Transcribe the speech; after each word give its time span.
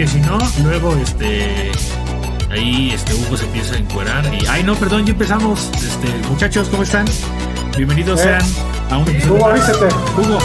porque 0.00 0.12
si 0.12 0.20
no, 0.22 0.38
luego 0.62 0.96
este 0.96 1.70
ahí 2.50 2.90
este 2.90 3.12
Hugo 3.12 3.36
se 3.36 3.44
empieza 3.44 3.74
a 3.74 3.78
encuerar 3.80 4.24
y 4.34 4.46
ay 4.46 4.64
no, 4.64 4.74
perdón, 4.74 5.04
ya 5.04 5.12
empezamos. 5.12 5.70
Este, 5.74 6.08
muchachos, 6.26 6.70
¿cómo 6.70 6.84
están? 6.84 7.04
Bienvenidos 7.76 8.18
Eh. 8.20 8.22
sean 8.22 8.42
a 8.90 8.96
un 8.96 9.06
episodio 9.06 9.34
Hugo, 9.34 9.46
avísate. 9.50 9.88
Hugo, 10.16 10.38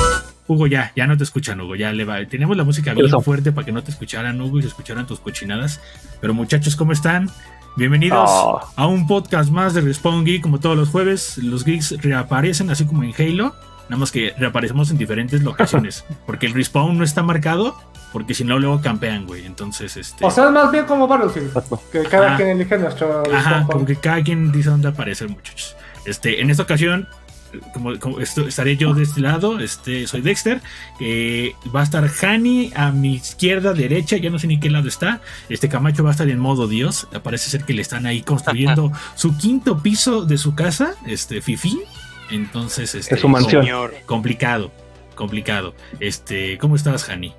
Hugo, 0.47 0.67
ya, 0.67 0.91
ya 0.93 1.07
no 1.07 1.15
te 1.15 1.23
escuchan, 1.23 1.61
Hugo, 1.61 1.77
ya 1.77 1.93
le 1.93 2.03
va. 2.03 2.17
Tenemos 2.25 2.57
la 2.57 2.65
música 2.65 2.93
bien 2.93 3.05
Eso. 3.05 3.21
fuerte 3.21 3.53
para 3.53 3.63
que 3.63 3.71
no 3.71 3.81
te 3.81 3.91
escucharan, 3.91 4.41
Hugo, 4.41 4.59
y 4.59 4.63
se 4.63 4.67
escucharan 4.67 5.07
tus 5.07 5.21
cochinadas. 5.21 5.79
Pero 6.19 6.33
muchachos, 6.33 6.75
¿cómo 6.75 6.91
están? 6.91 7.29
Bienvenidos 7.77 8.29
Oh. 8.29 8.59
a 8.75 8.87
un 8.87 9.07
podcast 9.07 9.51
más 9.51 9.73
de 9.73 9.79
Respawn 9.79 10.25
Geek, 10.25 10.41
como 10.41 10.59
todos 10.59 10.75
los 10.75 10.89
jueves. 10.89 11.37
Los 11.37 11.63
geeks 11.63 12.01
reaparecen 12.01 12.69
así 12.71 12.83
como 12.85 13.03
en 13.03 13.13
Halo, 13.17 13.55
nada 13.87 13.99
más 14.01 14.11
que 14.11 14.33
reaparecemos 14.37 14.91
en 14.91 14.97
diferentes 14.97 15.43
locaciones, 15.43 16.03
porque 16.25 16.45
el 16.45 16.53
Respawn 16.53 16.97
no 16.97 17.05
está 17.05 17.23
marcado, 17.23 17.77
porque 18.15 18.33
si 18.33 18.45
no 18.45 18.57
luego 18.59 18.79
campean, 18.79 19.25
güey. 19.27 19.45
Entonces, 19.45 19.97
este... 19.97 20.23
O 20.23 20.31
sea, 20.31 20.45
es 20.45 20.51
más 20.51 20.71
bien 20.71 20.85
como 20.85 21.05
Battlefield. 21.05 21.47
Exacto. 21.47 21.81
Que 21.91 22.03
cada 22.03 22.27
Ajá. 22.27 22.37
quien 22.37 22.47
elige 22.47 22.77
nuestro. 22.77 23.23
Ajá, 23.35 23.65
como 23.69 23.85
que 23.85 23.97
cada 23.97 24.23
quien 24.23 24.53
dice 24.53 24.69
dónde 24.69 24.87
aparecer, 24.87 25.27
muchachos. 25.27 25.75
Este, 26.05 26.39
en 26.39 26.49
esta 26.49 26.63
ocasión, 26.63 27.09
como, 27.73 27.99
como 27.99 28.21
esto- 28.21 28.47
estaré 28.47 28.77
yo 28.77 28.93
de 28.93 29.03
este 29.03 29.19
lado, 29.19 29.59
este, 29.59 30.07
soy 30.07 30.21
Dexter. 30.21 30.61
eh, 31.01 31.51
va 31.75 31.81
a 31.81 31.83
estar 31.83 32.09
Hani 32.21 32.71
a 32.73 32.93
mi 32.93 33.15
izquierda, 33.15 33.73
derecha, 33.73 34.15
ya 34.15 34.29
no 34.29 34.39
sé 34.39 34.47
ni 34.47 34.61
qué 34.61 34.69
lado 34.69 34.87
está. 34.87 35.19
Este 35.49 35.67
Camacho 35.67 36.01
va 36.05 36.11
a 36.11 36.13
estar 36.13 36.29
en 36.29 36.39
modo 36.39 36.69
Dios. 36.69 37.09
Parece 37.21 37.49
ser 37.49 37.65
que 37.65 37.73
le 37.73 37.81
están 37.81 38.05
ahí 38.05 38.21
construyendo 38.21 38.93
su 39.15 39.35
quinto 39.37 39.79
piso 39.83 40.23
de 40.23 40.37
su 40.37 40.55
casa, 40.55 40.95
este, 41.05 41.41
Fifi. 41.41 41.81
Entonces, 42.31 42.95
este, 42.95 43.15
Es 43.15 43.19
su 43.19 43.27
mansión. 43.27 43.63
Señor. 43.65 43.93
complicado, 44.05 44.71
complicado. 45.15 45.75
Este, 45.99 46.57
¿cómo 46.59 46.77
estás, 46.77 47.09
Hani? 47.09 47.33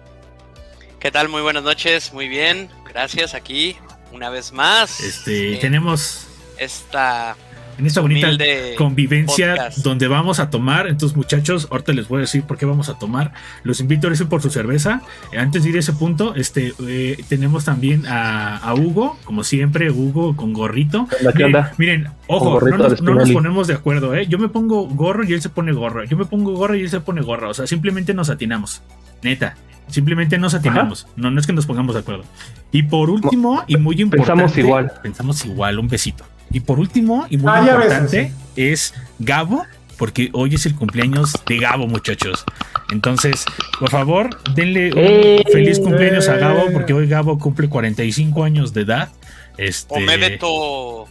¿Qué 1.06 1.12
tal? 1.12 1.28
Muy 1.28 1.40
buenas 1.40 1.62
noches, 1.62 2.12
muy 2.12 2.26
bien. 2.26 2.68
Gracias 2.88 3.34
aquí 3.34 3.76
una 4.12 4.28
vez 4.28 4.52
más. 4.52 4.98
Este, 4.98 5.54
en 5.54 5.60
tenemos 5.60 6.26
esta 6.58 7.36
en 7.78 7.86
esta 7.86 8.00
bonita 8.00 8.28
convivencia 8.76 9.54
podcast. 9.54 9.78
donde 9.84 10.08
vamos 10.08 10.40
a 10.40 10.50
tomar. 10.50 10.88
Entonces, 10.88 11.16
muchachos, 11.16 11.68
ahorita 11.70 11.92
les 11.92 12.08
voy 12.08 12.16
a 12.16 12.20
decir 12.22 12.42
por 12.42 12.58
qué 12.58 12.66
vamos 12.66 12.88
a 12.88 12.98
tomar. 12.98 13.32
Los 13.62 13.78
invito 13.78 14.08
a 14.08 14.10
irse 14.10 14.27
por 14.27 14.42
su 14.42 14.50
cerveza. 14.50 15.00
Eh, 15.30 15.38
antes 15.38 15.62
de 15.62 15.70
ir 15.70 15.77
a 15.77 15.78
ese 15.78 15.92
punto, 15.92 16.34
este, 16.34 16.74
eh, 16.88 17.22
tenemos 17.28 17.64
también 17.64 18.04
a, 18.06 18.56
a 18.56 18.74
Hugo, 18.74 19.16
como 19.22 19.44
siempre, 19.44 19.92
Hugo 19.92 20.34
con 20.34 20.54
gorrito. 20.54 21.06
¿Qué 21.08 21.18
onda, 21.18 21.32
qué 21.32 21.38
Miren, 21.44 21.54
onda? 21.54 21.74
miren, 21.78 22.08
ojo, 22.27 22.60
no 22.68 22.78
nos, 22.78 23.00
no 23.00 23.14
nos 23.14 23.30
ponemos 23.30 23.68
de 23.68 23.74
acuerdo, 23.74 24.12
¿eh? 24.16 24.27
Yo 24.27 24.38
me 24.40 24.48
pongo 24.48 24.88
gorro 24.88 25.22
y 25.22 25.34
él 25.34 25.40
se 25.40 25.50
pone 25.50 25.70
gorro. 25.70 26.02
Yo 26.02 26.16
me 26.16 26.24
pongo 26.24 26.50
gorro 26.56 26.74
y 26.74 26.80
él 26.80 26.90
se 26.90 26.98
pone 26.98 27.20
gorro. 27.20 27.50
O 27.50 27.54
sea, 27.54 27.68
simplemente 27.68 28.12
nos 28.12 28.28
atinamos. 28.28 28.82
Neta. 29.22 29.56
Simplemente 29.89 30.39
nos 30.39 30.55
atinamos. 30.55 31.06
No, 31.17 31.31
no 31.31 31.41
es 31.41 31.47
que 31.47 31.53
nos 31.53 31.67
pongamos 31.67 31.95
de 31.95 32.01
acuerdo. 32.01 32.25
Y 32.73 32.83
por 32.84 33.09
último, 33.11 33.62
y 33.67 33.77
muy 33.77 34.01
importante. 34.01 34.42
Pensamos 34.42 34.59
igual. 34.59 34.92
Pensamos 35.03 35.45
igual, 35.45 35.79
un 35.79 35.89
besito. 35.89 36.25
Y 36.51 36.61
por 36.61 36.79
último, 36.79 37.27
y 37.31 37.39
muy 37.39 37.51
Ah, 37.53 37.61
ves, 37.61 37.70
importante, 37.73 38.33
es 38.57 38.95
Gabo, 39.19 39.64
porque 39.97 40.31
hoy 40.33 40.55
es 40.55 40.67
el 40.67 40.75
cumpleaños 40.75 41.33
de 41.47 41.59
Gabo, 41.59 41.87
muchachos. 41.87 42.45
Entonces, 42.91 43.45
por 43.81 43.91
favor, 43.91 44.31
denle 44.55 44.92
un 44.92 44.98
¡Eh! 44.98 45.45
feliz 45.53 45.79
cumpleaños 45.81 46.29
a 46.29 46.37
Gabo, 46.37 46.70
porque 46.73 46.92
hoy 46.92 47.09
Gabo 47.09 47.39
cumple 47.39 47.69
45 47.69 48.45
años 48.45 48.73
de 48.73 48.83
edad. 48.83 49.11
Este, 49.59 49.95
o 49.95 50.01
me 50.01 50.17
veto 50.17 51.09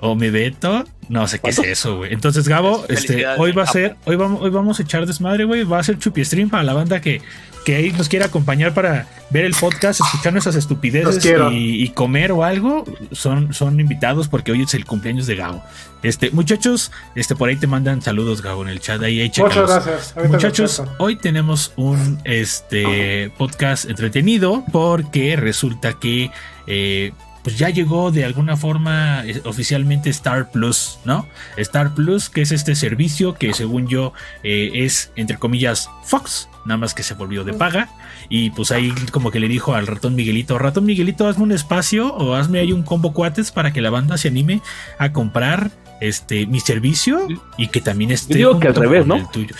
o 0.00 0.14
me 0.14 0.30
veto, 0.30 0.84
no 1.08 1.26
sé 1.26 1.38
qué 1.38 1.50
es 1.50 1.58
eso, 1.58 1.98
güey. 1.98 2.12
Entonces, 2.12 2.46
Gabo, 2.48 2.84
este, 2.88 3.26
hoy 3.38 3.52
va 3.52 3.62
a 3.62 3.66
ser, 3.66 3.96
hoy 4.04 4.16
vamos, 4.16 4.42
hoy 4.42 4.50
vamos 4.50 4.78
a 4.78 4.82
echar 4.82 5.06
desmadre, 5.06 5.44
güey. 5.44 5.64
Va 5.64 5.78
a 5.78 5.82
ser 5.82 5.98
chupi 5.98 6.24
stream 6.24 6.50
para 6.50 6.62
la 6.64 6.74
banda 6.74 7.00
que, 7.00 7.22
que 7.66 7.74
ahí 7.74 7.90
nos 7.90 8.08
quiera 8.08 8.26
acompañar 8.26 8.74
para 8.74 9.08
ver 9.30 9.44
el 9.44 9.52
podcast, 9.52 10.00
escuchar 10.00 10.32
nuestras 10.32 10.54
estupideces 10.54 11.24
y, 11.50 11.82
y 11.82 11.88
comer 11.88 12.30
o 12.30 12.44
algo. 12.44 12.84
Son, 13.10 13.52
son 13.52 13.80
invitados 13.80 14.28
porque 14.28 14.52
hoy 14.52 14.62
es 14.62 14.72
el 14.74 14.84
cumpleaños 14.84 15.26
de 15.26 15.34
Gabo. 15.34 15.64
Este, 16.04 16.30
muchachos, 16.30 16.92
este, 17.16 17.34
por 17.34 17.48
ahí 17.48 17.56
te 17.56 17.66
mandan 17.66 18.02
saludos, 18.02 18.40
Gabo, 18.40 18.62
en 18.62 18.68
el 18.68 18.78
chat. 18.78 19.02
Ahí, 19.02 19.20
ahí 19.20 19.32
Muchas 19.36 19.68
gracias. 19.68 20.12
Ahorita 20.16 20.32
Muchachos, 20.36 20.82
hoy 20.98 21.16
tenemos 21.16 21.72
un 21.74 22.20
este 22.22 23.32
podcast 23.36 23.86
entretenido 23.86 24.62
porque 24.70 25.34
resulta 25.34 25.94
que 25.94 26.30
eh, 26.68 27.10
pues 27.46 27.58
ya 27.58 27.70
llegó 27.70 28.10
de 28.10 28.24
alguna 28.24 28.56
forma 28.56 29.24
eh, 29.24 29.40
oficialmente 29.44 30.10
Star 30.10 30.50
Plus, 30.50 30.98
¿no? 31.04 31.28
Star 31.56 31.94
Plus, 31.94 32.28
que 32.28 32.42
es 32.42 32.50
este 32.50 32.74
servicio 32.74 33.34
que 33.34 33.54
según 33.54 33.86
yo 33.86 34.12
eh, 34.42 34.72
es 34.74 35.12
entre 35.14 35.38
comillas 35.38 35.88
Fox, 36.02 36.48
nada 36.64 36.78
más 36.78 36.92
que 36.92 37.04
se 37.04 37.14
volvió 37.14 37.44
de 37.44 37.52
paga. 37.52 37.88
Y 38.28 38.50
pues 38.50 38.72
ahí 38.72 38.92
como 39.12 39.30
que 39.30 39.38
le 39.38 39.46
dijo 39.46 39.76
al 39.76 39.86
ratón 39.86 40.16
Miguelito, 40.16 40.58
ratón 40.58 40.86
Miguelito, 40.86 41.28
hazme 41.28 41.44
un 41.44 41.52
espacio 41.52 42.12
o 42.16 42.34
hazme 42.34 42.58
ahí 42.58 42.72
un 42.72 42.82
combo 42.82 43.12
cuates 43.12 43.52
para 43.52 43.72
que 43.72 43.80
la 43.80 43.90
banda 43.90 44.18
se 44.18 44.26
anime 44.26 44.60
a 44.98 45.12
comprar 45.12 45.70
este 46.00 46.46
mi 46.46 46.60
servicio 46.60 47.26
y 47.56 47.68
que 47.68 47.80
también 47.80 48.10
esté 48.10 48.38
Yo 48.38 48.48
digo 48.48 48.60
que 48.60 48.68
al 48.68 48.74
revés, 48.74 49.06
¿no? 49.06 49.16
el 49.16 49.28
tuyo. 49.30 49.54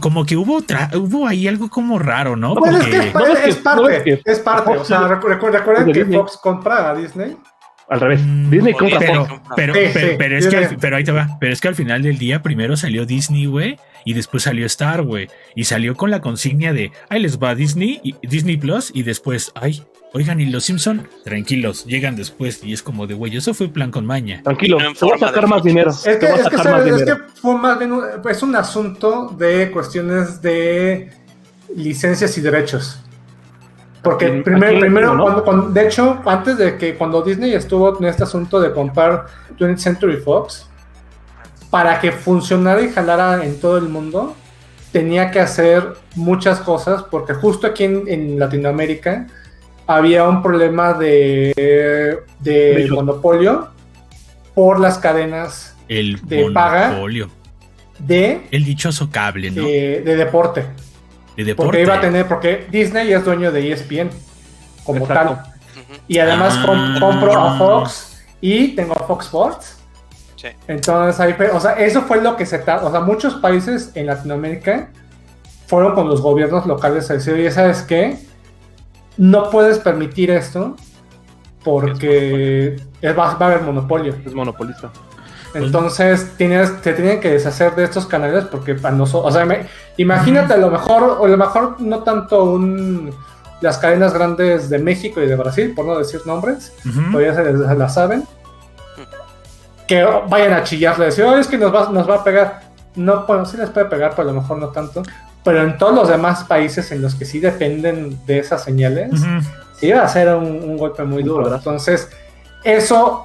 Como 0.00 0.24
que 0.26 0.36
hubo 0.36 0.60
tra- 0.62 0.94
hubo 0.96 1.26
ahí 1.26 1.46
algo 1.48 1.68
como 1.68 1.98
raro, 1.98 2.36
¿no? 2.36 2.54
Bueno, 2.54 2.78
es 2.78 2.84
que 2.86 2.90
Porque- 2.90 3.08
es, 3.08 3.14
No, 3.14 3.26
es 3.32 3.38
que- 3.38 3.50
es 3.50 3.56
parte. 3.56 3.82
no, 3.82 3.88
es 3.88 4.02
que- 4.02 4.22
es 4.24 4.38
parte. 4.40 4.70
O 4.72 4.84
sea, 4.84 5.00
recu- 5.02 5.22
recu- 5.38 5.50
recuerden 5.50 5.86
de 5.86 5.92
que 5.92 5.98
Disney. 6.00 6.18
Fox 6.18 6.36
compra 6.42 6.90
a 6.90 6.94
Disney. 6.94 7.36
Al 7.88 8.00
revés. 8.00 8.20
Mm, 8.24 8.50
Disney 8.50 8.72
compra 8.72 8.98
Disney 8.98 9.16
Fox. 9.26 9.40
pero, 9.54 9.72
pero, 9.74 9.86
Sí, 9.86 9.92
pero, 9.94 10.08
sí, 10.10 10.14
pero 10.18 10.38
es 10.38 10.46
que, 10.48 10.56
al- 10.56 10.76
pero 10.80 10.96
ahí 10.96 11.04
te 11.04 11.12
va. 11.12 11.28
Pero 11.38 11.52
es 11.52 11.60
que 11.60 11.68
al 11.68 11.74
final 11.76 12.02
del 12.02 12.18
día 12.18 12.42
primero 12.42 12.76
salió 12.76 13.06
Disney, 13.06 13.46
güey, 13.46 13.78
y 14.04 14.12
después 14.14 14.42
salió 14.42 14.66
Star, 14.66 15.02
güey, 15.02 15.28
y 15.54 15.64
salió 15.64 15.94
con 15.94 16.10
la 16.10 16.20
consigna 16.20 16.72
de, 16.72 16.90
ahí 17.08 17.20
les 17.20 17.38
va 17.38 17.54
Disney, 17.54 18.00
y, 18.02 18.16
Disney 18.26 18.56
Plus, 18.56 18.90
y 18.92 19.04
después, 19.04 19.52
ay, 19.54 19.84
oigan, 20.16 20.40
y 20.40 20.46
los 20.46 20.64
Simpson, 20.64 21.06
tranquilos, 21.24 21.84
llegan 21.84 22.16
después, 22.16 22.62
y 22.64 22.72
es 22.72 22.82
como 22.82 23.06
de, 23.06 23.14
güey, 23.14 23.36
eso 23.36 23.52
fue 23.54 23.68
plan 23.68 23.90
con 23.90 24.06
maña. 24.06 24.40
Tranquilo, 24.42 24.78
te 24.78 25.04
voy 25.04 25.14
a 25.14 25.18
sacar 25.18 25.46
más 25.46 25.62
dinero. 25.62 25.90
Es 25.90 26.02
que, 26.02 26.10
es 26.12 26.18
que. 26.48 26.90
Es 26.90 27.04
que 27.04 27.16
fue 27.40 27.56
más 27.56 27.78
bien 27.78 27.92
un, 27.92 28.02
es 28.28 28.42
un 28.42 28.56
asunto 28.56 29.34
de 29.38 29.70
cuestiones 29.70 30.40
de 30.40 31.10
licencias 31.74 32.36
y 32.38 32.40
derechos. 32.40 33.00
Porque 34.02 34.26
Aquí- 34.26 34.40
primero, 34.42 34.80
primero 34.80 35.14
¿no? 35.14 35.22
cuando, 35.24 35.44
cuando- 35.44 35.68
de 35.70 35.86
hecho, 35.86 36.20
antes 36.24 36.56
de 36.58 36.76
que 36.78 36.94
cuando 36.96 37.22
Disney 37.22 37.52
estuvo 37.54 37.98
en 37.98 38.04
este 38.06 38.22
asunto 38.22 38.60
de 38.60 38.72
comprar 38.72 39.26
20th 39.58 39.78
Century 39.78 40.16
Fox, 40.16 40.66
para 41.70 42.00
que 42.00 42.12
funcionara 42.12 42.80
y 42.82 42.88
jalara 42.90 43.44
en 43.44 43.60
todo 43.60 43.76
el 43.76 43.88
mundo, 43.88 44.34
tenía 44.92 45.30
que 45.30 45.40
hacer 45.40 45.94
muchas 46.14 46.60
cosas, 46.60 47.02
porque 47.10 47.34
justo 47.34 47.66
aquí 47.66 47.84
en, 47.84 48.04
en 48.06 48.38
Latinoamérica 48.38 49.26
había 49.86 50.24
un 50.28 50.42
problema 50.42 50.92
de, 50.94 52.22
de 52.40 52.88
monopolio 52.90 53.68
por 54.54 54.80
las 54.80 54.98
cadenas 54.98 55.76
El 55.88 56.20
De 56.26 56.50
paga. 56.52 56.98
de, 57.98 58.46
El 58.50 58.64
dichoso 58.64 59.10
cable, 59.10 59.50
¿no? 59.50 59.62
de 59.64 60.02
deporte. 60.16 60.64
de 61.36 61.44
deporte. 61.44 61.66
Porque 61.68 61.82
iba 61.82 61.94
a 61.96 62.00
tener, 62.00 62.26
porque 62.26 62.66
Disney 62.70 63.12
es 63.12 63.24
dueño 63.24 63.52
de 63.52 63.72
ESPN 63.72 64.10
como 64.84 65.00
Exacto. 65.06 65.34
tal. 65.34 65.52
Y 66.08 66.18
además 66.18 66.54
Ah. 66.58 66.96
compro 67.00 67.32
a 67.40 67.58
Fox 67.58 68.24
y 68.40 68.68
tengo 68.74 68.94
a 68.94 69.06
Fox 69.06 69.26
Sports. 69.26 69.76
Sí. 70.36 70.48
Entonces 70.68 71.18
ahí, 71.20 71.32
fue- 71.34 71.50
o 71.50 71.60
sea, 71.60 71.72
eso 71.72 72.02
fue 72.02 72.20
lo 72.20 72.36
que 72.36 72.44
se 72.46 72.58
ta- 72.58 72.84
o 72.84 72.90
sea, 72.90 73.00
muchos 73.00 73.34
países 73.34 73.92
en 73.94 74.06
Latinoamérica 74.06 74.90
fueron 75.66 75.94
con 75.94 76.08
los 76.08 76.20
gobiernos 76.20 76.66
locales 76.66 77.10
a 77.10 77.14
decir, 77.14 77.34
oye, 77.34 77.50
¿sabes 77.50 77.82
qué? 77.82 78.18
No 79.16 79.50
puedes 79.50 79.78
permitir 79.78 80.30
esto 80.30 80.76
porque 81.64 82.76
es- 83.00 83.18
va, 83.18 83.34
va 83.34 83.46
a 83.46 83.50
haber 83.50 83.62
monopolio. 83.62 84.14
Es 84.24 84.34
monopolista. 84.34 84.90
Entonces 85.54 86.32
tienes, 86.36 86.82
te 86.82 86.92
tienen 86.92 87.18
que 87.18 87.30
deshacer 87.32 87.74
de 87.74 87.84
estos 87.84 88.06
canales 88.06 88.44
porque 88.44 88.74
para 88.74 88.94
nosotros, 88.94 89.32
o 89.32 89.36
sea, 89.36 89.46
me- 89.46 89.66
imagínate 89.96 90.52
a 90.52 90.58
lo 90.58 90.70
mejor, 90.70 91.02
o 91.18 91.24
a 91.24 91.28
lo 91.28 91.36
mejor 91.36 91.80
no 91.80 92.00
tanto 92.00 92.44
un, 92.44 93.10
las 93.62 93.78
cadenas 93.78 94.12
grandes 94.12 94.68
de 94.68 94.78
México 94.78 95.22
y 95.22 95.26
de 95.26 95.34
Brasil, 95.34 95.72
por 95.74 95.86
no 95.86 95.96
decir 95.96 96.20
nombres, 96.26 96.74
Ujú. 96.84 97.10
todavía 97.10 97.34
se, 97.34 97.44
les- 97.44 97.66
se 97.66 97.74
las 97.74 97.94
saben, 97.94 98.24
que 99.88 100.04
vayan 100.28 100.52
a 100.52 100.62
chillarle, 100.64 101.06
decir, 101.06 101.24
"Oye, 101.24 101.40
es 101.40 101.46
que 101.46 101.56
nos 101.56 101.72
va, 101.74 101.88
nos 101.90 102.08
va 102.10 102.16
a 102.16 102.24
pegar. 102.24 102.60
No, 102.96 103.24
bueno, 103.26 103.44
sí 103.46 103.56
les 103.56 103.70
puede 103.70 103.86
pegar, 103.86 104.10
pero 104.16 104.28
a 104.28 104.32
lo 104.32 104.40
mejor 104.40 104.58
no 104.58 104.68
tanto. 104.68 105.02
Pero 105.46 105.62
en 105.62 105.78
todos 105.78 105.94
los 105.94 106.08
demás 106.08 106.42
países 106.44 106.90
en 106.90 107.00
los 107.00 107.14
que 107.14 107.24
sí 107.24 107.38
dependen 107.38 108.18
de 108.26 108.40
esas 108.40 108.64
señales, 108.64 109.12
Ujú. 109.12 109.26
sí 109.78 109.92
va 109.92 110.02
a 110.02 110.08
ser 110.08 110.34
un, 110.34 110.44
un 110.44 110.76
golpe 110.76 111.04
muy 111.04 111.22
duro. 111.22 111.54
Entonces, 111.54 112.08
eso 112.64 113.24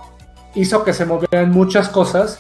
hizo 0.54 0.84
que 0.84 0.94
se 0.94 1.06
movieran 1.06 1.50
muchas 1.50 1.90
cosas 1.90 2.40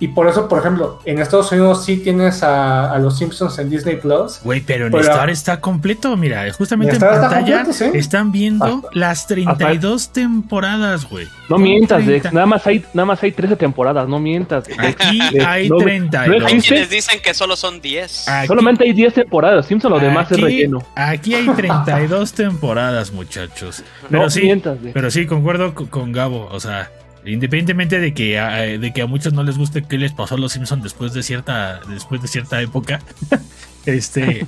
Y 0.00 0.08
por 0.08 0.28
eso, 0.28 0.46
por 0.48 0.60
ejemplo, 0.60 1.00
en 1.04 1.18
Estados 1.18 1.50
Unidos 1.50 1.84
sí 1.84 1.96
tienes 1.96 2.44
a, 2.44 2.92
a 2.92 2.98
los 2.98 3.18
Simpsons 3.18 3.58
en 3.58 3.68
Disney 3.68 3.96
Plus. 3.96 4.38
Güey, 4.44 4.60
pero 4.60 4.86
en 4.86 4.92
Pero- 4.92 5.02
Star 5.02 5.28
está 5.28 5.60
completo. 5.60 6.16
Mira, 6.16 6.44
justamente 6.52 6.94
en 6.94 7.00
pantalla 7.00 7.64
completo, 7.64 7.72
sí. 7.72 7.98
están 7.98 8.30
viendo 8.30 8.64
Hasta- 8.64 8.88
las 8.92 9.26
32 9.26 10.12
temporadas, 10.12 11.08
güey. 11.08 11.24
No 11.48 11.56
¿Cómo 11.56 11.64
mientas, 11.64 12.04
30? 12.04 12.12
Dex. 12.28 12.32
Nada 12.32 12.46
más 12.46 12.64
hay, 12.68 12.84
nada 12.94 13.06
más 13.06 13.22
hay 13.24 13.32
13 13.32 13.56
temporadas, 13.56 14.08
no 14.08 14.20
mientas. 14.20 14.64
Aquí 14.78 15.20
hay 15.44 15.68
no, 15.68 15.78
32. 15.78 16.40
no 16.42 16.46
Hay 16.46 16.60
quienes 16.60 16.90
dicen 16.90 17.18
que 17.20 17.34
solo 17.34 17.56
son 17.56 17.80
10. 17.80 18.28
Aquí- 18.28 18.46
Solamente 18.46 18.84
hay 18.84 18.92
10 18.92 19.14
temporadas. 19.14 19.66
Simpson 19.66 19.90
lo 19.90 19.98
demás 19.98 20.30
es 20.30 20.40
relleno. 20.40 20.78
Aquí 20.94 21.34
hay 21.34 21.48
32 21.48 22.32
temporadas, 22.34 23.10
muchachos. 23.12 23.82
Pero 24.08 24.22
No 24.22 24.30
sí, 24.30 24.42
mientas, 24.42 24.80
Dex. 24.80 24.94
pero 24.94 25.10
sí, 25.10 25.26
concuerdo 25.26 25.74
co- 25.74 25.88
con 25.90 26.12
Gabo. 26.12 26.48
O 26.52 26.60
sea, 26.60 26.88
independientemente 27.28 27.98
de 28.00 28.14
que, 28.14 28.38
a, 28.38 28.50
de 28.62 28.92
que 28.92 29.02
a 29.02 29.06
muchos 29.06 29.32
no 29.32 29.42
les 29.42 29.56
guste 29.58 29.82
qué 29.82 29.98
les 29.98 30.12
pasó 30.12 30.34
a 30.34 30.38
los 30.38 30.52
Simpsons 30.52 30.82
después 30.82 31.12
de 31.14 31.22
cierta, 31.22 31.80
después 31.88 32.20
de 32.22 32.28
cierta 32.28 32.60
época, 32.60 33.00
este. 33.86 34.46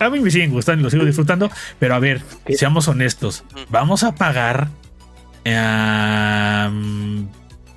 A 0.00 0.10
mí 0.10 0.20
me 0.20 0.30
siguen 0.30 0.52
gustando 0.52 0.80
y 0.80 0.84
lo 0.84 0.90
sigo 0.90 1.04
disfrutando, 1.04 1.50
pero 1.80 1.94
a 1.96 1.98
ver, 1.98 2.22
seamos 2.54 2.86
honestos. 2.86 3.42
¿Vamos 3.68 4.04
a 4.04 4.14
pagar 4.14 4.68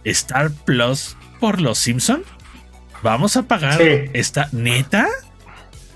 Star 0.04 0.52
Plus 0.66 1.18
por 1.40 1.62
los 1.62 1.78
Simpson? 1.80 2.24
¿Vamos 3.02 3.38
a 3.38 3.44
pagar 3.44 3.78
Sí. 3.80 4.10
esta 4.14 4.50
neta? 4.52 5.08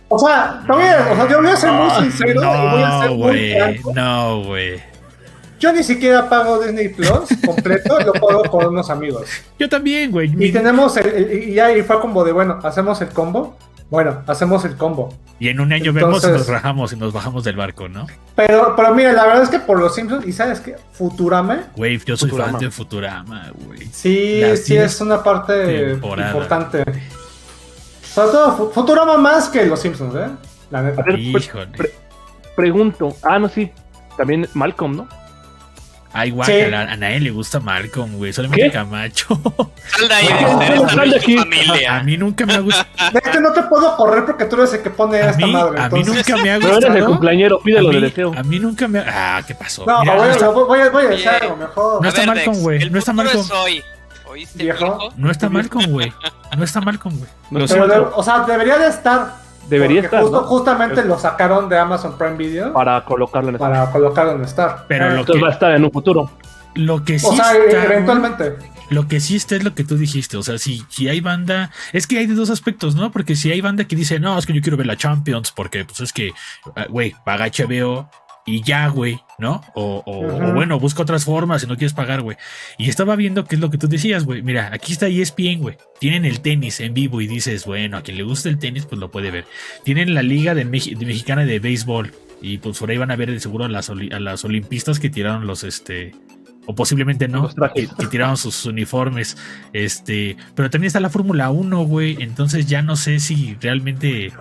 O 0.07 0.17
sea, 0.19 0.61
a- 0.67 1.11
o 1.11 1.15
sea, 1.15 1.29
yo 1.29 1.41
voy 1.41 1.51
a 1.51 1.55
ser 1.55 1.71
muy 1.71 1.89
sincero 2.01 2.41
No, 2.41 3.15
güey. 3.15 3.55
No, 3.93 4.43
güey. 4.43 4.81
Yo 5.65 5.73
ni 5.73 5.81
siquiera 5.83 6.29
pago 6.29 6.59
Disney 6.59 6.89
Plus 6.89 7.27
completo, 7.43 7.99
lo 7.99 8.13
pago 8.13 8.43
con 8.43 8.67
unos 8.67 8.91
amigos. 8.91 9.27
Yo 9.57 9.67
también, 9.67 10.11
güey. 10.11 10.31
Y 10.37 10.51
tenemos 10.51 10.95
el, 10.97 11.07
el- 11.07 11.49
y 11.49 11.59
ahí 11.59 11.81
fue 11.81 11.99
como 11.99 12.23
de, 12.23 12.31
bueno, 12.31 12.59
hacemos 12.61 13.01
el 13.01 13.07
combo. 13.09 13.57
Bueno, 13.89 14.21
hacemos 14.27 14.63
el 14.63 14.75
combo. 14.77 15.11
Y 15.39 15.49
en 15.49 15.59
un 15.59 15.73
año 15.73 15.91
vemos 15.91 16.23
y 16.23 16.27
nos 16.27 16.47
rajamos 16.47 16.93
y 16.93 16.97
nos 16.97 17.13
bajamos 17.13 17.43
del 17.43 17.55
barco, 17.55 17.89
¿no? 17.89 18.05
Pero, 18.35 18.75
pero 18.75 18.93
mira, 18.93 19.11
la 19.13 19.25
verdad 19.25 19.41
es 19.41 19.49
que 19.49 19.57
por 19.59 19.79
los 19.79 19.95
Simpsons, 19.95 20.27
y 20.27 20.33
sabes 20.33 20.59
que 20.59 20.75
Futurama, 20.91 21.63
Güey, 21.75 21.99
yo 22.05 22.15
soy 22.15 22.29
Futurama. 22.29 22.51
fan 22.53 22.61
de 22.61 22.69
Futurama, 22.71 23.51
güey. 23.65 23.87
sí, 23.91 24.43
sí 24.57 24.77
es 24.77 25.01
una 25.01 25.23
parte 25.23 25.93
importante. 25.93 26.83
Sobre 28.03 28.31
todo 28.31 28.55
Fu- 28.55 28.69
Futurama 28.71 29.17
más 29.17 29.49
que 29.49 29.65
los 29.65 29.79
Simpsons, 29.79 30.13
¿eh? 30.15 30.27
La 30.69 30.83
neta. 30.83 31.03
Pre- 31.03 31.19
Híjole. 31.19 31.67
pre- 31.75 31.91
pregunto. 32.55 33.15
Ah, 33.23 33.39
no, 33.39 33.49
sí. 33.49 33.71
También 34.15 34.47
Malcolm, 34.53 34.95
¿no? 34.95 35.07
Ay, 36.17 36.31
guay, 36.31 36.47
Sí. 36.67 36.73
a, 36.73 36.81
a 36.81 36.95
nadie 36.95 37.19
le 37.19 37.29
gusta 37.31 37.59
Malcolm, 37.59 38.15
güey. 38.15 38.31
Solamente 38.31 38.65
¿Qué? 38.67 38.71
Camacho. 38.71 39.27
Sal 39.97 40.07
de 40.07 40.13
ahí, 40.15 40.27
de 41.09 41.15
aquí. 41.17 41.35
a 41.37 41.41
familia. 41.41 42.03
mí 42.03 42.17
nunca 42.17 42.45
me 42.45 42.53
ha 42.53 42.59
gustado. 42.59 42.87
Hecho, 43.25 43.39
no 43.41 43.51
te 43.51 43.63
puedo 43.63 43.95
correr 43.97 44.25
porque 44.25 44.45
tú 44.45 44.55
eres 44.55 44.73
el 44.73 44.81
que 44.81 44.89
pone 44.89 45.17
A 45.17 45.31
esta 45.31 45.45
mí, 45.45 45.51
madre. 45.51 45.79
a 45.81 45.89
mí 45.89 45.99
entonces- 45.99 46.27
nunca 46.29 46.41
me 46.41 46.51
ha 46.51 46.55
Pero 46.59 46.69
eres 46.71 46.83
el 46.83 46.89
gustado. 46.91 47.07
cumpleañero, 47.11 47.59
pídelo 47.59 47.89
a, 47.89 47.91
de 47.91 47.97
mí, 47.99 48.07
deseo. 48.07 48.33
a 48.37 48.43
mí 48.43 48.59
nunca 48.59 48.87
me 48.87 48.99
ha. 48.99 49.37
Ah, 49.37 49.43
¿qué 49.45 49.55
pasó? 49.55 49.85
No, 49.85 49.99
Mira, 50.01 50.15
voy, 50.15 50.27
no, 50.39 50.51
voy, 50.65 50.79
a- 50.79 50.89
voy 50.89 51.05
a 51.05 51.09
decir 51.09 51.27
algo 51.29 51.57
mejor. 51.57 52.01
No 52.01 52.05
A 52.07 52.09
está 52.09 52.21
ver, 52.21 52.29
Malcolm, 52.29 52.59
güey, 52.61 52.89
no 52.89 52.97
está 52.99 53.13
Malcolm. 53.13 53.41
es 53.45 53.51
hoy. 53.51 53.83
¿Oíste, 54.27 54.63
Viejo? 54.63 55.13
no 55.17 55.29
está 55.31 55.49
Malcolm, 55.49 55.85
güey. 55.91 56.11
No 56.57 56.63
está 56.63 56.81
Malcolm, 56.81 57.17
güey. 57.17 57.29
No 57.51 57.63
o 58.15 58.23
sea, 58.23 58.39
debería 58.47 58.77
de 58.77 58.87
estar. 58.87 59.44
Debería 59.69 60.01
porque 60.01 60.05
estar, 60.07 60.21
justo- 60.21 60.41
¿no? 60.41 60.47
Justamente 60.47 61.03
lo 61.05 61.17
sacaron 61.17 61.69
de 61.69 61.77
Amazon 61.77 62.17
Prime 62.17 62.35
Video 62.37 62.73
para, 62.73 62.93
Para 62.95 63.05
colocarlo 63.05 63.49
en 63.49 63.55
esta. 63.55 63.91
colocarlo 63.91 64.31
en 64.33 64.41
Star. 64.43 64.85
Pero 64.87 65.05
lo 65.09 65.19
Entonces 65.21 65.35
que, 65.35 65.41
va 65.41 65.47
a 65.49 65.53
estar 65.53 65.71
en 65.71 65.83
un 65.83 65.91
futuro. 65.91 66.29
lo 66.75 67.03
que 67.03 67.17
sí 67.19 67.25
o 67.29 67.33
sea, 67.35 67.53
está, 67.55 67.85
eventualmente. 67.85 68.55
Lo 68.91 69.07
que 69.07 69.19
sí 69.19 69.35
está 69.35 69.55
es 69.55 69.63
lo 69.63 69.73
que 69.73 69.83
tú 69.83 69.97
dijiste. 69.97 70.37
O 70.37 70.43
sea, 70.43 70.59
si, 70.59 70.85
si 70.89 71.09
hay 71.09 71.19
banda. 71.19 71.71
Es 71.91 72.05
que 72.05 72.19
hay 72.19 72.27
de 72.27 72.35
dos 72.35 72.51
aspectos, 72.51 72.93
¿no? 72.95 73.11
Porque 73.11 73.35
si 73.35 73.51
hay 73.51 73.59
banda 73.59 73.85
que 73.85 73.95
dice, 73.95 74.19
no, 74.19 74.37
es 74.37 74.45
que 74.45 74.53
yo 74.53 74.61
quiero 74.61 74.77
ver 74.77 74.85
la 74.85 74.95
Champions, 74.95 75.51
porque 75.51 75.85
pues 75.85 76.01
es 76.01 76.13
que, 76.13 76.31
ah, 76.75 76.85
güey, 76.89 77.15
paga 77.25 77.45
HBO 77.47 78.07
y 78.47 78.61
ya, 78.61 78.87
güey, 78.89 79.19
¿no? 79.39 79.61
O, 79.73 80.03
o- 80.05 80.53
bueno, 80.53 80.79
busca 80.79 81.01
otras 81.01 81.25
formas 81.25 81.61
si 81.61 81.67
no 81.67 81.75
quieres 81.77 81.93
pagar, 81.93 82.21
güey. 82.21 82.37
Y 82.77 82.89
estaba 82.89 83.15
viendo 83.15 83.43
qué 83.45 83.55
es 83.55 83.61
lo 83.61 83.71
que 83.71 83.77
tú 83.79 83.87
decías, 83.87 84.23
güey. 84.23 84.41
Mira, 84.43 84.69
aquí 84.71 84.93
está 84.93 85.07
ESPN, 85.07 85.61
güey. 85.61 85.77
Tienen 85.99 86.25
el 86.25 86.41
tenis 86.41 86.79
en 86.79 86.93
vivo 86.93 87.21
y 87.21 87.27
dices, 87.27 87.65
bueno, 87.65 87.97
a 87.97 88.01
quien 88.03 88.17
le 88.17 88.23
guste 88.23 88.49
el 88.49 88.59
tenis, 88.59 88.85
pues 88.85 88.99
lo 88.99 89.09
puede 89.09 89.31
ver. 89.31 89.45
Tienen 89.83 90.13
la 90.13 90.21
Liga 90.21 90.53
de, 90.53 90.63
Mexicana 90.65 91.43
de 91.45 91.59
Béisbol. 91.59 92.13
Y 92.41 92.59
pues 92.59 92.77
por 92.77 92.91
ahí 92.91 92.97
van 92.97 93.09
a 93.11 93.15
ver 93.15 93.31
de 93.31 93.39
seguro 93.39 93.65
a 93.65 93.69
las, 93.69 93.89
a 93.89 93.95
las 93.95 94.45
olimpistas 94.45 94.99
que 94.99 95.09
tiraron 95.09 95.47
los, 95.47 95.63
este. 95.63 96.11
O 96.67 96.75
posiblemente 96.75 97.27
no, 97.27 97.49
que, 97.73 97.87
que 97.87 98.07
tiraron 98.07 98.37
sus 98.37 98.65
uniformes. 98.65 99.37
Este, 99.73 100.35
pero 100.55 100.69
también 100.69 100.87
está 100.87 100.99
la 100.99 101.09
Fórmula 101.09 101.49
1, 101.49 101.83
güey. 101.85 102.17
Entonces 102.21 102.67
ya 102.67 102.81
no 102.83 102.95
sé 102.95 103.19
si 103.19 103.55
realmente. 103.59 104.31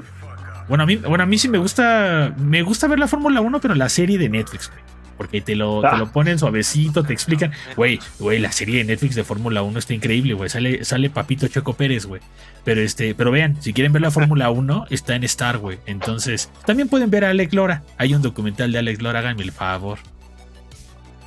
Bueno, 0.69 0.84
a 0.84 0.87
mí, 0.87 0.96
bueno, 0.96 1.25
a 1.25 1.26
mí 1.26 1.38
sí 1.38 1.49
me 1.49 1.58
gusta. 1.58 2.34
Me 2.38 2.62
gusta 2.62 2.87
ver 2.87 2.99
la 2.99 3.08
Fórmula 3.08 3.40
1, 3.40 3.61
pero 3.61 3.75
la 3.75 3.88
serie 3.88 4.19
de 4.19 4.28
Netflix, 4.28 4.69
güey. 4.70 4.81
Porque 5.16 5.40
te 5.40 5.55
lo, 5.55 5.81
te 5.81 5.87
Ah. 5.87 5.96
lo 5.96 6.11
ponen 6.11 6.40
suavecito, 6.40 7.05
te 7.05 7.12
explican. 7.12 7.52
Güey, 7.76 8.00
güey, 8.19 8.40
la 8.40 8.50
serie 8.50 8.78
de 8.78 8.84
Netflix 8.84 9.14
de 9.14 9.22
Fórmula 9.22 9.62
1 9.62 9.78
está 9.78 9.94
increíble, 9.94 10.34
güey. 10.34 10.50
Sale, 10.50 10.84
sale 10.84 11.08
Papito 11.08 11.46
Checo 11.46 11.75
Pérez, 11.75 12.06
güey. 12.06 12.20
Pero 12.64 12.81
este, 12.81 13.14
pero 13.14 13.31
vean, 13.31 13.56
si 13.62 13.72
quieren 13.72 13.93
ver 13.93 14.02
la 14.02 14.11
Fórmula 14.11 14.50
1, 14.50 14.87
está 14.90 15.14
en 15.14 15.22
Star, 15.22 15.58
güey. 15.58 15.78
Entonces, 15.87 16.50
también 16.66 16.88
pueden 16.88 17.11
ver 17.11 17.25
a 17.25 17.31
Alex 17.31 17.55
Lora. 17.55 17.82
Hay 17.96 18.12
un 18.12 18.22
documental 18.22 18.72
de 18.72 18.78
Alex 18.78 19.02
Lora, 19.02 19.20
háganme 19.20 19.43
el 19.44 19.52
favor. 19.52 19.99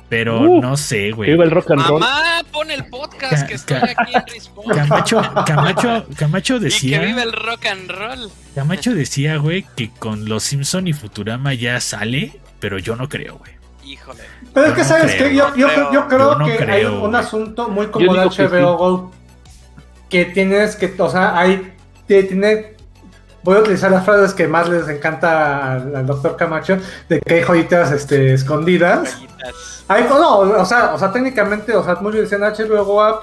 Pero 0.08 0.40
Uh, 0.40 0.60
no 0.62 0.76
sé, 0.78 0.96
Que 1.08 1.12
güey. 1.12 1.30
viva 1.32 1.44
el 1.44 1.50
rock 1.50 1.72
and 1.72 1.86
roll. 1.86 2.00
Mamá, 2.00 2.42
pon 2.50 2.70
el 2.70 2.86
podcast 2.86 3.42
Ca- 3.42 3.46
que 3.46 3.54
estoy 3.54 3.76
aquí 3.76 4.14
en 4.14 4.26
Respawn. 4.26 4.68
Camacho, 4.74 5.22
Camacho, 5.46 6.06
Camacho 6.16 6.56
Y 6.56 6.58
que 6.60 6.64
decía, 6.64 7.00
viva 7.02 7.22
el 7.22 7.32
rock 7.32 7.66
and 7.66 7.90
roll. 7.90 8.30
Camacho 8.54 8.94
decía, 8.94 9.36
güey, 9.36 9.66
que 9.76 9.90
con 9.90 10.26
los 10.28 10.44
Simpson 10.44 10.88
y 10.88 10.94
Futurama 10.94 11.52
ya 11.52 11.78
sale, 11.80 12.40
pero 12.58 12.78
yo 12.78 12.96
no 12.96 13.08
creo, 13.08 13.36
güey. 13.38 13.52
Híjole. 13.84 14.20
Pero 14.54 14.66
es 14.68 14.72
que, 14.72 14.78
no 14.82 14.88
¿sabes 14.88 15.14
creo. 15.14 15.28
qué? 15.28 15.34
Yo, 15.36 15.56
yo, 15.56 15.66
No 15.68 15.92
yo 15.92 16.08
creo 16.08 16.08
creo. 16.08 16.18
Yo 16.32 16.38
no 16.38 16.44
que 16.46 16.52
hay 16.52 16.56
creo, 16.58 16.94
un 17.02 17.10
güey. 17.10 17.14
asunto 17.22 17.68
muy 17.68 17.86
como 17.88 18.14
de 18.14 18.20
digo 18.20 18.30
que 18.34 18.42
HBO 18.48 18.48
sí. 18.48 18.78
Go 18.78 19.12
que 20.08 20.24
tienes 20.24 20.74
que, 20.76 20.94
o 20.98 21.10
sea, 21.10 21.38
hay, 21.38 21.70
tiene, 22.06 22.76
voy 23.42 23.56
a 23.56 23.60
utilizar 23.60 23.90
las 23.90 24.04
frases 24.04 24.34
que 24.34 24.46
más 24.48 24.68
les 24.68 24.88
encanta 24.88 25.74
al, 25.74 25.96
al 25.96 26.06
doctor 26.06 26.36
Camacho, 26.36 26.78
de 27.08 27.20
que 27.20 27.34
hay 27.34 27.42
joyitas 27.42 27.92
este, 27.92 28.34
escondidas. 28.34 29.14
Joyitas. 29.14 29.84
Hay, 29.88 30.04
no, 30.04 30.38
o 30.40 30.64
sea, 30.64 30.94
o 30.94 30.98
sea, 30.98 31.10
técnicamente, 31.12 31.74
o 31.74 31.82
sea, 31.82 31.94
muchos 31.96 32.20
dicen 32.20 32.40
HBO 32.40 32.84
Go, 32.84 33.02
ah, 33.02 33.22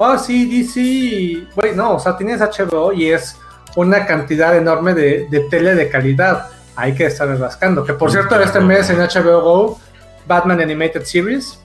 ah, 0.00 0.18
sí, 0.18 0.46
DC, 0.46 1.46
güey, 1.54 1.74
no, 1.74 1.94
o 1.94 2.00
sea, 2.00 2.16
tienes 2.16 2.40
HBO 2.40 2.92
y 2.92 3.10
es 3.10 3.36
una 3.76 4.06
cantidad 4.06 4.56
enorme 4.56 4.94
de, 4.94 5.28
de 5.30 5.40
tele 5.50 5.74
de 5.74 5.88
calidad. 5.88 6.48
Hay 6.76 6.94
que 6.94 7.06
estar 7.06 7.28
rascando. 7.38 7.84
Que 7.84 7.92
por 7.92 8.10
cierto, 8.10 8.40
este 8.40 8.60
mes 8.60 8.90
en 8.90 8.98
HBO 8.98 9.42
Go, 9.42 9.80
Batman 10.26 10.60
Animated 10.60 11.04
Series. 11.04 11.60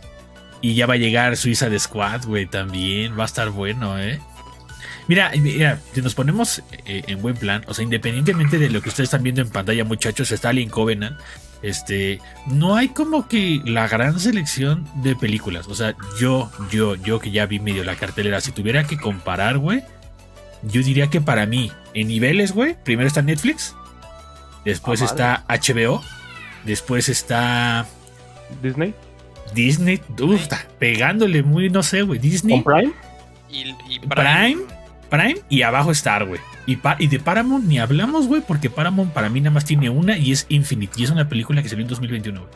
Y 0.61 0.75
ya 0.75 0.87
va 0.87 0.95
a 0.95 0.97
llegar 0.97 1.37
Suiza 1.37 1.69
de 1.69 1.79
Squad, 1.79 2.25
güey, 2.25 2.45
también. 2.45 3.17
Va 3.17 3.23
a 3.23 3.27
estar 3.27 3.49
bueno, 3.49 3.99
¿eh? 3.99 4.19
Mira, 5.07 5.31
mira, 5.35 5.79
si 5.93 6.01
nos 6.01 6.15
ponemos 6.15 6.63
eh, 6.85 7.03
en 7.07 7.21
buen 7.21 7.35
plan, 7.35 7.63
o 7.67 7.73
sea, 7.73 7.83
independientemente 7.83 8.57
de 8.57 8.69
lo 8.69 8.81
que 8.81 8.89
ustedes 8.89 9.07
están 9.07 9.23
viendo 9.23 9.41
en 9.41 9.49
pantalla, 9.49 9.83
muchachos, 9.83 10.31
está 10.31 10.49
Alien 10.49 10.69
Covenant. 10.69 11.19
Este, 11.61 12.19
no 12.47 12.75
hay 12.75 12.89
como 12.89 13.27
que 13.27 13.61
la 13.65 13.87
gran 13.87 14.19
selección 14.19 14.87
de 15.03 15.15
películas. 15.15 15.67
O 15.67 15.75
sea, 15.75 15.95
yo, 16.19 16.51
yo, 16.71 16.95
yo 16.95 17.19
que 17.19 17.31
ya 17.31 17.45
vi 17.45 17.59
medio 17.59 17.83
la 17.83 17.95
cartelera, 17.95 18.41
si 18.41 18.51
tuviera 18.51 18.85
que 18.85 18.97
comparar, 18.97 19.57
güey, 19.59 19.83
yo 20.63 20.81
diría 20.81 21.07
que 21.09 21.21
para 21.21 21.45
mí, 21.45 21.71
en 21.93 22.07
niveles, 22.07 22.51
güey, 22.51 22.75
primero 22.83 23.07
está 23.07 23.21
Netflix, 23.21 23.75
después 24.63 25.01
Ah, 25.01 25.05
está 25.05 25.45
HBO, 25.47 26.03
después 26.65 27.09
está 27.09 27.85
Disney. 28.61 28.93
Disney, 29.53 30.01
uf, 30.19 30.41
está 30.41 30.65
pegándole 30.79 31.43
muy, 31.43 31.69
no 31.69 31.83
sé, 31.83 32.01
güey, 32.01 32.19
Disney, 32.19 32.63
Con 32.63 32.73
Prime. 32.73 32.93
Y, 33.49 33.75
y 33.87 33.99
Prime, 33.99 34.09
Prime 34.09 34.74
y 35.49 35.61
abajo 35.61 35.91
Star, 35.91 36.25
güey. 36.25 36.39
Y, 36.67 36.77
y 36.99 37.07
de 37.07 37.19
Paramount 37.19 37.65
ni 37.65 37.79
hablamos, 37.79 38.27
güey, 38.27 38.41
porque 38.41 38.69
Paramount 38.69 39.11
para 39.13 39.29
mí 39.29 39.39
nada 39.41 39.51
más 39.53 39.65
tiene 39.65 39.89
una 39.89 40.17
y 40.17 40.31
es 40.31 40.45
Infinity. 40.49 41.01
Y 41.01 41.03
es 41.05 41.09
una 41.11 41.29
película 41.29 41.61
que 41.61 41.69
salió 41.69 41.83
en 41.83 41.89
2021, 41.89 42.39
güey. 42.41 42.51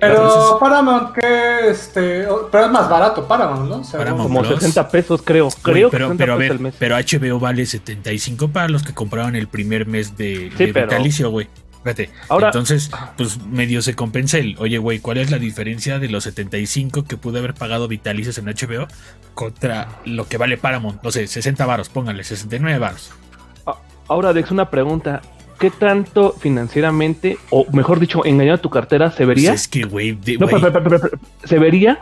Pero 0.00 0.06
Entonces- 0.14 0.42
Paramount, 0.58 1.12
que 1.12 1.68
este. 1.70 2.26
o- 2.26 2.48
Pero 2.50 2.64
es 2.64 2.70
más 2.72 2.88
barato 2.88 3.28
Paramount, 3.28 3.68
¿no? 3.68 3.84
Según- 3.84 3.98
Paramount. 4.06 4.22
como 4.22 4.40
Plus. 4.40 4.54
60 4.60 4.88
pesos, 4.88 5.20
creo. 5.22 5.50
Creo 5.62 5.90
que 5.90 5.96
pero, 5.98 6.06
60 6.08 6.16
pero 6.24 6.32
a 6.34 6.36
pesos 6.38 6.48
ver, 6.48 6.52
al 6.52 6.60
mes. 6.60 6.74
pero 6.78 6.96
HBO 6.96 7.38
vale 7.38 7.66
75 7.66 8.48
para 8.48 8.68
los 8.70 8.82
que 8.82 8.94
compraron 8.94 9.36
el 9.36 9.48
primer 9.48 9.86
mes 9.86 10.16
de, 10.16 10.50
Sí, 10.56 10.64
de 10.66 10.72
pero- 10.72 10.86
vitalicio, 10.86 11.30
güey. 11.30 11.46
Fíjate. 11.82 12.10
Ahora- 12.28 12.48
Entonces, 12.48 12.90
pues 13.16 13.44
medio 13.44 13.82
se 13.82 13.94
compensa 13.94 14.38
el, 14.38 14.56
oye, 14.58 14.78
güey, 14.78 15.00
¿cuál 15.00 15.18
es 15.18 15.30
la 15.30 15.38
diferencia 15.38 15.98
de 15.98 16.08
los 16.08 16.24
75 16.24 17.04
que 17.04 17.16
pude 17.16 17.38
haber 17.40 17.54
pagado 17.54 17.88
vitalicios 17.88 18.38
en 18.38 18.46
HBO 18.46 18.86
contra 19.34 19.88
lo 20.04 20.28
que 20.28 20.36
vale 20.38 20.56
Paramount? 20.58 21.02
No 21.02 21.10
sé, 21.10 21.26
60 21.26 21.66
varos, 21.66 21.88
pónganle, 21.88 22.22
69 22.24 22.78
varos. 22.78 23.10
Ahora, 24.08 24.32
Dex, 24.32 24.50
una 24.50 24.68
pregunta. 24.68 25.22
¿Qué 25.58 25.70
tanto 25.70 26.34
financieramente, 26.40 27.38
o 27.50 27.64
mejor 27.72 28.00
dicho, 28.00 28.24
engañando 28.24 28.58
a 28.58 28.62
tu 28.62 28.68
cartera, 28.68 29.12
se 29.12 29.24
vería? 29.24 29.50
Pues 29.50 29.62
es 29.62 29.68
que, 29.68 29.84
güey, 29.84 30.12
no, 30.38 30.46
pero, 30.48 30.72
pero, 30.72 30.84
pero, 30.84 31.10
¿se 31.44 31.58
vería 31.60 32.00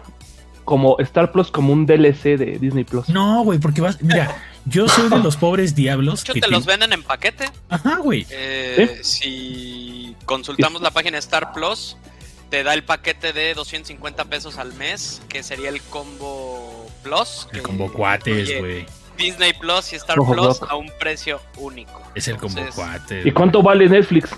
como 0.71 0.97
Star 1.01 1.33
Plus 1.33 1.51
como 1.51 1.73
un 1.73 1.85
DLC 1.85 2.39
de 2.39 2.57
Disney 2.61 2.85
Plus. 2.85 3.09
No, 3.09 3.43
güey, 3.43 3.59
porque 3.59 3.81
vas. 3.81 4.01
Mira, 4.01 4.37
yo 4.67 4.87
soy 4.87 5.09
de 5.09 5.19
los 5.19 5.37
pobres 5.37 5.75
diablos. 5.75 6.21
De 6.21 6.23
hecho, 6.23 6.35
que 6.35 6.41
te 6.41 6.49
los 6.49 6.65
venden 6.65 6.93
en 6.93 7.03
paquete. 7.03 7.47
Ajá, 7.69 7.97
güey. 7.97 8.25
Eh, 8.31 9.01
Si 9.03 10.15
consultamos 10.27 10.81
la 10.81 10.93
página 10.93 11.19
Star 11.19 11.53
Plus, 11.53 11.97
te 12.51 12.63
da 12.63 12.73
el 12.75 12.85
paquete 12.85 13.33
de 13.33 13.53
250 13.55 14.27
pesos 14.27 14.59
al 14.59 14.73
mes, 14.75 15.21
que 15.29 15.43
sería 15.43 15.71
el 15.71 15.83
combo 15.83 16.89
Plus. 17.03 17.49
El 17.51 17.59
que 17.59 17.63
combo 17.63 17.93
cuates, 17.93 18.61
güey. 18.61 18.87
Disney 19.19 19.53
Plus 19.55 19.93
y 19.93 19.97
Star 19.97 20.21
Ojo, 20.21 20.33
Plus 20.35 20.63
a 20.63 20.77
un 20.77 20.89
precio 21.01 21.41
único. 21.59 22.01
Es 22.15 22.29
el 22.29 22.37
combo 22.37 22.61
Entonces, 22.61 22.77
cuates. 22.77 23.27
¿Y 23.27 23.33
cuánto 23.33 23.61
vale 23.61 23.89
Netflix? 23.89 24.31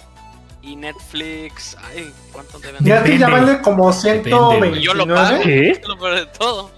Y 0.62 0.76
Netflix, 0.76 1.76
ay, 1.92 2.12
¿cuánto 2.32 2.58
deben 2.60 2.84
Ya 2.84 3.02
que 3.02 3.18
ya 3.18 3.28
vale 3.28 3.60
como 3.62 3.92
Depende, 3.92 4.58
güey. 4.58 4.78
Y 4.78 4.82
yo 4.82 4.94
lo 4.94 5.06
pago. 5.06 5.42
129. 5.42 5.72
¿Qué? 5.80 5.88
Lo 5.88 5.98
peor 5.98 6.14
de 6.14 6.26
todo. 6.26 6.70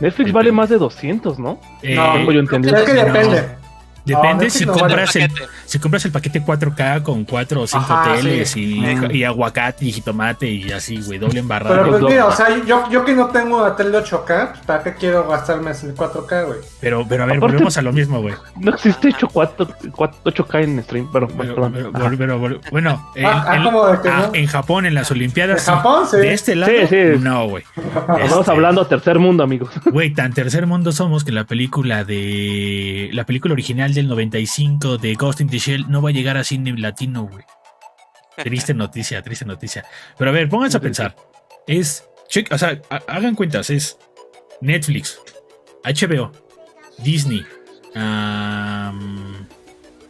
Netflix 0.00 0.32
vale 0.32 0.52
más 0.52 0.68
de 0.68 0.78
200, 0.78 1.38
¿no? 1.38 1.60
Eh, 1.82 1.94
No, 1.96 2.30
yo 2.32 2.40
entendido. 2.40 2.76
Es 2.76 2.84
que 2.84 2.94
No. 2.94 3.04
depende. 3.04 3.56
Depende 4.04 4.44
Netflix 4.46 4.52
si 4.54 4.64
compras 4.66 5.16
el, 5.16 5.28
paquete. 5.30 5.48
si 5.66 5.78
compras 5.78 6.04
el 6.04 6.12
paquete 6.12 6.42
4K 6.42 7.02
con 7.02 7.24
4 7.24 7.60
o 7.62 7.66
5 7.66 7.84
Ajá, 7.84 8.14
teles 8.14 8.50
sí. 8.50 8.78
y, 8.78 8.80
Mm. 8.96 9.10
y 9.12 9.24
aguacate 9.24 9.84
y 9.84 9.92
jitomate 9.92 10.48
y 10.48 10.72
así, 10.72 11.00
güey, 11.02 11.18
doble 11.18 11.40
embarrado. 11.40 11.74
Pero 11.84 11.90
pues 12.00 12.02
mira, 12.12 12.26
o 12.26 12.32
sea, 12.32 12.48
yo, 12.66 12.88
yo 12.90 13.04
que 13.04 13.14
no 13.14 13.26
tengo 13.28 13.58
una 13.58 13.76
tele 13.76 13.96
8K, 13.98 14.48
pues, 14.50 14.60
¿para 14.66 14.82
qué 14.82 14.94
quiero 14.94 15.28
gastarme 15.28 15.70
en 15.70 15.94
4K, 15.94 16.46
güey? 16.46 16.58
Pero, 16.80 17.06
pero 17.08 17.22
a 17.22 17.26
ver, 17.26 17.36
Aparte- 17.36 17.52
volvemos 17.54 17.76
a 17.78 17.82
lo 17.82 17.92
mismo, 17.92 18.20
güey. 18.20 18.34
No 18.60 18.72
existe 18.74 19.08
hecho 19.10 19.28
4, 19.28 19.68
8K 20.24 20.60
en 20.62 20.82
stream. 20.82 21.08
Pero, 21.12 21.28
Pero- 21.28 21.54
pero- 21.72 22.16
pero- 22.18 22.60
bueno, 22.70 23.12
en, 23.14 23.26
Ah, 23.26 23.44
ah, 23.48 23.56
en- 23.56 23.62
¿cómo 23.64 23.86
de 23.86 24.00
que 24.00 24.08
ah, 24.08 24.26
no? 24.28 24.34
en 24.34 24.46
Japón, 24.46 24.86
en 24.86 24.94
las 24.94 25.10
Olimpiadas. 25.10 25.66
¿En 25.68 25.74
Japón? 25.74 26.06
Sí. 26.10 26.16
De 26.16 26.32
este 26.32 26.54
lado, 26.56 26.72
Sí, 26.72 26.86
sí. 26.88 26.96
no, 27.20 27.48
güey. 27.48 27.64
Estamos 27.76 28.38
Este, 28.40 28.50
hablando 28.50 28.86
tercer 28.86 29.18
mundo, 29.18 29.42
amigos. 29.44 29.70
Güey, 29.84 30.12
tan 30.12 30.32
tercer 30.32 30.66
mundo 30.66 30.92
somos 30.92 31.24
que 31.24 31.32
la 31.32 31.44
película 31.44 32.04
de. 32.04 33.10
La 33.12 33.24
película 33.24 33.52
original 33.54 33.91
del 33.94 34.08
95 34.08 34.98
de 34.98 35.14
Ghost 35.14 35.40
in 35.40 35.48
the 35.48 35.58
Shell 35.58 35.86
no 35.88 36.00
va 36.02 36.10
a 36.10 36.12
llegar 36.12 36.36
a 36.36 36.44
cine 36.44 36.72
latino, 36.78 37.24
güey. 37.26 37.44
Triste 38.36 38.72
noticia, 38.74 39.22
triste 39.22 39.44
noticia. 39.44 39.84
Pero 40.18 40.30
a 40.30 40.32
ver, 40.32 40.48
pónganse 40.48 40.76
a 40.78 40.80
pensar. 40.80 41.14
Es. 41.66 42.04
check- 42.28 42.50
o 42.52 42.58
sea, 42.58 42.80
ha- 42.90 43.02
hagan 43.08 43.34
cuentas, 43.34 43.68
es 43.70 43.98
Netflix, 44.60 45.20
HBO, 45.84 46.32
Disney, 46.98 47.44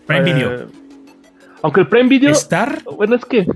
Prime 0.07 0.23
Video, 0.25 0.55
Eh, 0.55 0.67
aunque 1.63 1.81
el 1.81 1.89
Prime 1.89 2.09
Video. 2.09 2.31
Star. 2.33 2.83
Bueno, 2.85 3.17
es 3.17 3.25
que. 3.25 3.47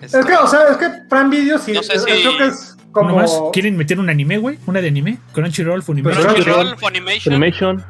Es 0.00 0.12
que, 0.12 0.34
o 0.34 0.46
sea, 0.46 0.68
es 0.70 0.76
que 0.76 0.88
Prime 1.08 1.28
Video 1.30 1.58
sí, 1.58 1.72
No 1.72 1.82
sé 1.82 1.94
es- 1.94 2.02
si- 2.04 2.10
creo 2.10 2.36
que 2.38 2.46
es 2.46 2.76
como... 2.92 3.50
¿Quieren 3.52 3.76
meter 3.76 4.00
un 4.00 4.08
anime, 4.10 4.38
güey? 4.38 4.58
¿Una 4.66 4.80
de 4.80 4.88
anime? 4.88 5.18
Crunchyroll, 5.32 5.82
Funimation. 5.82 6.24
Crunchyroll, 6.24 6.76
Funimation. 6.78 7.34
Animation. 7.34 7.84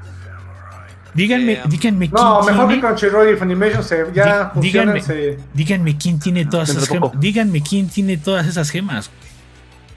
Díganme, 1.14 1.52
Eh, 1.52 1.60
díganme 1.68 2.08
quién 2.10 2.22
No, 2.24 2.42
mejor 2.42 2.68
que 2.68 2.74
tiene- 2.74 2.80
Crunchyroll 2.88 3.32
y 3.34 3.36
Funimation 3.36 3.82
se, 3.82 4.04
ya 4.14 4.52
Dí- 4.54 4.60
díganme. 4.60 5.00
se- 5.02 5.38
Díganme 5.54 5.96
quién 5.96 6.18
tiene 6.18 6.44
todas 6.46 6.68
esas 6.70 6.88
gemas. 6.88 7.10
Díganme 7.18 7.62
quién 7.62 7.88
tiene 7.88 8.16
todas 8.16 8.46
esas 8.46 8.70
gemas. 8.70 9.10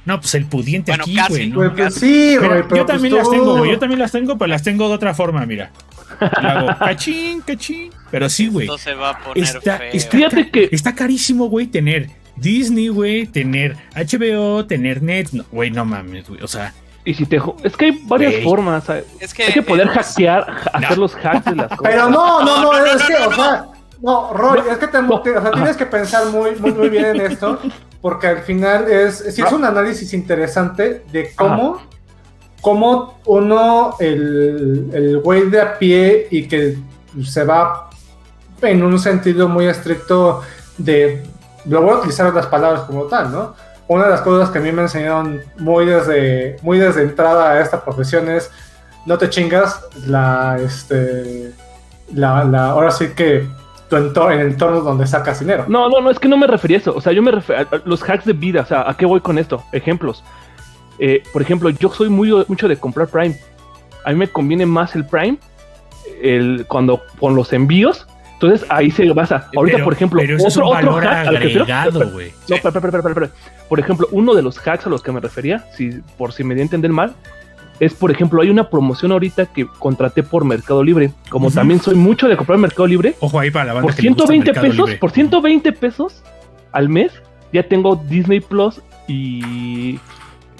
No, 0.03 0.19
pues 0.19 0.33
el 0.33 0.45
pudiente 0.47 0.91
Bueno, 0.91 1.03
aquí, 1.03 1.17
güey. 1.29 1.49
¿no? 1.49 1.55
Güey, 1.57 1.69
pues 1.69 1.93
Casi. 1.93 1.99
sí, 1.99 2.35
Pero 2.39 2.49
güey, 2.53 2.63
pero 2.63 2.75
yo 2.77 2.85
también 2.87 3.13
pues 3.13 3.23
las 3.23 3.31
tengo, 3.31 3.57
güey. 3.57 3.71
Yo 3.71 3.79
también 3.79 3.99
las 3.99 4.11
tengo, 4.11 4.37
pero 4.37 4.47
las 4.47 4.63
tengo 4.63 4.87
de 4.87 4.93
otra 4.95 5.13
forma, 5.13 5.45
mira. 5.45 5.71
Hago 6.19 6.67
cachín, 6.79 7.41
cachín. 7.41 7.91
Pero 8.09 8.27
sí, 8.29 8.47
güey. 8.47 8.65
Esto 8.65 8.77
se 8.79 8.95
va 8.95 9.11
a 9.11 9.19
poner 9.19 9.43
Está, 9.43 9.77
feo. 9.77 9.89
está, 9.93 10.51
que- 10.51 10.69
está 10.71 10.95
carísimo, 10.95 11.45
güey, 11.49 11.67
tener 11.67 12.09
Disney, 12.35 12.87
güey, 12.87 13.27
tener 13.27 13.77
HBO, 13.95 14.65
tener 14.65 15.03
Net. 15.03 15.29
no, 15.33 15.43
Güey, 15.51 15.69
no 15.69 15.85
mames, 15.85 16.27
güey. 16.27 16.41
O 16.41 16.47
sea, 16.47 16.73
Y 17.03 17.13
si 17.15 17.25
te. 17.25 17.41
Es 17.63 17.75
que 17.75 17.85
hay 17.85 18.01
varias 18.05 18.43
formas. 18.43 18.83
¿sabes? 18.83 19.05
Es 19.19 19.33
que, 19.33 19.43
Hay 19.43 19.53
que 19.53 19.61
poder 19.63 19.87
eh, 19.87 19.91
hackear, 19.91 20.45
hacer 20.73 20.97
los 20.97 21.15
hacks 21.15 21.45
de 21.45 21.55
las 21.55 21.67
cosas. 21.75 21.81
Pero 21.83 22.09
no, 22.09 22.41
no, 22.43 22.57
no, 22.57 22.61
No, 22.73 22.79
no, 22.79 22.85
es 22.85 23.01
no, 23.01 23.07
que, 23.07 23.13
no, 23.13 23.25
o 23.25 23.29
no. 23.29 23.35
sea, 23.35 23.65
no, 24.01 24.33
Roy, 24.33 24.59
No, 24.65 24.71
es 24.71 24.77
que 24.77 24.87
te, 24.87 25.01
no. 25.01 25.21
te- 25.21 25.37
o 25.37 25.41
sea, 25.41 25.51
tienes 25.51 25.77
que 25.77 25.85
pensar 25.85 26.25
muy, 26.27 26.55
muy, 26.57 26.71
muy 26.73 26.89
bien 26.89 27.05
en 27.05 27.21
esto, 27.21 27.59
porque 28.01 28.27
al 28.27 28.39
final 28.39 28.89
es, 28.89 29.17
sí 29.33 29.41
es 29.41 29.51
un 29.51 29.63
análisis 29.65 30.13
interesante 30.13 31.03
de 31.11 31.33
cómo, 31.35 31.81
cómo 32.61 33.19
uno, 33.25 33.95
el, 33.99 34.89
el 34.93 35.19
güey 35.19 35.49
de 35.49 35.61
a 35.61 35.77
pie 35.79 36.27
y 36.31 36.47
que 36.47 36.77
se 37.23 37.43
va 37.43 37.89
en 38.61 38.83
un 38.83 38.97
sentido 38.99 39.47
muy 39.47 39.65
estricto 39.67 40.41
de, 40.77 41.23
lo 41.65 41.81
voy 41.81 41.91
a 41.91 41.95
utilizar 41.97 42.33
las 42.33 42.45
palabras 42.47 42.81
como 42.83 43.03
tal, 43.03 43.31
¿no? 43.31 43.55
Una 43.87 44.05
de 44.05 44.09
las 44.11 44.21
cosas 44.21 44.49
que 44.49 44.59
a 44.59 44.61
mí 44.61 44.71
me 44.71 44.83
enseñaron 44.83 45.41
muy 45.57 45.85
desde, 45.85 46.55
muy 46.61 46.77
desde 46.79 47.01
entrada 47.03 47.51
a 47.51 47.61
esta 47.61 47.83
profesión 47.83 48.29
es 48.29 48.49
no 49.05 49.17
te 49.17 49.29
chingas 49.29 49.83
la, 50.07 50.57
este, 50.63 51.51
la, 52.13 52.43
la, 52.45 52.69
ahora 52.69 52.91
sí 52.91 53.09
que 53.15 53.47
tu 53.89 53.97
entorno, 53.97 54.31
el 54.31 54.47
entorno 54.47 54.79
donde 54.81 55.05
sacas 55.07 55.39
dinero. 55.41 55.65
No, 55.67 55.89
no, 55.89 55.99
no, 55.99 56.09
es 56.09 56.19
que 56.19 56.29
no 56.29 56.37
me 56.37 56.47
refería 56.47 56.77
a 56.77 56.79
eso. 56.79 56.93
O 56.95 57.01
sea, 57.01 57.11
yo 57.11 57.21
me 57.21 57.31
refiero 57.31 57.67
a 57.69 57.81
los 57.83 58.01
hacks 58.03 58.23
de 58.25 58.31
vida. 58.33 58.61
O 58.61 58.65
sea, 58.65 58.89
¿a 58.89 58.95
qué 58.95 59.05
voy 59.05 59.19
con 59.19 59.37
esto? 59.37 59.63
Ejemplos. 59.73 60.23
Eh, 60.99 61.23
por 61.33 61.41
ejemplo, 61.41 61.69
yo 61.71 61.89
soy 61.89 62.07
muy 62.09 62.31
mucho 62.47 62.67
de 62.69 62.77
comprar 62.77 63.07
Prime. 63.07 63.37
A 64.05 64.11
mí 64.11 64.15
me 64.15 64.29
conviene 64.29 64.65
más 64.65 64.95
el 64.95 65.05
Prime 65.05 65.37
el, 66.21 66.65
cuando 66.67 67.01
con 67.19 67.35
los 67.35 67.51
envíos. 67.51 68.07
Entonces 68.33 68.65
ahí 68.69 68.89
se 68.91 69.11
basa. 69.11 69.49
Ahorita, 69.55 69.77
pero- 69.77 69.83
por 69.85 69.93
ejemplo, 69.93 70.19
pero 70.21 70.37
eso 70.37 70.47
es 70.47 70.57
un 70.57 70.69
valor 70.69 71.03
hack 71.03 71.27
al 71.27 71.39
que 71.39 71.45
quiero- 71.47 71.63
agregado, 71.63 72.09
güey. 72.11 72.33
No, 72.47 72.55
espera, 72.55 72.69
espera, 72.69 72.87
espera, 72.87 72.97
espera, 73.09 73.25
espera. 73.25 73.31
Por 73.71 73.79
ejemplo, 73.79 74.09
uno 74.11 74.33
de 74.33 74.41
los 74.41 74.57
hacks 74.57 74.85
a 74.85 74.89
los 74.89 75.01
que 75.01 75.13
me 75.13 75.21
refería, 75.21 75.65
si, 75.77 76.01
por 76.17 76.33
si 76.33 76.43
me 76.43 76.55
di 76.55 76.59
a 76.59 76.63
entender 76.63 76.91
mal, 76.91 77.15
es, 77.79 77.93
por 77.93 78.11
ejemplo, 78.11 78.41
hay 78.41 78.49
una 78.49 78.69
promoción 78.69 79.13
ahorita 79.13 79.45
que 79.45 79.65
contraté 79.65 80.23
por 80.23 80.43
Mercado 80.43 80.83
Libre. 80.83 81.11
Como 81.29 81.49
también 81.49 81.79
soy 81.79 81.95
mucho 81.95 82.27
de 82.27 82.35
comprar 82.35 82.59
Mercado 82.59 82.85
Libre, 82.85 83.15
Ojo 83.21 83.39
ahí 83.39 83.49
para 83.49 83.67
la 83.67 83.73
banda 83.75 83.87
por 83.87 83.95
que 83.95 84.01
le 84.01 84.09
gusta 84.09 84.25
120 84.27 84.45
Mercado 84.51 84.67
pesos, 84.67 84.85
Libre. 84.87 84.99
por 84.99 85.11
120 85.11 85.71
pesos 85.71 86.21
al 86.73 86.89
mes, 86.89 87.13
ya 87.53 87.63
tengo 87.63 87.95
Disney 87.95 88.41
Plus 88.41 88.81
y, 89.07 89.97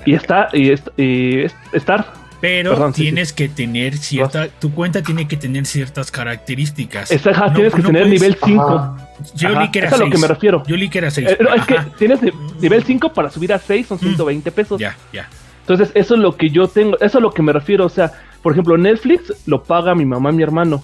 y 0.06 0.14
está 0.14 0.48
y, 0.54 0.72
y 0.96 1.48
Star. 1.74 2.14
Pero 2.42 2.72
Perdón, 2.72 2.94
sí, 2.96 3.04
tienes 3.04 3.32
que 3.34 3.48
tener 3.50 3.96
cierta. 3.98 4.48
Tu 4.48 4.74
cuenta 4.74 5.02
tiene 5.04 5.28
que 5.28 5.38
tener 5.38 5.66
ciertas 5.68 6.10
características. 6.12 7.12
Ajá, 7.28 7.48
No- 7.48 7.54
tienes 7.54 7.74
que 7.74 7.82
no 7.82 7.88
tener 7.88 8.02
puedes- 8.04 8.20
nivel 8.22 8.38
5. 8.44 8.70
Ajá. 8.70 9.08
Yo 9.36 9.50
Ajá, 9.50 9.60
leí 9.60 9.72
que 9.72 9.80
era 9.80 9.88
es 9.90 9.94
a 9.94 9.98
lo 9.98 10.06
que 10.06 10.12
6. 10.12 10.22
me 10.22 10.28
refiero. 10.28 10.64
Yo 10.68 10.76
leí 10.76 10.90
que 10.90 10.98
era 10.98 11.12
6. 11.12 11.30
Eh, 11.30 11.38
no, 11.40 11.54
es 11.54 11.66
que 11.66 11.76
tienes 12.00 12.20
nivel 12.60 12.84
5 12.84 13.14
para 13.14 13.30
subir 13.30 13.54
a 13.54 13.60
6 13.60 13.86
son 13.88 14.00
120 14.00 14.52
pesos. 14.52 14.80
Ya, 14.82 14.98
ya. 15.14 15.30
Entonces, 15.62 15.92
eso 15.94 16.16
es 16.16 16.20
lo 16.20 16.36
que 16.36 16.50
yo 16.50 16.68
tengo, 16.68 16.96
eso 16.96 17.06
es 17.06 17.16
a 17.16 17.20
lo 17.20 17.32
que 17.32 17.44
me 17.44 17.54
refiero. 17.54 17.86
O 17.86 17.90
sea, 17.90 18.12
por 18.42 18.54
ejemplo, 18.54 18.76
Netflix 18.78 19.32
lo 19.46 19.62
paga 19.64 19.94
mi 19.94 20.06
mamá 20.06 20.32
y 20.32 20.34
mi 20.34 20.42
hermano. 20.44 20.84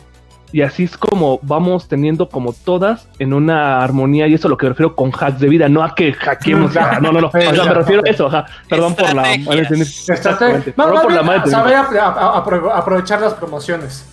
Y 0.54 0.62
así 0.62 0.84
es 0.86 0.98
como 0.98 1.40
vamos 1.42 1.88
teniendo 1.90 2.30
como 2.30 2.54
todas 2.54 3.08
en 3.20 3.34
una 3.34 3.84
armonía. 3.84 4.28
Y 4.28 4.34
eso 4.34 4.48
es 4.48 4.50
lo 4.50 4.58
que 4.58 4.66
me 4.66 4.70
refiero 4.70 4.96
con 4.96 5.12
hacks 5.12 5.40
de 5.40 5.50
vida, 5.50 5.68
no 5.68 5.84
a 5.84 5.94
que 5.94 6.14
hackeemos. 6.14 6.72
Ah, 6.78 7.00
no, 7.02 7.12
no, 7.12 7.20
no. 7.22 7.28
O 7.28 7.32
sea, 7.32 7.52
me 7.66 7.74
refiero 7.74 8.02
a 8.06 8.10
eso. 8.10 8.28
Ajá. 8.28 8.46
Perdón 8.70 8.96
por 8.96 9.14
la. 9.14 9.34
Estrategia. 9.34 10.14
Exactamente. 10.14 10.74
Más, 10.78 10.88
Perdón 10.88 11.02
por 11.04 11.12
la 11.14 11.46
saber 11.48 11.76
a- 11.76 12.06
a- 12.08 12.38
aprovechar 12.78 13.20
las 13.22 13.34
promociones. 13.34 14.06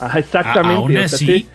Ajá, 0.00 0.18
exactamente. 0.18 0.74
A- 0.74 0.78
aún 0.78 0.96
así- 0.96 1.26
sí. 1.26 1.48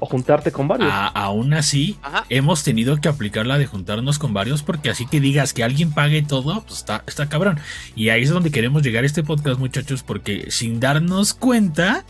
O 0.00 0.06
juntarte 0.06 0.52
con 0.52 0.68
varios. 0.68 0.90
A- 0.92 1.06
aún 1.08 1.54
así, 1.54 1.98
Ajá. 2.02 2.24
hemos 2.28 2.62
tenido 2.62 2.96
que 3.00 3.08
aplicar 3.08 3.46
la 3.46 3.58
de 3.58 3.66
juntarnos 3.66 4.18
con 4.18 4.34
varios 4.34 4.62
porque 4.62 4.90
así 4.90 5.06
que 5.06 5.18
digas 5.20 5.52
que 5.54 5.64
alguien 5.64 5.92
pague 5.92 6.22
todo, 6.22 6.62
pues 6.62 6.78
está, 6.78 7.02
está 7.06 7.28
cabrón. 7.28 7.58
Y 7.96 8.10
ahí 8.10 8.22
es 8.22 8.30
donde 8.30 8.50
queremos 8.50 8.82
llegar 8.82 9.02
a 9.04 9.06
este 9.06 9.22
podcast, 9.22 9.58
muchachos, 9.58 10.02
porque 10.02 10.46
sin 10.50 10.78
darnos 10.80 11.32
cuenta, 11.32 12.04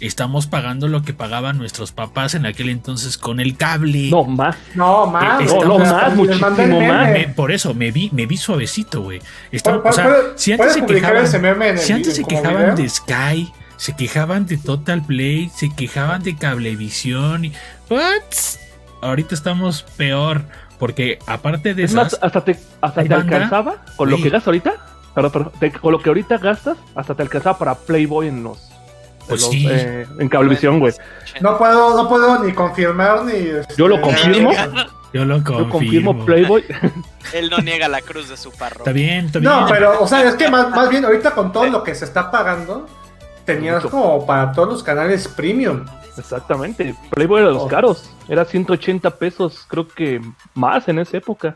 estamos 0.00 0.46
pagando 0.46 0.88
lo 0.88 1.02
que 1.02 1.12
pagaban 1.12 1.58
nuestros 1.58 1.92
papás 1.92 2.34
en 2.34 2.46
aquel 2.46 2.68
entonces 2.70 3.18
con 3.18 3.38
el 3.40 3.56
cable. 3.56 4.10
No, 4.10 4.24
más. 4.24 4.56
No, 4.74 5.06
más. 5.06 5.40
Eh, 5.42 5.46
no, 5.64 5.74
o 5.76 5.80
sea, 5.84 5.92
más, 5.92 6.16
muchísimo 6.16 6.80
más. 6.80 7.10
Me- 7.12 7.28
por 7.28 7.52
eso 7.52 7.74
me 7.74 7.90
vi, 7.90 8.10
me 8.12 8.26
vi 8.26 8.36
suavecito, 8.36 9.02
güey. 9.02 9.20
O 9.20 9.92
sea, 9.92 10.10
si 10.36 10.52
antes 10.52 10.72
se 10.74 10.86
quejaban, 10.86 11.26
el 11.62 11.78
si 11.78 11.92
antes 11.92 12.16
video- 12.16 12.16
se 12.16 12.24
quejaban 12.24 12.62
video. 12.62 12.76
de 12.76 12.88
Sky, 12.88 13.52
se 13.76 13.96
quejaban 13.96 14.46
de 14.46 14.56
Total 14.58 15.02
Play, 15.04 15.50
se 15.54 15.74
quejaban 15.74 16.22
de 16.22 16.36
Cablevisión 16.36 17.44
y 17.46 17.52
what? 17.88 18.00
Ahorita 19.02 19.34
estamos 19.34 19.82
peor 19.96 20.44
porque 20.78 21.18
aparte 21.26 21.74
de 21.74 21.84
Es 21.84 21.94
más, 21.94 22.08
esas, 22.08 22.22
hasta 22.22 22.44
te, 22.44 22.58
hasta 22.80 23.00
¿Hay 23.02 23.08
te 23.08 23.14
banda? 23.14 23.36
alcanzaba 23.36 23.84
con 23.96 24.10
lo 24.10 24.16
que 24.16 24.24
gastas 24.30 24.46
ahorita. 24.48 24.74
Perdón, 25.14 25.32
perdón, 25.32 25.52
te- 25.60 25.72
con 25.72 25.92
lo 25.92 25.98
que 26.00 26.08
ahorita 26.10 26.38
gastas, 26.38 26.76
hasta 26.94 27.14
te 27.14 27.22
alcanzaba 27.22 27.58
para 27.58 27.74
Playboy 27.74 28.28
en 28.28 28.42
los. 28.44 28.69
En 29.30 29.38
Pues 29.38 29.40
los, 29.42 29.50
sí. 29.50 29.66
eh, 29.70 30.06
en 30.18 30.28
cablevisión, 30.28 30.78
güey. 30.80 30.92
No 31.40 31.56
puedo, 31.58 31.96
no 32.02 32.08
puedo 32.08 32.42
ni 32.44 32.52
confirmar 32.52 33.24
ni. 33.24 33.32
este, 33.34 33.74
Yo 33.76 33.88
lo 33.88 34.00
confirmo. 34.00 34.50
yo 35.12 35.24
lo 35.24 35.34
confirmo. 35.42 35.58
Yo 35.64 35.68
confirmo 35.70 36.24
Playboy. 36.24 36.64
Él 37.32 37.48
no 37.50 37.58
niega 37.58 37.88
la 37.88 38.00
cruz 38.02 38.28
de 38.28 38.36
su 38.36 38.50
parro. 38.52 38.78
Está 38.78 38.92
bien, 38.92 39.26
está 39.26 39.38
bien. 39.38 39.50
No, 39.52 39.66
pero, 39.68 40.00
o 40.02 40.06
sea, 40.06 40.22
es 40.28 40.34
que 40.34 40.48
más, 40.48 40.70
más 40.70 40.88
bien 40.90 41.04
ahorita 41.04 41.30
con 41.32 41.52
todo 41.52 41.66
lo 41.66 41.82
que 41.84 41.94
se 41.94 42.04
está 42.04 42.30
pagando, 42.30 42.86
tenías 43.44 43.76
Mucho. 43.84 43.90
como 43.90 44.26
para 44.26 44.52
todos 44.52 44.68
los 44.68 44.82
canales 44.82 45.28
premium. 45.28 45.84
Exactamente. 46.18 46.94
Playboy 47.10 47.38
era 47.40 47.48
de 47.48 47.54
los 47.54 47.62
Oh. 47.64 47.68
caros. 47.68 48.10
Era 48.28 48.44
180 48.44 49.10
pesos, 49.16 49.64
creo 49.68 49.86
que 49.88 50.20
más 50.54 50.88
en 50.88 50.98
esa 50.98 51.16
época. 51.16 51.54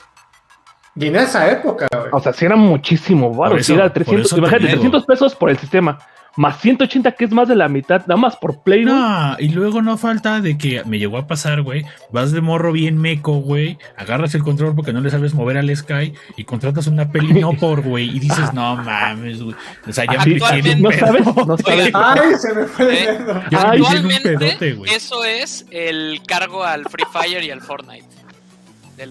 Y 0.96 1.08
en 1.08 1.16
esa 1.16 1.50
época, 1.50 1.88
güey. 1.92 2.06
O 2.12 2.20
sea, 2.20 2.32
si 2.32 2.44
era 2.44 2.54
muchísimo 2.56 3.32
eso- 3.46 3.62
Si 3.64 3.72
era 3.74 3.84
por 3.84 3.92
300, 3.94 4.26
eso 4.26 4.36
te 4.36 4.40
imagínate, 4.40 4.64
digo. 4.66 4.74
300 4.80 5.04
pesos 5.06 5.34
por 5.34 5.50
el 5.50 5.58
sistema. 5.58 5.98
Más 6.36 6.60
180, 6.60 7.12
que 7.12 7.26
es 7.26 7.30
más 7.30 7.48
de 7.48 7.54
la 7.54 7.68
mitad, 7.68 8.00
nada 8.06 8.16
más 8.16 8.36
por 8.36 8.62
Play. 8.62 8.84
No, 8.84 9.36
y 9.38 9.50
luego 9.50 9.82
no 9.82 9.96
falta 9.96 10.40
de 10.40 10.58
que 10.58 10.82
me 10.84 10.98
llegó 10.98 11.18
a 11.18 11.26
pasar, 11.26 11.62
güey. 11.62 11.84
Vas 12.10 12.32
de 12.32 12.40
morro 12.40 12.72
bien 12.72 12.98
meco, 12.98 13.34
güey. 13.34 13.78
Agarras 13.96 14.34
el 14.34 14.42
control 14.42 14.74
porque 14.74 14.92
no 14.92 15.00
le 15.00 15.10
sabes 15.10 15.32
mover 15.34 15.58
al 15.58 15.74
Sky 15.74 16.12
y 16.36 16.44
contratas 16.44 16.86
una 16.88 17.10
peli 17.12 17.40
no 17.40 17.52
por, 17.60 17.82
güey. 17.82 18.16
Y 18.16 18.18
dices, 18.18 18.52
no 18.52 18.76
mames, 18.76 19.42
güey. 19.42 19.54
O 19.86 19.92
sea, 19.92 20.04
ya 20.06 20.24
me 20.24 20.34
en 20.34 20.76
un 20.76 20.82
no 20.82 20.92
sabes, 20.92 21.26
no 21.46 21.58
sabes. 21.58 21.90
Ay, 21.94 22.34
se 22.36 22.54
me 22.54 22.64
fue 22.66 23.04
¿Eh? 23.04 23.18
me 23.18 23.24
pedote, 23.24 23.56
Actualmente, 23.56 24.72
güey. 24.72 24.92
eso 24.92 25.24
es 25.24 25.66
el 25.70 26.20
cargo 26.26 26.64
al 26.64 26.84
Free 26.88 27.06
Fire 27.12 27.44
y 27.44 27.50
al 27.50 27.60
Fortnite. 27.60 28.23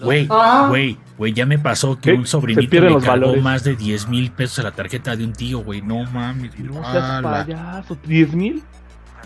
Güey, 0.02 0.26
güey, 0.68 0.98
güey, 1.18 1.32
ya 1.32 1.44
me 1.46 1.58
pasó 1.58 1.96
que 2.00 2.12
¿Qué? 2.12 2.16
un 2.16 2.26
sobrinito 2.26 2.74
le 2.80 2.90
los 2.90 3.04
cargó 3.04 3.20
valores. 3.26 3.42
más 3.42 3.64
de 3.64 3.76
10 3.76 4.08
mil 4.08 4.30
pesos 4.32 4.60
a 4.60 4.62
la 4.64 4.70
tarjeta 4.72 5.14
de 5.16 5.24
un 5.24 5.32
tío, 5.32 5.58
güey. 5.60 5.82
No 5.82 6.04
mames. 6.10 6.58
No 6.58 6.74
seas 6.90 7.22
payaso. 7.22 7.96
¿10 8.06 8.32
mil? 8.32 8.62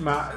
A 0.06 0.30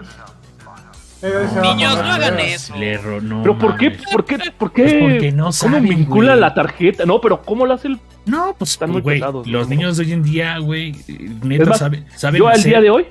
Niños, 1.61 1.97
no 1.97 2.03
hagan 2.11 2.39
eso. 2.39 2.75
Le 2.75 2.97
ro- 2.97 3.21
no 3.21 3.43
¿Pero 3.43 3.57
por 3.59 3.77
qué? 3.77 3.91
¿Por 4.11 4.25
qué? 4.25 4.39
¿Por 4.57 4.73
qué? 4.73 4.83
Pues 4.83 4.95
porque 5.13 5.31
no 5.31 5.43
¿Cómo 5.45 5.51
saben, 5.51 5.83
vincula 5.83 6.29
güey. 6.31 6.39
la 6.41 6.53
tarjeta? 6.55 7.05
No, 7.05 7.21
pero 7.21 7.43
¿cómo 7.43 7.65
lo 7.67 7.75
hace 7.75 7.89
el 7.89 7.99
No, 8.25 8.55
pues, 8.57 8.71
Están 8.71 8.89
muy 8.91 9.01
güey, 9.01 9.19
pesados, 9.19 9.45
los 9.47 9.69
¿no? 9.69 9.75
niños 9.75 9.97
de 9.97 10.05
hoy 10.05 10.11
en 10.13 10.23
día, 10.23 10.57
güey, 10.57 10.95
neta, 11.43 11.65
más, 11.65 11.77
saben, 11.79 12.05
saben 12.15 12.39
Yo 12.39 12.47
al 12.47 12.63
día 12.63 12.81
de 12.81 12.89
hoy, 12.89 13.05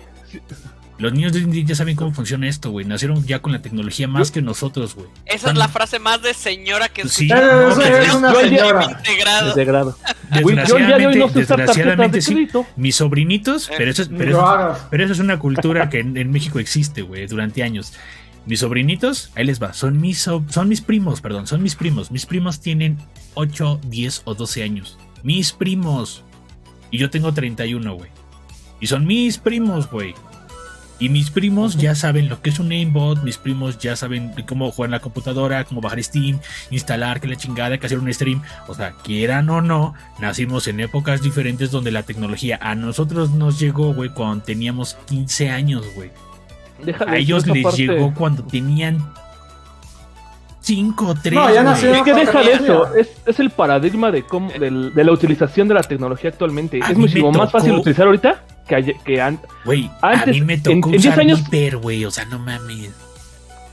Los 1.00 1.12
niños 1.14 1.33
de 1.33 1.38
hoy 1.38 1.45
en 1.47 1.50
día 1.50 1.64
ya 1.64 1.75
saben 1.75 1.97
cómo 1.97 2.12
funciona 2.12 2.47
esto, 2.47 2.71
güey. 2.71 2.85
Nacieron 2.87 3.25
ya 3.26 3.40
con 3.40 3.52
la 3.52 3.62
tecnología 3.62 4.07
más 4.07 4.30
que 4.30 4.42
nosotros, 4.42 4.95
güey. 4.95 5.09
Esa 5.26 5.50
es 5.50 5.57
la 5.57 5.66
frase 5.69 5.99
más 5.99 6.21
de 6.23 6.35
señora 6.35 6.88
que 6.88 7.02
Pues 7.02 7.14
sí, 7.14 7.26
no, 7.26 7.71
Eso 7.71 7.80
que- 7.80 8.02
es 8.04 8.14
una 8.14 8.35
señora. 8.35 8.85
integrado. 8.99 9.97
yo 11.11 11.11
no 11.26 11.28
desgraciadamente 11.28 12.19
de 12.19 12.23
sí. 12.23 12.49
Mis 12.76 12.97
sobrinitos, 12.97 13.69
Eh, 13.71 13.75
pero 13.78 13.90
eso, 13.90 14.02
es- 14.02 14.09
pero, 14.09 14.30
eso, 14.30 14.47
hagas. 14.47 14.87
pero 14.90 15.04
eso 15.04 15.12
es 15.14 15.19
una 15.19 15.38
cultura 15.38 15.88
que 15.88 16.00
en, 16.00 16.16
en 16.16 16.30
México 16.30 16.59
existe, 16.59 17.02
güey, 17.02 17.26
durante 17.26 17.62
años. 17.62 17.92
Mis 18.47 18.61
sobrinitos, 18.61 19.30
ahí 19.37 19.45
les 19.45 19.62
va, 19.62 19.73
son 19.73 20.00
mis, 20.00 20.19
so- 20.23 20.45
son 20.49 20.69
mis 20.69 20.80
primos, 20.80 21.21
perdón, 21.21 21.47
son 21.47 21.62
mis 21.62 21.76
primos. 21.76 22.11
Mis 22.11 22.26
primos 22.26 22.61
tienen 22.61 22.99
8, 23.35 23.80
10 23.85 24.23
o 24.25 24.35
12 24.35 24.62
años. 24.62 24.99
Mis 25.23 25.52
primos. 25.52 26.25
Y 26.90 26.99
yo 26.99 27.11
tengo 27.11 27.33
31, 27.33 27.95
güey. 27.95 28.11
Y 28.80 28.87
son 28.87 29.07
mis 29.07 29.38
primos, 29.38 29.90
güey. 29.90 30.14
Y 31.00 31.09
mis 31.09 31.30
primos 31.30 31.78
ya 31.78 31.95
saben 31.95 32.28
lo 32.28 32.42
que 32.42 32.50
es 32.50 32.59
un 32.59 32.71
aimbot, 32.71 33.23
mis 33.23 33.38
primos 33.38 33.78
ya 33.78 33.97
saben 33.97 34.35
cómo 34.47 34.71
jugar 34.71 34.88
en 34.88 34.92
la 34.92 35.00
computadora, 35.00 35.64
cómo 35.64 35.80
bajar 35.80 36.02
Steam, 36.04 36.38
instalar, 36.71 37.23
que 37.23 37.26
la 37.26 37.37
chingada, 37.37 37.78
que 37.78 37.87
hacer 37.87 37.99
un 37.99 38.12
stream. 38.12 38.42
O 38.69 38.75
sea, 38.75 38.92
quieran 39.02 39.49
o 39.49 39.62
no, 39.62 39.95
nacimos 40.19 40.69
en 40.69 40.78
épocas 40.80 41.23
diferentes 41.23 41.71
donde 41.71 41.90
la 41.90 42.02
tecnología 42.02 42.59
a 42.61 42.75
nosotros 42.75 43.30
nos 43.30 43.59
llegó, 43.59 43.95
güey, 43.95 44.11
cuando 44.11 44.45
teníamos 44.45 44.99
15 45.07 45.49
años, 45.49 45.87
güey. 45.95 46.11
A 47.07 47.16
ellos 47.16 47.47
les 47.47 47.64
parte. 47.64 47.78
llegó 47.78 48.12
cuando 48.12 48.45
tenían 48.45 49.02
5 50.61 51.07
o 51.07 51.14
3. 51.14 51.35
No, 51.35 51.54
ya 51.54 51.73
Es 51.73 52.02
que 52.02 52.12
deja 52.12 52.42
de 52.42 52.52
eso, 52.52 52.95
es, 52.95 53.09
es 53.25 53.40
el 53.40 53.49
paradigma 53.49 54.11
de 54.11 54.23
cómo, 54.25 54.50
de 54.50 55.04
la 55.04 55.12
utilización 55.12 55.66
de 55.66 55.75
la 55.75 55.83
tecnología 55.83 56.28
actualmente. 56.28 56.78
A 56.83 56.90
es 56.90 56.99
muchísimo 56.99 57.33
más 57.33 57.50
fácil 57.50 57.73
utilizar 57.73 58.04
ahorita 58.07 58.45
que, 58.77 58.95
que 59.05 59.21
an- 59.21 59.41
Güey, 59.65 59.91
a 60.00 60.11
Antes, 60.12 60.35
mí 60.37 60.41
me 60.43 60.55
en- 60.55 60.62
tocó 60.62 60.89
en 60.89 60.93
10 60.93 61.07
usar 61.07 61.21
años- 61.21 61.45
Viper, 61.45 61.77
güey. 61.79 62.05
O 62.05 62.11
sea, 62.11 62.25
no 62.27 62.39
mames. 62.39 62.91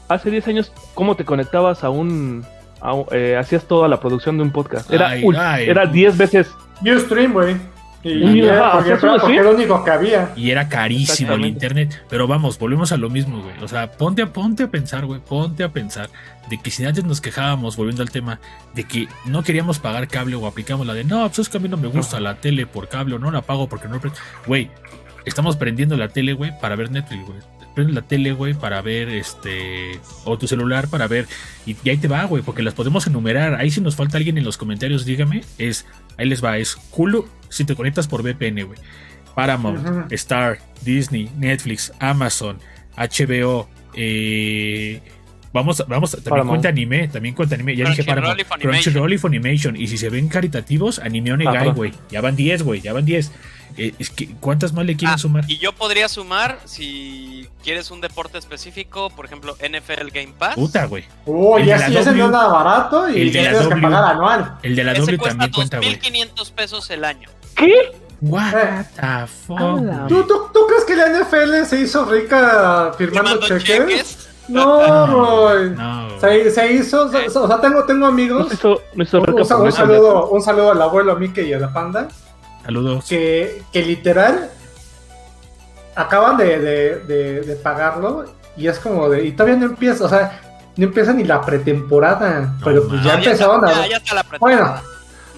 hace 0.10 0.32
10 0.32 0.48
años. 0.48 0.72
¿Cómo 0.94 1.16
te 1.16 1.26
conectabas 1.26 1.84
a 1.84 1.90
un... 1.90 2.46
a 2.82 2.94
un- 2.94 3.06
eh, 3.12 3.36
hacías 3.40 3.66
toda 3.66 3.88
la 3.88 4.00
producción 4.00 4.38
de 4.38 4.44
un 4.44 4.52
podcast? 4.52 4.92
Era, 4.92 5.10
Ay, 5.10 5.24
ul- 5.24 5.38
ay. 5.38 5.68
era 5.70 5.86
10 5.86 6.18
veces... 6.18 6.50
Ustream, 6.82 7.34
güey. 7.34 7.56
Y, 8.04 8.42
era 8.42 8.68
ajá, 8.68 8.72
porque, 8.78 8.94
¿hacías 8.94 9.04
un 9.04 9.10
porque 9.10 9.20
stream? 9.20 9.40
era 9.40 9.44
lo 9.44 9.56
único 9.56 9.84
que 9.84 9.92
había. 9.92 10.32
Y 10.36 10.52
era 10.52 10.70
carísimo 10.70 11.34
el 11.34 11.46
internet. 11.46 12.04
Pero 12.10 12.28
vamos, 12.28 12.58
volvemos 12.58 12.92
a 12.92 12.98
lo 12.98 13.10
mismo, 13.10 13.42
güey. 13.42 13.56
O 13.62 13.68
sea, 13.68 13.92
ponte 13.92 14.22
a, 14.22 14.28
ponte 14.32 14.64
a 14.64 14.68
pensar, 14.70 15.06
güey. 15.06 15.20
Ponte 15.20 15.64
a 15.64 15.70
pensar 15.70 16.10
de 16.50 16.58
que 16.58 16.72
si 16.72 16.86
antes 16.86 17.04
nos 17.04 17.22
quejábamos, 17.22 17.76
volviendo 17.76 18.04
al 18.04 18.10
tema, 18.10 18.40
de 18.74 18.86
que 18.86 19.08
no 19.26 19.44
queríamos 19.44 19.80
pagar 19.80 20.08
cable 20.08 20.36
o 20.36 20.48
aplicamos 20.48 20.88
la 20.88 20.94
de 20.94 21.04
no, 21.04 21.26
pues 21.28 21.40
es 21.40 21.50
que 21.50 21.58
a 21.58 21.60
mí 21.60 21.68
no 21.68 21.78
me 21.78 21.88
gusta 21.88 22.20
la 22.20 22.36
tele 22.36 22.66
por 22.66 22.88
cable 22.88 23.16
o 23.16 23.20
no 23.20 23.32
la 23.32 23.42
pago 23.42 23.68
porque 23.68 23.88
no. 23.88 24.00
pre-". 24.00 24.12
Güey, 24.46 24.72
estamos 25.26 25.58
prendiendo 25.58 25.98
la 25.98 26.08
tele, 26.08 26.34
güey, 26.34 26.58
para 26.60 26.76
ver 26.76 26.92
Netflix, 26.92 27.26
güey. 27.26 27.40
Prendes 27.78 27.94
la 27.96 28.02
tele, 28.02 28.32
güey, 28.32 28.56
para 28.56 28.82
ver 28.82 29.08
este. 29.10 30.00
O 30.26 30.36
tu 30.36 30.48
celular 30.48 30.88
para 30.88 31.08
ver. 31.08 31.28
Y, 31.68 31.76
y 31.84 31.90
ahí 31.92 31.98
te 31.98 32.08
va, 32.08 32.24
güey, 32.24 32.42
porque 32.42 32.64
las 32.64 32.74
podemos 32.74 33.06
enumerar. 33.06 33.54
Ahí 33.54 33.70
si 33.70 33.82
nos 33.82 33.96
falta 33.96 34.18
alguien 34.18 34.36
en 34.40 34.44
los 34.44 34.58
comentarios, 34.58 35.06
dígame. 35.06 35.44
Es. 35.60 35.86
Ahí 36.18 36.28
les 36.28 36.44
va, 36.44 36.58
es 36.58 36.76
Hulu 36.92 37.28
si 37.50 37.66
te 37.66 37.76
conectas 37.76 38.08
por 38.08 38.24
VPN, 38.24 38.64
güey. 38.64 38.80
Paramount. 39.36 40.12
Star, 40.12 40.58
Disney, 40.84 41.30
Netflix, 41.38 41.94
Amazon, 42.00 42.58
HBO, 42.98 43.70
eh, 43.94 45.00
vamos, 45.54 45.86
vamos, 45.88 46.10
también 46.14 46.30
Paramount. 46.30 46.50
cuenta 46.50 46.70
anime, 46.70 47.08
también 47.10 47.36
cuenta 47.36 47.54
anime, 47.54 47.76
ya 47.76 47.88
dije 47.88 48.04
Funimation. 48.04 48.60
Crunchyroll 48.60 49.14
y 49.14 49.18
Funimation, 49.20 49.76
y 49.76 49.86
si 49.86 50.00
se 50.00 50.10
ven 50.10 50.28
caritativos, 50.28 50.98
Anime 50.98 51.34
Onegai, 51.34 51.54
perdón. 51.54 51.76
güey, 51.76 51.94
ya 52.10 52.22
van 52.22 52.36
10, 52.36 52.64
güey, 52.64 52.82
ya 52.82 52.94
van 52.94 53.06
10. 53.06 53.32
Es 53.78 54.10
que, 54.10 54.30
¿cuántas 54.40 54.74
más 54.74 54.86
le 54.86 54.96
quieren 54.98 55.14
Ah, 55.16 55.18
sumar? 55.18 55.44
Y 55.48 55.58
yo 55.60 55.72
podría 55.74 56.10
sumar, 56.10 56.60
si 56.66 57.48
quieres 57.64 57.92
un 57.92 58.02
deporte 58.02 58.38
específico, 58.38 59.10
por 59.12 59.26
ejemplo, 59.26 59.56
NFL 59.60 60.10
Game 60.14 60.34
Pass. 60.38 60.56
Puta, 60.56 60.86
güey. 60.86 61.06
Uy, 61.26 61.62
El 61.62 61.68
y 61.68 61.72
de 61.72 61.76
ese 62.00 62.10
W, 62.12 62.18
no 62.18 62.26
es 62.26 62.32
nada 62.32 62.48
barato 62.48 63.10
y 63.10 63.22
el 63.22 63.32
de 63.34 63.42
la 63.44 63.50
tienes 63.50 63.58
que 63.68 63.74
W. 63.76 63.82
pagar 63.82 64.04
anual. 64.12 64.58
El 64.64 64.76
de 64.76 64.84
la 64.84 64.92
Ese 64.94 65.02
doble 65.02 65.18
cuesta 65.18 65.38
también 65.40 65.54
cuenta, 65.54 65.78
güey. 65.78 66.00
2.500 66.00 66.52
pesos 66.54 66.90
el 66.90 67.06
año. 67.06 67.30
¿Qué? 67.56 67.92
What 68.22 68.54
Eh. 68.56 68.86
the 68.96 69.28
fuck? 69.46 70.08
¿Tú, 70.08 70.24
tú, 70.24 70.34
tú 70.52 70.60
crees 70.68 70.84
que 70.86 70.96
la 70.96 71.08
NFL 71.10 71.66
se 71.68 71.82
hizo 71.82 72.04
rica 72.06 72.92
firmando, 72.98 73.40
cheques? 73.42 73.64
cheques. 73.64 74.30
No, 74.48 75.44
güey. 75.44 75.70
No. 75.72 76.20
Se, 76.20 76.50
se 76.52 76.74
hizo, 76.74 77.06
o 77.06 77.12
sea, 77.12 77.22
o 77.42 77.48
sea, 77.48 77.62
tengo, 77.62 77.84
tengo 77.84 78.00
No 78.00 78.08
amigos. 78.08 78.48
se 78.48 78.56
hizo, 78.56 78.82
no 78.96 79.04
hizo 79.04 79.20
Un, 79.20 79.26
rica 79.28 79.42
un 79.56 79.72
saludo, 79.72 80.30
un 80.30 80.42
saludo 80.42 80.72
al 80.72 80.82
abuelo 80.82 81.16
Mickey 81.18 81.50
y 81.50 81.54
a 81.54 81.60
la 81.60 81.72
panda. 81.72 82.08
Saludos. 82.68 83.06
Que, 83.08 83.64
que 83.74 83.82
literal 83.82 84.50
acaban 85.96 86.38
de, 86.38 86.60
de, 86.60 86.96
de, 87.08 87.42
de 87.42 87.56
pagarlo 87.56 88.26
y 88.56 88.68
es 88.68 88.78
como 88.80 89.10
de. 89.10 89.26
Y 89.26 89.32
todavía 89.32 89.56
no 89.58 89.66
empieza, 89.66 90.04
o 90.06 90.10
sea, 90.10 90.40
no 90.76 90.86
empieza 90.86 91.14
ni 91.14 91.24
la 91.24 91.42
pretemporada. 91.42 92.42
No, 92.42 92.58
pero 92.64 92.88
pues 92.88 93.02
ya 93.04 93.12
mames. 93.14 93.26
empezaron 93.28 93.66
está, 93.68 93.80
a. 93.80 93.84
ya, 93.84 93.90
ya 93.92 93.98
está 93.98 94.16
la 94.16 94.26
Bueno. 94.40 94.58
pretemporada. 94.58 94.84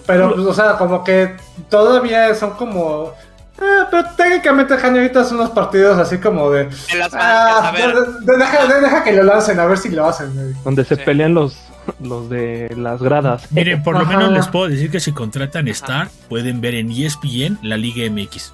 Pero, 0.06 0.34
pues, 0.34 0.48
o 0.48 0.54
sea, 0.56 0.76
como 0.78 1.04
que 1.04 1.36
todavía 1.70 2.34
son 2.34 2.52
como. 2.52 3.14
eh, 3.62 3.86
pero 3.92 4.04
técnicamente, 4.18 4.76
Jani, 4.76 4.98
ahorita 5.00 5.24
son 5.24 5.38
unos 5.38 5.52
partidos 5.52 5.98
así 6.00 6.18
como 6.18 6.50
de. 6.50 6.66
De 6.66 6.96
las 6.98 7.14
Ah, 7.14 7.62
bancas, 7.62 7.64
a 7.64 7.72
ver. 7.72 7.96
de- 7.96 8.12
de- 8.32 8.38
deja, 8.38 8.66
de- 8.68 8.82
deja 8.82 9.04
que 9.04 9.12
lo 9.14 9.24
lancen, 9.24 9.60
a 9.60 9.66
ver 9.68 9.78
si 9.78 9.90
lo 9.90 10.08
hacen. 10.08 10.34
güey. 10.34 10.54
Donde 10.64 10.84
se 10.84 10.96
Sí. 10.96 11.02
pelean 11.06 11.36
los, 11.36 11.58
los 12.02 12.30
de 12.30 12.74
las 12.78 13.02
gradas. 13.02 13.52
Miren, 13.52 13.84
por 13.84 13.96
lo 13.96 14.02
Ajá. 14.02 14.18
menos 14.18 14.32
les 14.34 14.48
puedo 14.48 14.68
decir 14.68 14.90
que 14.92 15.00
si 15.00 15.12
contratan 15.12 15.68
Star, 15.70 16.10
pueden 16.30 16.62
ver 16.62 16.76
en 16.76 16.92
ESPN 16.92 17.60
la 17.62 17.78
Liga 17.78 18.10
MX. 18.10 18.54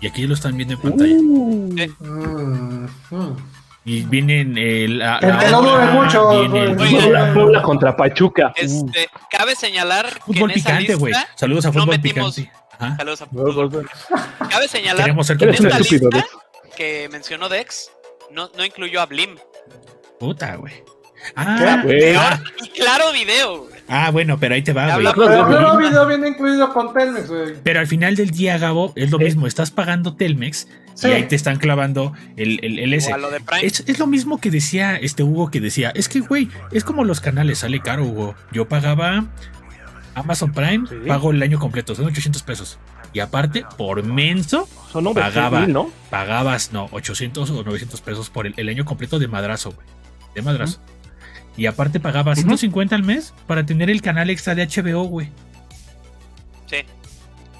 Y 0.00 0.06
aquí 0.08 0.26
lo 0.26 0.34
están 0.34 0.56
viendo 0.56 0.74
en 0.74 0.80
pantalla. 0.80 1.14
Uh, 1.16 2.86
mm. 3.10 3.36
Y 3.84 4.02
vienen 4.02 4.58
el. 4.58 4.98
la- 4.98 5.18
Que- 5.20 5.26
la 5.28 5.38
que 5.38 5.50
no 5.50 5.62
dure 5.62 5.86
mucho, 5.86 6.42
el-. 6.42 6.76
Puebla, 6.76 7.32
Puebla 7.34 7.62
contra 7.62 7.96
Pachuca. 7.96 8.52
Este, 8.56 9.08
cabe 9.30 9.54
señalar 9.54 10.06
que 10.12 10.20
Fútbol 10.20 10.50
en 10.50 10.58
esa 10.58 10.68
picante, 10.70 10.94
güey. 10.96 11.14
Saludos 11.36 11.64
a 11.66 11.68
no 11.68 11.72
fútbol 11.74 11.88
metimos- 11.98 12.34
picante. 12.34 12.52
Ajá. 12.78 12.96
saludos 12.96 13.22
a 13.22 13.26
fútbol. 13.26 13.88
Cabe 14.50 14.68
señalar 14.68 15.04
Queremos 15.04 15.26
ser 15.26 15.36
que 15.38 15.44
en 15.44 15.54
esta 15.54 15.68
estúpido, 15.68 16.10
lista 16.10 16.28
que 16.76 17.08
mencionó 17.10 17.48
Dex 17.48 17.90
no, 18.32 18.50
no 18.56 18.64
incluyó 18.64 19.00
a 19.00 19.06
Blim. 19.06 19.36
Puta, 20.18 20.56
güey. 20.56 20.74
Ah. 21.34 21.80
Güey. 21.82 22.14
ah, 22.14 22.40
Y 22.62 22.68
claro 22.78 23.12
video. 23.12 23.68
ah, 23.88 24.10
bueno, 24.10 24.38
pero 24.38 24.54
ahí 24.54 24.62
te 24.62 24.72
va, 24.72 24.94
güey. 24.96 25.06
Pero 25.14 25.46
Claro, 25.46 25.76
video 25.78 26.06
viene 26.06 26.28
incluido 26.28 26.72
con 26.72 26.92
Telmex, 26.92 27.28
güey. 27.28 27.54
Pero 27.62 27.80
al 27.80 27.86
final 27.86 28.14
del 28.16 28.30
día, 28.30 28.58
Gabo, 28.58 28.92
es 28.96 29.10
lo 29.10 29.20
Eh. 29.20 29.24
mismo. 29.24 29.46
Estás 29.46 29.70
pagando 29.70 30.14
Telmex 30.14 30.68
Sí. 30.94 31.08
y 31.08 31.12
ahí 31.12 31.24
te 31.24 31.36
están 31.36 31.56
clavando 31.58 32.12
el, 32.36 32.58
el, 32.62 32.78
el 32.78 32.94
S. 32.94 33.10
O 33.12 33.14
a 33.14 33.18
lo 33.18 33.30
de 33.30 33.40
Prime. 33.40 33.66
Es, 33.66 33.84
es 33.86 33.98
lo 33.98 34.06
mismo 34.06 34.40
que 34.40 34.50
decía 34.50 34.96
este 34.96 35.22
Hugo 35.22 35.50
que 35.50 35.60
decía, 35.60 35.90
es 35.94 36.08
que 36.08 36.20
güey, 36.20 36.48
es 36.72 36.84
como 36.84 37.04
los 37.04 37.20
canales, 37.20 37.58
sale 37.58 37.80
caro 37.80 38.04
Hugo. 38.04 38.34
Yo 38.52 38.66
pagaba 38.68 39.26
Amazon 40.14 40.52
Prime, 40.52 40.86
Sí. 40.88 40.94
pago 41.06 41.30
el 41.30 41.42
año 41.42 41.58
completo, 41.58 41.94
son 41.94 42.06
800 42.06 42.42
pesos. 42.42 42.78
Y 43.12 43.20
aparte, 43.20 43.64
por 43.76 44.02
menso, 44.02 44.68
Son 44.90 45.04
900 45.04 45.34
Pagaba. 45.34 45.60
mil, 45.60 45.72
¿no? 45.72 45.90
pagabas, 46.10 46.72
no, 46.72 46.88
800 46.92 47.50
o 47.50 47.62
900 47.62 48.00
pesos 48.00 48.30
por 48.30 48.46
el, 48.46 48.54
el 48.56 48.68
año 48.70 48.84
completo 48.86 49.18
de 49.18 49.28
madrazo, 49.28 49.72
güey. 49.72 49.86
De 50.34 50.42
madrazo. 50.42 50.80
Y 51.56 51.66
aparte 51.66 52.00
pagaba 52.00 52.32
Ujú. 52.32 52.40
150 52.42 52.94
al 52.94 53.02
mes 53.02 53.32
para 53.46 53.64
tener 53.64 53.88
el 53.90 54.02
canal 54.02 54.28
extra 54.30 54.54
de 54.54 54.66
HBO, 54.66 55.04
güey. 55.04 55.28
Sí. 56.66 56.76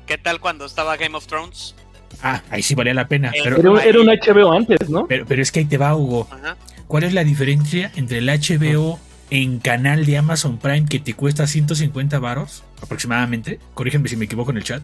¿Qué 0.06 0.18
tal 0.18 0.40
cuando 0.40 0.66
estaba 0.66 0.96
Game 0.96 1.16
of 1.16 1.26
Thrones? 1.26 1.74
Ah, 2.22 2.42
ahí 2.50 2.62
sí 2.62 2.74
valía 2.74 2.94
la 2.94 3.08
pena. 3.08 3.30
Eh, 3.30 3.40
Pero, 3.44 3.56
Era, 3.58 3.70
un- 3.70 3.80
era 3.80 4.00
un 4.00 4.08
HBO 4.08 4.52
antes, 4.52 4.88
¿no? 4.88 5.06
pero, 5.06 5.26
pero 5.26 5.42
es 5.42 5.50
que 5.52 5.60
ahí 5.60 5.64
te 5.64 5.78
va, 5.78 5.94
Hugo. 5.94 6.28
Ajá. 6.30 6.56
¿Cuál 6.86 7.04
es 7.04 7.12
la 7.14 7.24
diferencia 7.24 7.90
entre 7.96 8.18
el 8.18 8.28
HBO 8.28 8.98
en 9.30 9.58
canal 9.58 10.06
de 10.06 10.18
Amazon 10.18 10.58
Prime 10.58 10.86
que 10.88 11.00
te 11.00 11.14
cuesta 11.14 11.46
150 11.48 12.18
varos 12.20 12.62
aproximadamente, 12.80 13.58
corrígenme 13.74 14.08
si 14.08 14.16
me 14.16 14.26
equivoco 14.26 14.52
en 14.52 14.58
el 14.58 14.62
chat, 14.64 14.82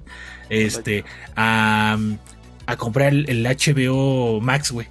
este, 0.48 1.04
a, 1.36 1.96
a 2.66 2.76
comprar 2.76 3.12
el, 3.12 3.28
el 3.30 3.44
HBO 3.46 4.40
Max, 4.40 4.72
güey. 4.72 4.88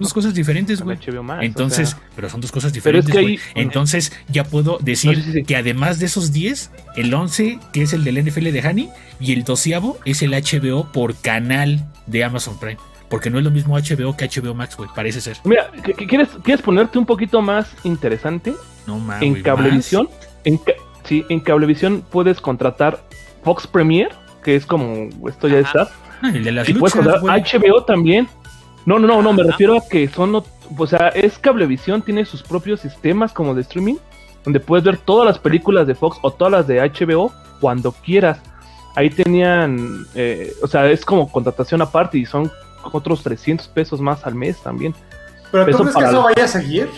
Dos 0.00 0.12
cosas 0.14 0.34
diferentes, 0.34 0.80
güey. 0.80 0.98
Entonces, 1.42 1.94
o 1.94 1.98
sea, 1.98 2.08
pero 2.16 2.28
son 2.28 2.40
dos 2.40 2.50
cosas 2.50 2.68
es 2.70 2.74
diferentes, 2.74 3.14
que 3.14 3.20
güey. 3.22 3.38
Entonces, 3.54 4.12
ya 4.28 4.44
puedo 4.44 4.78
decir 4.80 5.10
No, 5.18 5.24
sí, 5.24 5.30
sí, 5.30 5.32
sí. 5.38 5.44
que 5.44 5.56
además 5.56 5.98
de 5.98 6.06
esos 6.06 6.32
10, 6.32 6.70
el 6.96 7.12
11, 7.14 7.58
que 7.72 7.82
es 7.82 7.92
el 7.92 8.02
del 8.04 8.16
NFL 8.24 8.50
de 8.50 8.60
Hani, 8.62 8.88
y 9.20 9.32
el 9.32 9.44
doceavo 9.44 9.98
es 10.04 10.22
el 10.22 10.32
HBO 10.32 10.90
por 10.92 11.14
canal 11.16 11.84
de 12.06 12.24
Amazon 12.24 12.58
Prime. 12.58 12.78
Porque 13.08 13.28
no 13.28 13.38
es 13.38 13.44
lo 13.44 13.50
mismo 13.50 13.76
HBO 13.76 14.16
que 14.16 14.28
HBO 14.28 14.54
Max, 14.54 14.76
güey. 14.76 14.88
Parece 14.94 15.20
ser. 15.20 15.36
Mira, 15.44 15.70
¿qué- 15.84 15.94
qué 15.94 16.06
¿quieres, 16.06 16.28
¿quieres 16.44 16.62
ponerte 16.62 16.98
un 16.98 17.06
poquito 17.06 17.42
más 17.42 17.68
interesante? 17.84 18.54
No 18.86 18.98
mames. 18.98 19.22
en 19.22 19.42
Cablevisión, 19.42 20.08
en, 20.44 20.60
sí, 21.04 21.24
en 21.28 21.40
Cablevisión 21.40 22.04
puedes 22.10 22.40
contratar 22.40 23.04
Fox 23.44 23.66
Premier, 23.66 24.08
que 24.44 24.56
es 24.56 24.64
como 24.64 25.08
esto 25.28 25.48
ya 25.48 25.58
Ajá. 25.58 25.82
está. 26.22 26.28
el 26.38 26.44
de 26.44 26.52
las 26.52 26.68
Y 26.68 26.74
puedes 26.74 26.94
contratar. 26.94 27.22
HBO 27.42 27.84
también. 27.84 28.28
No, 28.86 28.98
no, 28.98 29.06
no, 29.06 29.22
no, 29.22 29.32
me 29.32 29.42
refiero 29.42 29.76
a 29.76 29.86
que 29.86 30.08
son, 30.08 30.34
o 30.34 30.86
sea, 30.86 31.08
es 31.08 31.38
Cablevisión, 31.38 32.02
tiene 32.02 32.24
sus 32.24 32.42
propios 32.42 32.80
sistemas 32.80 33.32
como 33.32 33.54
de 33.54 33.62
streaming, 33.62 33.96
donde 34.44 34.60
puedes 34.60 34.84
ver 34.84 34.98
todas 34.98 35.26
las 35.26 35.38
películas 35.38 35.86
de 35.86 35.94
Fox 35.94 36.18
o 36.22 36.30
todas 36.30 36.52
las 36.52 36.66
de 36.66 36.80
HBO 36.80 37.32
cuando 37.60 37.92
quieras. 37.92 38.38
Ahí 38.96 39.10
tenían, 39.10 40.06
eh, 40.14 40.52
o 40.62 40.66
sea, 40.66 40.90
es 40.90 41.04
como 41.04 41.30
contratación 41.30 41.82
aparte 41.82 42.18
y 42.18 42.26
son 42.26 42.50
otros 42.92 43.22
300 43.22 43.68
pesos 43.68 44.00
más 44.00 44.24
al 44.26 44.34
mes 44.34 44.60
también. 44.62 44.94
Pero 45.52 45.66
tú 45.66 45.78
crees 45.78 45.96
que 45.96 46.04
eso 46.04 46.22
vaya 46.22 46.44
a 46.44 46.48
seguir? 46.48 46.88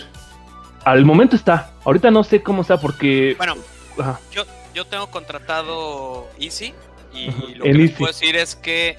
Al 0.85 1.05
momento 1.05 1.35
está, 1.35 1.71
ahorita 1.83 2.11
no 2.11 2.23
sé 2.23 2.41
cómo 2.41 2.61
está 2.61 2.79
porque... 2.79 3.35
Bueno, 3.37 3.55
ajá, 3.97 4.19
yo, 4.31 4.43
yo 4.73 4.85
tengo 4.85 5.07
contratado 5.07 6.27
Easy 6.39 6.73
y 7.13 7.29
lo 7.55 7.63
que 7.63 7.73
les 7.73 7.91
puedo 7.91 8.11
decir 8.11 8.35
es 8.35 8.55
que 8.55 8.97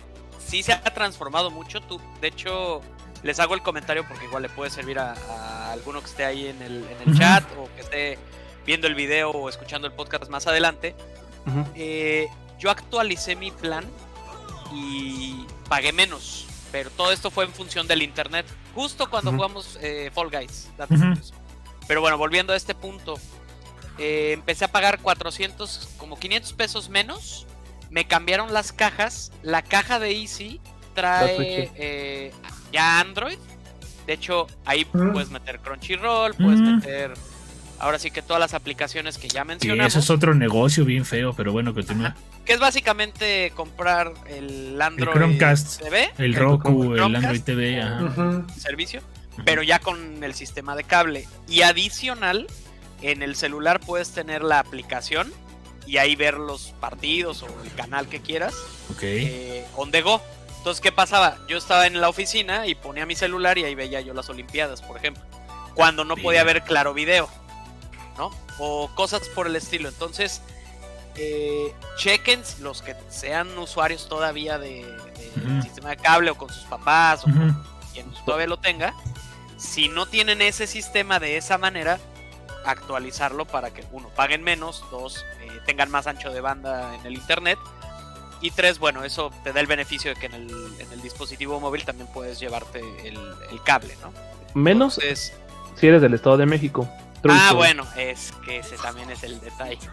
sí 0.54 0.62
se 0.62 0.72
ha 0.72 0.80
transformado 0.82 1.50
mucho. 1.50 1.80
Tú, 1.80 2.00
de 2.20 2.28
hecho, 2.28 2.80
les 3.24 3.40
hago 3.40 3.54
el 3.54 3.62
comentario 3.62 4.06
porque 4.06 4.24
igual 4.26 4.44
le 4.44 4.48
puede 4.48 4.70
servir 4.70 5.00
a, 5.00 5.14
a 5.14 5.72
alguno 5.72 5.98
que 6.00 6.06
esté 6.06 6.24
ahí 6.24 6.46
en 6.46 6.62
el, 6.62 6.84
en 6.84 6.96
el 7.02 7.08
Ujú. 7.08 7.18
chat 7.18 7.44
o 7.58 7.68
que 7.74 7.80
esté 7.80 8.18
viendo 8.64 8.86
el 8.86 8.94
video 8.94 9.30
o 9.30 9.48
escuchando 9.48 9.88
el 9.88 9.92
podcast 9.92 10.28
más 10.30 10.46
adelante. 10.46 10.94
Eh, 11.74 12.28
yo 12.60 12.70
actualicé 12.70 13.34
mi 13.34 13.50
plan 13.50 13.84
y 14.72 15.44
pagué 15.68 15.92
menos. 15.92 16.46
Pero 16.70 16.90
todo 16.90 17.10
esto 17.12 17.30
fue 17.30 17.44
en 17.44 17.52
función 17.52 17.86
del 17.88 18.02
internet. 18.02 18.46
Justo 18.74 19.10
cuando 19.10 19.32
jugamos 19.32 19.76
eh, 19.80 20.10
Fall 20.14 20.30
Guys. 20.30 20.70
Pero 21.88 22.00
bueno, 22.00 22.16
volviendo 22.16 22.52
a 22.52 22.56
este 22.56 22.74
punto. 22.76 23.14
eh, 23.98 24.32
empecé 24.32 24.64
a 24.64 24.68
pagar 24.68 25.00
400, 25.00 25.88
como 25.98 26.18
500 26.18 26.52
pesos 26.54 26.88
menos. 26.88 27.46
Me 27.94 28.06
cambiaron 28.08 28.52
las 28.52 28.72
cajas. 28.72 29.30
La 29.44 29.62
caja 29.62 30.00
de 30.00 30.10
Easy 30.10 30.60
trae 30.94 31.70
eh, 31.76 32.32
ya 32.72 32.98
Android. 32.98 33.38
De 34.08 34.12
hecho, 34.14 34.48
ahí 34.64 34.84
puedes 34.84 35.30
meter 35.30 35.60
Crunchyroll, 35.60 36.34
puedes 36.34 36.58
Mm. 36.60 36.76
meter... 36.76 37.14
Ahora 37.78 37.98
sí 37.98 38.10
que 38.10 38.20
todas 38.22 38.40
las 38.40 38.54
aplicaciones 38.54 39.16
que 39.18 39.28
ya 39.28 39.42
Sí, 39.42 39.48
mencionamos. 39.48 39.92
eso 39.92 39.98
es 40.00 40.10
otro 40.10 40.34
negocio 40.34 40.84
bien 40.84 41.04
feo, 41.04 41.34
pero 41.34 41.52
bueno, 41.52 41.72
continúa. 41.74 42.14
Que 42.44 42.54
es 42.54 42.60
básicamente 42.60 43.52
comprar 43.54 44.12
el 44.28 44.80
Android 44.80 45.12
Chromecast. 45.14 45.80
TV, 45.82 46.10
El 46.18 46.34
Roku, 46.34 46.94
el 46.94 46.98
Chromecast, 46.98 47.24
Android 47.24 47.42
TV, 47.42 47.82
ajá. 47.82 48.42
Servicio, 48.58 49.02
pero 49.44 49.62
ya 49.62 49.78
con 49.80 50.22
el 50.24 50.34
sistema 50.34 50.74
de 50.76 50.84
cable. 50.84 51.28
Y 51.48 51.62
adicional, 51.62 52.46
en 53.02 53.22
el 53.22 53.34
celular 53.36 53.80
puedes 53.80 54.10
tener 54.12 54.42
la 54.42 54.58
aplicación 54.60 55.32
y 55.86 55.98
ahí 55.98 56.16
ver 56.16 56.34
los 56.34 56.72
partidos 56.80 57.42
o 57.42 57.46
el 57.62 57.72
canal 57.74 58.08
que 58.08 58.20
quieras 58.20 58.54
Ok. 58.92 59.02
eh, 59.02 59.66
on 59.76 59.90
the 59.90 60.02
go. 60.02 60.20
Entonces, 60.58 60.80
¿qué 60.80 60.92
pasaba? 60.92 61.36
Yo 61.46 61.58
estaba 61.58 61.86
en 61.86 62.00
la 62.00 62.08
oficina 62.08 62.66
y 62.66 62.74
ponía 62.74 63.04
mi 63.04 63.14
celular 63.14 63.58
y 63.58 63.64
ahí 63.64 63.74
veía 63.74 64.00
yo 64.00 64.14
las 64.14 64.30
Olimpiadas, 64.30 64.80
por 64.80 64.96
ejemplo. 64.96 65.22
Cuando 65.74 66.04
no 66.04 66.16
podía 66.16 66.42
ver 66.44 66.62
claro 66.62 66.94
video, 66.94 67.28
¿no? 68.16 68.30
O 68.58 68.90
cosas 68.94 69.28
por 69.34 69.46
el 69.46 69.56
estilo. 69.56 69.90
Entonces, 69.90 70.40
eh, 71.16 71.74
chequen 71.98 72.42
los 72.60 72.80
que 72.80 72.96
sean 73.10 73.58
usuarios 73.58 74.08
todavía 74.08 74.58
de, 74.58 74.86
sistema 75.62 75.90
de 75.90 75.96
cable 75.98 76.30
o 76.30 76.36
con 76.36 76.48
sus 76.48 76.64
papás 76.64 77.24
o 77.24 77.28
Ujú. 77.28 77.38
con 77.40 77.64
quien 77.92 78.10
todavía 78.24 78.46
lo 78.46 78.56
tenga. 78.58 78.94
Si 79.58 79.88
no 79.88 80.06
tienen 80.06 80.40
ese 80.40 80.66
sistema 80.66 81.20
de 81.20 81.36
esa 81.36 81.58
manera, 81.58 81.98
actualizarlo 82.64 83.44
para 83.44 83.70
que 83.74 83.84
uno 83.92 84.08
paguen 84.10 84.42
menos, 84.42 84.82
dos 84.90 85.24
tengan 85.66 85.90
más 85.90 86.06
ancho 86.06 86.30
de 86.30 86.40
banda 86.40 86.94
en 86.96 87.06
el 87.06 87.14
internet 87.14 87.58
y 88.40 88.50
tres, 88.50 88.78
bueno, 88.78 89.04
eso 89.04 89.30
te 89.42 89.52
da 89.52 89.60
el 89.60 89.66
beneficio 89.66 90.12
de 90.14 90.20
que 90.20 90.26
en 90.26 90.34
el, 90.34 90.50
en 90.78 90.92
el 90.92 91.00
dispositivo 91.00 91.60
móvil 91.60 91.84
también 91.84 92.08
puedes 92.12 92.38
llevarte 92.40 92.80
el, 93.06 93.16
el 93.50 93.62
cable, 93.64 93.94
¿no? 94.02 94.12
Menos 94.54 94.98
Entonces, 94.98 95.32
si 95.76 95.86
eres 95.86 96.02
del 96.02 96.14
Estado 96.14 96.36
de 96.36 96.46
México. 96.46 96.88
Ah, 97.26 97.54
bueno, 97.54 97.86
es 97.96 98.34
que 98.44 98.58
ese 98.58 98.76
también 98.76 99.10
es 99.10 99.22
el 99.24 99.40
detalle. 99.40 99.78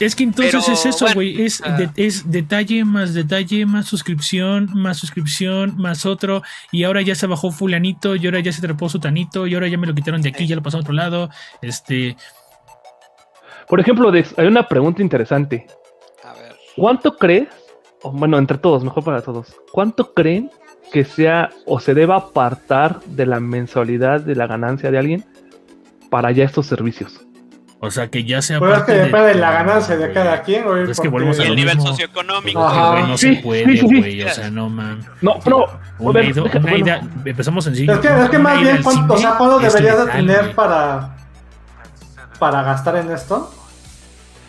Es 0.00 0.14
que 0.14 0.22
entonces 0.22 0.52
Pero, 0.64 0.74
es 0.74 0.86
eso, 0.86 1.06
bueno, 1.06 1.14
güey. 1.14 1.42
es, 1.42 1.60
ah. 1.64 1.72
de- 1.72 1.90
es 2.06 2.30
detalle 2.30 2.84
más 2.84 3.14
detalle, 3.14 3.66
más 3.66 3.86
suscripción, 3.86 4.70
más 4.72 4.96
suscripción, 4.96 5.76
más 5.76 6.06
otro. 6.06 6.42
Y 6.70 6.84
ahora 6.84 7.02
ya 7.02 7.16
se 7.16 7.26
bajó 7.26 7.50
fulanito, 7.50 8.14
y 8.14 8.24
ahora 8.26 8.38
ya 8.38 8.52
se 8.52 8.60
trepó 8.60 8.88
sutanito, 8.88 9.48
y 9.48 9.54
ahora 9.54 9.66
ya 9.66 9.76
me 9.76 9.88
lo 9.88 9.94
quitaron 9.96 10.22
de 10.22 10.28
aquí, 10.28 10.44
Sí. 10.44 10.46
ya 10.48 10.54
lo 10.56 10.62
pasaron 10.62 10.82
a 10.82 10.86
otro 10.86 10.94
lado. 10.94 11.30
Este, 11.62 12.16
Por 13.68 13.80
ejemplo, 13.80 14.10
Dex, 14.10 14.34
hay 14.38 14.46
una 14.46 14.66
pregunta 14.66 15.02
interesante. 15.02 15.66
A 16.24 16.32
ver. 16.34 16.54
¿Cuánto 16.76 17.16
crees, 17.16 17.48
o 18.02 18.10
bueno, 18.12 18.38
entre 18.38 18.58
todos, 18.58 18.82
mejor 18.84 19.04
para 19.04 19.20
todos, 19.22 19.54
cuánto 19.72 20.14
creen 20.14 20.50
que 20.92 21.04
sea 21.04 21.50
o 21.66 21.80
se 21.80 21.92
deba 21.94 22.16
apartar 22.16 23.00
de 23.06 23.26
la 23.26 23.40
mensualidad 23.40 24.20
de 24.20 24.34
la 24.34 24.46
ganancia 24.46 24.90
de 24.90 24.98
alguien 24.98 25.24
para 26.10 26.30
ya 26.30 26.44
estos 26.44 26.66
servicios? 26.66 27.20
o 27.80 27.92
sea, 27.92 28.08
que 28.08 28.24
ya 28.24 28.42
sea 28.42 28.58
Pero 28.58 28.74
es 28.74 28.82
que 28.82 28.92
depende 28.92 29.28
de 29.28 29.34
la 29.36 29.52
ganancia 29.52 29.96
de 29.96 30.12
cada 30.12 30.42
quien, 30.42 30.64
güey. 30.64 30.78
Pues 30.84 30.98
es 30.98 31.00
que 31.00 31.06
volvemos 31.06 31.38
a 31.38 31.42
Y 31.42 31.46
lo 31.46 31.50
el 31.52 31.56
nivel 31.56 31.76
mismo. 31.76 31.90
socioeconómico. 31.92 32.66
Ajá. 32.66 32.90
güey, 32.90 33.06
no 33.06 33.16
Sí, 33.18 33.36
se 33.36 33.42
puede, 33.42 33.64
sí, 33.66 33.78
sí. 34.02 34.22
O 34.24 34.28
sea, 34.30 34.50
no 34.50 34.68
man. 34.68 34.98
No, 35.22 35.36
no. 35.46 35.64
Una, 36.00 36.12
ver, 36.20 36.40
una 36.40 36.50
bueno, 36.60 36.76
ida- 36.76 37.00
empezamos 37.24 37.62
sencillo. 37.62 37.92
Es 37.92 37.98
que, 38.00 38.08
es 38.08 38.30
que 38.30 38.38
más 38.40 38.60
bien, 38.60 38.82
¿cuánto, 38.82 39.14
o 39.14 39.16
sea, 39.18 39.34
¿cuánto 39.38 39.58
deberías 39.60 40.06
de 40.06 40.10
tener 40.12 40.54
para, 40.56 41.16
para 42.40 42.62
gastar 42.64 42.96
en 42.96 43.12
esto? 43.12 43.48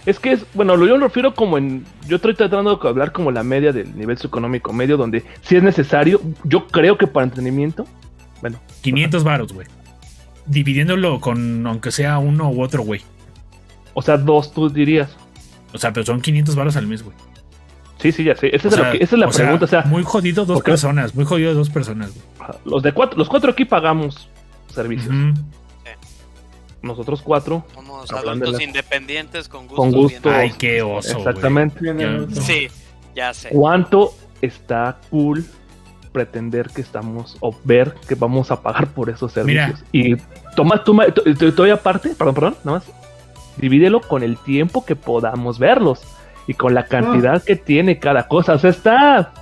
Es 0.09 0.19
que 0.19 0.31
es, 0.31 0.45
bueno, 0.55 0.75
lo 0.75 0.87
yo 0.87 0.97
me 0.97 1.03
refiero 1.03 1.33
como 1.35 1.57
en, 1.57 1.85
yo 2.07 2.15
estoy 2.15 2.33
tratando 2.33 2.75
de 2.75 2.89
hablar 2.89 3.11
como 3.11 3.31
la 3.31 3.43
media 3.43 3.71
del 3.71 3.95
nivel 3.95 4.17
socioeconómico 4.17 4.73
medio, 4.73 4.97
donde 4.97 5.23
si 5.41 5.55
es 5.55 5.61
necesario, 5.63 6.19
yo 6.43 6.65
creo 6.67 6.97
que 6.97 7.05
para 7.05 7.25
entretenimiento, 7.25 7.85
bueno, 8.41 8.59
500 8.81 9.23
varos, 9.23 9.53
güey. 9.53 9.67
Dividiéndolo 10.47 11.19
con, 11.19 11.65
aunque 11.67 11.91
sea 11.91 12.17
uno 12.17 12.49
u 12.49 12.61
otro, 12.63 12.81
güey. 12.83 13.01
o 13.93 14.01
sea, 14.01 14.17
dos 14.17 14.51
tú 14.53 14.69
dirías. 14.69 15.15
O 15.73 15.77
sea, 15.77 15.93
pero 15.93 16.05
son 16.05 16.21
500 16.21 16.55
varos 16.55 16.75
al 16.75 16.87
mes, 16.87 17.03
güey. 17.03 17.15
Sí, 17.99 18.11
sí, 18.11 18.23
ya 18.23 18.35
sé. 18.35 18.47
Esa 18.55 18.69
es, 18.69 18.77
lo 18.77 18.83
sea, 18.83 18.91
que- 18.93 19.03
esa 19.03 19.15
es 19.15 19.19
la 19.19 19.27
o 19.27 19.31
sea, 19.33 19.43
pregunta. 19.45 19.65
O 19.65 19.67
sea, 19.67 19.81
muy 19.83 20.03
jodido 20.03 20.45
dos 20.45 20.61
personas, 20.63 21.13
muy 21.13 21.25
jodido 21.25 21.53
dos 21.53 21.69
personas, 21.69 22.11
güey. 22.13 22.57
los 22.65 22.81
de 22.81 22.93
cuatro, 22.93 23.17
los 23.17 23.27
cuatro 23.29 23.51
aquí 23.51 23.65
pagamos 23.65 24.27
servicios. 24.73 25.13
Ujú. 25.13 25.33
Nosotros 26.81 27.21
cuatro, 27.21 27.65
Somos 27.73 28.11
adultos 28.11 28.61
independientes 28.61 29.49
con 29.49 29.67
gusto. 29.67 29.75
Con 29.81 29.91
gusto. 29.91 30.29
Ay, 30.29 30.51
qué 30.57 30.81
oso, 30.81 31.17
exactamente. 31.17 31.79
Bien, 31.81 31.97
Ya- 31.99 32.05
el- 32.07 32.35
Sí, 32.41 32.67
ya 33.15 33.33
sé. 33.33 33.49
¿Cuánto 33.49 34.13
está 34.41 34.97
cool 35.09 35.45
pretender 36.13 36.69
que 36.69 36.81
estamos 36.81 37.35
o 37.41 37.53
ver 37.65 37.93
que 38.07 38.15
vamos 38.15 38.49
a 38.51 38.61
pagar 38.61 38.87
por 38.87 39.09
esos 39.09 39.33
servicios? 39.33 39.83
Y 39.91 40.15
toma, 40.55 40.83
toma, 40.83 41.05
doy 41.55 41.69
aparte, 41.69 42.09
perdón, 42.17 42.33
perdón, 42.35 42.55
nada 42.63 42.77
más. 42.79 42.87
Divídelo 43.57 43.99
con 43.99 44.23
el 44.23 44.37
tiempo 44.37 44.85
que 44.85 44.95
podamos 44.95 45.59
verlos 45.59 46.01
y 46.47 46.53
con 46.53 46.73
la 46.73 46.85
cantidad 46.85 47.43
que 47.43 47.57
tiene 47.57 47.99
cada 47.99 48.25
cosa. 48.29 48.53
O 48.53 48.59
sea, 48.59 48.69
está. 48.69 49.33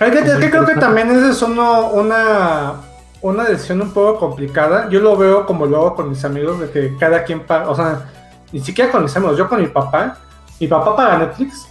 Es 0.00 0.10
que, 0.10 0.18
es 0.18 0.36
que 0.38 0.50
creo 0.50 0.66
que 0.66 0.74
también 0.74 1.08
esa 1.10 1.30
es 1.30 1.40
uno- 1.42 1.90
una, 1.90 2.74
una 3.22 3.44
decisión 3.44 3.80
un 3.80 3.90
poco 3.92 4.18
complicada. 4.18 4.88
Yo 4.88 5.00
lo 5.00 5.16
veo 5.16 5.46
como 5.46 5.66
lo 5.66 5.78
hago 5.78 5.94
con 5.94 6.10
mis 6.10 6.24
amigos, 6.24 6.60
de 6.60 6.70
que 6.70 6.96
cada 6.96 7.24
quien 7.24 7.40
paga, 7.40 7.68
o 7.68 7.74
sea, 7.74 8.08
ni 8.52 8.60
siquiera 8.60 8.90
con 8.90 9.02
mis 9.02 9.16
amigos, 9.16 9.36
yo 9.36 9.48
con 9.48 9.60
mi 9.60 9.68
papá. 9.68 10.18
Mi 10.60 10.66
papá 10.66 10.96
paga 10.96 11.18
Netflix, 11.18 11.68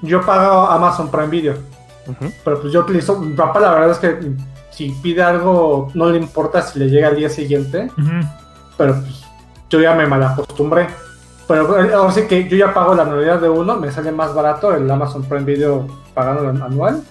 yo 0.00 0.24
pago 0.24 0.66
Amazon 0.68 1.10
Prime 1.10 1.28
Video. 1.28 1.54
Ujú. 2.06 2.32
Pero 2.44 2.60
pues 2.60 2.72
yo 2.72 2.80
utilizo, 2.80 3.18
mi 3.20 3.34
papá 3.34 3.60
la 3.60 3.70
verdad 3.72 3.90
es 3.90 3.98
que 3.98 4.32
si 4.70 4.90
pide 5.02 5.22
algo 5.22 5.90
no 5.94 6.06
le 6.06 6.16
importa 6.18 6.62
si 6.62 6.78
le 6.78 6.88
llega 6.88 7.08
al 7.08 7.16
día 7.16 7.28
siguiente, 7.28 7.90
Ujú. 7.98 8.26
pero 8.78 8.94
pues 8.94 9.22
yo 9.68 9.80
ya 9.80 9.94
me 9.94 10.06
malacostumbré. 10.06 10.88
Pero 11.46 11.78
eh, 11.84 11.92
ahora 11.92 12.12
sí 12.12 12.22
que 12.22 12.48
yo 12.48 12.56
ya 12.56 12.72
pago 12.72 12.94
la 12.94 13.02
anualidad 13.02 13.40
de 13.40 13.48
uno, 13.48 13.76
me 13.76 13.90
sale 13.90 14.12
más 14.12 14.34
barato 14.34 14.74
el 14.74 14.90
Amazon 14.90 15.24
Prime 15.24 15.44
Video 15.44 15.86
pagando 16.14 16.64
anual 16.64 17.02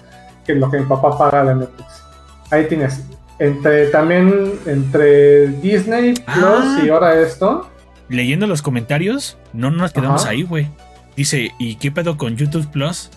que 0.44 0.54
lo 0.54 0.70
que 0.70 0.80
mi 0.80 0.86
papá 0.86 1.16
paga 1.16 1.44
de 1.44 1.54
Netflix. 1.54 2.02
Ahí 2.50 2.66
tienes 2.66 3.04
entre 3.38 3.86
también 3.88 4.58
entre 4.66 5.48
Disney 5.48 6.14
Plus 6.14 6.26
Ah. 6.36 6.80
y 6.84 6.88
ahora 6.88 7.20
esto. 7.20 7.68
Leyendo 8.08 8.46
los 8.46 8.62
comentarios, 8.62 9.38
no 9.52 9.70
nos 9.70 9.92
quedamos 9.92 10.22
Ajá. 10.22 10.30
ahí, 10.32 10.42
güey. 10.42 10.68
Dice, 11.16 11.50
¿y 11.58 11.76
qué 11.76 11.90
pedo 11.90 12.16
con 12.16 12.36
YouTube 12.36 12.66
Plus? 12.70 13.10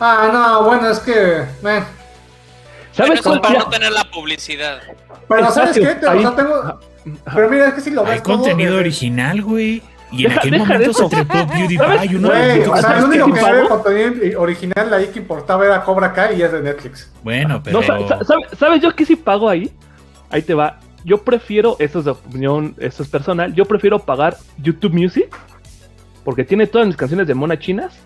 Ah, 0.00 0.30
no, 0.32 0.64
bueno, 0.64 0.88
es 0.90 0.98
que. 1.00 1.12
eh. 1.12 1.46
Pero 1.62 1.84
¿Sabes 2.92 3.20
eso 3.20 3.40
para 3.40 3.58
no 3.60 3.68
tener 3.68 3.92
la 3.92 4.04
publicidad. 4.10 4.78
Pero 5.28 5.50
¿sabes 5.52 5.76
qué? 5.78 5.86
Te- 5.94 6.06
o 6.06 6.10
ahí. 6.10 6.20
sea, 6.22 6.34
tengo- 6.34 6.80
Pero 7.34 7.48
mira, 7.50 7.68
es 7.68 7.74
que 7.74 7.80
si 7.80 7.90
lo 7.90 8.02
ves 8.02 8.12
Hay 8.14 8.20
contenido 8.20 8.70
desde- 8.72 8.80
original, 8.80 9.42
güey. 9.42 9.82
Y 10.10 10.24
en 10.24 10.28
Deja- 10.30 10.40
aquel 10.40 10.58
momento 10.58 10.84
se 10.84 10.90
eso. 10.90 11.08
trepó 11.08 11.34
PewDiePie. 11.46 11.76
¿Sabes? 11.78 12.12
Uno 12.14 12.28
de 12.30 12.60
o 12.68 12.72
sea, 12.72 12.82
¿sabes 12.82 12.98
el 12.98 13.04
único 13.10 13.32
que 13.32 13.40
era 13.40 13.48
pago? 13.66 13.68
contenido 13.68 14.40
original 14.40 14.94
ahí 14.94 15.06
que 15.08 15.18
importaba 15.18 15.64
era 15.66 15.82
Cobra 15.84 16.12
Kai 16.12 16.38
y 16.38 16.42
es 16.42 16.52
de 16.52 16.62
Netflix. 16.62 17.12
Bueno, 17.22 17.60
pero. 17.62 17.80
no, 17.80 17.86
sa- 17.86 17.98
sa- 18.08 18.24
sabe- 18.24 18.48
¿Sabes 18.58 18.82
yo 18.82 18.94
qué 18.94 19.04
sí 19.04 19.16
pago 19.16 19.48
ahí? 19.48 19.70
Ahí 20.30 20.42
te 20.42 20.54
va. 20.54 20.78
Yo 21.04 21.18
prefiero, 21.22 21.76
esto 21.78 22.00
es 22.00 22.04
de 22.06 22.10
opinión, 22.10 22.74
esto 22.78 23.02
es 23.02 23.08
personal, 23.08 23.54
yo 23.54 23.64
prefiero 23.64 23.98
pagar 24.00 24.36
YouTube 24.58 24.92
Music 24.94 25.28
porque 26.24 26.44
tiene 26.44 26.66
todas 26.66 26.86
mis 26.86 26.96
canciones 26.96 27.26
de 27.26 27.34
mona 27.34 27.58
chinas 27.58 27.98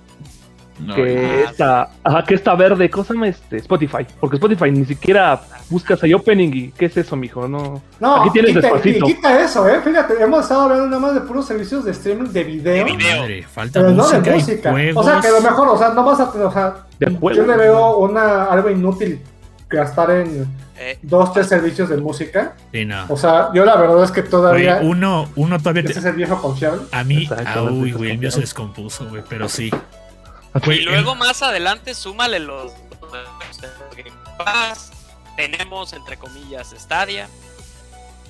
No, 0.87 0.95
que 0.95 1.45
esta, 1.45 1.91
ajá, 2.03 2.25
que 2.25 2.35
esta 2.35 2.55
verde, 2.55 2.91
cosa 2.91 3.09
se 3.09 3.15
llama 3.15 3.29
este? 3.29 3.57
Spotify. 3.59 4.07
Porque 4.21 4.37
Spotify 4.37 4.71
ni 4.71 4.85
siquiera 4.85 5.41
buscas 5.71 6.03
ahí 6.03 6.13
opening 6.13 6.51
y 6.53 6.73
¿qué 6.73 6.87
es 6.87 6.97
eso, 6.97 7.17
mijo? 7.17 7.47
No. 7.49 7.81
No, 8.01 8.17
Aquí 8.23 8.31
tienes 8.31 8.51
quita, 8.53 8.61
despacito. 8.63 9.07
quita 9.07 9.41
eso, 9.45 9.69
eh. 9.69 9.81
Fíjate, 9.83 10.15
hemos 10.23 10.43
estado 10.43 10.63
hablando 10.63 10.87
nada 10.87 10.99
más 11.01 11.15
de 11.15 11.21
puros 11.23 11.47
servicios 11.47 11.85
de 11.85 11.93
streaming 11.93 12.31
de 12.31 12.45
video. 12.45 12.85
De 12.85 12.93
video. 12.97 13.21
madre, 13.21 13.43
falta 13.45 13.81
Pero 13.81 13.93
no 13.93 14.03
música, 14.03 14.21
de 14.21 14.31
y 14.31 14.41
música. 14.41 14.71
juegos. 14.73 15.07
O 15.07 15.09
sea, 15.11 15.21
que 15.21 15.29
lo 15.31 15.41
mejor, 15.41 15.69
o 15.69 15.79
sea, 15.79 15.89
no 15.91 16.05
vas 16.05 16.21
a. 16.21 16.25
O 16.25 16.53
sea, 16.53 16.75
De 16.99 17.19
yo 17.35 17.47
le 17.47 17.57
veo 17.57 17.97
una, 17.99 18.45
algo 18.45 18.69
inútil 18.71 19.21
gastar 19.71 20.11
en 20.11 20.47
Eh, 20.85 20.99
dos, 21.03 21.33
tres 21.33 21.47
servicios 21.47 21.89
de 21.89 21.97
música. 21.97 22.55
Sí, 22.73 22.85
no. 22.85 23.05
O 23.09 23.17
sea, 23.17 23.51
yo 23.55 23.65
la 23.65 23.77
verdad 23.77 24.03
es 24.03 24.11
que 24.11 24.23
todavía. 24.23 24.81
uno, 24.83 25.29
uno 25.37 25.59
todavía. 25.59 25.83
Ese 25.83 25.93
te- 25.95 25.99
es 26.01 26.05
el 26.07 26.15
viejo 26.15 26.43
confiable. 26.43 26.81
A 26.91 27.05
mí, 27.05 27.29
ah, 27.47 27.63
uy, 27.71 27.93
güey, 27.93 28.11
el 28.11 28.19
mío 28.19 28.31
se 28.33 28.41
descompuso, 28.41 29.09
güey, 29.09 29.23
pero 29.29 29.49
sí. 29.49 29.71
Y 30.67 30.81
luego 30.81 31.15
más 31.15 31.43
adelante 31.43 31.95
súmale 31.95 32.39
los 32.39 32.73
Game 33.97 34.13
Pass. 34.39 34.91
Tenemos 35.37 35.93
entre 35.93 36.17
comillas 36.17 36.75
Stadia. 36.77 37.29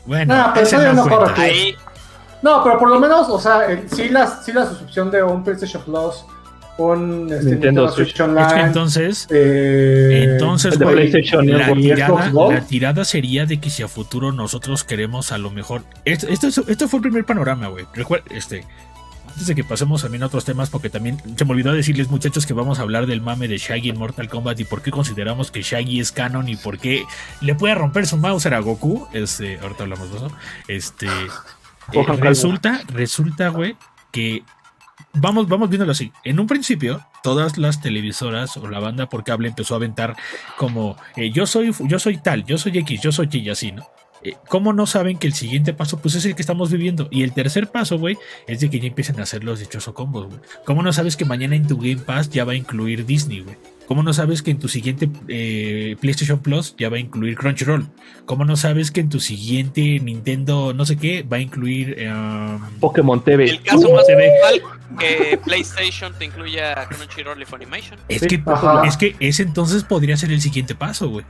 bueno, 0.06 0.34
Nah, 0.34 0.52
pero 0.54 0.78
no 0.78 0.92
no 0.94 1.02
cuenta. 1.08 1.18
corre. 1.34 1.42
Ahí 1.42 1.76
No, 2.42 2.62
pero 2.64 2.78
por 2.78 2.88
lo 2.90 2.98
menos, 2.98 3.28
o 3.28 3.40
sea, 3.40 3.66
el- 3.66 3.88
sí, 3.88 4.08
la, 4.08 4.26
sí 4.42 4.52
la 4.52 4.66
suscripción 4.66 5.10
de 5.12 5.22
un 5.22 5.44
PlayStation 5.44 5.82
Plus, 5.84 6.24
un 6.76 7.28
este, 7.32 7.50
Nintendo 7.50 7.82
Nintendo 7.82 7.88
Switch. 7.92 8.20
Online. 8.20 8.46
Es 8.46 8.52
que 8.52 8.60
entonces, 8.60 9.26
eh, 9.30 10.26
entonces, 10.32 10.76
PlayStation 10.76 11.46
la 11.46 11.72
tirada, 11.72 12.30
la 12.32 12.60
tirada 12.66 13.04
sería 13.04 13.46
de 13.46 13.60
que 13.60 13.70
si 13.70 13.82
a 13.84 13.88
futuro 13.88 14.32
nosotros 14.32 14.82
queremos 14.82 15.30
a 15.30 15.38
lo 15.38 15.50
mejor. 15.50 15.82
Esto, 16.04 16.26
esto, 16.28 16.48
es- 16.48 16.58
esto 16.58 16.88
fue 16.88 16.98
el 16.98 17.02
primer 17.02 17.24
panorama, 17.24 17.68
güey. 17.68 17.86
Recuerda, 17.94 18.24
este. 18.34 18.66
Antes 19.32 19.46
de 19.46 19.54
que 19.54 19.64
pasemos 19.64 20.02
también 20.02 20.22
a 20.22 20.26
otros 20.26 20.44
temas, 20.44 20.68
porque 20.68 20.90
también 20.90 21.16
se 21.36 21.44
me 21.46 21.52
olvidó 21.52 21.72
decirles, 21.72 22.10
muchachos, 22.10 22.44
que 22.44 22.52
vamos 22.52 22.78
a 22.78 22.82
hablar 22.82 23.06
del 23.06 23.22
mame 23.22 23.48
de 23.48 23.56
Shaggy 23.56 23.88
en 23.88 23.98
Mortal 23.98 24.28
Kombat 24.28 24.60
y 24.60 24.64
por 24.64 24.82
qué 24.82 24.90
consideramos 24.90 25.50
que 25.50 25.62
Shaggy 25.62 26.00
es 26.00 26.12
canon 26.12 26.50
y 26.50 26.56
por 26.56 26.78
qué 26.78 27.04
le 27.40 27.54
puede 27.54 27.74
romper 27.74 28.06
su 28.06 28.18
mouse 28.18 28.44
a 28.44 28.58
Goku. 28.58 29.08
Este, 29.14 29.58
ahorita 29.58 29.84
hablamos 29.84 30.10
de 30.10 30.16
eso. 30.18 30.30
Este. 30.68 31.06
eh, 31.06 32.06
resulta, 32.18 32.82
resulta, 32.88 33.48
güey, 33.48 33.74
que 34.10 34.44
vamos, 35.14 35.48
vamos 35.48 35.70
viéndolo 35.70 35.92
así. 35.92 36.12
En 36.24 36.38
un 36.38 36.46
principio, 36.46 37.04
todas 37.22 37.56
las 37.56 37.80
televisoras 37.80 38.56
o 38.58 38.68
la 38.68 38.80
banda 38.80 39.08
por 39.08 39.24
cable 39.24 39.48
empezó 39.48 39.74
a 39.74 39.78
aventar 39.78 40.14
como 40.58 40.96
eh, 41.16 41.30
yo 41.30 41.46
soy, 41.46 41.74
yo 41.80 41.98
soy 41.98 42.18
tal, 42.18 42.44
yo 42.44 42.58
soy 42.58 42.76
X, 42.78 43.00
yo 43.00 43.12
soy 43.12 43.28
y 43.32 43.48
así, 43.48 43.72
¿no? 43.72 43.86
Eh, 44.24 44.34
¿Cómo 44.48 44.72
no 44.72 44.86
saben 44.86 45.18
que 45.18 45.26
el 45.26 45.32
siguiente 45.34 45.72
paso 45.72 45.98
pues 45.98 46.14
es 46.14 46.24
el 46.24 46.34
que 46.34 46.42
estamos 46.42 46.70
viviendo? 46.70 47.08
Y 47.10 47.22
el 47.22 47.32
tercer 47.32 47.68
paso, 47.70 47.98
güey, 47.98 48.16
es 48.46 48.60
de 48.60 48.70
que 48.70 48.78
ya 48.80 48.86
empiecen 48.86 49.18
a 49.20 49.24
hacer 49.24 49.42
los 49.44 49.60
dichosos 49.60 49.94
combos, 49.94 50.26
güey. 50.28 50.40
¿Cómo 50.64 50.82
no 50.82 50.92
sabes 50.92 51.16
que 51.16 51.24
mañana 51.24 51.56
en 51.56 51.66
tu 51.66 51.76
Game 51.76 51.96
Pass 51.98 52.30
ya 52.30 52.44
va 52.44 52.52
a 52.52 52.56
incluir 52.56 53.04
Disney, 53.04 53.40
güey? 53.40 53.56
¿Cómo 53.88 54.02
no 54.04 54.12
sabes 54.12 54.42
que 54.42 54.52
en 54.52 54.58
tu 54.58 54.68
siguiente 54.68 55.10
eh, 55.28 55.96
PlayStation 56.00 56.38
Plus 56.38 56.74
ya 56.78 56.88
va 56.88 56.96
a 56.96 57.00
incluir 57.00 57.36
Crunchyroll? 57.36 57.88
¿Cómo 58.24 58.44
no 58.44 58.56
sabes 58.56 58.90
que 58.90 59.00
en 59.00 59.08
tu 59.10 59.18
siguiente 59.20 59.98
Nintendo 60.00 60.72
no 60.72 60.86
sé 60.86 60.96
qué 60.96 61.24
va 61.24 61.38
a 61.38 61.40
incluir... 61.40 61.96
eh, 61.98 62.58
Pokémon 62.80 63.22
TV. 63.22 63.50
el 63.50 63.62
caso 63.62 63.88
Uh, 63.88 63.94
más 63.96 64.04
actual 64.08 64.62
que 64.98 65.36
PlayStation 65.44 66.12
te 66.18 66.26
incluya 66.26 66.86
Crunchyroll 66.88 67.42
y 67.42 67.44
Funimation. 67.44 67.98
Es 68.08 68.20
Sí, 68.22 68.28
que, 68.28 68.42
ajá. 68.46 68.86
es 68.86 68.96
que 68.96 69.16
ese 69.20 69.42
entonces 69.42 69.82
podría 69.84 70.16
ser 70.16 70.30
el 70.32 70.40
siguiente 70.40 70.74
paso, 70.74 71.08
güey. 71.10 71.26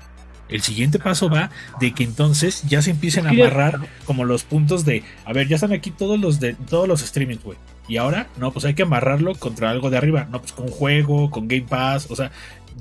El 0.53 0.63
siguiente 0.63 0.99
paso 0.99 1.29
va 1.29 1.51
de 1.81 1.93
que 1.93 2.05
entonces 2.05 2.63
ya 2.69 2.83
se 2.83 2.91
empiecen 2.91 3.27
a 3.27 3.31
amarrar 3.31 3.81
como 4.05 4.25
los 4.25 4.45
puntos 4.45 4.85
de, 4.85 5.03
a 5.25 5.33
ver, 5.33 5.49
ya 5.49 5.57
están 5.57 5.73
aquí 5.73 5.91
todos 5.91 6.19
los 6.21 6.41
de 6.41 6.55
todos 6.55 6.89
los 6.89 7.01
streamings, 7.01 7.43
güey. 7.43 7.59
Y 7.89 7.97
ahora, 7.97 8.29
no, 8.39 8.53
pues 8.53 8.65
hay 8.65 8.75
que 8.75 8.83
amarrarlo 8.83 9.35
contra 9.35 9.71
algo 9.71 9.91
de 9.91 9.97
arriba, 9.97 10.29
no, 10.31 10.41
pues 10.41 10.53
con 10.53 10.69
juego, 10.69 11.31
con 11.31 11.49
Game 11.49 11.67
Pass, 11.69 12.07
o 12.11 12.17
sea, 12.17 12.31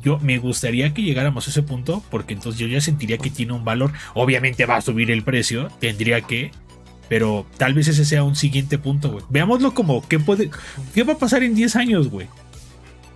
yo 0.02 0.20
me 0.20 0.38
gustaría 0.38 0.94
que 0.94 1.02
llegáramos 1.02 1.48
a 1.48 1.52
ese 1.52 1.64
punto 1.64 2.04
porque 2.10 2.34
entonces 2.34 2.60
yo 2.60 2.68
ya 2.68 2.82
sentiría 2.82 3.18
que 3.18 3.30
tiene 3.30 3.54
un 3.54 3.64
valor. 3.64 3.92
Obviamente 4.14 4.66
va 4.66 4.78
a 4.78 4.82
subir 4.82 5.12
el 5.12 5.24
precio, 5.24 5.70
tendría 5.80 6.22
que, 6.22 6.52
pero 7.10 7.46
tal 7.58 7.74
vez 7.74 7.88
ese 7.88 8.06
sea 8.06 8.24
un 8.24 8.36
siguiente 8.36 8.78
punto, 8.78 9.12
güey. 9.12 9.24
Veámoslo 9.30 9.74
como 9.74 10.08
qué 10.08 10.20
puede 10.20 10.50
qué 10.94 11.04
va 11.04 11.14
a 11.14 11.18
pasar 11.18 11.44
en 11.44 11.56
10 11.56 11.76
años, 11.76 12.10
güey. 12.10 12.28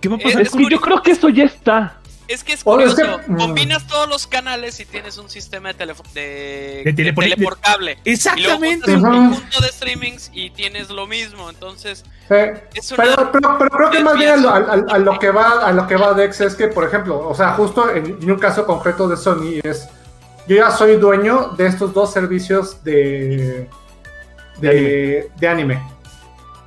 ¿Qué 0.00 0.08
va 0.08 0.16
a 0.16 0.18
pasar 0.18 0.42
Es 0.42 0.50
que 0.50 0.68
yo 0.68 0.80
creo 0.80 1.02
que 1.02 1.12
eso 1.12 1.28
ya 1.28 1.44
está. 1.44 2.00
Es 2.28 2.42
que 2.42 2.54
es 2.54 2.64
curioso. 2.64 2.96
que- 2.96 3.30
mm. 3.32 3.36
Combinas 3.36 3.86
todos 3.86 4.08
los 4.08 4.26
canales 4.26 4.80
y 4.80 4.84
tienes 4.84 5.16
un 5.18 5.28
sistema 5.30 5.72
de, 5.72 5.74
telefo- 5.74 6.02
de, 6.12 6.82
De 6.84 6.92
de 6.92 6.94
teleponi- 6.94 7.30
tele 7.30 7.36
por 7.44 7.58
cable. 7.60 7.92
Y 8.04 8.10
luego 8.10 8.14
Exactamente. 8.14 8.92
juntas 8.92 8.94
un 8.96 9.02
conjunto 9.30 9.60
de 9.60 9.68
streamings 9.68 10.30
y 10.32 10.50
tienes 10.50 10.90
lo 10.90 11.06
mismo. 11.06 11.48
Entonces, 11.50 12.04
una 12.28 12.60
Pero, 12.96 13.30
pero, 13.32 13.58
pero 13.58 13.70
creo 13.70 13.90
que 13.90 14.02
más 14.02 14.14
bien 14.18 14.30
a 14.30 14.36
lo, 14.36 14.52
desviación. 14.52 14.88
a- 14.88 14.92
a- 14.92 14.96
a 14.96 14.98
lo 14.98 15.18
que 15.18 15.30
va 15.30 15.66
a 15.66 15.72
lo 15.72 15.86
que 15.86 15.96
va 15.96 16.14
Dex 16.14 16.40
es 16.40 16.54
que, 16.56 16.68
por 16.68 16.84
ejemplo, 16.84 17.28
o 17.28 17.34
sea, 17.34 17.52
justo 17.52 17.90
en, 17.90 18.18
en 18.20 18.30
un 18.30 18.38
caso 18.38 18.66
concreto 18.66 19.06
de 19.08 19.16
Sony 19.16 19.60
es 19.62 19.88
yo 20.48 20.56
ya 20.56 20.70
soy 20.70 20.96
dueño 20.96 21.54
de 21.56 21.66
estos 21.66 21.92
dos 21.94 22.12
servicios 22.12 22.82
de 22.84 23.68
de, 24.58 25.30
de 25.38 25.48
anime. 25.48 25.82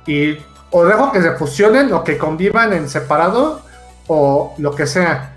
Y 0.06 0.36
o 0.70 0.84
dejo 0.84 1.10
que 1.12 1.20
se 1.20 1.32
fusionen 1.32 1.92
o 1.92 2.04
que 2.04 2.16
convivan 2.16 2.72
en 2.72 2.88
separado 2.88 3.62
o 4.06 4.54
lo 4.58 4.74
que 4.74 4.86
sea. 4.86 5.29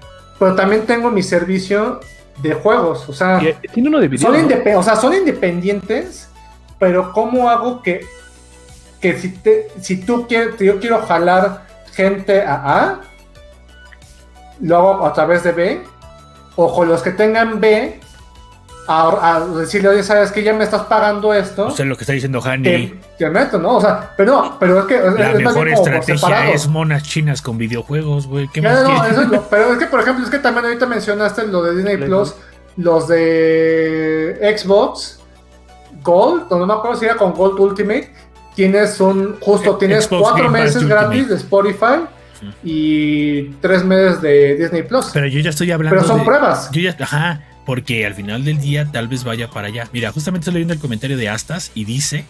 Pero 0.43 0.55
también 0.55 0.85
tengo 0.85 1.09
mi 1.09 1.23
servicio 1.23 2.01
de 2.41 2.53
juegos, 2.53 3.07
o 3.07 3.13
sea, 3.13 3.39
Tiene 3.71 3.87
uno 3.87 4.01
de 4.01 4.17
son, 4.17 4.35
o 4.75 4.83
sea, 4.83 4.97
son 4.97 5.13
independientes, 5.13 6.27
pero 6.77 7.13
¿cómo 7.13 7.49
hago 7.49 7.81
que, 7.81 8.01
que 8.99 9.17
si, 9.17 9.29
te, 9.29 9.69
si 9.79 10.01
tú 10.01 10.27
quieres, 10.27 10.59
yo 10.59 10.81
quiero 10.81 11.01
jalar 11.03 11.65
gente 11.93 12.41
a 12.41 12.55
A, 12.55 13.01
lo 14.59 14.75
hago 14.75 15.05
a 15.05 15.13
través 15.13 15.43
de 15.43 15.53
B, 15.53 15.81
o 16.57 16.75
con 16.75 16.89
los 16.89 17.01
que 17.01 17.11
tengan 17.11 17.61
B, 17.61 18.01
a, 18.87 19.35
a 19.37 19.39
decirle, 19.59 19.87
oye, 19.89 20.03
sabes 20.03 20.31
que 20.31 20.43
ya 20.43 20.53
me 20.53 20.63
estás 20.65 20.81
pagando 20.83 21.33
esto, 21.33 21.67
O 21.67 21.71
sea, 21.71 21.85
lo 21.85 21.95
que 21.95 22.03
está 22.03 22.13
diciendo 22.13 22.41
Hani. 22.43 22.63
te, 22.63 22.99
te 23.17 23.29
meto, 23.29 23.57
¿no? 23.57 23.77
O 23.77 23.81
sea, 23.81 24.11
pero 24.17 24.33
no, 24.43 24.57
pero 24.59 24.79
es 24.81 24.85
que 24.85 24.95
es, 24.97 25.13
La 25.13 25.31
es 25.31 25.39
mejor 25.39 25.69
estrategia 25.69 26.49
es 26.51 26.67
monas 26.67 27.03
chinas 27.03 27.41
con 27.41 27.57
videojuegos, 27.57 28.27
güey. 28.27 28.49
¿Qué 28.53 28.61
No, 28.61 28.69
más 28.69 28.83
no, 28.83 28.89
quieres? 28.89 29.11
eso 29.13 29.21
es 29.21 29.27
lo- 29.29 29.43
pero 29.49 29.71
es 29.73 29.79
que, 29.79 29.85
por 29.85 30.01
ejemplo, 30.01 30.25
es 30.25 30.29
que 30.29 30.39
también 30.39 30.65
ahorita 30.65 30.85
mencionaste 30.85 31.47
lo 31.47 31.63
de 31.63 31.75
Disney 31.75 31.95
Play 31.97 32.09
Plus, 32.09 32.35
los 32.77 33.07
de 33.07 34.55
Xbox 34.57 35.19
Gold, 36.03 36.49
no 36.51 36.65
me 36.65 36.73
acuerdo 36.73 36.99
si 36.99 37.05
era 37.05 37.15
con 37.15 37.31
Gold 37.33 37.59
Ultimate, 37.59 38.11
tienes 38.55 38.99
un, 38.99 39.37
justo 39.39 39.71
Eh, 39.71 39.75
tienes 39.79 40.05
Xbox 40.05 40.21
cuatro 40.23 40.45
Game 40.45 40.59
meses 40.59 40.75
Ultimate. 40.83 41.05
gratis 41.05 41.29
de 41.29 41.35
Spotify 41.35 41.95
y 42.63 43.43
tres 43.61 43.83
meses 43.85 44.21
de 44.21 44.55
Disney 44.57 44.83
Plus. 44.83 45.05
Pero, 45.05 45.13
Pero 45.13 45.27
yo 45.27 45.39
ya 45.39 45.49
estoy 45.51 45.71
hablando 45.71 46.03
son 46.03 46.19
de... 46.19 46.25
pruebas. 46.25 46.69
Yo 46.71 46.81
ya, 46.81 46.95
ajá, 46.99 47.41
porque 47.65 48.05
al 48.05 48.13
final 48.13 48.43
del 48.43 48.59
día 48.59 48.91
tal 48.91 49.07
vez 49.07 49.23
vaya 49.23 49.49
para 49.49 49.67
allá. 49.67 49.89
Mira, 49.93 50.11
justamente 50.11 50.43
estoy 50.43 50.55
leyendo 50.55 50.73
el 50.73 50.79
comentario 50.79 51.17
de 51.17 51.29
Astas 51.29 51.71
y 51.75 51.85
dice 51.85 52.25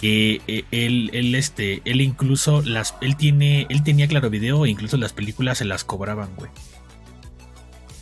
que 0.00 0.40
eh, 0.46 0.64
él, 0.70 1.10
él, 1.12 1.34
este, 1.34 1.80
él 1.84 2.00
incluso 2.00 2.62
las, 2.62 2.94
él 3.00 3.16
tiene, 3.16 3.66
él 3.70 3.82
tenía 3.82 4.06
claro 4.08 4.30
video 4.30 4.66
e 4.66 4.70
incluso 4.70 4.96
las 4.96 5.12
películas 5.12 5.58
se 5.58 5.64
las 5.64 5.84
cobraban, 5.84 6.30
güey. 6.36 6.50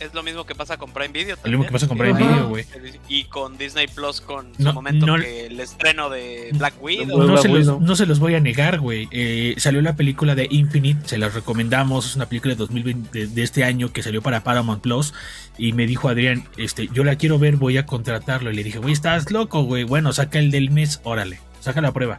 Es 0.02 0.14
lo 0.14 0.22
mismo 0.22 0.44
que 0.44 0.54
pasa 0.54 0.76
con 0.76 0.92
Prime 0.92 1.08
Video. 1.12 1.36
Lo 1.44 1.50
mismo 1.50 1.64
que 1.66 1.72
pasa 1.72 1.88
con 1.88 1.96
Prime 1.98 2.12
Ajá. 2.18 2.32
Video, 2.32 2.48
güey. 2.48 2.64
Y 3.08 3.24
con 3.24 3.56
Disney 3.58 3.86
Plus 3.86 4.20
con 4.20 4.52
No, 4.58 4.70
su 4.70 4.74
momento 4.74 5.06
no- 5.06 5.16
que 5.18 5.46
el 5.46 5.60
estreno 5.60 6.10
de 6.10 6.50
Black 6.54 6.74
Widow. 6.82 7.06
No, 7.06 7.24
No 7.24 7.32
Black 7.32 7.42
se, 7.42 7.48
los, 7.48 7.58
Widow. 7.58 7.80
no 7.80 7.96
se 7.96 8.06
los 8.06 8.18
voy 8.18 8.34
a 8.34 8.40
negar, 8.40 8.80
güey. 8.80 9.08
Eh, 9.10 9.54
salió 9.58 9.80
la 9.82 9.96
película 9.96 10.34
de 10.34 10.46
Infinite, 10.50 11.08
se 11.08 11.18
las 11.18 11.34
recomendamos. 11.34 12.06
Es 12.06 12.16
una 12.16 12.26
película 12.26 12.54
de 12.54 12.58
2020 12.58 13.18
de, 13.18 13.26
de 13.28 13.42
este 13.42 13.64
año 13.64 13.92
que 13.92 14.02
salió 14.02 14.22
para 14.22 14.42
Paramount 14.44 14.82
Plus. 14.82 15.14
Y 15.58 15.72
me 15.72 15.86
dijo 15.86 16.08
Adrián, 16.08 16.44
este, 16.56 16.88
yo 16.92 17.04
la 17.04 17.16
quiero 17.16 17.38
ver, 17.38 17.56
voy 17.56 17.76
a 17.76 17.86
contratarlo. 17.86 18.50
Y 18.50 18.54
le 18.54 18.64
dije, 18.64 18.78
güey, 18.78 18.92
estás 18.92 19.30
loco, 19.30 19.62
güey. 19.64 19.84
Bueno, 19.84 20.12
saca 20.12 20.38
el 20.38 20.50
del 20.50 20.70
mes, 20.70 21.00
órale, 21.04 21.40
saca 21.60 21.80
la 21.80 21.92
prueba. 21.92 22.18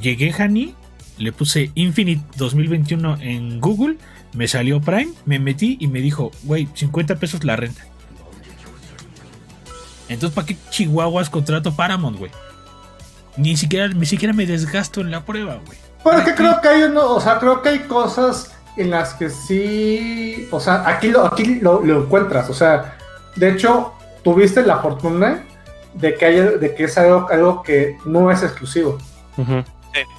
Llegué, 0.00 0.32
Hani, 0.36 0.74
le 1.18 1.30
puse 1.32 1.70
Infinite 1.76 2.22
2021 2.36 3.18
en 3.20 3.60
Google, 3.60 3.96
me 4.34 4.48
salió 4.48 4.80
Prime, 4.80 5.12
me 5.24 5.38
metí 5.38 5.76
y 5.80 5.86
me 5.86 6.00
dijo, 6.00 6.30
güey, 6.42 6.68
50 6.74 7.16
pesos 7.16 7.44
la 7.44 7.56
renta. 7.56 7.82
Entonces, 10.08 10.34
¿para 10.34 10.46
qué 10.46 10.56
chihuahuas 10.70 11.30
contrato 11.30 11.74
Paramount, 11.74 12.18
güey? 12.18 12.30
Ni 13.36 13.56
siquiera, 13.56 13.88
ni 13.88 14.06
siquiera 14.06 14.34
me 14.34 14.46
desgasto 14.46 15.00
en 15.00 15.10
la 15.10 15.24
prueba, 15.24 15.60
güey. 15.64 15.78
Pero 16.04 16.18
es 16.18 16.24
que 16.24 16.34
creo 16.34 16.60
que 16.60 16.68
hay 16.68 16.82
uno, 16.82 17.14
o 17.14 17.20
sea, 17.20 17.38
creo 17.38 17.62
que 17.62 17.70
hay 17.70 17.78
cosas 17.80 18.52
en 18.76 18.90
las 18.90 19.14
que 19.14 19.30
sí, 19.30 20.46
o 20.50 20.60
sea, 20.60 20.86
aquí 20.86 21.08
lo, 21.08 21.24
aquí 21.24 21.60
lo, 21.60 21.82
lo 21.82 22.02
encuentras, 22.02 22.50
o 22.50 22.54
sea, 22.54 22.98
de 23.36 23.50
hecho, 23.50 23.94
tuviste 24.22 24.62
la 24.62 24.78
fortuna 24.78 25.44
de 25.94 26.14
que, 26.14 26.26
haya, 26.26 26.50
de 26.52 26.74
que 26.74 26.84
es 26.84 26.98
algo, 26.98 27.28
algo 27.30 27.62
que 27.62 27.96
no 28.04 28.30
es 28.30 28.42
exclusivo. 28.42 28.98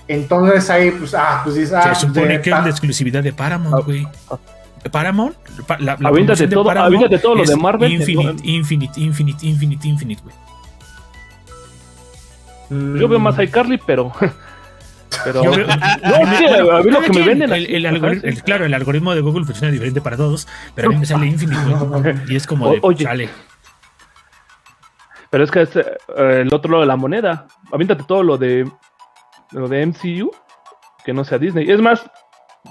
Entonces 0.07 0.69
ahí, 0.69 0.91
pues, 0.91 1.13
ah, 1.13 1.41
pues 1.43 1.55
dices, 1.55 1.73
ah, 1.73 1.93
Se 1.95 2.01
supone 2.07 2.27
de- 2.37 2.41
que 2.41 2.49
es 2.49 2.55
la 2.63 2.69
exclusividad 2.69 3.21
de 3.23 3.33
Paramount, 3.33 3.85
güey. 3.85 4.07
Paramount, 4.91 5.35
pa- 5.67 5.77
la, 5.79 5.93
Aviéntate 6.03 6.47
todo- 6.47 6.63
Paramount 6.63 6.93
aviéntate 6.95 7.19
todo 7.21 7.35
lo 7.35 7.43
de 7.43 7.55
Marvel, 7.55 7.91
Infinite, 7.91 8.41
Infinite, 8.47 8.99
Infinite, 9.01 9.45
Infinite, 9.47 9.87
Infinite, 9.87 10.21
güey. 10.23 10.35
Mm, 12.69 12.97
Yo 12.99 13.07
veo 13.07 13.19
más 13.19 13.37
a 13.37 13.43
iCarly, 13.43 13.79
pero. 13.85 14.11
pero 15.23 15.43
Yo 15.43 15.51
veo- 15.51 15.67
no, 15.67 16.37
sí, 16.37 16.45
a 16.45 16.81
mí 16.83 16.91
lo 16.91 17.01
que 17.01 17.09
me 17.13 17.21
venden. 17.25 17.51
el, 17.53 17.65
el 17.67 17.85
Ajá, 17.85 17.95
algoritmo- 17.95 18.21
sí. 18.21 18.27
el- 18.27 18.43
claro, 18.43 18.65
el 18.65 18.73
algoritmo 18.73 19.13
de 19.15 19.21
Google 19.21 19.45
funciona 19.45 19.71
diferente 19.71 20.01
para 20.01 20.17
todos, 20.17 20.47
pero 20.73 20.89
a 20.89 20.91
mí 20.91 20.97
me 20.99 21.05
sale 21.05 21.27
Infinite, 21.27 21.61
güey. 21.63 22.15
Y 22.29 22.35
es 22.35 22.45
como 22.47 22.71
de, 22.71 22.79
oye. 22.81 23.03
chale. 23.05 23.29
Pero 25.29 25.43
es 25.43 25.51
que 25.51 25.61
es 25.63 25.75
eh, 25.75 25.85
el 26.41 26.53
otro 26.53 26.71
lado 26.71 26.81
de 26.81 26.87
la 26.87 26.95
moneda. 26.95 27.47
Aviéntate 27.71 28.03
todo 28.07 28.23
lo 28.23 28.37
de 28.37 28.69
lo 29.51 29.67
de 29.67 29.85
MCU, 29.85 30.31
que 31.03 31.13
no 31.13 31.23
sea 31.23 31.37
Disney. 31.37 31.69
Es 31.69 31.79
más, 31.81 32.03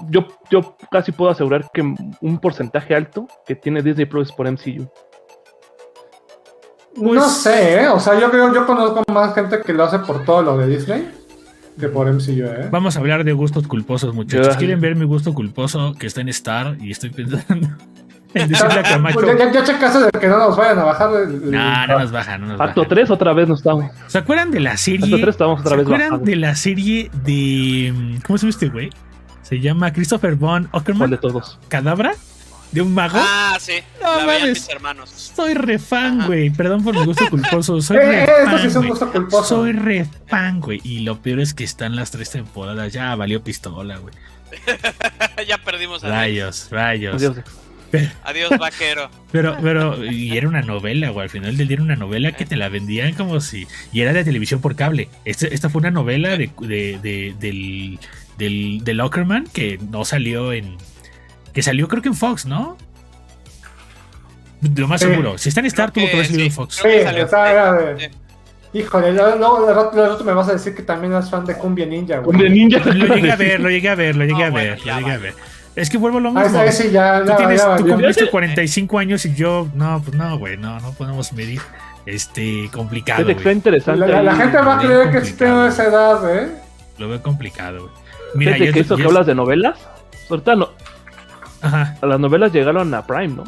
yo, 0.09 0.27
yo 0.49 0.75
casi 0.91 1.11
puedo 1.11 1.31
asegurar 1.31 1.69
que 1.73 1.81
un 1.81 2.37
porcentaje 2.39 2.95
alto 2.95 3.27
que 3.45 3.55
tiene 3.55 3.81
Disney 3.81 4.05
Plus 4.05 4.29
es 4.29 4.35
por 4.35 4.47
MCU. 4.51 4.89
No 6.97 7.09
Pues- 7.09 7.31
sé, 7.37 7.81
¿eh? 7.83 7.87
O 7.89 7.99
sea, 7.99 8.19
yo 8.19 8.29
creo, 8.31 8.53
yo 8.53 8.65
conozco 8.65 9.03
más 9.11 9.33
gente 9.35 9.61
que 9.61 9.73
lo 9.73 9.83
hace 9.83 9.99
por 9.99 10.23
todo 10.23 10.41
lo 10.41 10.57
de 10.57 10.67
Disney 10.67 11.11
que 11.79 11.89
por 11.89 12.07
MCU, 12.07 12.45
¿eh? 12.45 12.69
Vamos 12.71 12.95
a 12.95 12.99
hablar 12.99 13.25
de 13.25 13.33
gustos 13.33 13.67
culposos, 13.67 14.15
muchachos. 14.15 14.55
¿Quieren 14.55 14.79
ver 14.79 14.95
mi 14.95 15.03
gusto 15.05 15.33
culposo 15.33 15.93
que 15.99 16.07
está 16.07 16.21
en 16.21 16.29
Star? 16.29 16.77
Y 16.79 16.91
estoy 16.91 17.09
pensando 17.09 17.67
en 18.35 18.47
decirle 18.49 18.79
a 18.79 18.83
Camacho. 18.83 19.19
Pues 19.19 19.37
ya, 19.37 19.45
ya, 19.45 19.51
ya 19.51 19.63
checaste 19.63 19.99
de 19.99 20.11
que 20.11 20.27
no 20.27 20.37
nos 20.37 20.55
vayan 20.55 20.79
a 20.79 20.83
bajar 20.83 21.09
el, 21.23 21.33
el- 21.43 21.51
No, 21.51 21.87
no 21.87 21.99
nos 21.99 22.11
baja, 22.11 22.37
no 22.37 22.45
nos 22.47 22.57
baja. 22.57 22.69
Acto 22.71 22.85
3 22.87 23.09
otra 23.09 23.33
vez 23.33 23.47
no 23.47 23.55
estamos. 23.55 23.91
¿Se 24.07 24.17
acuerdan 24.17 24.51
de 24.51 24.59
la 24.59 24.71
Acto 24.71 24.83
serie? 24.83 25.09
3 25.21 25.27
estamos 25.27 25.59
otra 25.61 25.71
¿Se 25.71 25.75
vez 25.77 25.85
acuerdan 25.85 26.09
bajando. 26.11 26.25
de 26.29 26.35
la 26.35 26.55
serie 26.55 27.09
de. 27.23 28.19
¿Cómo 28.25 28.37
se 28.37 28.43
llama 28.45 28.49
este 28.51 28.69
güey? 28.69 28.89
Se 29.41 29.59
llama 29.59 29.91
Christopher 29.93 30.35
Von 30.35 30.65
¿Cuál 30.65 30.81
Ockerman. 30.81 31.09
de 31.11 31.17
todos? 31.17 31.59
¿Cadabra? 31.67 32.13
¿De 32.71 32.81
un 32.81 32.93
mago? 32.93 33.17
Ah, 33.17 33.55
sí. 33.59 33.73
No 34.01 34.25
mames. 34.25 34.43
mis 34.49 34.69
hermanos. 34.69 35.09
Soy 35.09 35.53
re 35.53 35.79
fan, 35.79 36.25
güey. 36.25 36.49
Perdón 36.49 36.83
por 36.83 36.93
mi 36.93 37.05
gusto 37.05 37.23
culposo. 37.29 37.79
Soy 37.81 37.95
Eh, 37.97 38.01
re 38.01 38.23
eh, 38.23 38.27
sí 38.59 38.67
es 38.67 38.75
un 38.75 38.81
güey. 38.81 38.89
gusto 38.89 39.11
culposo. 39.11 39.43
Soy 39.43 39.71
re 39.71 40.05
fan, 40.27 40.59
güey. 40.59 40.81
Y 40.83 40.99
lo 41.01 41.21
peor 41.21 41.39
es 41.39 41.53
que 41.53 41.63
están 41.63 41.95
las 41.95 42.11
tres 42.11 42.31
temporadas. 42.31 42.91
Ya 42.91 43.15
valió 43.15 43.41
pistola, 43.43 43.97
güey. 43.97 44.13
ya 45.47 45.57
perdimos 45.59 46.03
a 46.03 46.07
Dios. 46.23 46.67
Rayos, 46.71 47.21
rayos. 47.21 47.23
Adiós. 47.93 48.11
Adiós, 48.23 48.49
vaquero. 48.59 49.09
Pero, 49.31 49.57
pero, 49.61 50.03
y 50.05 50.37
era 50.37 50.47
una 50.47 50.61
novela, 50.61 51.09
güey. 51.09 51.23
Al 51.23 51.29
final 51.29 51.57
del 51.57 51.67
día 51.67 51.75
era 51.75 51.83
una 51.83 51.95
novela 51.95 52.31
que 52.33 52.45
te 52.45 52.55
la 52.55 52.69
vendían 52.69 53.13
como 53.13 53.39
si. 53.41 53.67
Y 53.93 54.01
era 54.01 54.13
de 54.13 54.23
televisión 54.23 54.61
por 54.61 54.75
cable. 54.75 55.09
Este- 55.25 55.53
esta 55.53 55.69
fue 55.69 55.79
una 55.79 55.91
novela 55.91 56.37
de, 56.37 56.49
de- 56.59 56.99
de- 57.01 57.35
del, 57.39 57.99
del, 58.37 58.83
del 58.83 59.01
Ockerman 59.01 59.45
que 59.45 59.77
no 59.91 60.05
salió 60.05 60.51
en. 60.53 60.77
Que 61.53 61.61
salió 61.61 61.87
creo 61.87 62.01
que 62.01 62.09
en 62.09 62.15
Fox, 62.15 62.45
¿no? 62.45 62.77
Lo 64.75 64.87
más 64.87 65.01
Sí. 65.01 65.07
seguro. 65.07 65.37
Si 65.37 65.49
está 65.49 65.59
en 65.61 65.67
Star, 65.67 65.91
tuvo 65.91 66.05
que 66.05 66.13
haber 66.13 66.25
salido 66.25 66.43
en 66.45 66.49
sí. 66.51 66.55
Fox. 66.55 66.75
Sí, 66.75 66.89
salió- 67.03 67.27
Sí. 67.97 68.05
Híjole, 68.73 69.13
luego 69.13 69.65
de 69.65 69.73
rato, 69.73 70.23
me 70.25 70.33
vas 70.33 70.49
a 70.49 70.53
decir 70.53 70.75
que 70.75 70.81
también 70.83 71.13
eres 71.13 71.29
fan 71.29 71.45
de 71.45 71.55
Cumbia 71.57 71.85
Ninja, 71.85 72.17
güey. 72.19 72.49
ninja. 72.49 72.79
Lo 72.93 73.15
llegué 73.15 73.31
a 73.31 73.35
ver, 73.37 73.59
lo 73.61 73.69
llegué 73.69 73.87
a 73.89 73.95
ver, 73.95 74.15
lo 74.17 74.25
llegué 74.25 74.39
No, 74.39 74.45
a 74.45 74.49
bueno, 74.49 74.69
ver, 74.71 74.79
ya 74.83 74.93
lo 74.95 74.99
llegué 74.99 75.11
a 75.11 75.17
vale. 75.17 75.23
ver. 75.31 75.33
Es 75.75 75.89
que 75.89 75.97
vuelvo 75.97 76.19
a 76.19 76.21
lo 76.21 76.29
Ah, 76.29 76.43
mismo. 76.43 76.61
ese 76.61 76.83
sí, 76.83 76.91
ya, 76.91 77.21
Tú, 77.21 77.27
ya, 77.29 77.37
tienes, 77.37 77.61
ya, 77.61 77.75
tú 77.75 77.85
ya. 77.85 77.93
cumpliste 77.93 78.29
45 78.29 78.97
años 78.99 79.25
y 79.25 79.33
yo, 79.35 79.67
no, 79.73 80.01
pues 80.01 80.15
no, 80.15 80.37
güey, 80.37 80.55
no, 80.57 80.79
no 80.79 80.91
podemos 80.93 81.33
medir. 81.33 81.61
Este, 82.05 82.69
complicado. 82.71 83.27
Está 83.29 83.41
güey. 83.43 83.55
interesante. 83.55 83.99
La, 83.99 84.07
la- 84.07 84.23
la 84.23 84.31
ahí. 84.33 84.37
gente 84.37 84.57
va 84.59 84.75
a 84.75 84.79
creer 84.79 85.11
que 85.11 85.25
sí 85.25 85.33
tengo 85.33 85.65
esa 85.65 85.85
edad, 85.85 86.35
¿eh? 86.37 86.49
Lo 86.97 87.09
veo 87.09 87.21
complicado, 87.21 87.79
güey. 87.81 87.91
Mira, 88.35 88.53
Fíjate 88.53 88.67
yo- 88.67 88.73
que 88.73 88.79
eso 88.81 88.89
yo- 88.95 88.97
que 88.97 89.03
hablas 89.09 89.25
de 89.25 89.35
novelas, 89.35 89.79
ahorita 90.29 90.55
no, 90.55 90.69
Ajá. 91.61 91.97
las 92.01 92.19
novelas 92.19 92.53
llegaron 92.53 92.93
a 92.93 93.05
Prime, 93.05 93.29
¿no? 93.35 93.43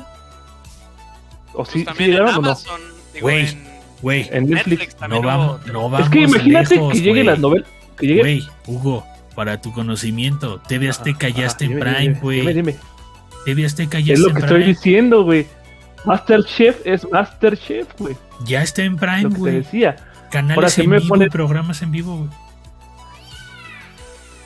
¿O 1.53 1.65
sí, 1.65 1.83
Pues 1.85 1.97
sí 1.97 2.03
en 2.05 2.09
llegaron 2.11 2.29
o 2.29 2.31
no? 2.33 2.47
Amazon, 2.49 2.81
digo, 3.13 3.23
Güey, 3.25 3.47
en, 3.47 3.67
Güey, 4.01 4.29
En 4.31 4.47
Netflix. 4.49 4.67
Netflix 4.79 4.93
no 4.93 4.99
también 4.99 5.23
vamos, 5.25 5.65
no 5.67 5.89
vamos 5.89 6.01
Es 6.01 6.09
que 6.09 6.19
imagínate 6.21 6.75
lejos, 6.75 6.93
que 6.93 7.01
lleguen 7.01 7.25
las 7.25 7.39
novelas. 7.39 7.67
Que 7.97 8.05
llegue... 8.07 8.19
Güey, 8.21 8.47
Hugo, 8.67 9.03
para 9.38 9.62
tu 9.62 9.71
conocimiento, 9.71 10.60
TV 10.67 10.89
Azteca 10.89 11.30
ya 11.30 11.45
está 11.45 11.63
en 11.65 11.80
Prime, 11.80 12.00
dime, 12.00 12.13
dime, 12.15 12.19
güey. 12.21 12.54
dime. 12.56 12.76
TV 13.45 13.65
Azteca 13.67 14.00
ya 14.00 14.13
Es 14.15 14.19
está 14.19 14.30
lo 14.30 14.34
que 14.34 14.39
en 14.39 14.45
estoy 14.45 14.58
Prime. 14.63 14.73
diciendo, 14.73 15.23
güey. 15.23 15.47
Masterchef 16.06 16.82
es 16.86 17.08
Masterchef, 17.12 17.88
güey. 18.00 18.17
Ya 18.45 18.63
está 18.63 18.82
en 18.82 18.97
Prime, 18.97 19.30
güey. 19.30 19.58
decía. 19.58 19.95
Canales 20.32 20.58
Ahora, 20.58 20.69
si 20.69 20.82
en 20.82 20.89
me 20.89 20.97
vivo 20.97 21.10
pone- 21.10 21.26
y 21.26 21.30
programas 21.30 21.82
en 21.84 21.91
vivo, 21.91 22.17
güey. 22.17 22.30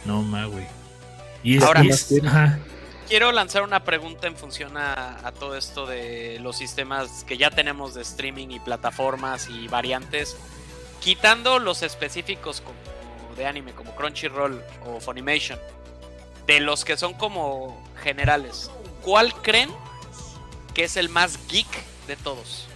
No 0.04 0.22
más, 0.24 0.48
güey. 0.50 0.66
Y 1.42 1.58
es, 1.58 1.64
Ahora- 1.64 1.84
y 1.86 1.90
es- 1.90 2.12
ajá. 2.26 2.60
Quiero 3.08 3.32
lanzar 3.32 3.64
una 3.64 3.84
pregunta 3.86 4.28
en 4.28 4.36
función 4.36 4.76
a, 4.78 5.26
a 5.26 5.32
todo 5.32 5.56
esto 5.58 5.86
de 5.86 6.38
los 6.42 6.58
sistemas 6.58 7.24
que 7.26 7.38
ya 7.38 7.50
tenemos 7.50 7.94
de 7.94 8.02
streaming 8.02 8.50
y 8.52 8.60
plataformas 8.60 9.50
y 9.50 9.68
variantes. 9.70 10.36
Quitando 11.02 11.60
los 11.60 11.82
específicos 11.82 12.60
como 12.62 12.78
de 13.36 13.46
anime, 13.46 13.72
como 13.74 13.96
Crunchyroll 13.96 14.62
o 14.86 15.00
Funimation, 15.00 15.60
de 16.48 16.60
los 16.60 16.84
que 16.86 16.98
son 16.98 17.14
como 17.14 17.82
generales, 18.04 18.70
¿cuál 19.02 19.34
creen 19.42 19.70
que 20.74 20.84
es 20.86 20.98
el 20.98 21.10
más 21.10 21.38
geek 21.48 21.68
de 22.08 22.16
todos? 22.16 22.68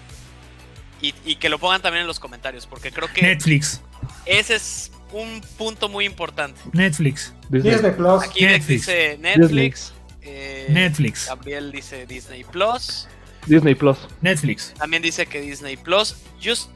Y, 1.01 1.13
y 1.25 1.35
que 1.35 1.49
lo 1.49 1.59
pongan 1.59 1.81
también 1.81 2.01
en 2.01 2.07
los 2.07 2.19
comentarios, 2.19 2.65
porque 2.65 2.91
creo 2.91 3.11
que 3.11 3.21
Netflix, 3.21 3.81
ese 4.25 4.55
es 4.55 4.91
un 5.11 5.41
punto 5.57 5.89
muy 5.89 6.05
importante. 6.05 6.59
Netflix, 6.73 7.33
Disney. 7.49 7.73
Disney 7.73 7.91
Plus. 7.91 8.23
Aquí 8.23 8.45
Netflix. 8.45 8.67
dice 8.87 9.17
Netflix. 9.19 9.93
eh, 10.21 10.67
Netflix, 10.69 11.27
Gabriel 11.27 11.71
dice 11.71 12.05
Disney 12.05 12.43
Plus. 12.43 13.07
Disney 13.45 13.75
Plus. 13.75 13.97
Netflix. 14.21 14.73
También 14.77 15.03
dice 15.03 15.25
que 15.27 15.41
Disney 15.41 15.77
Plus. 15.77 16.15
Yo 16.39 16.53
s- 16.53 16.67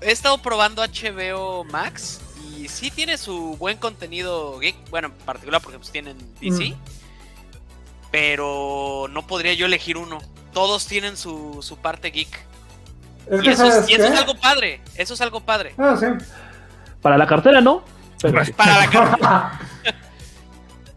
he 0.00 0.12
estado 0.12 0.38
probando 0.38 0.82
HBO 0.84 1.64
Max 1.64 2.20
y 2.62 2.68
sí 2.68 2.90
tiene 2.90 3.18
su 3.18 3.56
buen 3.58 3.76
contenido 3.78 4.58
geek. 4.58 4.76
Bueno, 4.90 5.08
en 5.08 5.14
particular 5.14 5.60
porque 5.60 5.78
pues 5.78 5.90
tienen 5.90 6.16
DC. 6.40 6.70
Mm. 6.70 6.74
Pero 8.10 9.06
no 9.10 9.26
podría 9.26 9.54
yo 9.54 9.66
elegir 9.66 9.96
uno. 9.96 10.18
Todos 10.52 10.86
tienen 10.86 11.16
su, 11.16 11.58
su 11.62 11.76
parte 11.78 12.10
geek. 12.10 12.28
Es 13.30 13.42
Y 13.44 13.48
eso, 13.48 13.64
es, 13.64 13.74
sabes 13.74 13.90
y 13.90 13.94
eso 13.94 14.04
es 14.04 14.10
qué? 14.12 14.18
algo 14.18 14.34
padre. 14.34 14.80
Eso 14.94 15.14
es 15.14 15.20
algo 15.20 15.40
padre. 15.40 15.74
Ah, 15.78 15.96
sí. 15.98 16.06
Para 17.00 17.16
la 17.16 17.26
cartera, 17.26 17.60
¿no? 17.60 17.82
Pero. 18.20 18.42
Para 18.56 18.78
la 18.78 18.90
cara. 18.90 19.60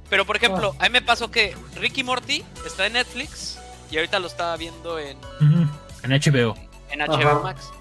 Pero 0.10 0.26
por 0.26 0.36
ejemplo, 0.36 0.76
a 0.78 0.84
mí 0.84 0.90
me 0.90 1.02
pasó 1.02 1.32
que 1.32 1.56
Ricky 1.76 2.04
Morty 2.04 2.44
está 2.66 2.86
en 2.86 2.94
Netflix 2.94 3.58
y 3.90 3.98
ahorita 3.98 4.20
lo 4.20 4.28
estaba 4.28 4.56
viendo 4.56 5.00
en, 5.00 5.18
En 5.42 6.12
HBO. 6.12 6.56
en 6.92 7.00
HBO 7.00 7.14
Ajá. 7.30 7.40
Max. 7.40 7.72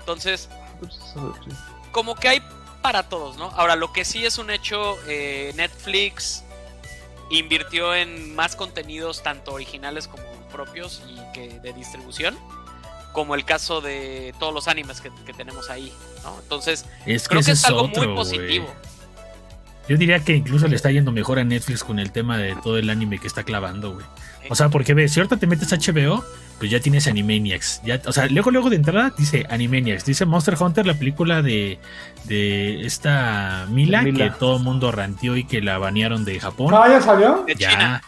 Entonces, 0.00 0.48
como 1.90 2.14
que 2.14 2.28
hay 2.28 2.42
para 2.86 3.02
todos, 3.02 3.36
¿no? 3.36 3.46
Ahora, 3.56 3.74
lo 3.74 3.92
que 3.92 4.04
sí 4.04 4.24
es 4.24 4.38
un 4.38 4.48
hecho, 4.48 4.96
eh, 5.08 5.52
Netflix 5.56 6.44
invirtió 7.32 7.92
en 7.92 8.32
más 8.36 8.54
contenidos, 8.54 9.24
tanto 9.24 9.54
originales 9.54 10.06
como 10.06 10.22
propios 10.52 11.02
y 11.08 11.32
que 11.32 11.58
de 11.58 11.72
distribución, 11.72 12.38
como 13.12 13.34
el 13.34 13.44
caso 13.44 13.80
de 13.80 14.32
todos 14.38 14.54
los 14.54 14.68
animes 14.68 15.00
que, 15.00 15.10
que 15.26 15.32
tenemos 15.32 15.68
ahí, 15.68 15.92
¿no? 16.22 16.38
Entonces, 16.40 16.84
Es 17.06 17.24
que 17.24 17.30
creo 17.30 17.42
que 17.42 17.50
es 17.50 17.64
algo 17.64 17.82
otro, 17.82 18.04
muy 18.04 18.14
positivo. 18.14 18.72
Yo 19.88 19.96
diría 19.96 20.20
que 20.20 20.36
incluso 20.36 20.68
le 20.68 20.76
está 20.76 20.92
yendo 20.92 21.10
mejor 21.10 21.40
a 21.40 21.44
Netflix 21.44 21.82
con 21.82 21.98
el 21.98 22.12
tema 22.12 22.38
de 22.38 22.54
todo 22.54 22.78
el 22.78 22.88
anime 22.88 23.18
que 23.18 23.26
está 23.26 23.42
clavando, 23.42 23.94
güey. 23.94 24.06
O 24.48 24.54
sea, 24.54 24.68
porque 24.68 24.94
ves, 24.94 25.12
si 25.12 25.18
ahorita 25.18 25.38
te 25.38 25.48
metes 25.48 25.72
a 25.72 25.76
HBO, 25.76 26.24
pues 26.58 26.70
ya 26.70 26.80
tienes 26.80 27.06
Animaniacs. 27.06 27.82
Ya, 27.84 28.00
o 28.06 28.12
sea, 28.12 28.26
luego, 28.26 28.50
luego 28.50 28.70
de 28.70 28.76
entrada 28.76 29.12
dice 29.16 29.46
Animaniacs. 29.50 30.04
Dice 30.04 30.24
Monster 30.24 30.56
Hunter, 30.58 30.86
la 30.86 30.94
película 30.94 31.42
de, 31.42 31.78
de 32.24 32.86
esta 32.86 33.66
Mila, 33.68 34.02
Mila. 34.02 34.24
que 34.24 34.30
todo 34.38 34.56
el 34.56 34.62
mundo 34.62 34.90
ranteó 34.92 35.36
y 35.36 35.44
que 35.44 35.60
la 35.60 35.78
banearon 35.78 36.24
de 36.24 36.40
Japón. 36.40 36.72
Ah, 36.74 36.86
¿ya 36.88 37.00
salió? 37.00 37.44
De 37.46 37.54
ya. 37.54 37.70
China. 37.70 38.02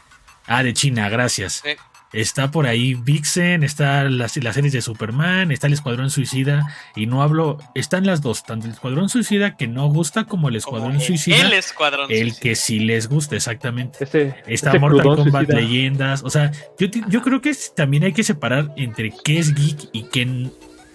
Ah, 0.47 0.63
de 0.63 0.73
China, 0.73 1.09
gracias. 1.09 1.63
Sí. 1.65 1.71
Está 2.13 2.51
por 2.51 2.67
ahí 2.67 2.95
Vixen, 2.95 3.63
está 3.63 4.05
las, 4.05 4.37
las 4.39 4.55
series 4.55 4.73
de 4.73 4.81
Superman, 4.81 5.51
está 5.51 5.67
el 5.67 5.75
Escuadrón 5.75 6.09
Suicida. 6.11 6.67
Y 6.97 7.05
no 7.07 7.23
hablo, 7.23 7.59
están 7.75 8.07
las 8.07 8.23
dos, 8.23 8.45
tanto 8.45 8.67
el 8.67 8.73
Escuadrón 8.73 9.09
Suicida 9.11 9.57
que 9.57 9.67
no 9.67 9.87
gusta 9.89 10.25
como 10.25 10.49
el 10.49 10.57
Escuadrón 10.57 11.01
Suicida. 11.01 11.37
El 11.37 11.53
Escuadrón 11.53 12.11
El 12.11 12.29
Suicida. 12.31 12.41
que 12.41 12.55
sí 12.57 12.79
les 12.79 13.09
gusta, 13.09 13.37
exactamente. 13.37 14.05
Ese, 14.05 14.35
Está 14.47 14.71
ese 14.71 14.79
Mortal 14.79 15.03
Kombat 15.17 15.47
suicida. 15.47 15.55
Leyendas. 15.61 16.23
O 16.25 16.31
sea, 16.31 16.51
yo, 16.79 16.87
yo 17.09 17.21
creo 17.23 17.41
que 17.43 17.55
también 17.77 18.05
hay 18.05 18.13
que 18.15 18.25
separar 18.25 18.73
entre 18.77 19.13
qué 19.25 19.39
es 19.39 19.55
geek 19.55 19.91
y 19.93 20.05
qué, 20.05 20.23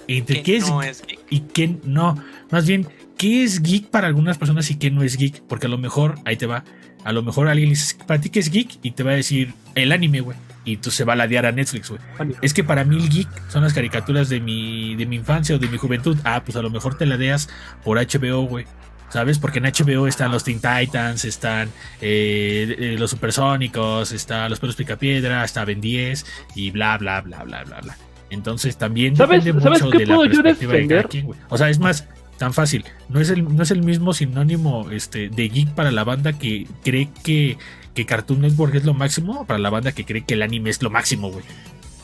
entre 0.07 0.37
Que 0.37 0.43
qué 0.43 0.57
es 0.57 0.67
no 0.67 0.79
geek 0.79 0.89
es 0.89 1.01
geek. 1.05 1.19
y 1.29 1.39
qué 1.41 1.75
no. 1.83 2.17
Más 2.49 2.65
bien, 2.65 2.87
¿qué 3.17 3.43
es 3.43 3.61
geek 3.61 3.89
para 3.89 4.07
algunas 4.07 4.39
personas 4.39 4.69
y 4.71 4.75
qué 4.79 4.89
no 4.89 5.03
es 5.03 5.15
geek? 5.17 5.43
Porque 5.43 5.67
a 5.67 5.69
lo 5.69 5.77
mejor, 5.77 6.15
ahí 6.25 6.37
te 6.37 6.47
va, 6.47 6.63
a 7.03 7.13
lo 7.13 7.21
mejor 7.21 7.47
alguien 7.49 7.69
le 7.69 7.75
dice, 7.75 7.97
¿para 8.07 8.19
ti 8.19 8.29
qué 8.29 8.39
es 8.39 8.49
geek? 8.49 8.79
Y 8.81 8.91
te 8.91 9.03
va 9.03 9.11
a 9.11 9.15
decir 9.15 9.53
el 9.75 9.91
anime, 9.91 10.21
güey. 10.21 10.37
Y 10.65 10.77
tú 10.77 10.91
se 10.91 11.03
va 11.03 11.13
a 11.13 11.15
ladear 11.17 11.45
a 11.45 11.51
Netflix, 11.51 11.89
güey. 11.89 12.01
Es 12.41 12.53
que 12.53 12.63
para 12.63 12.85
mí 12.85 12.95
el 12.95 13.09
geek 13.09 13.27
son 13.49 13.63
las 13.63 13.73
caricaturas 13.73 14.29
de 14.29 14.39
mi, 14.39 14.95
de 14.95 15.05
mi 15.05 15.17
infancia 15.17 15.55
o 15.55 15.59
de 15.59 15.67
mi 15.67 15.77
juventud. 15.77 16.17
Ah, 16.23 16.41
pues 16.45 16.55
a 16.55 16.61
lo 16.61 16.69
mejor 16.69 16.97
te 16.97 17.05
ladeas 17.05 17.49
por 17.83 17.97
HBO, 17.97 18.43
güey. 18.43 18.65
¿Sabes? 19.09 19.37
Porque 19.37 19.59
en 19.59 19.65
HBO 19.65 20.07
están 20.07 20.31
los 20.31 20.43
Teen 20.43 20.59
Titans, 20.59 21.25
están 21.25 21.69
eh, 22.01 22.95
los 22.97 23.11
Supersónicos, 23.11 24.11
está 24.11 24.49
los 24.49 24.59
Perros 24.59 24.75
Picapiedra, 24.75 25.43
está 25.43 25.65
Ben 25.65 25.81
10 25.81 26.25
y 26.55 26.71
bla, 26.71 26.97
bla, 26.97 27.21
bla, 27.21 27.43
bla, 27.43 27.63
bla, 27.63 27.81
bla. 27.81 27.97
Entonces 28.31 28.77
también 28.77 29.15
¿Sabes- 29.15 29.43
depende 29.43 29.63
sabes 29.63 29.83
mucho 29.83 29.97
de 29.97 30.05
la 30.07 30.17
perspectiva 30.17 30.73
de 30.73 30.87
cada 30.87 31.03
quien, 31.03 31.25
güey. 31.27 31.39
O 31.49 31.57
sea, 31.57 31.69
es 31.69 31.77
más, 31.77 32.07
tan 32.37 32.53
fácil. 32.53 32.85
No 33.09 33.19
es 33.19 33.29
el, 33.29 33.55
no 33.55 33.63
es 33.63 33.71
el 33.71 33.83
mismo 33.83 34.13
sinónimo 34.13 34.89
este, 34.91 35.29
de 35.29 35.49
geek 35.49 35.69
para 35.75 35.91
la 35.91 36.03
banda 36.03 36.33
que 36.33 36.67
cree 36.83 37.09
que, 37.23 37.57
que 37.93 38.05
Cartoon 38.05 38.41
Network 38.41 38.75
es 38.75 38.85
lo 38.85 38.93
máximo 38.93 39.45
para 39.45 39.59
la 39.59 39.69
banda 39.69 39.91
que 39.91 40.05
cree 40.05 40.23
que 40.25 40.33
el 40.33 40.41
anime 40.41 40.69
es 40.69 40.81
lo 40.81 40.89
máximo, 40.89 41.31
güey. 41.31 41.43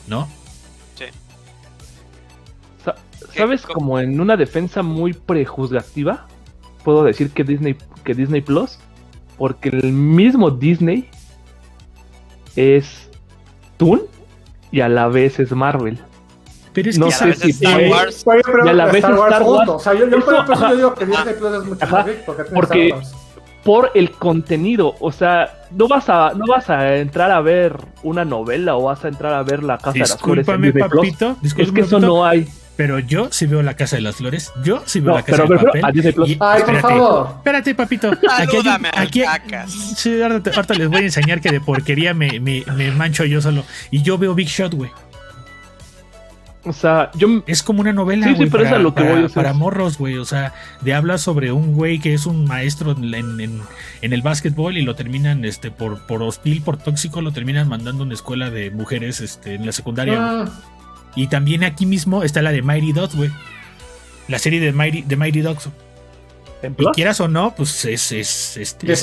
¿No? 0.06 0.28
Sa- 2.84 2.96
¿Sabes? 3.36 3.62
¿Qué? 3.66 3.72
Como 3.72 3.98
en 3.98 4.20
una 4.20 4.36
defensa 4.36 4.82
muy 4.82 5.12
prejuzgativa, 5.12 6.26
puedo 6.84 7.04
decir 7.04 7.30
que 7.30 7.44
Disney, 7.44 7.76
que 8.04 8.14
Disney 8.14 8.40
Plus, 8.40 8.78
porque 9.38 9.68
el 9.70 9.92
mismo 9.92 10.50
Disney 10.50 11.08
es 12.56 13.08
Toon 13.76 14.02
y 14.70 14.80
a 14.80 14.88
la 14.88 15.08
vez 15.08 15.38
es 15.40 15.52
Marvel. 15.52 15.98
Pero 16.72 16.88
es 16.90 16.98
No 16.98 17.08
que 17.08 17.12
Y 17.12 17.14
a 17.14 17.18
la 17.18 17.18
sé 17.18 17.26
vez 17.26 17.38
si 17.40 17.50
Star 17.64 17.90
Wars. 17.90 18.22
Oye, 18.26 18.40
pero 18.44 18.66
Y 18.66 18.68
a 18.68 18.72
la 18.72 18.84
vez 18.86 18.94
Star 18.96 19.14
Wars 19.14 19.32
Star 19.32 19.42
Wars. 19.42 19.56
junto. 19.58 19.76
O 19.76 19.78
sea, 19.80 19.94
yo, 19.94 20.08
yo, 20.08 20.18
ajá. 20.40 20.70
yo 20.70 20.76
digo 20.76 20.94
que 20.94 21.06
Disney 21.06 21.34
Plus 21.34 21.52
es 21.54 21.64
mucho 21.64 21.86
más 21.86 22.06
porque 22.26 22.42
tiene 22.44 22.54
Porque- 22.54 22.86
Star 22.88 22.98
Wars. 23.00 23.14
Por 23.64 23.90
el 23.94 24.10
contenido. 24.12 24.94
O 25.00 25.12
sea, 25.12 25.64
no 25.70 25.86
vas 25.88 26.08
a, 26.08 26.32
no 26.34 26.46
vas 26.46 26.68
a 26.70 26.96
entrar 26.96 27.30
a 27.30 27.40
ver 27.40 27.76
una 28.02 28.24
novela 28.24 28.76
o 28.76 28.84
vas 28.84 29.04
a 29.04 29.08
entrar 29.08 29.34
a 29.34 29.42
ver 29.42 29.62
la 29.62 29.78
Casa 29.78 29.92
de 29.92 29.98
las 30.00 30.16
Flores 30.18 30.48
en 30.48 30.60
Discúlpame, 30.62 30.88
papito. 30.88 31.30
Es 31.32 31.42
Discúlpame, 31.42 31.74
que 31.74 31.80
eso 31.86 31.96
papito, 31.96 32.06
no 32.14 32.24
hay. 32.26 32.48
Pero 32.76 32.98
yo 32.98 33.28
sí 33.30 33.44
veo 33.44 33.62
la 33.62 33.74
Casa 33.76 33.96
de 33.96 34.02
las 34.02 34.16
Flores. 34.16 34.52
Yo 34.64 34.82
sí 34.86 35.00
veo 35.00 35.10
No, 35.10 35.16
la 35.18 35.22
Casa 35.22 35.42
pero 35.46 35.48
del 35.48 35.58
me 35.58 35.90
refiero 35.90 36.12
Papel. 36.14 36.30
y- 36.30 36.38
Ay, 36.40 36.62
por 36.62 36.74
espérate, 36.74 36.80
favor. 36.80 37.28
Espérate, 37.36 37.74
papito. 37.74 38.10
Aquí, 38.10 38.56
al 38.66 38.86
aquí 38.96 39.20
cacas. 39.22 39.70
sí, 39.96 40.22
ahorita, 40.22 40.50
ahorita 40.54 40.74
les 40.74 40.88
voy 40.88 40.96
a 41.00 41.04
enseñar 41.04 41.40
que 41.42 41.50
de 41.50 41.60
porquería 41.60 42.14
me, 42.14 42.40
me, 42.40 42.64
me 42.74 42.90
mancho 42.92 43.24
yo 43.26 43.42
solo. 43.42 43.64
Y 43.90 44.00
yo 44.02 44.16
veo 44.16 44.34
Big 44.34 44.48
Shot, 44.48 44.72
güey. 44.74 44.90
O 46.64 46.72
sea, 46.74 47.10
yo 47.14 47.42
Es 47.46 47.62
como 47.62 47.80
una 47.80 47.92
novela, 47.92 48.26
Sí, 48.26 48.34
pero 48.34 48.44
es 48.64 48.68
para, 48.68 48.76
a 48.76 48.78
lo 48.78 48.94
que 48.94 49.02
para- 49.02 49.14
voy, 49.14 49.24
o 49.24 49.28
sea, 49.28 49.34
para 49.34 49.50
es- 49.50 49.56
morros, 49.56 49.96
güey. 49.98 50.18
O 50.18 50.24
sea, 50.26 50.52
de 50.82 50.92
habla 50.94 51.16
sobre 51.16 51.52
un 51.52 51.72
güey 51.74 51.98
que 52.00 52.12
es 52.12 52.26
un 52.26 52.44
maestro 52.44 52.92
en, 52.92 53.14
en- 53.14 53.62
en 54.02 54.12
el 54.12 54.20
básquetbol 54.22 54.76
y 54.76 54.82
lo 54.82 54.94
terminan, 54.94 55.44
este, 55.46 55.70
por, 55.70 56.06
por 56.06 56.22
hostil, 56.22 56.60
por 56.62 56.76
tóxico, 56.76 57.22
lo 57.22 57.32
terminan 57.32 57.68
mandando 57.68 58.02
a 58.02 58.06
una 58.06 58.14
escuela 58.14 58.50
de 58.50 58.70
mujeres, 58.70 59.20
este, 59.22 59.54
en 59.54 59.64
la 59.64 59.72
secundaria. 59.72 60.16
Ah, 60.20 60.44
Y 61.16 61.28
también 61.28 61.64
aquí 61.64 61.86
mismo 61.86 62.22
está 62.24 62.42
la 62.42 62.52
de 62.52 62.60
Mighty 62.62 62.92
Ducks, 62.92 63.16
güey. 63.16 63.30
La 64.28 64.38
serie 64.38 64.60
de 64.60 64.72
Mighty, 64.72 65.02
de 65.02 65.16
Mighty 65.16 65.40
en 66.62 66.76
Y 66.78 66.84
quieras 66.92 67.20
o 67.20 67.28
no, 67.28 67.54
pues 67.54 67.84
es, 67.86 68.12
es, 68.12 68.56
este, 68.58 68.92
es. 68.92 69.02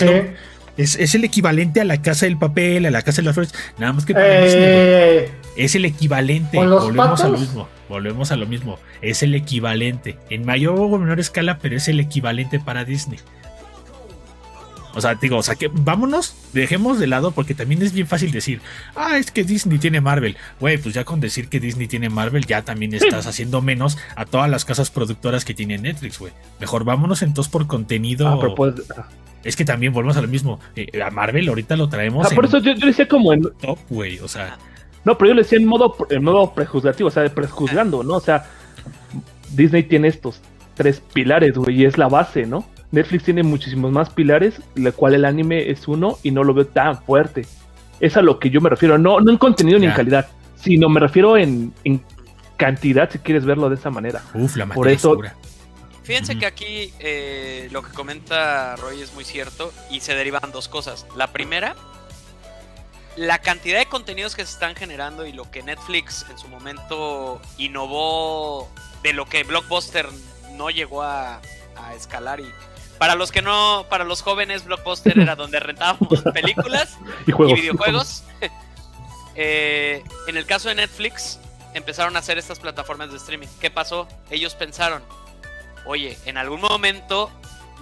Es- 0.77 0.95
es 0.95 1.15
el 1.15 1.23
equivalente 1.23 1.81
a 1.81 1.83
la 1.85 2.01
casa 2.01 2.25
del 2.25 2.37
papel, 2.37 2.85
a 2.85 2.91
la 2.91 3.01
casa 3.01 3.21
de 3.21 3.25
las 3.25 3.33
flores. 3.35 3.53
Nada 3.77 3.93
más 3.93 4.05
que 4.05 4.13
para 4.13 4.41
Disney, 4.41 4.61
güey. 4.61 4.69
Eh, 4.77 5.31
es 5.57 5.75
el 5.75 5.85
equivalente. 5.85 6.57
¿Con 6.57 6.69
los 6.69 6.83
Volvemos 6.85 7.21
a 7.21 7.27
lo 7.27 7.33
patos? 7.33 7.39
mismo. 7.47 7.69
Volvemos 7.89 8.31
a 8.31 8.35
lo 8.35 8.45
mismo. 8.47 8.79
Es 9.01 9.23
el 9.23 9.33
equivalente. 9.35 10.17
En 10.29 10.45
mayor 10.45 10.75
o 10.79 10.97
menor 10.97 11.19
escala, 11.19 11.57
pero 11.59 11.75
es 11.77 11.87
el 11.87 11.99
equivalente 11.99 12.59
para 12.59 12.85
Disney. 12.85 13.19
O 14.93 15.01
sea, 15.01 15.13
digo, 15.13 15.37
o 15.37 15.43
sea, 15.43 15.53
que 15.53 15.69
vámonos, 15.71 16.33
dejemos 16.53 16.97
de 16.97 17.05
lado 17.05 17.29
porque 17.29 17.53
también 17.53 17.83
es 17.83 17.93
bien 17.93 18.07
fácil 18.07 18.31
decir, 18.31 18.61
ah, 18.95 19.17
es 19.19 19.29
que 19.29 19.43
Disney 19.43 19.77
tiene 19.77 20.01
Marvel. 20.01 20.35
Güey, 20.59 20.79
pues 20.79 20.95
ya 20.95 21.03
con 21.03 21.19
decir 21.19 21.49
que 21.49 21.59
Disney 21.59 21.87
tiene 21.87 22.09
Marvel, 22.09 22.45
ya 22.47 22.63
también 22.63 22.95
estás 22.95 23.27
haciendo 23.27 23.61
menos 23.61 23.95
a 24.15 24.25
todas 24.25 24.49
las 24.49 24.65
casas 24.65 24.89
productoras 24.89 25.45
que 25.45 25.53
tiene 25.53 25.77
Netflix, 25.77 26.17
güey. 26.17 26.33
Mejor 26.59 26.83
vámonos 26.83 27.21
entonces 27.21 27.51
por 27.51 27.67
contenido. 27.67 28.27
ah, 28.27 28.37
pero 28.41 28.55
pues- 28.55 28.73
Es 29.47 29.55
que 29.55 29.63
también 29.65 29.93
volvemos 29.93 30.17
a 30.17 30.21
lo 30.21 30.27
mismo. 30.27 30.59
Eh, 30.75 31.01
a 31.01 31.09
Marvel 31.09 31.47
ahorita 31.47 31.75
lo 31.77 31.87
traemos 31.87 32.27
ah, 32.29 32.35
por 32.35 32.45
eso 32.45 32.57
yo, 32.59 32.73
yo 32.73 32.85
decía 32.85 33.07
como 33.07 33.31
en. 33.33 33.43
top, 33.61 33.79
güey. 33.89 34.19
O 34.19 34.27
sea, 34.27 34.57
No, 35.05 35.17
pero 35.17 35.29
yo 35.29 35.35
le 35.35 35.43
decía 35.43 35.57
en 35.57 35.65
modo, 35.65 35.95
en 36.09 36.23
modo 36.23 36.53
prejuzgativo, 36.53 37.07
o 37.07 37.11
sea, 37.11 37.25
prejuzgando, 37.33 38.03
¿no? 38.03 38.15
O 38.15 38.19
sea, 38.19 38.45
Disney 39.53 39.83
tiene 39.83 40.09
estos 40.09 40.41
tres 40.75 41.01
pilares, 41.13 41.53
güey, 41.57 41.81
y 41.81 41.85
es 41.85 41.97
la 41.97 42.07
base, 42.09 42.45
¿no? 42.45 42.65
Netflix 42.91 43.23
tiene 43.23 43.43
muchísimos 43.43 43.91
más 43.91 44.09
pilares, 44.09 44.61
la 44.75 44.91
cual 44.91 45.13
el 45.13 45.25
anime 45.25 45.69
es 45.71 45.87
uno 45.87 46.17
y 46.23 46.31
no 46.31 46.43
lo 46.43 46.53
veo 46.53 46.67
tan 46.67 47.01
fuerte. 47.03 47.45
Es 47.99 48.15
a 48.17 48.21
lo 48.21 48.39
que 48.39 48.49
yo 48.49 48.61
me 48.61 48.69
refiero, 48.69 48.97
no, 48.97 49.19
no 49.21 49.31
en 49.31 49.37
contenido 49.37 49.79
ni 49.79 49.85
en 49.87 49.91
calidad, 49.93 50.27
sino 50.55 50.87
me 50.89 50.99
refiero 50.99 51.35
en, 51.37 51.73
en 51.83 52.01
cantidad, 52.57 53.09
si 53.09 53.19
quieres 53.19 53.45
verlo 53.45 53.69
de 53.69 53.75
esa 53.75 53.89
manera. 53.89 54.21
uff, 54.33 54.55
la 54.57 54.65
Por 54.67 54.87
eso- 54.87 55.11
oscura. 55.11 55.35
Fíjense 56.07 56.39
que 56.39 56.45
aquí 56.45 56.93
eh, 56.99 57.67
lo 57.71 57.83
que 57.83 57.91
comenta 57.91 58.77
Roy 58.77 59.01
es 59.01 59.13
muy 59.13 59.25
cierto 59.25 59.73
y 59.89 59.99
se 59.99 60.15
derivan 60.15 60.53
dos 60.53 60.69
cosas. 60.69 61.05
La 61.17 61.33
primera, 61.33 61.75
la 63.17 63.39
cantidad 63.39 63.77
de 63.77 63.87
contenidos 63.87 64.33
que 64.33 64.45
se 64.45 64.53
están 64.53 64.73
generando 64.77 65.25
y 65.25 65.33
lo 65.33 65.51
que 65.51 65.63
Netflix 65.63 66.25
en 66.29 66.37
su 66.37 66.47
momento 66.47 67.41
innovó 67.57 68.71
de 69.03 69.11
lo 69.11 69.25
que 69.25 69.43
Blockbuster 69.43 70.07
no 70.53 70.69
llegó 70.69 71.03
a, 71.03 71.41
a 71.75 71.93
escalar 71.93 72.39
y 72.39 72.49
para 72.97 73.15
los 73.15 73.33
que 73.33 73.41
no, 73.41 73.85
para 73.89 74.05
los 74.05 74.21
jóvenes 74.21 74.63
Blockbuster 74.63 75.19
era 75.19 75.35
donde 75.35 75.59
rentábamos 75.59 76.21
películas 76.33 76.97
Y 77.27 77.33
juegos. 77.33 77.59
y 77.59 77.61
videojuegos. 77.61 78.23
Eh, 79.39 80.03
en 80.25 80.35
el 80.35 80.47
caso 80.47 80.67
de 80.67 80.73
Netflix, 80.73 81.39
empezaron 81.75 82.15
a 82.15 82.19
hacer 82.19 82.39
estas 82.39 82.57
plataformas 82.57 83.11
de 83.11 83.17
streaming. 83.17 83.45
¿Qué 83.61 83.69
pasó? 83.69 84.07
Ellos 84.31 84.55
pensaron, 84.55 85.03
oye, 85.87 86.17
en 86.25 86.37
algún 86.37 86.61
momento 86.61 87.31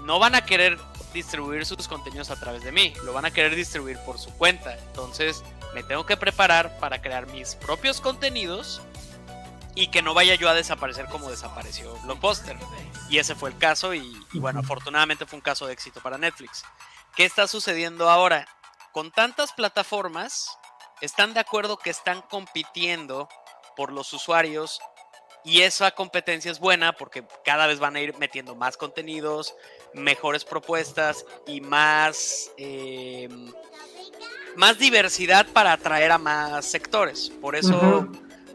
no 0.04 0.20
van 0.20 0.36
a 0.36 0.46
querer 0.46 0.78
distribuir 1.14 1.66
sus 1.66 1.88
contenidos 1.88 2.30
a 2.30 2.40
través 2.40 2.64
de 2.64 2.72
mí, 2.72 2.94
lo 3.04 3.14
van 3.14 3.26
a 3.26 3.32
querer 3.32 3.56
distribuir 3.56 3.98
por 4.00 4.20
su 4.20 4.32
cuenta. 4.38 4.78
Entonces, 4.78 5.44
me 5.74 5.84
tengo 5.84 6.06
que 6.06 6.18
preparar 6.18 6.78
para 6.80 7.02
crear 7.02 7.28
mis 7.28 7.56
propios 7.56 8.02
contenidos 8.02 8.82
y 9.76 9.88
que 9.88 10.02
no 10.02 10.14
vaya 10.14 10.36
yo 10.36 10.50
a 10.50 10.54
desaparecer 10.54 11.06
como 11.08 11.30
desapareció 11.30 11.94
Blockbuster. 12.04 12.58
Y 13.10 13.18
ese 13.18 13.36
fue 13.36 13.50
el 13.50 13.58
caso 13.58 13.94
y, 13.94 14.26
y 14.34 14.40
bueno, 14.40 14.60
afortunadamente 14.62 15.26
fue 15.26 15.38
un 15.38 15.42
caso 15.42 15.68
de 15.68 15.74
éxito 15.74 16.02
para 16.02 16.18
Netflix. 16.18 16.64
¿Qué 17.16 17.26
está 17.26 17.48
sucediendo 17.48 18.10
ahora? 18.10 18.48
Con 18.92 19.12
tantas 19.12 19.54
plataformas, 19.54 20.58
están 21.02 21.34
de 21.34 21.40
acuerdo 21.40 21.78
que 21.78 21.90
están 21.90 22.22
compitiendo 22.24 23.28
por 23.76 23.92
los 23.92 24.14
usuarios 24.14 24.80
y 25.46 25.62
esa 25.62 25.92
competencia 25.92 26.52
es 26.52 26.60
buena 26.60 26.94
porque 26.94 27.24
cada 27.46 27.68
vez 27.68 27.80
van 27.80 27.96
a 27.96 28.02
ir 28.02 28.16
metiendo 28.20 28.56
más 28.56 28.78
contenidos, 28.78 29.54
mejores 29.94 30.44
propuestas 30.44 31.24
y 31.48 31.62
más, 31.62 32.52
eh, 32.58 33.30
más 34.58 34.80
diversidad 34.80 35.46
para 35.54 35.74
atraer 35.74 36.12
a 36.12 36.18
más 36.18 36.66
sectores. 36.66 37.32
Por 37.42 37.56
eso 37.56 38.10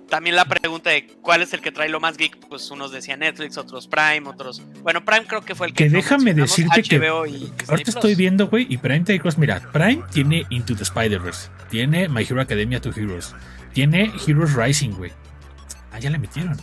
también 0.08 0.34
la 0.34 0.44
pregunta 0.44 0.90
de 0.90 1.06
cuál 1.22 1.42
es 1.42 1.52
el 1.52 1.60
que 1.60 1.70
trae 1.70 1.88
lo 1.88 2.00
más 2.00 2.16
geek, 2.16 2.48
pues 2.48 2.68
unos 2.72 2.90
decían 2.90 3.20
Netflix, 3.20 3.56
otros 3.56 3.86
Prime, 3.86 4.28
otros... 4.28 4.60
Bueno, 4.82 5.04
Prime 5.04 5.24
creo 5.26 5.42
que 5.42 5.54
fue 5.54 5.68
el 5.68 5.72
que... 5.72 5.84
Que 5.84 5.90
déjame 5.90 6.34
decirte 6.34 6.82
que 6.82 6.96
y 6.96 7.52
ahorita 7.68 7.90
estoy 7.90 8.16
viendo, 8.16 8.48
güey, 8.48 8.66
y 8.68 8.76
Prime 8.76 9.04
te 9.04 9.12
digo, 9.12 9.30
mira, 9.36 9.60
Prime 9.72 10.02
tiene 10.12 10.44
Into 10.50 10.74
the 10.74 10.82
Spider-Verse, 10.82 11.48
tiene 11.70 12.08
My 12.08 12.22
Hero 12.22 12.40
Academia 12.42 12.80
to 12.80 12.90
Heroes, 12.90 13.32
tiene 13.72 14.12
Heroes 14.26 14.54
Rising, 14.54 14.90
güey. 14.90 15.12
Ah, 16.00 16.04
ya 16.04 16.10
le 16.10 16.18
metieron. 16.18 16.56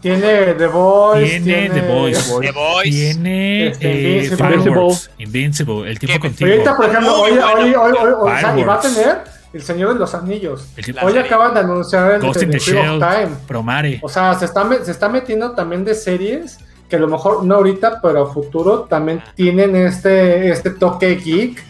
Tiene 0.00 0.54
The 0.54 0.66
Voice. 0.66 1.40
Tiene 1.40 1.70
The 1.70 1.80
Voice. 1.80 2.32
The 2.40 2.50
Voice. 2.52 2.90
Tiene 2.90 3.68
Este, 3.68 3.90
eh, 3.90 4.24
Invincible. 4.24 4.88
Invincible, 5.18 5.90
El 5.90 5.98
tiempo 5.98 6.14
Que- 6.20 6.28
contigo. 6.28 6.50
Ahorita, 6.50 6.76
por 6.76 6.84
ejemplo, 6.86 7.14
hoy, 7.20 7.30
bueno. 7.32 7.46
hoy, 7.54 7.74
hoy, 7.74 7.92
hoy, 8.02 8.12
o 8.20 8.38
sea, 8.38 8.58
y 8.58 8.62
va 8.64 8.74
a 8.74 8.80
tener 8.80 9.18
El 9.54 9.62
Señor 9.62 9.94
de 9.94 10.00
los 10.00 10.14
Anillos. 10.14 10.66
Hoy 11.02 11.16
acaban 11.16 11.54
de 11.54 11.60
anunciar 11.60 12.12
el 12.12 12.20
Ghost 12.20 12.42
in 12.42 12.50
the 12.50 12.58
Shell, 12.58 12.98
Time. 12.98 13.28
Promare. 13.46 14.00
O 14.02 14.08
sea, 14.08 14.34
se 14.34 14.44
está, 14.44 14.68
se 14.84 14.90
está 14.90 15.08
metiendo 15.08 15.52
también 15.52 15.84
de 15.84 15.94
series 15.94 16.58
que 16.88 16.96
a 16.96 16.98
lo 16.98 17.08
mejor 17.08 17.44
no 17.44 17.54
ahorita, 17.54 18.00
pero 18.02 18.24
a 18.24 18.32
futuro 18.32 18.80
también 18.82 19.22
tienen 19.34 19.74
este, 19.76 20.50
este 20.50 20.70
toque 20.70 21.14
geek 21.14 21.62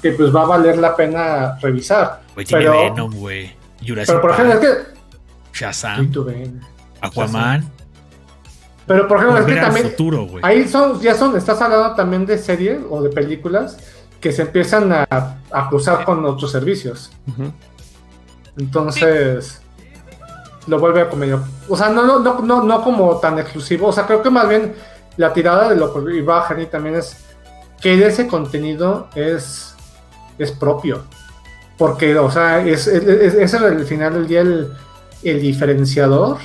que 0.00 0.12
pues 0.12 0.34
va 0.34 0.42
a 0.42 0.46
valer 0.46 0.78
la 0.78 0.94
pena 0.94 1.58
revisar. 1.60 2.20
Güey, 2.34 2.46
tiene 2.46 2.64
pero- 2.66 2.80
Venom, 2.80 3.12
güey. 3.14 3.58
Jurassic 3.84 4.08
Pero 4.14 4.20
por 4.20 4.30
ejemplo, 4.32 4.54
es 4.54 4.60
que... 4.60 4.99
Shazam. 5.52 6.00
Aquaman. 7.00 7.70
Pero 8.86 9.06
por 9.06 9.18
ejemplo, 9.18 9.38
es 9.40 9.46
que 9.46 9.54
también... 9.56 9.90
futuro. 9.90 10.26
Ahí 10.42 10.66
son, 10.68 11.00
ya 11.00 11.14
son, 11.14 11.36
estás 11.36 11.60
hablando 11.62 11.94
también 11.94 12.26
de 12.26 12.36
series 12.38 12.80
o 12.90 13.00
de 13.02 13.10
películas 13.10 13.76
que 14.20 14.32
se 14.32 14.42
empiezan 14.42 14.92
a, 14.92 15.06
a 15.50 15.68
cruzar 15.68 16.04
con 16.04 16.24
otros 16.26 16.50
servicios. 16.52 17.10
Entonces, 18.58 19.60
lo 20.66 20.78
vuelve 20.78 21.06
como 21.08 21.20
medio. 21.20 21.42
O 21.68 21.76
sea, 21.76 21.88
no, 21.88 22.04
no, 22.04 22.18
no, 22.18 22.40
no, 22.40 22.62
no 22.64 22.82
como 22.82 23.16
tan 23.18 23.38
exclusivo. 23.38 23.88
O 23.88 23.92
sea, 23.92 24.06
creo 24.06 24.22
que 24.22 24.30
más 24.30 24.48
bien 24.48 24.74
la 25.16 25.32
tirada 25.32 25.68
de 25.68 25.76
lo 25.76 25.92
que 25.92 26.16
iba 26.16 26.38
a 26.40 26.42
Jenny 26.48 26.66
también 26.66 26.96
es 26.96 27.16
que 27.80 27.96
de 27.96 28.08
ese 28.08 28.26
contenido 28.26 29.08
es, 29.14 29.74
es 30.38 30.50
propio. 30.52 31.04
Porque, 31.78 32.16
o 32.18 32.30
sea, 32.30 32.60
es, 32.66 32.86
es, 32.86 33.04
es- 33.04 33.34
es 33.34 33.54
al 33.54 33.84
final 33.84 34.12
del 34.14 34.26
día 34.26 34.40
el, 34.42 34.72
el 35.22 35.40
diferenciador 35.40 36.38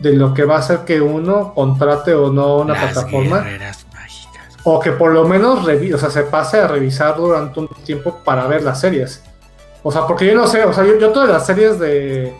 de 0.00 0.14
lo 0.14 0.32
que 0.32 0.44
va 0.44 0.56
a 0.56 0.58
hacer 0.60 0.80
que 0.80 1.00
uno 1.00 1.52
contrate 1.54 2.14
o 2.14 2.32
no 2.32 2.56
una 2.58 2.74
Las 2.74 2.92
plataforma. 2.92 3.44
O 4.64 4.78
que 4.80 4.92
por 4.92 5.12
lo 5.12 5.26
menos 5.26 5.66
o 5.66 5.98
sea, 5.98 6.10
se 6.10 6.22
pase 6.24 6.58
a 6.58 6.68
revisar 6.68 7.16
durante 7.16 7.60
un 7.60 7.68
tiempo 7.84 8.20
para 8.24 8.46
ver 8.46 8.62
las 8.62 8.80
series. 8.80 9.22
O 9.82 9.90
sea, 9.90 10.06
porque 10.06 10.26
yo 10.26 10.34
no 10.34 10.46
sé, 10.46 10.64
o 10.64 10.72
sea, 10.72 10.84
yo, 10.84 10.98
yo 10.98 11.10
todas 11.10 11.30
las 11.30 11.46
series 11.46 11.78
de, 11.78 12.34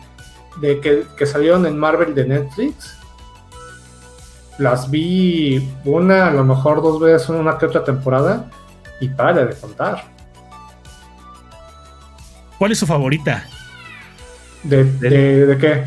de 0.60 0.80
que, 0.80 1.04
que 1.16 1.26
salieron 1.26 1.64
en 1.64 1.78
Marvel 1.78 2.14
de 2.14 2.26
Netflix, 2.26 2.98
las 4.58 4.90
vi 4.90 5.70
una, 5.86 6.28
a 6.28 6.30
lo 6.30 6.44
mejor 6.44 6.82
dos 6.82 7.00
veces, 7.00 7.30
una 7.30 7.56
que 7.56 7.64
otra 7.64 7.82
temporada, 7.82 8.50
y 9.00 9.08
para 9.08 9.46
de 9.46 9.54
contar. 9.54 10.04
¿Cuál 12.58 12.72
es 12.72 12.78
su 12.78 12.86
favorita? 12.86 13.46
¿De, 14.62 14.84
de, 14.84 15.46
de 15.46 15.58
qué? 15.58 15.84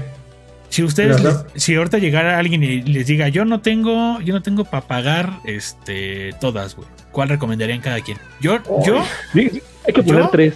Si 0.70 0.82
ustedes, 0.84 1.22
les- 1.22 1.46
si 1.56 1.76
ahorita 1.76 2.00
llegara 2.00 2.40
alguien 2.40 2.64
y 2.64 2.82
les 2.82 3.06
diga, 3.06 3.28
yo 3.28 3.46
no 3.46 3.62
tengo, 3.62 4.20
yo 4.22 4.34
no 4.34 4.42
tengo 4.42 4.66
para 4.66 4.88
pagar, 4.88 5.40
este, 5.46 6.34
todas, 6.42 6.76
güey. 6.76 6.88
¿Cuál 7.12 7.30
recomendarían 7.30 7.80
cada 7.80 8.02
quien? 8.02 8.18
Yo, 8.42 8.58
yo, 8.84 9.04
Sí, 9.34 9.50
sí, 9.52 9.62
hay 9.88 9.94
que 9.94 10.02
poner 10.02 10.24
¿Yo? 10.24 10.30
tres. 10.30 10.54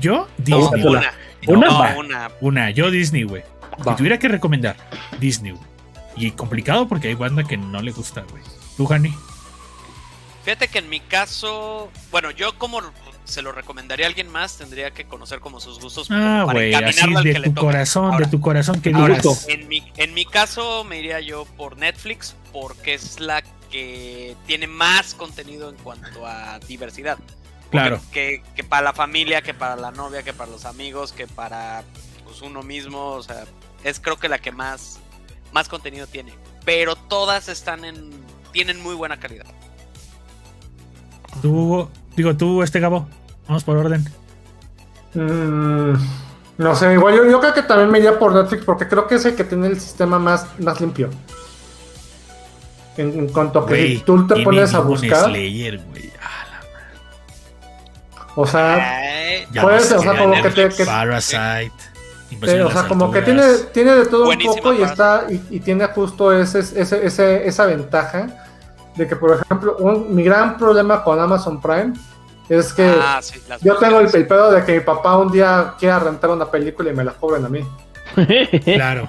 yo, 0.00 0.28
Disney. 0.38 0.82
Una. 0.84 1.00
Una. 1.00 1.12
No, 1.46 1.52
Una 1.52 1.66
No, 1.68 1.78
va. 1.78 1.96
una. 1.96 2.30
una, 2.40 2.70
yo 2.70 2.90
Disney, 2.90 3.22
güey. 3.22 3.42
Si 3.84 3.94
tuviera 3.96 4.18
que 4.18 4.26
recomendar, 4.28 4.76
Disney, 5.20 5.52
güey. 5.52 5.64
Y 6.16 6.32
complicado 6.32 6.88
porque 6.88 7.06
hay 7.08 7.14
banda 7.14 7.44
que 7.44 7.56
no 7.56 7.80
le 7.80 7.92
gusta, 7.92 8.24
güey. 8.28 8.42
¿Tú, 8.76 8.92
Hani? 8.92 9.14
Fíjate 10.44 10.68
que 10.68 10.78
en 10.80 10.88
mi 10.88 11.00
caso, 11.00 11.90
bueno, 12.10 12.30
yo 12.32 12.58
como 12.58 12.80
se 13.30 13.42
lo 13.42 13.52
recomendaría 13.52 14.06
a 14.06 14.08
alguien 14.08 14.28
más, 14.30 14.58
tendría 14.58 14.90
que 14.90 15.06
conocer 15.06 15.40
como 15.40 15.60
sus 15.60 15.80
gustos 15.80 16.08
Ah, 16.10 16.42
para 16.46 16.58
güey, 16.58 16.74
así 16.74 17.00
al 17.14 17.24
de 17.24 17.32
que 17.32 17.38
le 17.38 17.48
tu 17.48 17.54
toque. 17.54 17.66
corazón, 17.66 18.12
Ahora, 18.12 18.26
de 18.26 18.30
tu 18.30 18.40
corazón 18.40 18.80
que 18.82 18.92
Ahora. 18.92 19.20
En 19.48 19.68
mi, 19.68 19.90
en 19.96 20.14
mi 20.14 20.24
caso 20.24 20.84
me 20.84 20.98
iría 20.98 21.20
yo 21.20 21.44
por 21.56 21.76
Netflix 21.78 22.34
porque 22.52 22.94
es 22.94 23.20
la 23.20 23.42
que 23.70 24.36
tiene 24.46 24.66
más 24.66 25.14
contenido 25.14 25.70
en 25.70 25.76
cuanto 25.76 26.26
a 26.26 26.58
diversidad. 26.60 27.18
Claro. 27.70 28.00
Que, 28.10 28.42
que 28.56 28.64
para 28.64 28.82
la 28.82 28.92
familia, 28.92 29.42
que 29.42 29.54
para 29.54 29.76
la 29.76 29.92
novia, 29.92 30.22
que 30.24 30.32
para 30.32 30.50
los 30.50 30.64
amigos, 30.64 31.12
que 31.12 31.26
para 31.28 31.84
pues, 32.24 32.42
uno 32.42 32.62
mismo. 32.62 33.12
O 33.12 33.22
sea, 33.22 33.44
es 33.84 34.00
creo 34.00 34.18
que 34.18 34.28
la 34.28 34.40
que 34.40 34.50
más, 34.50 34.98
más 35.52 35.68
contenido 35.68 36.06
tiene. 36.08 36.32
Pero 36.64 36.96
todas 36.96 37.48
están 37.48 37.84
en. 37.84 38.10
tienen 38.52 38.82
muy 38.82 38.96
buena 38.96 39.20
calidad. 39.20 39.46
Tú, 41.42 41.88
digo, 42.16 42.36
tú, 42.36 42.62
este 42.62 42.80
Gabo. 42.80 43.08
Vamos 43.50 43.64
por 43.64 43.76
orden. 43.78 44.04
Mm, 45.14 45.94
no 46.58 46.74
sé, 46.76 46.92
igual 46.92 47.16
yo, 47.16 47.28
yo 47.28 47.40
creo 47.40 47.52
que 47.52 47.62
también 47.64 47.90
me 47.90 47.98
iría 47.98 48.16
por 48.16 48.32
Netflix 48.32 48.64
porque 48.64 48.86
creo 48.86 49.08
que 49.08 49.16
es 49.16 49.24
el 49.24 49.34
que 49.34 49.42
tiene 49.42 49.66
el 49.66 49.80
sistema 49.80 50.20
más, 50.20 50.46
más 50.60 50.80
limpio. 50.80 51.10
En, 52.96 53.08
en 53.18 53.28
cuanto 53.28 53.58
a 53.58 53.66
que 53.66 54.00
tú 54.06 54.24
te 54.28 54.36
pones 54.44 54.72
a 54.72 54.78
buscar, 54.78 55.24
Slayer, 55.24 55.80
o 58.36 58.46
sea, 58.46 59.42
Ya 59.50 59.62
puede 59.62 59.78
ves 59.78 59.86
ser, 59.86 59.98
o 59.98 60.02
sea, 60.02 60.16
como 60.16 60.40
que 60.42 60.50
te, 60.50 60.68
que- 60.68 60.84
Parasite. 60.86 61.72
Eh, 62.42 62.62
o 62.62 62.70
sea, 62.70 62.86
como 62.86 63.10
que 63.10 63.22
tiene, 63.22 63.42
tiene 63.74 63.90
de 63.96 64.06
todo 64.06 64.26
Buenísima 64.26 64.52
un 64.54 64.58
poco 64.60 64.74
y 64.74 64.82
está 64.82 65.24
y, 65.28 65.42
y 65.50 65.58
tiene 65.58 65.84
justo 65.88 66.32
ese, 66.32 66.60
ese, 66.60 67.04
ese- 67.04 67.48
esa 67.48 67.66
ventaja 67.66 68.28
de 68.94 69.08
que, 69.08 69.16
por 69.16 69.34
ejemplo, 69.42 69.76
un- 69.80 70.14
mi 70.14 70.22
gran 70.22 70.56
problema 70.56 71.02
con 71.02 71.18
Amazon 71.18 71.60
Prime 71.60 71.94
es 72.58 72.72
que 72.72 72.84
ah, 73.00 73.20
sí, 73.22 73.40
las 73.48 73.60
yo 73.62 73.76
tengo 73.76 74.00
el, 74.00 74.14
el 74.14 74.26
pedo 74.26 74.50
de 74.50 74.64
que 74.64 74.74
mi 74.74 74.80
papá 74.80 75.16
un 75.16 75.30
día 75.30 75.74
quiera 75.78 75.98
rentar 76.00 76.30
una 76.30 76.50
película 76.50 76.90
y 76.90 76.94
me 76.94 77.04
la 77.04 77.12
cobren 77.12 77.44
a 77.44 77.48
mí. 77.48 77.60
Claro. 78.64 79.08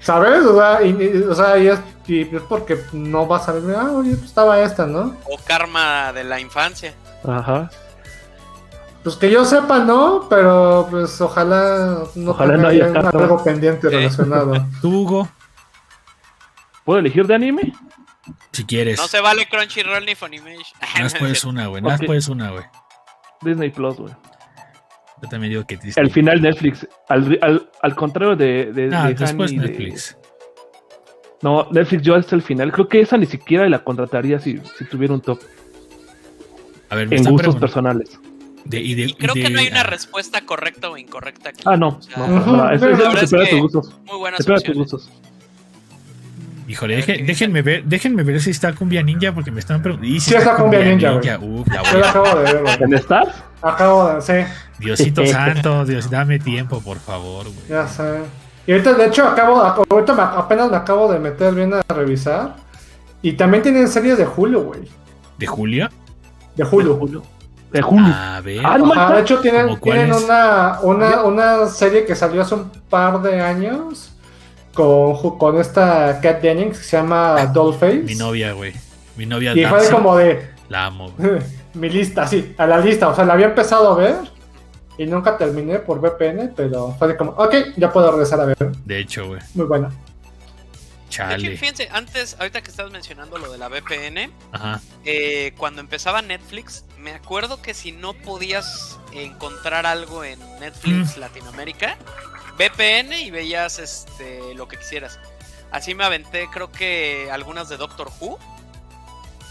¿Sabes? 0.00 0.44
O 0.46 0.56
sea, 0.58 0.82
y, 0.82 0.90
y- 0.90 1.22
o 1.28 1.34
sea, 1.34 1.58
y 1.58 1.68
es, 1.68 1.78
y 2.06 2.22
es 2.22 2.42
porque 2.48 2.78
no 2.92 3.26
vas 3.26 3.48
a 3.48 3.52
ver, 3.52 3.74
ah, 3.76 3.90
oye, 3.92 4.10
pues 4.14 4.24
estaba 4.24 4.60
esta, 4.60 4.86
¿no? 4.86 5.14
O 5.24 5.36
karma 5.44 6.12
de 6.12 6.24
la 6.24 6.40
infancia. 6.40 6.94
Ajá. 7.26 7.70
Pues 9.02 9.16
que 9.16 9.30
yo 9.30 9.44
sepa, 9.44 9.78
no, 9.78 10.26
pero 10.28 10.86
pues 10.90 11.18
ojalá 11.20 12.02
no 12.14 12.30
Ojalá 12.32 12.52
tenga 12.54 12.62
no 12.62 12.68
haya 12.68 13.08
algo 13.10 13.42
pendiente 13.44 13.88
relacionado. 13.88 14.52
Tú, 14.82 15.00
Hugo, 15.02 15.28
¿Puedo 16.84 16.98
elegir 17.00 17.26
de 17.26 17.34
anime? 17.34 17.72
Si 18.52 18.64
quieres. 18.64 18.98
No 18.98 19.06
se 19.08 19.20
vale 19.20 19.46
Crunchyroll 19.48 20.04
ni 20.04 20.14
Funimation. 20.14 20.62
Nada 20.80 21.02
más 21.04 21.14
puedes 21.14 21.44
una, 21.44 21.66
güey. 21.66 21.82
Más 21.82 22.00
puedes 22.04 22.28
una, 22.28 22.50
güey. 22.50 22.64
Disney 23.42 23.70
Plus, 23.70 23.96
güey. 23.96 24.14
Yo 25.22 25.28
también 25.28 25.50
digo 25.52 25.66
que 25.66 25.76
Disney. 25.76 26.04
Al 26.06 26.10
final 26.10 26.40
Netflix. 26.42 26.86
Al, 27.08 27.38
al, 27.42 27.70
al 27.82 27.94
contrario 27.94 28.36
de, 28.36 28.72
de, 28.72 28.94
Ah, 28.94 29.08
de 29.08 29.14
después 29.14 29.50
Han 29.50 29.56
y 29.56 29.60
de- 29.60 29.68
Netflix. 29.68 30.16
No, 31.42 31.68
Netflix 31.70 32.02
yo 32.02 32.14
hasta 32.14 32.36
el 32.36 32.42
final. 32.42 32.70
Creo 32.72 32.88
que 32.88 33.00
esa 33.00 33.16
ni 33.16 33.26
siquiera 33.26 33.68
la 33.68 33.82
contrataría 33.82 34.38
si, 34.38 34.58
si 34.78 34.84
tuviera 34.84 35.14
un 35.14 35.20
top. 35.22 35.40
A 36.90 36.96
ver, 36.96 37.08
me 37.08 37.16
En 37.16 37.22
gustos 37.24 37.40
preguntando- 37.56 37.60
personales. 37.60 38.18
de- 38.64 38.80
y 38.80 38.94
de- 38.94 39.02
Y 39.04 39.14
creo 39.14 39.34
de- 39.34 39.42
que 39.42 39.50
no 39.50 39.58
hay 39.60 39.68
una 39.68 39.80
ah, 39.80 39.84
respuesta 39.84 40.44
correcta 40.44 40.90
o 40.90 40.96
incorrecta 40.98 41.48
aquí. 41.50 41.62
Ah, 41.64 41.76
no. 41.76 41.88
O 41.88 42.02
sea, 42.02 42.26
no, 42.26 42.70
es 42.70 42.80
tus 43.30 43.60
gustos. 43.60 43.98
Muy 44.04 44.18
buenas 44.18 44.38
Depende 44.38 44.60
de 44.60 44.72
tus 44.72 44.92
opciones. 44.92 44.92
gustos. 44.92 45.10
Híjole, 46.70 46.96
deje- 46.98 47.24
déjenme 47.26 47.62
ver, 47.62 47.84
déjenme 47.84 48.22
ver 48.22 48.40
si 48.40 48.50
está 48.50 48.72
Cumbia 48.74 49.02
Ninja 49.02 49.32
porque 49.32 49.50
me 49.50 49.58
están 49.58 49.82
preguntando. 49.82 50.14
Y 50.14 50.20
Sí 50.20 50.34
está 50.34 50.54
Cumbia 50.54 50.80
Ninja. 50.80 51.14
Uf, 51.40 51.66
la 51.68 51.82
Yo 51.82 51.90
voy 51.90 52.00
lo 52.00 52.06
a- 52.06 52.10
acabo 52.10 52.26
de 52.38 52.42
ver, 52.44 52.62
güey. 52.62 52.76
¿En 52.82 52.94
Stars? 52.94 53.34
Acabo 53.62 54.08
de, 54.14 54.22
sí, 54.22 54.32
Diosito 54.78 55.26
santo, 55.26 55.84
Dios, 55.84 56.08
dame 56.10 56.38
tiempo, 56.38 56.80
por 56.80 56.98
favor, 56.98 57.44
güey. 57.46 57.66
ya 57.68 57.88
sé. 57.88 58.20
Y 58.66 58.72
ahorita, 58.72 58.92
de 58.94 59.06
hecho, 59.06 59.26
acabo, 59.26 59.60
ahorita 59.60 60.14
me- 60.14 60.22
apenas 60.22 60.70
me 60.70 60.76
acabo 60.76 61.12
de 61.12 61.18
meter 61.18 61.52
bien 61.54 61.74
a 61.74 61.82
revisar. 61.92 62.54
Y 63.22 63.32
también 63.32 63.62
tienen 63.64 63.88
series 63.88 64.16
de 64.16 64.26
Hulu, 64.26 64.60
güey. 64.62 64.80
¿De 65.38 65.46
Julio? 65.46 65.88
De 66.56 66.62
De 66.62 66.70
Hulu. 66.70 66.96
Julio. 66.96 67.22
De 67.72 67.82
Julio. 67.82 68.14
A 68.14 68.40
ver. 68.40 68.60
Ah, 68.64 68.74
Ajá, 68.74 68.78
está- 68.86 69.14
de 69.16 69.20
hecho 69.22 69.40
tienen, 69.40 69.66
¿Cómo 69.66 69.80
cuál 69.80 69.98
tienen 69.98 70.14
una, 70.24 70.78
una, 70.82 71.22
una 71.24 71.66
serie 71.66 72.04
que 72.04 72.14
salió 72.14 72.42
hace 72.42 72.54
un 72.54 72.70
par 72.88 73.20
de 73.22 73.40
años 73.40 74.09
con, 74.74 75.38
con 75.38 75.58
esta 75.60 76.20
Kat 76.20 76.40
Dennings 76.40 76.78
que 76.78 76.84
se 76.84 76.96
llama 76.96 77.46
Dollface. 77.46 77.98
Mi 78.04 78.14
novia, 78.14 78.52
güey. 78.52 78.72
Mi 79.16 79.26
novia 79.26 79.52
Y 79.54 79.64
fue 79.66 79.88
como 79.90 80.16
de 80.16 80.50
La 80.68 80.86
amo, 80.86 81.10
güey. 81.16 81.40
mi 81.74 81.88
lista, 81.88 82.26
sí, 82.26 82.54
a 82.58 82.66
la 82.66 82.78
lista. 82.78 83.08
O 83.08 83.14
sea, 83.14 83.24
la 83.24 83.34
había 83.34 83.46
empezado 83.46 83.90
a 83.92 83.96
ver 83.96 84.16
y 84.98 85.06
nunca 85.06 85.36
terminé 85.38 85.78
por 85.78 86.00
VPN, 86.00 86.52
pero 86.54 86.94
fue 86.98 87.08
de 87.08 87.16
como, 87.16 87.30
ok, 87.32 87.54
ya 87.76 87.92
puedo 87.92 88.10
regresar 88.10 88.40
a 88.40 88.44
ver. 88.46 88.56
De 88.84 88.98
hecho, 88.98 89.26
güey. 89.28 89.40
Muy 89.54 89.66
buena. 89.66 89.88
De 89.88 89.94
hecho, 91.16 91.22
Chale. 91.24 91.56
fíjense, 91.56 91.88
antes, 91.90 92.36
ahorita 92.38 92.62
que 92.62 92.70
estabas 92.70 92.92
mencionando 92.92 93.36
lo 93.38 93.50
de 93.50 93.58
la 93.58 93.68
VPN, 93.68 94.30
Ajá. 94.52 94.80
eh, 95.04 95.52
cuando 95.58 95.80
empezaba 95.80 96.22
Netflix, 96.22 96.84
me 96.98 97.12
acuerdo 97.12 97.60
que 97.62 97.74
si 97.74 97.90
no 97.90 98.12
podías 98.12 98.98
encontrar 99.12 99.86
algo 99.86 100.22
en 100.22 100.38
Netflix 100.60 101.16
Mm. 101.16 101.20
Latinoamérica, 101.20 101.96
VPN 102.68 103.12
y 103.14 103.30
veías 103.30 103.78
este 103.78 104.54
lo 104.54 104.68
que 104.68 104.76
quisieras. 104.76 105.18
Así 105.70 105.94
me 105.94 106.04
aventé, 106.04 106.48
creo 106.52 106.70
que 106.70 107.30
algunas 107.32 107.68
de 107.68 107.76
Doctor 107.76 108.10
Who. 108.20 108.38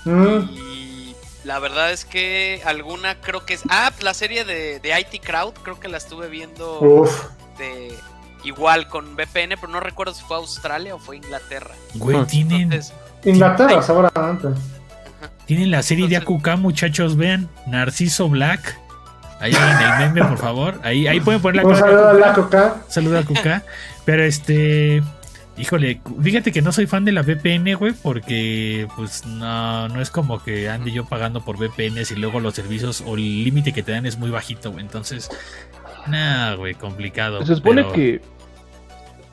Mm, 0.05 0.49
Y 0.51 1.15
la 1.43 1.59
verdad 1.59 1.91
es 1.91 2.05
que 2.05 2.61
alguna 2.65 3.15
creo 3.21 3.45
que 3.45 3.53
es. 3.55 3.61
Ah, 3.69 3.91
la 4.01 4.13
serie 4.13 4.45
de, 4.45 4.79
de 4.79 4.99
IT 4.99 5.23
Crowd, 5.23 5.53
creo 5.63 5.79
que 5.79 5.87
la 5.87 5.97
estuve 5.97 6.27
viendo 6.29 6.79
uf. 6.81 7.25
de, 7.57 7.93
igual 8.43 8.87
con 8.87 9.15
VPN, 9.15 9.55
pero 9.59 9.67
no 9.69 9.79
recuerdo 9.79 10.13
si 10.13 10.23
fue 10.23 10.37
Australia 10.37 10.95
o 10.95 10.99
fue 10.99 11.17
Inglaterra. 11.17 11.73
Güey, 11.95 12.25
tienen, 12.25 12.63
Entonces, 12.73 12.93
Inglaterra, 13.23 13.81
seguramente. 13.81 14.47
tienen 15.45 15.71
la 15.71 15.81
serie 15.83 16.07
de 16.07 16.17
AQK, 16.17 16.57
muchachos. 16.57 17.15
Vean. 17.15 17.49
Narciso 17.67 18.27
Black. 18.29 18.77
Ahí 19.39 19.53
en 19.53 20.01
el 20.03 20.13
meme, 20.13 20.27
por 20.27 20.37
favor. 20.37 20.79
Ahí, 20.83 21.07
ahí 21.07 21.19
pueden 21.21 21.41
poner 21.41 21.63
la 21.63 21.69
Un 21.69 21.75
saludo 21.75 22.09
a 22.09 22.13
la 22.13 22.33
coca. 22.33 22.75
Saluda 22.87 23.19
a 23.19 23.23
Kuka. 23.23 23.63
Pero 24.05 24.23
este. 24.23 25.01
Híjole, 25.57 25.99
fíjate 26.21 26.51
que 26.53 26.61
no 26.61 26.71
soy 26.71 26.87
fan 26.87 27.03
de 27.03 27.11
la 27.11 27.21
VPN, 27.21 27.73
güey, 27.75 27.91
porque 27.91 28.87
pues 28.95 29.25
no, 29.25 29.89
no 29.89 30.01
es 30.01 30.09
como 30.09 30.41
que 30.41 30.69
ande 30.69 30.91
yo 30.93 31.03
pagando 31.03 31.41
por 31.43 31.57
VPNs 31.57 32.11
y 32.11 32.15
luego 32.15 32.39
los 32.39 32.53
servicios 32.55 33.03
o 33.05 33.15
el 33.15 33.43
límite 33.43 33.73
que 33.73 33.83
te 33.83 33.91
dan 33.91 34.05
es 34.05 34.17
muy 34.17 34.29
bajito, 34.29 34.71
güey. 34.71 34.85
Entonces, 34.85 35.29
nada, 36.07 36.55
güey, 36.55 36.75
complicado. 36.75 37.45
Se 37.45 37.55
supone 37.55 37.83
pero- 37.83 37.93
que. 37.93 38.21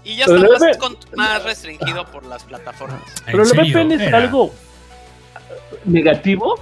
y 0.02 0.16
ya 0.16 0.24
está 0.24 0.36
más, 0.36 0.61
VPN 0.61 0.78
con- 0.78 0.96
más 1.14 1.44
restringido 1.44 2.04
por 2.07 2.26
las 2.26 2.42
plataformas. 2.42 3.02
¿En 3.26 3.32
Pero 3.32 3.44
la? 3.44 3.62
VPN 3.62 3.92
es 3.94 4.00
Era- 4.00 4.18
algo 4.18 4.52
negativo. 5.84 6.57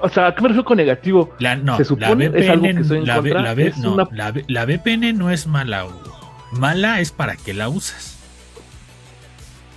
O 0.00 0.08
sea, 0.08 0.34
qué 0.34 0.42
me 0.42 0.48
refiero 0.48 0.64
con 0.64 0.76
negativo? 0.76 1.34
La, 1.38 1.56
no, 1.56 1.76
se 1.76 1.84
supone 1.84 2.30
es 2.34 2.48
algo 2.48 2.64
que 2.64 2.84
soy 2.84 2.98
en 2.98 3.06
la, 3.06 3.20
la, 3.20 3.54
no, 3.78 4.08
la, 4.46 4.64
VPN 4.64 5.16
no 5.16 5.30
es 5.30 5.46
mala, 5.46 5.86
Hugo. 5.86 6.18
Mala 6.52 7.00
es 7.00 7.12
para 7.12 7.36
que 7.36 7.54
la 7.54 7.68
usas. 7.68 8.18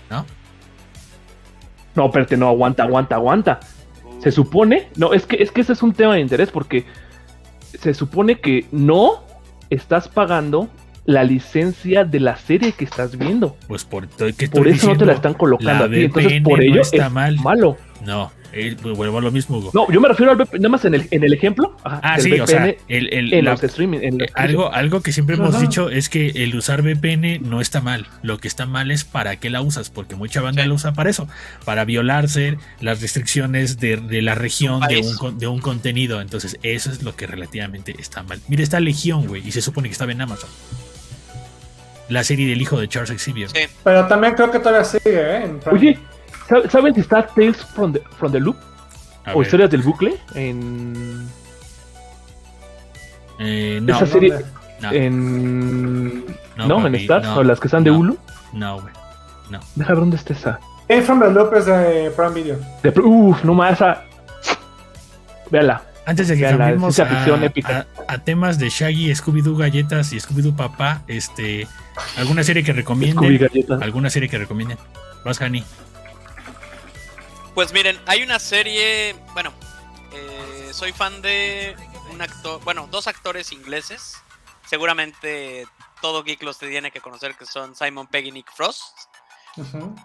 ¿No? 0.09 0.25
No, 1.95 2.05
espérate, 2.05 2.37
no, 2.37 2.47
aguanta, 2.47 2.83
aguanta, 2.83 3.15
aguanta. 3.15 3.59
Se 4.19 4.31
supone, 4.31 4.89
no, 4.95 5.13
es 5.13 5.25
que, 5.25 5.41
es 5.41 5.51
que 5.51 5.61
ese 5.61 5.73
es 5.73 5.81
un 5.81 5.93
tema 5.93 6.15
de 6.15 6.21
interés 6.21 6.51
porque 6.51 6.85
se 7.73 7.93
supone 7.93 8.39
que 8.39 8.65
no 8.71 9.23
estás 9.69 10.07
pagando 10.07 10.69
la 11.05 11.23
licencia 11.23 12.03
de 12.03 12.19
la 12.19 12.37
serie 12.37 12.73
que 12.73 12.85
estás 12.85 13.17
viendo. 13.17 13.57
Pues 13.67 13.83
por, 13.83 14.07
por 14.07 14.67
eso 14.67 14.87
no 14.93 14.97
te 14.97 15.05
la 15.05 15.13
están 15.13 15.33
colocando 15.33 15.87
la 15.87 15.89
a 15.89 15.89
ti. 15.89 16.05
Entonces 16.05 16.41
por 16.41 16.61
ello 16.61 16.81
está 16.81 17.09
mal. 17.09 17.37
malo. 17.37 17.77
No, 18.05 18.31
eh, 18.53 18.75
pues 18.81 18.95
vuelvo 18.95 19.17
a 19.17 19.21
lo 19.21 19.31
mismo, 19.31 19.57
Hugo. 19.57 19.71
No, 19.73 19.91
yo 19.91 20.01
me 20.01 20.07
refiero 20.07 20.31
al 20.31 20.37
VPN, 20.37 20.61
nada 20.61 20.69
más 20.69 20.85
en 20.85 20.95
el, 20.95 21.07
en 21.11 21.23
el 21.23 21.33
ejemplo. 21.33 21.77
ah, 21.83 22.17
sí, 22.19 22.39
o 22.39 22.47
sea, 22.47 22.73
el, 22.87 23.33
en 23.33 23.45
los 23.45 23.63
streaming. 23.63 23.99
Eh, 24.01 24.29
algo, 24.33 24.73
algo 24.73 25.01
que 25.01 25.11
siempre 25.11 25.35
hemos 25.35 25.59
dicho 25.59 25.89
es 25.89 26.09
que 26.09 26.29
el 26.29 26.55
usar 26.55 26.81
VPN 26.81 27.39
no 27.41 27.61
está 27.61 27.81
mal. 27.81 28.07
Lo 28.23 28.39
que 28.39 28.47
está 28.47 28.65
mal 28.65 28.91
es 28.91 29.03
para 29.03 29.37
qué 29.37 29.49
la 29.49 29.61
usas, 29.61 29.89
porque 29.89 30.15
mucha 30.15 30.41
banda 30.41 30.65
la 30.65 30.73
usa 30.73 30.93
para 30.93 31.09
eso, 31.09 31.27
para 31.65 31.85
violarse 31.85 32.57
las 32.79 33.01
restricciones 33.01 33.79
de, 33.79 33.97
de 33.97 34.21
la 34.21 34.35
región 34.35 34.81
de 34.81 34.97
un, 34.99 35.37
de 35.37 35.47
un 35.47 35.59
contenido. 35.59 36.21
Entonces, 36.21 36.57
eso 36.63 36.91
es 36.91 37.03
lo 37.03 37.15
que 37.15 37.27
relativamente 37.27 37.95
está 37.99 38.23
mal. 38.23 38.39
Mira, 38.47 38.63
está 38.63 38.79
Legión, 38.79 39.27
güey, 39.27 39.47
y 39.47 39.51
se 39.51 39.61
supone 39.61 39.87
que 39.87 39.93
estaba 39.93 40.11
en 40.11 40.21
Amazon 40.21 40.49
la 42.11 42.23
serie 42.25 42.47
del 42.47 42.61
hijo 42.61 42.79
de 42.79 42.87
Charles 42.89 43.23
Xavier. 43.23 43.49
Sí. 43.49 43.61
Pero 43.83 44.05
también 44.07 44.33
creo 44.33 44.51
que 44.51 44.59
todavía 44.59 44.83
sigue, 44.83 45.01
¿eh? 45.05 45.53
Oye, 45.71 45.97
¿saben 46.69 46.93
si 46.93 47.01
está 47.01 47.25
Tales 47.25 47.57
from 47.57 47.93
the, 47.93 48.01
from 48.17 48.31
the 48.31 48.39
Loop? 48.39 48.57
o 49.33 49.41
historias 49.41 49.69
del 49.69 49.81
bucle 49.81 50.17
en. 50.35 51.27
Eh, 53.39 53.79
no. 53.81 53.95
Esa 53.95 54.05
serie. 54.05 54.33
No. 54.81 54.91
En. 54.91 56.25
No, 56.57 56.85
en 56.85 56.95
Stars, 56.95 57.27
o 57.29 57.43
las 57.43 57.59
que 57.59 57.67
están 57.67 57.83
de 57.83 57.91
Hulu. 57.91 58.17
No, 58.53 58.81
güey. 58.81 58.93
No. 59.49 59.59
Deja 59.75 59.89
ver 59.93 59.99
dónde 59.99 60.17
está 60.17 60.33
esa. 60.33 60.59
Tales 60.87 61.05
from 61.05 61.19
the 61.21 61.31
Loop 61.31 61.53
es 61.55 61.65
de 61.65 62.11
Prime 62.15 62.33
Video. 62.33 62.57
De, 62.83 62.89
uf, 62.99 63.43
no 63.43 63.53
más 63.53 63.73
esa. 63.73 64.03
Véala. 65.49 65.83
Antes 66.05 66.27
de 66.27 66.35
que 66.35 66.41
cambiemos 66.41 66.99
a, 66.99 67.85
a, 68.07 68.17
temas 68.17 68.57
de 68.57 68.69
Shaggy, 68.69 69.11
Scooby-Doo 69.11 69.55
Galletas 69.55 70.11
y 70.13 70.17
Scooby-Doo 70.17 70.55
Papá, 70.55 71.03
este, 71.07 71.67
¿alguna 72.17 72.43
serie 72.43 72.63
que 72.63 72.73
recomienden? 72.73 73.39
¿Alguna 73.81 74.09
serie 74.09 74.27
que 74.27 74.39
recomienden? 74.39 74.79
Vas, 75.23 75.39
Hani. 75.41 75.63
Pues 77.53 77.73
miren, 77.73 77.99
hay 78.05 78.23
una 78.23 78.39
serie, 78.39 79.13
bueno, 79.33 79.51
eh, 80.13 80.69
soy 80.73 80.93
fan 80.93 81.21
de 81.21 81.75
un 82.11 82.21
actor, 82.21 82.63
bueno, 82.63 82.87
dos 82.89 83.07
actores 83.07 83.51
ingleses. 83.51 84.15
Seguramente 84.65 85.67
todo 86.01 86.23
geek 86.23 86.43
los 86.43 86.57
tiene 86.57 86.91
que 86.91 87.01
conocer, 87.01 87.35
que 87.35 87.45
son 87.45 87.75
Simon 87.75 88.07
Pegg 88.07 88.27
y 88.27 88.31
Nick 88.31 88.51
Frost. 88.53 88.97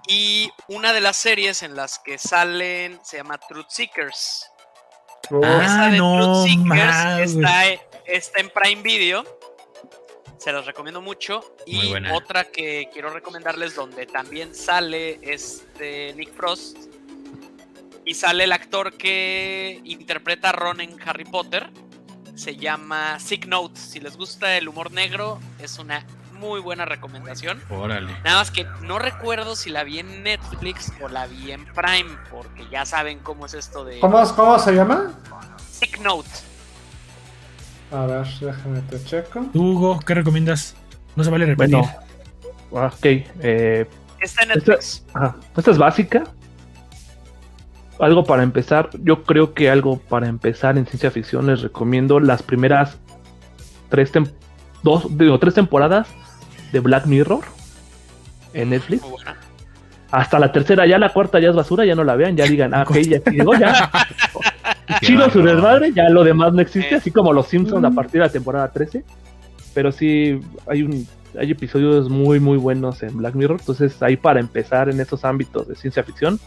Y 0.09 0.51
una 0.67 0.93
de 0.93 1.01
las 1.01 1.17
series 1.17 1.63
en 1.63 1.77
las 1.77 2.01
que 2.01 2.19
salen 2.19 2.99
se 3.05 3.19
llama 3.19 3.39
Truth 3.39 3.69
Seekers. 3.69 4.51
Ah, 5.45 5.89
no, 5.93 6.43
Seekers 6.43 7.31
está, 7.31 7.65
está, 8.07 8.41
en 8.41 8.51
Prime 8.51 8.83
Video. 8.83 9.25
Se 10.39 10.51
los 10.51 10.67
recomiendo 10.67 11.01
mucho. 11.01 11.55
y 11.65 11.95
otra 12.13 12.45
que 12.45 12.91
quiero 12.93 13.11
recomendarles 13.11 13.77
donde 13.77 14.07
también 14.07 14.53
sale 14.53 15.21
este 15.23 16.13
Nick 16.15 16.35
Frost 16.35 16.96
y 18.07 18.15
sale 18.15 18.45
el 18.45 18.53
actor 18.53 18.97
que 18.97 19.81
interpreta 19.85 20.51
a 20.51 20.53
Ron 20.53 20.81
en 20.81 20.97
Harry 21.05 21.25
Potter. 21.25 21.69
Se 22.37 22.57
llama 22.57 23.19
Sick 23.19 23.47
Note. 23.47 23.79
Si 23.79 23.99
les 23.99 24.17
gusta 24.17 24.57
el 24.57 24.69
humor 24.69 24.93
negro, 24.93 25.41
es 25.59 25.79
una 25.81 26.07
muy 26.35 26.61
buena 26.61 26.85
recomendación. 26.85 27.61
Órale. 27.69 28.13
Nada 28.25 28.37
más 28.39 28.53
que 28.53 28.65
no 28.83 29.01
recuerdo 29.01 29.57
si 29.57 29.71
la 29.71 29.83
vi 29.83 29.99
en 29.99 30.23
Netflix 30.23 30.93
o 31.03 31.09
la 31.09 31.27
vi 31.27 31.51
en 31.51 31.65
Prime, 31.67 32.17
porque 32.31 32.69
ya 32.71 32.87
saben 32.87 33.19
cómo 33.19 33.47
es 33.47 33.55
esto 33.55 33.85
de. 33.85 33.99
¿Cómo, 33.99 34.23
cómo 34.37 34.59
se 34.61 34.73
llama? 34.73 35.13
Sick 35.69 35.99
Note. 36.01 36.29
A 37.91 38.07
ver, 38.07 38.27
déjame 38.41 38.83
te 38.83 39.03
checo. 39.03 39.47
Hugo, 39.53 39.99
¿qué 40.01 40.15
recomiendas? 40.15 40.77
No 41.17 41.25
se 41.25 41.31
vale 41.31 41.47
repetir. 41.47 41.79
Bueno, 42.71 42.87
ok. 42.87 43.05
Eh, 43.05 43.89
Está 44.21 44.43
en 44.45 44.51
Netflix. 44.51 45.05
esta 45.57 45.71
es 45.71 45.79
básica 45.79 46.25
algo 47.99 48.25
para 48.25 48.43
empezar, 48.43 48.91
yo 49.03 49.23
creo 49.23 49.55
que 49.55 49.71
algo 49.71 49.99
para 49.99 50.29
empezar 50.29 50.77
en 50.79 50.87
ciencia 50.87 51.11
ficción 51.11 51.47
les 51.47 51.63
recomiendo 51.63 52.21
las 52.21 52.43
primeras 52.43 52.99
tres, 53.89 54.13
dos, 54.83 55.07
digo, 55.17 55.39
tres 55.39 55.55
temporadas 55.55 56.09
de 56.73 56.81
Black 56.81 57.07
Mirror 57.07 57.41
en 58.53 58.71
Netflix. 58.71 59.03
Hasta 60.11 60.39
la 60.39 60.53
tercera, 60.53 60.87
ya 60.87 60.99
la 60.99 61.13
cuarta 61.13 61.41
ya 61.41 61.51
es 61.51 61.57
basura, 61.57 61.85
ya 61.85 61.95
no 61.95 62.05
la 62.05 62.17
vean, 62.17 62.37
ya 62.37 62.45
digan, 62.45 62.73
ah, 62.75 62.83
ok, 62.83 62.97
ya 62.99 63.19
digo, 63.31 63.55
ya. 63.55 63.91
Chido 65.01 65.29
su 65.31 65.43
desmadre, 65.43 65.93
ya 65.93 66.09
lo 66.09 66.23
demás 66.23 66.53
no 66.53 66.61
existe, 66.61 66.95
así 66.95 67.11
como 67.11 67.33
los 67.33 67.49
Simpsons 67.49 67.85
a 67.85 67.91
partir 67.91 68.21
de 68.21 68.27
la 68.27 68.33
temporada 68.33 68.71
13. 68.71 69.05
Pero 69.75 69.91
sí, 69.91 70.41
hay 70.67 70.83
un 70.83 71.07
hay 71.39 71.51
episodios 71.51 72.09
muy, 72.09 72.41
muy 72.41 72.57
buenos 72.57 73.03
en 73.03 73.17
Black 73.17 73.35
Mirror. 73.35 73.59
Entonces, 73.61 74.03
ahí 74.03 74.17
para 74.17 74.41
empezar 74.41 74.89
en 74.89 75.01
estos 75.01 75.25
ámbitos 75.25 75.69
de 75.69 75.75
ciencia 75.75 76.03
ficción, 76.03 76.39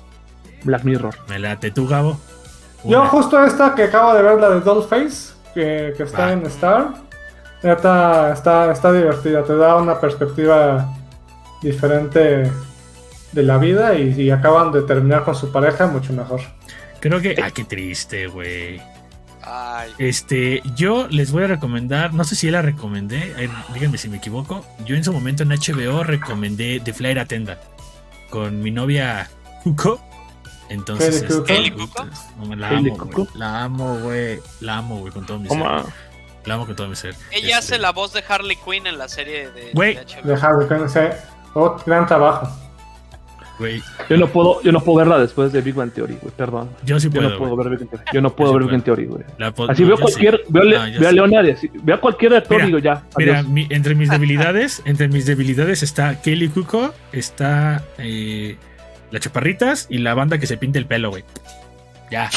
Black 0.63 0.83
Mirror. 0.83 1.15
Me 1.27 1.39
late 1.39 1.71
tú, 1.71 1.87
Gabo. 1.87 2.19
Yo 2.83 3.05
justo 3.07 3.43
esta 3.43 3.75
que 3.75 3.83
acabo 3.83 4.13
de 4.13 4.21
ver, 4.21 4.39
la 4.39 4.49
de 4.49 4.61
Dollface, 4.61 5.33
que, 5.53 5.93
que 5.97 6.03
está 6.03 6.31
en 6.31 6.45
Star. 6.45 6.93
Está, 7.61 8.31
está, 8.31 8.71
está 8.71 8.93
divertida, 8.93 9.43
te 9.43 9.55
da 9.57 9.75
una 9.75 9.99
perspectiva 9.99 10.89
diferente 11.61 12.49
de 13.31 13.43
la 13.43 13.57
vida 13.57 13.95
y, 13.95 14.31
acaban 14.31 14.71
de 14.71 14.81
terminar 14.83 15.23
con 15.23 15.35
su 15.35 15.51
pareja 15.51 15.87
mucho 15.87 16.13
mejor. 16.13 16.41
Creo 16.99 17.21
que. 17.21 17.35
Ah, 17.41 17.51
qué 17.51 17.65
triste, 17.65 18.27
güey. 18.27 18.81
Este, 19.97 20.61
yo 20.75 21.07
les 21.09 21.31
voy 21.31 21.43
a 21.43 21.47
recomendar, 21.47 22.13
no 22.13 22.23
sé 22.23 22.35
si 22.35 22.51
la 22.51 22.61
recomendé, 22.61 23.33
díganme 23.73 23.97
si 23.97 24.07
me 24.07 24.17
equivoco. 24.17 24.63
Yo 24.85 24.95
en 24.95 25.03
su 25.03 25.11
momento 25.11 25.43
en 25.43 25.49
HBO 25.49 26.03
recomendé 26.03 26.79
The 26.79 26.93
Flyer 26.93 27.19
Attendant 27.19 27.59
con 28.29 28.61
mi 28.61 28.71
novia 28.71 29.29
Cuco. 29.63 30.08
Entonces, 30.69 31.23
este, 31.23 31.71
la, 32.55 32.69
amo, 32.69 33.25
la 33.33 33.63
amo, 33.63 33.99
güey. 33.99 34.39
La 34.61 34.77
amo, 34.77 34.99
güey, 34.99 35.11
con 35.11 35.25
todo 35.25 35.39
mi 35.39 35.49
ser. 35.49 35.59
La 36.45 36.53
amo 36.53 36.65
con 36.65 36.75
todo 36.75 36.87
mi 36.87 36.95
ser. 36.95 37.15
Ella 37.31 37.57
hace 37.57 37.75
este, 37.75 37.79
la 37.79 37.91
voz 37.91 38.13
de 38.13 38.23
Harley 38.27 38.55
Quinn 38.55 38.87
en 38.87 38.97
la 38.97 39.07
serie 39.07 39.49
de, 39.49 39.71
de, 39.73 40.33
Harley 40.35 40.67
Quinn, 40.67 40.89
sí. 40.89 40.99
Oh, 41.55 41.75
gran 41.85 42.05
trabajo. 42.05 42.47
Güey. 43.57 43.83
Yo 44.09 44.15
no 44.15 44.27
puedo, 44.27 44.61
yo 44.61 44.71
no 44.71 44.79
puedo 44.79 44.99
verla 44.99 45.19
después 45.19 45.51
de 45.51 45.61
Big 45.61 45.75
Bang 45.75 45.91
Theory, 45.91 46.17
güey, 46.21 46.33
perdón. 46.35 46.69
Yo 46.85 46.97
sí 46.97 47.09
puedo. 47.09 47.23
Yo 47.23 47.29
no 47.31 47.37
puedo 47.37 47.55
ver 47.57 47.69
Big 47.69 47.79
Bang 47.79 47.89
Theory. 47.89 48.05
Yo 48.13 48.21
no 48.21 48.35
puedo 48.35 48.53
ver 48.53 48.63
Big 48.63 48.71
Bang 48.71 48.83
Theory, 48.83 49.05
güey. 49.05 49.23
Así 49.67 49.83
veo 49.83 49.97
cualquier, 49.97 50.41
veo, 50.47 50.79
a 50.79 51.11
Leonardo, 51.11 51.51
veo 51.83 51.95
a 51.95 51.99
cualquier 51.99 52.35
actor 52.35 52.61
y 52.61 52.65
digo 52.67 52.79
ya. 52.79 53.03
Mira, 53.17 53.43
entre 53.69 53.95
mis 53.95 54.09
debilidades, 54.09 54.81
entre 54.85 55.09
mis 55.09 55.25
debilidades 55.25 55.83
está 55.83 56.21
Kelly 56.21 56.47
Cuco, 56.47 56.93
está 57.11 57.83
eh, 57.97 58.55
las 59.11 59.21
chaparritas 59.21 59.87
y 59.89 59.99
la 59.99 60.13
banda 60.13 60.37
que 60.37 60.47
se 60.47 60.57
pinta 60.57 60.79
el 60.79 60.85
pelo, 60.85 61.09
güey. 61.09 61.23
Ya. 62.11 62.29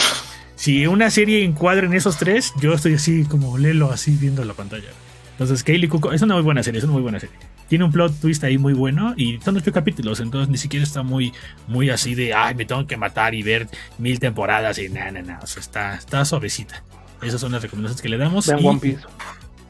Si 0.54 0.86
una 0.86 1.10
serie 1.10 1.44
encuadra 1.44 1.86
en 1.86 1.94
esos 1.94 2.18
tres, 2.18 2.52
yo 2.60 2.74
estoy 2.74 2.94
así 2.94 3.24
como 3.24 3.58
lelo, 3.58 3.90
así 3.90 4.16
viendo 4.18 4.44
la 4.44 4.54
pantalla. 4.54 4.88
Entonces, 5.32 5.64
Kaylee 5.64 5.88
Cuco 5.88 6.12
es 6.12 6.22
una 6.22 6.34
muy 6.34 6.42
buena 6.44 6.62
serie, 6.62 6.78
es 6.78 6.84
una 6.84 6.92
muy 6.92 7.02
buena 7.02 7.18
serie. 7.18 7.34
Tiene 7.68 7.84
un 7.84 7.90
plot 7.90 8.20
twist 8.20 8.44
ahí 8.44 8.58
muy 8.58 8.74
bueno 8.74 9.14
y 9.16 9.40
son 9.40 9.56
ocho 9.56 9.72
capítulos, 9.72 10.20
entonces 10.20 10.48
ni 10.50 10.58
siquiera 10.58 10.84
está 10.84 11.02
muy, 11.02 11.32
muy 11.66 11.90
así 11.90 12.14
de, 12.14 12.34
ay, 12.34 12.54
me 12.54 12.66
tengo 12.66 12.86
que 12.86 12.96
matar 12.96 13.34
y 13.34 13.42
ver 13.42 13.66
mil 13.98 14.20
temporadas 14.20 14.78
y 14.78 14.88
nada, 14.88 15.10
nada, 15.10 15.26
nada. 15.26 15.40
O 15.42 15.46
sea, 15.46 15.60
está, 15.60 15.94
está 15.94 16.24
suavecita. 16.24 16.82
Esas 17.22 17.40
son 17.40 17.52
las 17.52 17.62
recomendaciones 17.62 18.02
que 18.02 18.08
le 18.08 18.18
damos. 18.18 18.46
Vean 18.46 18.64
One 18.64 18.78
Piece. 18.78 19.00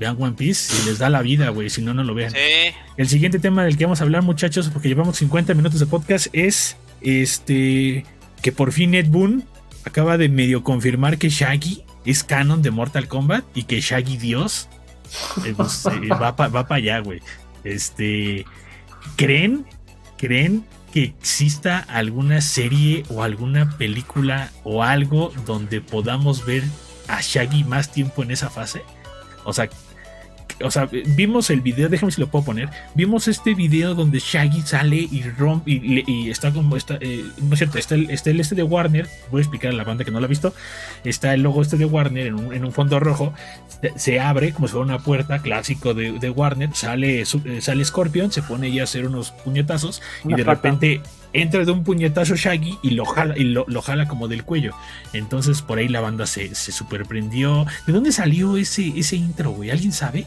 Vean 0.00 0.16
One 0.18 0.32
Piece 0.32 0.74
y 0.82 0.86
les 0.86 0.98
da 0.98 1.08
la 1.10 1.22
vida, 1.22 1.50
güey, 1.50 1.70
si 1.70 1.80
no, 1.80 1.94
no 1.94 2.02
lo 2.02 2.12
vean. 2.12 2.32
El 2.96 3.08
siguiente 3.08 3.38
tema 3.38 3.64
del 3.64 3.76
que 3.76 3.84
vamos 3.84 4.00
a 4.00 4.04
hablar, 4.04 4.22
muchachos, 4.22 4.68
porque 4.68 4.88
llevamos 4.88 5.16
50 5.18 5.54
minutos 5.54 5.78
de 5.78 5.86
podcast, 5.86 6.26
es 6.32 6.76
este. 7.04 8.04
Que 8.40 8.52
por 8.52 8.72
fin 8.72 8.94
Ed 8.94 9.08
Boon 9.08 9.44
acaba 9.84 10.18
de 10.18 10.28
medio 10.28 10.64
confirmar 10.64 11.18
que 11.18 11.28
Shaggy 11.28 11.84
es 12.04 12.24
canon 12.24 12.62
de 12.62 12.70
Mortal 12.70 13.08
Kombat 13.08 13.44
y 13.54 13.64
que 13.64 13.80
Shaggy 13.80 14.16
Dios 14.16 14.68
eh, 15.44 15.54
pues, 15.56 15.86
eh, 15.86 16.08
va 16.08 16.36
para 16.36 16.74
allá, 16.74 16.98
güey. 17.00 17.20
Este. 17.64 18.44
¿Creen? 19.16 19.66
¿Creen 20.16 20.64
que 20.92 21.04
exista 21.04 21.78
alguna 21.78 22.40
serie 22.40 23.04
o 23.08 23.22
alguna 23.22 23.76
película 23.78 24.50
o 24.62 24.82
algo 24.82 25.32
donde 25.46 25.80
podamos 25.80 26.44
ver 26.44 26.62
a 27.08 27.20
Shaggy 27.20 27.64
más 27.64 27.92
tiempo 27.92 28.22
en 28.22 28.30
esa 28.30 28.50
fase? 28.50 28.82
O 29.44 29.52
sea, 29.52 29.68
o 30.62 30.70
sea, 30.70 30.88
vimos 31.16 31.50
el 31.50 31.60
video, 31.60 31.88
déjame 31.88 32.12
si 32.12 32.20
lo 32.20 32.28
puedo 32.28 32.44
poner. 32.44 32.68
Vimos 32.94 33.28
este 33.28 33.54
video 33.54 33.94
donde 33.94 34.18
Shaggy 34.18 34.62
sale 34.62 34.96
y 34.96 35.22
rompe 35.22 35.70
y, 35.72 36.30
está 36.30 36.52
como 36.52 36.76
está, 36.76 36.98
eh, 37.00 37.24
no 37.42 37.54
es 37.54 37.58
cierto, 37.58 37.78
está 37.78 37.94
el, 37.94 38.10
el, 38.10 38.40
este 38.40 38.54
de 38.54 38.62
Warner. 38.62 39.08
Voy 39.30 39.40
a 39.40 39.42
explicar 39.42 39.70
a 39.70 39.74
la 39.74 39.84
banda 39.84 40.04
que 40.04 40.10
no 40.10 40.20
lo 40.20 40.26
ha 40.26 40.28
visto. 40.28 40.54
Está 41.04 41.34
el 41.34 41.42
logo 41.42 41.62
este 41.62 41.76
de 41.76 41.84
Warner 41.84 42.26
en 42.28 42.64
un, 42.64 42.72
fondo 42.72 43.00
rojo. 43.00 43.32
Se, 43.96 44.20
abre 44.20 44.52
como 44.52 44.66
si 44.66 44.72
fuera 44.72 44.84
una 44.84 44.98
puerta 44.98 45.40
clásico 45.40 45.94
de, 45.94 46.30
Warner. 46.30 46.70
Sale, 46.74 47.22
eh, 47.22 47.60
sale 47.60 47.84
Scorpion, 47.84 48.30
se 48.30 48.42
pone 48.42 48.72
ya 48.72 48.82
a 48.82 48.84
hacer 48.84 49.06
unos 49.06 49.30
puñetazos 49.30 50.02
y 50.24 50.34
de 50.34 50.44
repente 50.44 51.00
entra 51.32 51.64
de 51.64 51.72
un 51.72 51.82
puñetazo 51.84 52.36
Shaggy 52.36 52.78
y 52.82 52.90
lo 52.90 53.04
jala, 53.04 53.36
y 53.36 53.44
lo, 53.44 53.64
lo 53.68 53.82
jala 53.82 54.06
como 54.06 54.28
del 54.28 54.44
cuello. 54.44 54.74
Entonces 55.12 55.62
por 55.62 55.78
ahí 55.78 55.88
la 55.88 56.00
banda 56.00 56.26
se, 56.26 56.54
se 56.54 56.72
superprendió. 56.72 57.66
¿De 57.86 57.92
dónde 57.92 58.12
salió 58.12 58.56
ese, 58.56 58.92
ese 58.96 59.16
intro, 59.16 59.50
güey? 59.50 59.70
¿Alguien 59.70 59.92
sabe? 59.92 60.26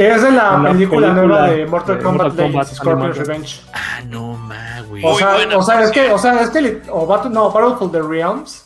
Es 0.00 0.22
de 0.22 0.30
la, 0.30 0.58
la 0.58 0.70
película, 0.70 1.08
película 1.08 1.12
nueva 1.12 1.48
de 1.50 1.66
Mortal 1.66 1.98
de 1.98 2.02
Kombat 2.04 2.26
Mortal 2.28 2.46
Legends, 2.46 2.52
Kombat 2.52 2.68
Scorpion's 2.74 3.18
animada. 3.18 3.24
Revenge. 3.24 3.60
Ah, 3.72 4.00
no 4.08 4.32
ma, 4.34 4.80
güey. 4.88 5.02
O 5.04 5.14
sea, 5.16 5.36
o 5.36 5.82
es 5.82 5.90
que, 5.90 6.12
o 6.12 6.18
sea, 6.18 6.40
es 6.42 6.50
que, 6.50 6.82
o 6.90 7.06
Battle, 7.06 7.30
no, 7.30 7.50
Battle 7.50 7.76
for 7.76 7.90
the 7.90 8.00
Realms. 8.02 8.64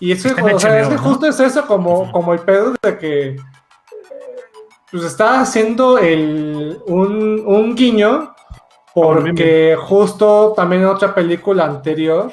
Y 0.00 0.12
es 0.12 0.22
que, 0.22 0.42
o 0.42 0.58
sea, 0.58 0.80
es 0.80 0.86
HBO, 0.86 0.90
que 0.90 0.96
¿no? 0.96 1.02
justo 1.02 1.26
es 1.26 1.40
eso 1.40 1.66
como, 1.66 2.10
como 2.12 2.32
el 2.32 2.40
pedo 2.40 2.74
de 2.82 2.98
que 2.98 3.36
pues 4.90 5.02
está 5.04 5.40
haciendo 5.40 5.98
el, 5.98 6.78
un, 6.86 7.42
un 7.46 7.74
guiño 7.74 8.34
porque 8.94 9.76
justo 9.78 10.52
también 10.56 10.82
en 10.82 10.88
otra 10.88 11.14
película 11.14 11.64
anterior 11.64 12.30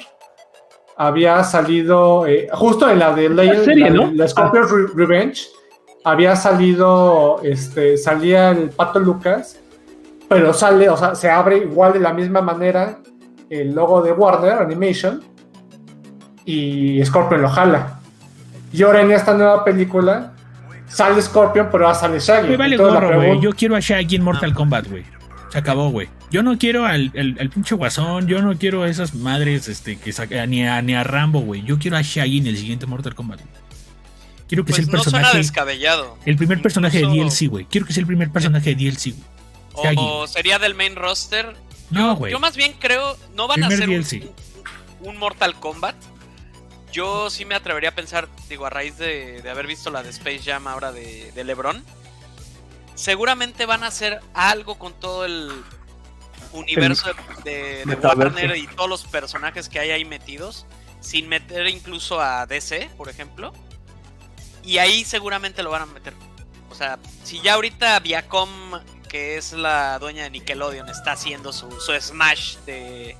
había 0.95 1.43
salido, 1.43 2.25
eh, 2.27 2.47
justo 2.53 2.89
en 2.89 2.99
la 2.99 3.11
de 3.13 3.27
serie, 3.65 3.89
la, 3.89 3.95
¿no? 4.05 4.11
la 4.13 4.27
Scorpion's 4.27 4.71
Re- 4.71 4.87
Revenge, 4.95 5.47
había 6.03 6.35
salido, 6.35 7.39
este, 7.43 7.97
salía 7.97 8.49
el 8.51 8.69
Pato 8.69 8.99
Lucas, 8.99 9.59
pero 10.29 10.53
sale, 10.53 10.89
o 10.89 10.97
sea, 10.97 11.15
se 11.15 11.29
abre 11.29 11.57
igual 11.57 11.93
de 11.93 11.99
la 11.99 12.13
misma 12.13 12.41
manera 12.41 12.99
el 13.49 13.73
logo 13.73 14.01
de 14.01 14.11
Warner 14.11 14.53
Animation 14.53 15.21
y 16.45 17.03
Scorpion 17.05 17.41
lo 17.41 17.49
jala. 17.49 17.99
Y 18.71 18.81
ahora 18.83 19.01
en 19.01 19.11
esta 19.11 19.33
nueva 19.35 19.63
película 19.63 20.33
sale 20.87 21.21
Scorpion, 21.21 21.69
pero 21.71 21.85
ahora 21.85 21.97
sale 21.97 22.19
Shaggy. 22.19 22.49
Me 22.49 22.57
vale 22.57 22.77
gorro, 22.77 23.15
güey. 23.15 23.39
Yo 23.39 23.51
quiero 23.51 23.75
a 23.75 23.79
Shaggy 23.79 24.15
en 24.15 24.23
Mortal 24.23 24.53
Kombat, 24.53 24.87
güey. 24.89 25.03
Se 25.49 25.59
acabó, 25.59 25.89
güey. 25.91 26.09
Yo 26.31 26.41
no 26.41 26.57
quiero 26.57 26.85
al, 26.85 27.11
al- 27.15 27.37
al 27.39 27.49
pinche 27.51 27.75
guasón, 27.75 28.25
yo 28.25 28.41
no 28.41 28.55
quiero 28.57 28.81
a 28.83 28.89
esas 28.89 29.13
madres 29.13 29.67
este, 29.67 29.99
que 29.99 30.11
saca, 30.11 30.47
ni, 30.47 30.65
a, 30.65 30.81
ni 30.81 30.95
a 30.95 31.03
Rambo, 31.03 31.41
güey. 31.41 31.61
Yo 31.61 31.77
quiero 31.77 31.95
a 31.97 32.01
Shaggy 32.01 32.39
en 32.39 32.47
el 32.47 32.57
siguiente 32.57 32.87
Mortal 32.87 33.13
Kombat. 33.13 33.39
güey. 33.41 33.62
Quiero 34.47 34.65
que 34.65 34.71
Pues 34.73 34.75
sea 34.77 34.85
el 34.85 34.91
no 34.91 35.03
suena 35.03 35.17
personaje. 35.19 35.37
descabellado. 35.37 36.17
el 36.25 36.35
primer 36.35 36.61
personaje 36.61 36.99
de 36.99 37.05
DLC, 37.07 37.47
güey. 37.49 37.65
Quiero 37.65 37.87
que 37.87 37.93
sea 37.93 38.01
el 38.01 38.07
primer 38.07 38.29
personaje 38.31 38.75
de 38.75 38.75
DLC, 38.75 39.13
güey. 39.75 39.95
O 39.97 40.27
sería 40.27 40.59
del 40.59 40.75
main 40.75 40.95
roster. 40.95 41.55
No, 41.89 42.15
güey. 42.15 42.31
Yo 42.31 42.39
más 42.39 42.55
bien 42.55 42.73
creo, 42.79 43.17
no 43.35 43.47
van 43.47 43.63
a 43.63 43.67
Primer 43.67 43.83
hacer 43.83 43.89
un, 43.89 44.03
DLC. 44.03 44.31
un 45.01 45.17
Mortal 45.17 45.55
Kombat. 45.59 45.95
Yo 46.91 47.29
sí 47.31 47.45
me 47.45 47.55
atrevería 47.55 47.89
a 47.89 47.95
pensar, 47.95 48.27
digo, 48.49 48.65
a 48.67 48.69
raíz 48.69 48.97
de, 48.97 49.41
de 49.41 49.49
haber 49.49 49.65
visto 49.65 49.89
la 49.89 50.03
de 50.03 50.09
Space 50.11 50.41
Jam 50.45 50.67
ahora 50.67 50.91
de, 50.91 51.31
de 51.31 51.43
LeBron, 51.43 51.83
seguramente 52.95 53.65
van 53.65 53.83
a 53.83 53.87
hacer 53.87 54.19
algo 54.33 54.75
con 54.77 54.93
todo 54.99 55.25
el 55.25 55.51
universo 56.51 57.07
de, 57.43 57.51
de- 57.51 57.75
de 57.79 57.85
metaverso. 57.85 58.35
Warner 58.35 58.57
y 58.57 58.67
todos 58.67 58.89
los 58.89 59.03
personajes 59.05 59.69
que 59.69 59.79
hay 59.79 59.89
ahí 59.91 60.05
metidos, 60.05 60.65
sin 60.99 61.27
meter 61.27 61.67
incluso 61.67 62.21
a 62.21 62.45
DC, 62.45 62.89
por 62.97 63.09
ejemplo. 63.09 63.53
Y 64.63 64.77
ahí 64.77 65.03
seguramente 65.03 65.63
lo 65.63 65.71
van 65.71 65.83
a 65.83 65.85
meter. 65.85 66.13
O 66.71 66.75
sea, 66.75 66.97
si 67.23 67.41
ya 67.41 67.53
ahorita 67.53 67.99
Viacom, 67.99 68.49
que 69.09 69.37
es 69.37 69.53
la 69.53 69.99
dueña 69.99 70.23
de 70.23 70.31
Nickelodeon, 70.31 70.89
está 70.89 71.11
haciendo 71.11 71.53
su, 71.53 71.69
su 71.79 71.93
smash 71.99 72.57
de 72.65 73.15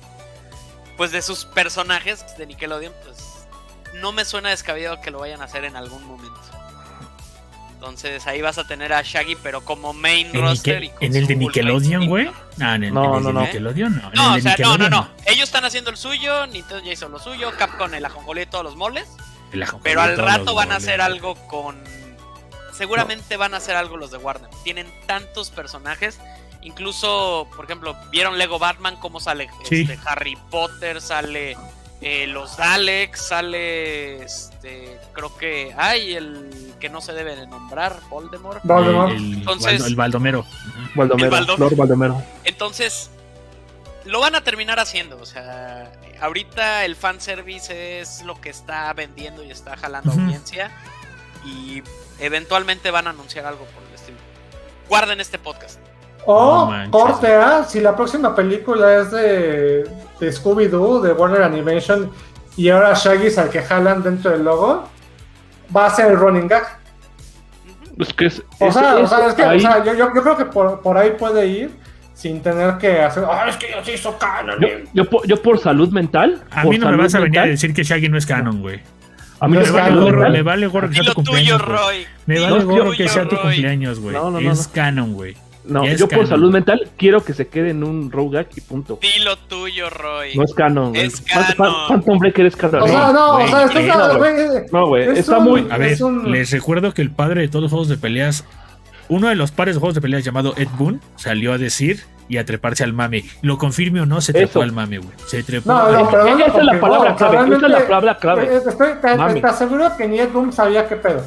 pues 0.96 1.10
de 1.10 1.22
sus 1.22 1.44
personajes 1.44 2.24
de 2.38 2.46
Nickelodeon, 2.46 2.92
pues 3.04 3.46
no 3.94 4.12
me 4.12 4.24
suena 4.24 4.50
descabellado 4.50 5.00
que 5.00 5.10
lo 5.10 5.18
vayan 5.18 5.40
a 5.40 5.44
hacer 5.44 5.64
en 5.64 5.76
algún 5.76 6.04
momento. 6.06 6.40
Entonces 7.74 8.26
ahí 8.26 8.40
vas 8.40 8.56
a 8.56 8.66
tener 8.66 8.92
a 8.92 9.02
Shaggy, 9.02 9.36
pero 9.42 9.62
como 9.62 9.92
main 9.92 10.28
¿En, 10.32 10.40
roster. 10.40 10.84
Y 10.84 10.92
en 11.00 11.16
el 11.16 11.26
de 11.26 11.36
Nickelodeon, 11.36 12.06
güey? 12.06 12.26
¿no? 12.26 12.32
Ah, 12.60 12.76
en 12.76 12.84
el, 12.84 12.94
No, 12.94 13.04
en 13.04 13.14
el 13.18 13.22
no, 13.22 13.28
de 13.28 13.32
no. 13.34 13.40
Nickelodeon, 13.42 13.96
no. 13.96 14.08
En 14.08 14.14
No, 14.14 14.34
o 14.34 14.40
sea, 14.40 14.56
no, 14.58 14.78
no, 14.78 14.88
no. 14.88 15.10
Ellos 15.26 15.44
están 15.44 15.64
haciendo 15.64 15.90
el 15.90 15.96
suyo, 15.96 16.46
Nintendo 16.46 16.82
ya 16.82 16.92
hizo 16.92 17.08
lo 17.08 17.18
suyo, 17.18 17.52
Capcom 17.58 17.92
el 17.92 18.04
ajonjolí 18.04 18.42
y 18.42 18.46
todos 18.46 18.64
los 18.64 18.76
moles. 18.76 19.06
Pero 19.82 20.00
al 20.02 20.16
rato 20.16 20.54
van 20.54 20.72
a 20.72 20.76
hacer 20.76 21.00
algo 21.00 21.34
con. 21.48 21.76
Seguramente 22.72 23.36
van 23.36 23.54
a 23.54 23.58
hacer 23.58 23.76
algo 23.76 23.96
los 23.96 24.10
de 24.10 24.18
Warner. 24.18 24.50
Tienen 24.64 24.86
tantos 25.06 25.50
personajes. 25.50 26.18
Incluso, 26.62 27.46
por 27.54 27.66
ejemplo, 27.66 27.96
¿vieron 28.10 28.38
Lego 28.38 28.58
Batman? 28.58 28.96
¿Cómo 29.00 29.20
sale 29.20 29.48
Sí. 29.68 29.82
este, 29.82 29.98
Harry 30.06 30.36
Potter? 30.50 31.00
Sale 31.00 31.56
eh, 32.00 32.26
los 32.26 32.56
Daleks. 32.56 33.20
Sale. 33.28 34.22
Este. 34.24 34.98
Creo 35.12 35.36
que. 35.36 35.74
Ay, 35.76 36.14
el 36.14 36.74
que 36.80 36.88
no 36.88 37.00
se 37.00 37.12
debe 37.12 37.36
de 37.36 37.46
nombrar, 37.46 38.00
Voldemort. 38.10 38.60
Voldemort. 38.64 39.10
El, 39.12 39.16
el, 39.16 39.34
Entonces- 39.34 39.84
el 39.84 39.94
Baldomero. 39.94 40.44
El 40.96 41.08
Lord 41.58 41.76
Baldomero. 41.76 42.22
Entonces, 42.44 43.10
lo 44.06 44.20
van 44.20 44.34
a 44.34 44.42
terminar 44.42 44.78
haciendo. 44.80 45.18
O 45.20 45.26
sea, 45.26 45.90
ahorita 46.20 46.84
el 46.84 46.96
fanservice 46.96 48.00
es 48.00 48.22
lo 48.22 48.40
que 48.40 48.50
está 48.50 48.92
vendiendo 48.92 49.42
y 49.44 49.50
está 49.50 49.76
jalando 49.76 50.12
audiencia. 50.12 50.70
Y 51.44 51.82
eventualmente 52.18 52.90
van 52.90 53.06
a 53.06 53.10
anunciar 53.10 53.44
algo 53.46 53.64
por 53.66 53.82
el 53.88 53.94
estilo. 53.94 54.18
Guarden 54.88 55.20
este 55.20 55.38
podcast. 55.38 55.78
O 56.26 56.66
manches. 56.66 56.90
corte 56.90 57.34
A, 57.34 57.64
si 57.64 57.80
la 57.80 57.94
próxima 57.94 58.34
película 58.34 59.00
es 59.00 59.10
de, 59.10 59.84
de 60.20 60.32
Scooby-Doo, 60.32 61.00
de 61.02 61.12
Warner 61.12 61.42
Animation, 61.42 62.10
y 62.56 62.70
ahora 62.70 62.94
Shaggy 62.94 63.26
es 63.26 63.36
al 63.36 63.50
que 63.50 63.60
jalan 63.62 64.02
dentro 64.02 64.30
del 64.30 64.42
logo, 64.44 64.88
va 65.76 65.86
a 65.86 65.90
ser 65.94 66.06
el 66.12 66.16
running 66.18 66.48
gag. 66.48 66.78
Es 67.98 68.14
que 68.14 68.26
es, 68.26 68.42
O 68.58 68.66
es- 68.68 68.74
sea, 68.74 68.96
o 68.96 69.06
sea, 69.06 69.26
es 69.26 69.34
que, 69.34 69.42
o 69.44 69.60
sea, 69.60 69.84
yo, 69.84 69.92
yo- 69.92 70.14
yo 70.14 70.22
creo 70.22 70.36
que 70.36 70.46
por, 70.46 70.80
por 70.80 70.96
ahí 70.96 71.10
puede 71.10 71.46
ir 71.46 71.76
sin 72.14 72.40
tener 72.42 72.78
que 72.78 73.00
hacer, 73.02 73.24
ah, 73.28 73.46
es 73.48 73.56
que 73.56 73.68
ya 73.70 73.84
se 73.84 73.94
hizo 73.94 74.16
canon. 74.18 74.58
yo, 74.60 74.68
yo 74.94 75.04
por, 75.10 75.26
yo 75.26 75.42
por 75.42 75.58
salud 75.58 75.90
mental. 75.90 76.40
A 76.50 76.62
por 76.62 76.72
mí 76.72 76.78
no 76.78 76.90
me 76.90 76.96
vas 76.96 77.14
a 77.14 77.20
venir 77.20 77.40
a 77.40 77.46
decir 77.46 77.74
que 77.74 77.82
Shaggy 77.82 78.08
no 78.08 78.16
es 78.18 78.24
canon, 78.26 78.62
güey. 78.62 78.80
A 79.40 79.48
mí 79.48 79.54
No 79.54 79.60
no 79.60 79.66
es 79.66 79.72
Me 79.72 79.76
me 79.76 79.80
vale 79.82 79.90
canon, 79.94 80.04
gorro, 80.04 80.30
me 80.30 80.42
vale 80.42 80.66
gorro 80.68 80.88
que 80.88 80.94
sea 80.94 81.04
tu 81.04 81.14
cumpleaños, 81.14 81.62
güey. 81.62 81.76
Roy. 81.76 81.96
Me 82.26 82.40
vale 82.40 82.58
No, 82.60 82.66
gorro 82.66 82.92
que 82.92 83.08
sea 83.08 83.28
tu 83.28 83.36
cumpleaños, 83.36 84.00
güey. 84.00 84.14
No, 84.14 84.30
no, 84.30 84.40
no, 84.40 84.52
es 84.52 84.66
no. 84.68 84.72
canon, 84.72 85.12
güey. 85.14 85.36
No, 85.66 85.84
yo 85.86 86.00
por 86.06 86.10
canon. 86.10 86.26
salud 86.28 86.52
mental 86.52 86.88
quiero 86.98 87.24
que 87.24 87.32
se 87.34 87.48
quede 87.48 87.70
en 87.70 87.82
un 87.82 88.10
roguehack 88.12 88.56
y 88.56 88.60
punto. 88.60 88.98
Dilo 89.00 89.36
tuyo, 89.48 89.88
Roy. 89.90 90.36
No 90.36 90.44
es 90.44 90.54
canon. 90.54 90.90
güey. 90.90 91.06
Es 91.06 91.20
canon. 91.22 91.46
Phan- 91.56 91.74
Phantom 91.88 92.18
Breaker 92.18 92.46
es 92.46 92.54
canon. 92.56 92.82
O 92.82 92.86
sea, 92.88 93.12
no, 93.12 93.32
güey, 93.34 93.44
o 93.44 93.48
sea, 93.48 93.64
esto 93.64 93.78
¿qué? 93.78 93.86
es- 93.88 93.96
No, 93.96 94.16
güey, 94.18 94.66
No, 94.72 94.86
güey, 94.86 95.02
es 95.08 95.18
está 95.20 95.38
un- 95.38 95.44
muy... 95.44 95.66
A 95.70 95.78
ver, 95.78 95.92
Es 95.92 96.00
un- 96.00 96.30
les 96.30 96.50
recuerdo 96.52 96.92
que 96.94 97.02
el 97.02 97.10
padre 97.10 97.40
de 97.40 97.48
todos 97.48 97.62
los 97.62 97.70
juegos 97.72 97.88
de 97.88 97.96
peleas, 97.96 98.44
uno 99.08 99.28
de 99.28 99.34
los 99.34 99.50
pares 99.52 99.74
de 99.74 99.80
juegos 99.80 99.94
de 99.94 100.00
peleas 100.00 100.24
llamado 100.24 100.54
Ed 100.56 100.68
Boon, 100.78 101.00
salió 101.16 101.52
a 101.52 101.58
decir 101.58 102.04
y 102.28 102.38
a 102.38 102.44
treparse 102.44 102.84
al 102.84 102.92
mame. 102.94 103.24
Lo 103.42 103.58
confirme 103.58 104.00
o 104.00 104.06
no, 104.06 104.20
se 104.20 104.32
trepó 104.32 104.50
Eso. 104.50 104.62
al 104.62 104.72
mame, 104.72 104.98
güey. 104.98 105.10
Se 105.26 105.42
trepó. 105.42 105.70
No, 105.72 105.92
no, 105.92 105.98
al- 105.98 106.08
pero 106.10 106.24
no 106.24 106.46
Esa 106.46 106.58
es 106.58 106.64
la 106.64 106.80
palabra 106.80 107.16
clave, 107.16 107.36
esa 107.54 107.54
es 107.66 107.72
la 107.72 107.84
palabra 107.84 108.16
clave. 108.18 108.42
eh, 108.44 108.60
Estoy, 108.66 108.88
te, 109.40 109.46
aseguro 109.46 109.96
que 109.96 110.08
ni 110.08 110.18
Ed 110.20 110.30
Boon 110.32 110.52
sabía 110.52 110.88
qué 110.88 110.96
pedo. 110.96 111.22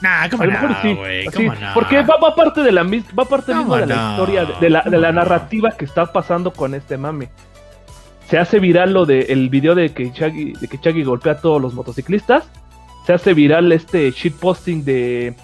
Nah, 0.00 0.22
A 0.22 0.30
cómo 0.30 0.44
lo 0.46 0.52
mejor 0.52 0.70
no, 0.70 0.76
sí, 0.80 0.94
güey. 0.94 1.26
sí, 1.30 1.46
porque 1.74 2.00
va, 2.02 2.16
va 2.16 2.34
parte 2.34 2.62
de 2.62 2.72
la 2.72 2.82
va 2.84 3.24
parte 3.26 3.52
¿Cómo 3.52 3.58
mismo 3.64 3.76
de 3.76 3.86
la 3.86 3.94
no? 3.96 4.10
historia 4.12 4.44
de 4.58 4.70
la, 4.70 4.80
de 4.82 4.96
la 4.98 5.12
narrativa 5.12 5.72
que 5.72 5.84
está 5.84 6.06
pasando 6.10 6.54
con 6.54 6.72
este 6.74 6.96
mame. 6.96 7.28
Se 8.26 8.38
hace 8.38 8.60
viral 8.60 8.94
lo 8.94 9.04
de 9.04 9.24
el 9.28 9.50
video 9.50 9.74
de 9.74 9.92
que 9.92 10.04
de 10.10 10.78
Shaggy 10.82 11.02
golpea 11.04 11.32
a 11.34 11.36
todos 11.42 11.60
los 11.60 11.74
motociclistas. 11.74 12.44
Se 13.06 13.12
hace 13.12 13.34
viral 13.34 13.72
este 13.72 14.10
shitposting 14.10 14.84
de 14.86 15.34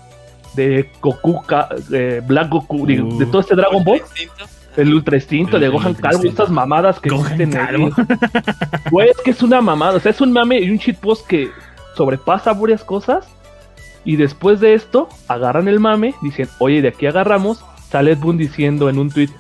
de 0.57 0.90
Goku, 1.00 1.42
Ka- 1.46 1.68
de 1.88 2.20
Black 2.20 2.48
Goku, 2.48 2.86
de, 2.86 3.00
Uh. 3.02 3.18
de 3.18 3.26
todo 3.26 3.40
este 3.40 3.54
Dragon 3.54 3.84
Ball, 3.84 4.00
el 4.76 4.94
Ultra 4.94 5.16
Instinto, 5.16 5.57
El- 5.57 5.62
de 5.62 5.68
Gohan 5.68 5.94
Calvo, 5.94 6.16
Instinto. 6.16 6.42
estas 6.42 6.50
mamadas 6.52 6.98
que 7.00 7.09
Gohan 7.11 7.40
existen 7.40 7.57
ahí. 7.61 7.66
Calvo. 7.66 7.90
Güey, 8.90 9.09
es 9.11 9.16
que 9.24 9.30
es 9.30 9.42
una 9.42 9.61
mamada. 9.61 9.94
O 9.96 10.00
sea, 10.00 10.11
es 10.11 10.20
un 10.20 10.32
mame 10.32 10.59
y 10.61 10.70
un 10.70 10.76
shitpost 10.78 11.26
que 11.26 11.50
sobrepasa 11.96 12.52
varias 12.52 12.82
cosas. 12.84 13.26
Y 14.04 14.16
después 14.16 14.61
de 14.61 14.74
esto, 14.74 15.09
agarran 15.28 15.66
el 15.68 15.80
mame, 15.80 16.14
dicen, 16.22 16.48
oye, 16.59 16.80
de 16.82 16.88
aquí 16.88 17.07
agarramos. 17.07 17.64
Sale 17.90 18.12
Ed 18.12 18.18
Boon 18.18 18.36
diciendo 18.36 18.88
en 18.88 18.98
un 18.98 19.11
tweet, 19.11 19.30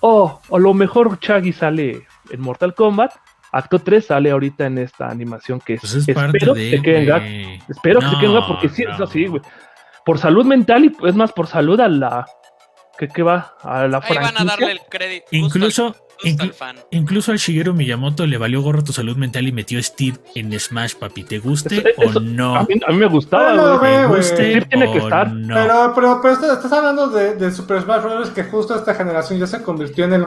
oh, 0.00 0.40
a 0.52 0.58
lo 0.58 0.74
mejor 0.74 1.18
Shaggy 1.20 1.52
sale 1.52 2.02
en 2.30 2.40
Mortal 2.40 2.74
Kombat. 2.74 3.12
Acto 3.52 3.78
3 3.80 4.04
sale 4.06 4.30
ahorita 4.30 4.66
en 4.66 4.78
esta 4.78 5.08
animación 5.08 5.58
que 5.60 5.76
Pues 5.76 5.92
es 5.94 6.06
parte 6.14 6.38
espero 6.38 6.54
de. 6.54 6.70
que 6.70 6.76
se 6.76 6.82
quede 6.82 6.98
en 7.00 7.06
gag. 7.06 7.20
güey. 7.22 7.60
Espero 7.68 8.00
que 8.00 8.06
se 8.08 8.14
quede 8.16 8.26
en 8.26 8.32
gag 8.34 8.42
No, 8.42 8.46
porque 8.48 8.68
sí, 8.68 8.82
es 8.84 8.98
no. 8.98 9.04
así, 9.04 9.26
güey. 9.26 9.42
Por 10.10 10.18
salud 10.18 10.44
mental 10.44 10.84
y 10.86 10.96
es 11.06 11.14
más 11.14 11.30
por 11.32 11.46
salud 11.46 11.78
a 11.80 11.88
la. 11.88 12.26
¿Qué, 12.98 13.06
qué 13.06 13.22
va? 13.22 13.54
A 13.62 13.86
la 13.86 13.98
Ahí 14.02 14.16
van 14.16 14.24
a 14.24 14.28
franquicia. 14.30 14.44
darle 14.44 14.72
el 14.72 14.80
crédito. 14.90 15.24
justo 15.30 15.36
Incluso, 15.36 15.96
inclu- 16.24 16.84
incluso 16.90 17.30
al 17.30 17.38
Shigeru 17.38 17.74
Miyamoto 17.74 18.26
le 18.26 18.36
valió 18.38 18.60
gorro 18.60 18.82
tu 18.82 18.92
salud 18.92 19.16
mental 19.16 19.46
y 19.46 19.52
metió 19.52 19.78
a 19.78 19.82
Steve 19.82 20.18
en 20.34 20.58
Smash, 20.58 20.96
papi. 20.96 21.22
¿Te 21.22 21.38
guste 21.38 21.76
Eso- 21.76 21.88
eso- 22.10 22.18
o 22.18 22.22
no? 22.22 22.56
A 22.56 22.64
mí, 22.64 22.74
a 22.86 22.90
mí 22.90 22.96
me 22.98 23.06
gustaba, 23.06 23.54
Bueno, 23.54 23.78
güey. 23.78 23.78
güey, 23.78 23.92
¿Te 24.00 24.06
güey. 24.06 24.16
guste 24.18 24.52
Sí 24.60 24.66
tiene 24.68 24.92
que 24.92 24.98
estar. 24.98 25.32
no? 25.32 25.54
Pero, 25.54 25.92
pero, 25.94 26.18
pero 26.20 26.34
estás, 26.34 26.50
estás 26.56 26.72
hablando 26.72 27.06
de, 27.08 27.36
de 27.36 27.50
Super 27.52 27.80
Smash 27.82 28.02
Bros. 28.02 28.30
que 28.30 28.42
justo 28.44 28.74
esta 28.74 28.94
generación 28.94 29.38
ya 29.38 29.46
se 29.46 29.62
convirtió 29.62 30.04
en 30.06 30.12
el. 30.14 30.26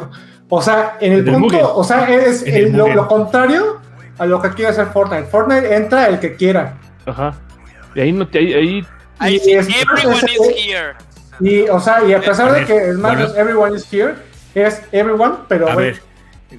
O 0.50 0.62
sea, 0.62 0.98
en 1.02 1.12
el 1.14 1.26
punto. 1.26 1.40
Mugen. 1.40 1.60
O 1.64 1.84
sea, 1.84 2.10
es 2.10 2.42
En 2.44 2.56
el 2.56 2.64
el- 2.68 2.96
lo, 2.96 3.08
contrario 3.08 3.82
a 4.18 4.26
lo 4.26 4.42
que 4.42 4.50
quiere 4.52 4.72
hacer 4.72 4.88
Fortnite. 4.88 5.26
Fortnite 5.26 5.76
entra 5.76 6.08
el 6.08 6.20
que 6.20 6.36
quiera. 6.38 6.80
Ajá. 7.06 7.34
Y 7.94 8.00
ahí 8.00 8.12
no 8.12 8.26
te. 8.28 8.40
Ahí, 8.40 8.54
ahí- 8.54 8.86
Y 9.30 9.36
es- 9.36 9.68
everyone 9.68 10.18
es- 10.18 10.58
is 10.58 10.68
here. 10.68 10.94
Y, 11.40 11.62
o 11.70 11.80
sea, 11.80 12.04
y 12.08 12.14
a 12.14 12.20
pesar 12.22 12.50
A 12.50 12.54
de 12.54 12.60
ver, 12.60 12.68
que 12.68 12.94
bueno. 12.98 13.18
Bros. 13.26 13.36
Everyone 13.38 13.76
is 13.78 13.88
here, 13.92 14.16
es 14.54 14.82
everyone, 14.92 15.36
pero 15.48 15.70
A 15.70 15.76
ver, 15.76 16.02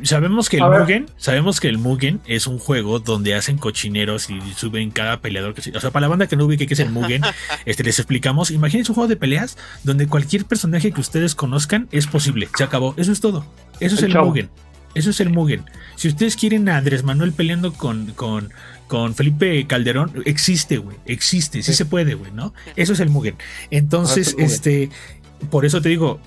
Sabemos 0.02 0.48
que 0.48 0.56
el. 0.56 0.64
Mugen, 0.64 1.06
sabemos 1.18 1.60
que 1.60 1.68
el 1.68 1.78
Mugen 1.78 2.20
es 2.26 2.48
un 2.48 2.58
juego 2.58 2.98
donde 2.98 3.36
hacen 3.36 3.58
cochineros 3.58 4.28
y 4.28 4.40
suben 4.56 4.90
cada 4.90 5.20
peleador 5.20 5.54
que 5.54 5.60
O 5.70 5.80
sea, 5.80 5.92
para 5.92 6.00
la 6.02 6.08
banda 6.08 6.26
que 6.26 6.34
no 6.34 6.46
ubique 6.46 6.66
que 6.66 6.74
es 6.74 6.80
el 6.80 6.90
Mugen, 6.90 7.22
este 7.64 7.84
les 7.84 8.00
explicamos. 8.00 8.50
Imagínense 8.50 8.90
un 8.90 8.96
juego 8.96 9.06
de 9.06 9.14
peleas 9.16 9.56
donde 9.84 10.08
cualquier 10.08 10.46
personaje 10.46 10.90
que 10.90 11.00
ustedes 11.00 11.36
conozcan 11.36 11.86
es 11.92 12.08
posible. 12.08 12.48
Se 12.56 12.64
acabó. 12.64 12.94
Eso 12.96 13.12
es 13.12 13.20
todo. 13.20 13.46
Eso 13.78 13.94
es 13.94 14.02
el. 14.02 14.12
Mugen. 14.18 14.50
Eso 14.94 15.10
es 15.10 15.20
el 15.20 15.30
Mugen. 15.30 15.64
Si 15.96 16.08
ustedes 16.08 16.36
quieren 16.36 16.68
a 16.68 16.76
Andrés 16.76 17.02
Manuel 17.04 17.32
peleando 17.32 17.72
con, 17.72 18.12
con, 18.12 18.50
con 18.86 19.14
Felipe 19.14 19.66
Calderón, 19.66 20.22
existe, 20.24 20.78
güey. 20.78 20.96
Existe, 21.06 21.62
sí, 21.62 21.72
Sí. 21.72 21.78
se 21.78 21.84
puede, 21.84 22.14
güey, 22.14 22.30
¿no? 22.32 22.54
Eso 22.76 22.92
es 22.92 23.00
el 23.00 23.10
Mugen. 23.10 23.36
Entonces, 23.70 24.28
es 24.28 24.34
el 24.34 24.34
Mugen. 24.40 24.50
este, 24.50 24.90
por 25.50 25.64
eso 25.64 25.80
te 25.80 25.88
digo, 25.88 26.20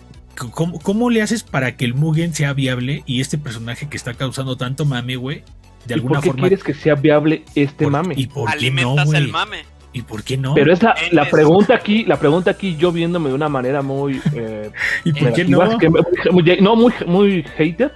¿cómo, 0.51 0.79
¿cómo 0.79 1.09
le 1.09 1.21
haces 1.21 1.43
para 1.43 1.75
que 1.77 1.85
el 1.85 1.93
Mugen 1.93 2.33
sea 2.33 2.53
viable 2.53 3.03
y 3.05 3.21
este 3.21 3.37
personaje 3.37 3.87
que 3.89 3.97
está 3.97 4.13
causando 4.13 4.57
tanto 4.57 4.85
mame, 4.85 5.15
güey, 5.15 5.43
de 5.85 5.93
¿Y 5.93 5.93
alguna 5.93 6.15
¿Por 6.15 6.23
qué 6.23 6.29
forma... 6.31 6.47
quieres 6.47 6.63
que 6.63 6.73
sea 6.73 6.95
viable 6.95 7.43
este 7.55 7.85
por- 7.85 7.91
mame? 7.93 8.15
¿Y 8.17 8.27
por 8.27 8.51
qué 8.57 8.71
no, 8.71 8.95
el 9.13 9.29
mame. 9.29 9.65
¿Y 9.93 10.01
por 10.01 10.21
qué 10.23 10.37
no? 10.37 10.53
Pero 10.53 10.73
es 10.73 10.81
la, 10.83 11.29
pregunta 11.31 11.73
aquí, 11.73 12.03
la 12.03 12.19
pregunta 12.19 12.51
aquí, 12.51 12.75
yo 12.75 12.91
viéndome 12.91 13.29
de 13.29 13.35
una 13.35 13.49
manera 13.49 13.81
muy 13.81 14.21
eh, 14.35 14.69
¿Y 15.05 15.13
por 15.13 15.33
qué 15.33 15.45
no? 15.45 15.63
es 15.63 15.75
que 15.77 16.61
no 16.61 16.75
muy, 16.75 16.93
muy 17.07 17.43
hater. 17.57 17.95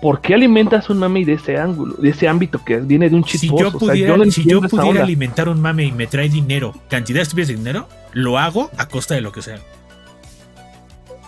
¿Por 0.00 0.20
qué 0.20 0.34
alimentas 0.34 0.88
un 0.88 0.98
mame 0.98 1.24
de 1.24 1.34
ese 1.34 1.58
ángulo, 1.58 1.94
de 1.94 2.08
ese 2.08 2.26
ámbito 2.26 2.64
que 2.64 2.78
viene 2.78 3.10
de 3.10 3.16
un 3.16 3.24
Si 3.24 3.38
chismoso? 3.38 3.64
yo 3.64 3.68
O 3.68 3.70
sea, 3.70 3.78
pudiera, 3.80 4.24
si 4.30 4.44
yo 4.44 4.62
pudiera 4.62 5.02
alimentar 5.02 5.48
un 5.48 5.60
mame 5.60 5.84
y 5.84 5.92
me 5.92 6.06
trae 6.06 6.28
dinero, 6.28 6.74
cantidad 6.88 7.26
de 7.26 7.44
dinero, 7.44 7.86
lo 8.12 8.38
hago 8.38 8.70
a 8.78 8.88
costa 8.88 9.14
de 9.14 9.20
lo 9.20 9.32
que 9.32 9.42
sea. 9.42 9.60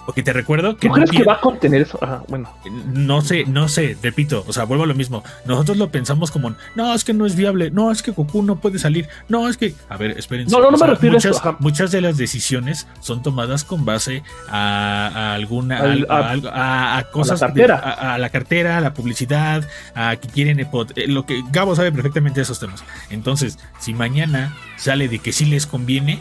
Porque 0.04 0.22
te 0.22 0.32
recuerdo 0.32 0.76
que 0.76 0.88
¿Tú 0.88 0.88
no 0.88 0.94
crees 0.94 1.10
que 1.10 1.18
pier- 1.18 1.28
va 1.28 1.34
a 1.34 1.40
contener 1.40 1.82
eso? 1.82 1.98
Ajá, 2.02 2.22
bueno. 2.28 2.50
No 2.92 3.20
sé, 3.20 3.44
no 3.46 3.68
sé, 3.68 3.96
repito, 4.02 4.44
o 4.48 4.52
sea, 4.52 4.64
vuelvo 4.64 4.82
a 4.84 4.86
lo 4.88 4.94
mismo. 4.94 5.22
Nosotros 5.44 5.76
lo 5.76 5.90
pensamos 5.90 6.30
como, 6.32 6.54
no, 6.74 6.92
es 6.94 7.04
que 7.04 7.12
no 7.14 7.24
es 7.24 7.36
viable, 7.36 7.70
no, 7.70 7.90
es 7.92 8.02
que 8.02 8.10
Goku 8.10 8.42
no 8.42 8.56
puede 8.56 8.78
salir, 8.80 9.08
no, 9.28 9.48
es 9.48 9.56
que, 9.56 9.74
a 9.88 9.96
ver, 9.96 10.18
espérense. 10.18 10.50
No, 10.54 10.58
no, 10.60 10.66
no 10.66 10.72
me 10.72 10.78
sea, 10.78 10.86
refiero 10.88 11.14
a 11.14 11.18
eso, 11.18 11.30
ajá. 11.38 11.56
muchas 11.60 11.92
de 11.92 12.00
las 12.00 12.16
decisiones 12.16 12.86
son 13.00 13.22
tomadas 13.22 13.62
con 13.64 13.84
base 13.84 14.22
a, 14.48 15.10
a 15.14 15.34
alguna, 15.34 15.78
a, 15.78 15.82
Al- 15.82 16.06
a- 16.08 16.14
a- 16.16 16.30
algo- 16.30 16.48
a- 16.48 16.96
a 16.98 17.04
cosas, 17.10 17.38
de- 17.40 17.46
cartera. 17.46 17.76
a, 17.76 18.18
la 18.18 18.30
cartera, 18.30 18.78
a 18.78 18.80
la 18.80 18.94
publicidad, 18.94 19.68
a 19.94 20.16
que 20.16 20.28
quieren, 20.28 20.58
epot- 20.58 20.92
eh, 20.96 21.06
lo 21.06 21.26
que 21.26 21.42
Gabo 21.52 21.76
sabe 21.76 21.92
perfectamente 21.92 22.40
de 22.40 22.42
esos 22.42 22.58
temas. 22.58 22.82
Entonces, 23.10 23.58
si 23.78 23.94
mañana 23.94 24.56
sale 24.76 25.08
de 25.08 25.20
que 25.20 25.32
sí 25.32 25.44
les 25.44 25.66
conviene, 25.66 26.20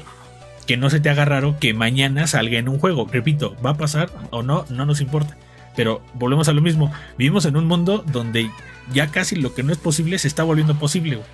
que 0.72 0.78
no 0.78 0.89
se 0.89 1.01
te 1.01 1.09
haga 1.09 1.26
raro 1.26 1.57
que 1.59 1.74
mañana 1.74 2.28
salga 2.28 2.57
en 2.57 2.69
un 2.69 2.80
juego. 2.80 3.05
Repito, 3.11 3.57
va 3.65 3.72
a 3.72 3.74
pasar 3.74 4.09
o 4.30 4.41
no, 4.41 4.63
no 4.69 4.86
nos 4.86 5.01
importa. 5.01 5.36
Pero 5.76 6.01
volvemos 6.13 6.47
a 6.47 6.53
lo 6.53 6.61
mismo. 6.61 6.93
Vivimos 7.17 7.43
en 7.43 7.57
un 7.57 7.65
mundo 7.65 8.05
donde 8.07 8.49
ya 8.93 9.07
casi 9.07 9.36
lo 9.36 9.53
que 9.53 9.63
no 9.63 9.74
es 9.74 9.78
posible 9.78 10.17
se 10.17 10.30
está 10.30 10.43
volviendo 10.43 10.76
posible. 10.80 11.17
güey. 11.17 11.28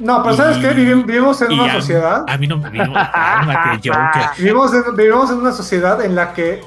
No, 0.00 0.24
pero 0.24 0.34
¿sabes 0.36 0.56
Y- 0.58 0.60
qué? 0.62 0.70
Vivim- 0.74 1.06
Vivimos 1.06 1.40
en 1.42 1.52
una 1.52 1.66
a, 1.66 1.74
sociedad. 1.74 2.24
a 2.26 2.36
mí 2.36 2.48
no 2.48 2.56
me 2.56 2.68
vino-. 2.70 2.92
Vivimos 4.38 4.72
en, 4.74 4.96
vivimos 4.96 5.30
en 5.30 5.36
una 5.36 5.52
sociedad 5.52 6.04
en 6.04 6.16
la 6.16 6.32
que 6.32 6.62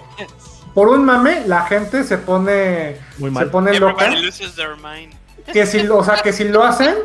por 0.74 0.88
un 0.88 1.04
mame 1.04 1.44
la 1.46 1.66
gente 1.66 2.06
se 2.06 2.18
pone 2.20 2.96
Muy 3.18 3.36
se 3.36 3.46
pone 3.48 3.78
loca. 3.82 4.06
Que 5.52 5.66
si, 5.66 5.86
o 5.86 6.04
sea, 6.06 6.22
que 6.24 6.32
si 6.32 6.46
lo 6.46 6.64
hacen, 6.64 6.96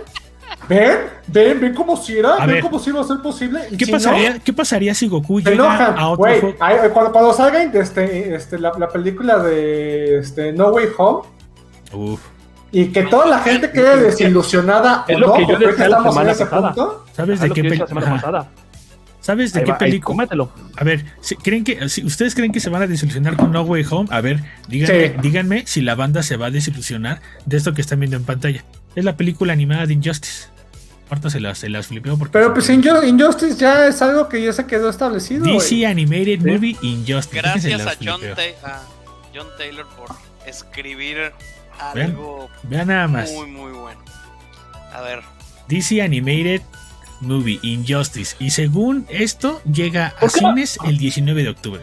ven, 0.68 0.98
ven, 1.26 1.60
ven 1.60 1.74
como 1.74 1.96
si 1.96 2.18
era, 2.18 2.34
A 2.34 2.46
ven 2.46 2.56
ver. 2.56 2.62
como 2.62 2.78
si 2.78 2.90
iba 2.90 3.00
a 3.00 3.04
ser 3.04 3.18
posible. 3.18 3.60
Y 3.70 3.76
¿Qué 3.76 3.86
si 3.86 3.92
pasaría, 3.92 4.34
no, 4.34 4.40
¿Qué 4.44 4.52
pasaría 4.52 4.94
si 4.94 5.08
Goku 5.08 5.40
se 5.40 5.50
llega 5.50 5.64
enojan. 5.64 5.98
a 5.98 6.08
otro 6.08 6.16
Güey, 6.18 6.40
juego? 6.40 6.56
ay, 6.60 6.76
cuando, 6.92 7.12
cuando 7.12 7.32
salga 7.32 7.62
este, 7.62 8.34
este, 8.34 8.58
la, 8.58 8.72
la 8.78 8.88
película 8.88 9.38
de 9.38 10.18
este, 10.18 10.52
No 10.52 10.68
Way 10.68 10.86
Home 10.98 11.28
Uf, 11.92 12.20
y 12.72 12.86
que 12.92 13.02
toda 13.02 13.26
la 13.26 13.40
gente 13.40 13.70
quede 13.72 13.96
desilusionada 14.00 15.04
Es 15.08 15.16
o 15.16 15.18
lo 15.20 15.26
no, 15.28 15.34
que 15.34 15.46
yo 15.46 15.58
decía 15.58 15.88
la 15.88 15.96
estamos 15.98 16.06
en 16.06 16.12
semana 16.12 16.30
ese 16.32 16.44
pasada. 16.46 16.74
punto. 16.74 17.04
¿sabes 17.14 17.34
Es 17.34 17.40
de 17.40 17.48
qué 17.50 17.62
que 17.62 17.68
película? 17.68 17.88
semana 17.88 18.14
pasada. 18.16 18.48
¿Sabes 19.22 19.52
de 19.52 19.58
Ahí 19.60 19.64
qué 19.66 19.72
va, 19.72 19.78
película? 19.78 20.14
cómetelo. 20.14 20.50
A 20.78 20.84
ver, 20.84 21.04
si 21.20 21.36
creen 21.36 21.62
que 21.62 21.88
si 21.90 22.04
ustedes 22.06 22.34
creen 22.34 22.52
que 22.52 22.60
se 22.60 22.70
van 22.70 22.82
a 22.82 22.86
desilusionar 22.86 23.36
con 23.36 23.52
No 23.52 23.62
Way 23.62 23.84
Home, 23.90 24.08
a 24.10 24.20
ver, 24.22 24.40
díganme, 24.68 25.08
Sí. 25.08 25.14
díganme 25.20 25.62
si 25.66 25.82
la 25.82 25.94
banda 25.94 26.22
se 26.22 26.36
va 26.38 26.46
a 26.46 26.50
desilusionar 26.50 27.20
de 27.44 27.56
esto 27.58 27.74
que 27.74 27.82
están 27.82 28.00
viendo 28.00 28.16
en 28.16 28.24
pantalla. 28.24 28.64
Es 28.94 29.04
la 29.04 29.16
película 29.16 29.52
animada 29.52 29.86
de 29.86 29.94
Injustice. 29.94 30.48
Ahorita 31.08 31.30
se 31.30 31.40
las, 31.40 31.58
se 31.58 31.68
las 31.68 31.88
flipeo 31.88 32.16
porque. 32.16 32.32
Pero 32.32 32.54
pues 32.54 32.70
Inju- 32.70 33.06
Injustice 33.06 33.56
ya 33.56 33.86
es 33.88 34.00
algo 34.02 34.28
que 34.28 34.42
ya 34.42 34.52
se 34.52 34.66
quedó 34.66 34.88
establecido. 34.90 35.44
DC. 35.44 35.84
Animated 35.86 36.40
Sí. 36.42 36.46
Movie 36.50 36.76
Injustice. 36.82 37.36
Gracias 37.40 37.80
a 37.86 37.94
John, 38.02 38.20
a 38.64 38.82
John 39.34 39.46
Taylor 39.58 39.86
por 39.96 40.08
escribir 40.46 41.32
Vean. 41.94 42.10
algo 42.10 42.48
Vean 42.64 42.88
nada 42.88 43.08
más. 43.08 43.32
muy, 43.32 43.46
muy 43.46 43.72
bueno. 43.72 44.00
A 44.92 45.00
ver, 45.00 45.20
DC 45.68 46.00
Animated 46.02 46.62
Movie 47.20 47.58
Injustice. 47.62 48.36
Y 48.38 48.50
según 48.50 49.06
esto, 49.08 49.60
llega 49.64 50.14
a 50.20 50.28
cines 50.28 50.78
el 50.84 50.96
19 50.98 51.42
de 51.42 51.48
octubre. 51.48 51.82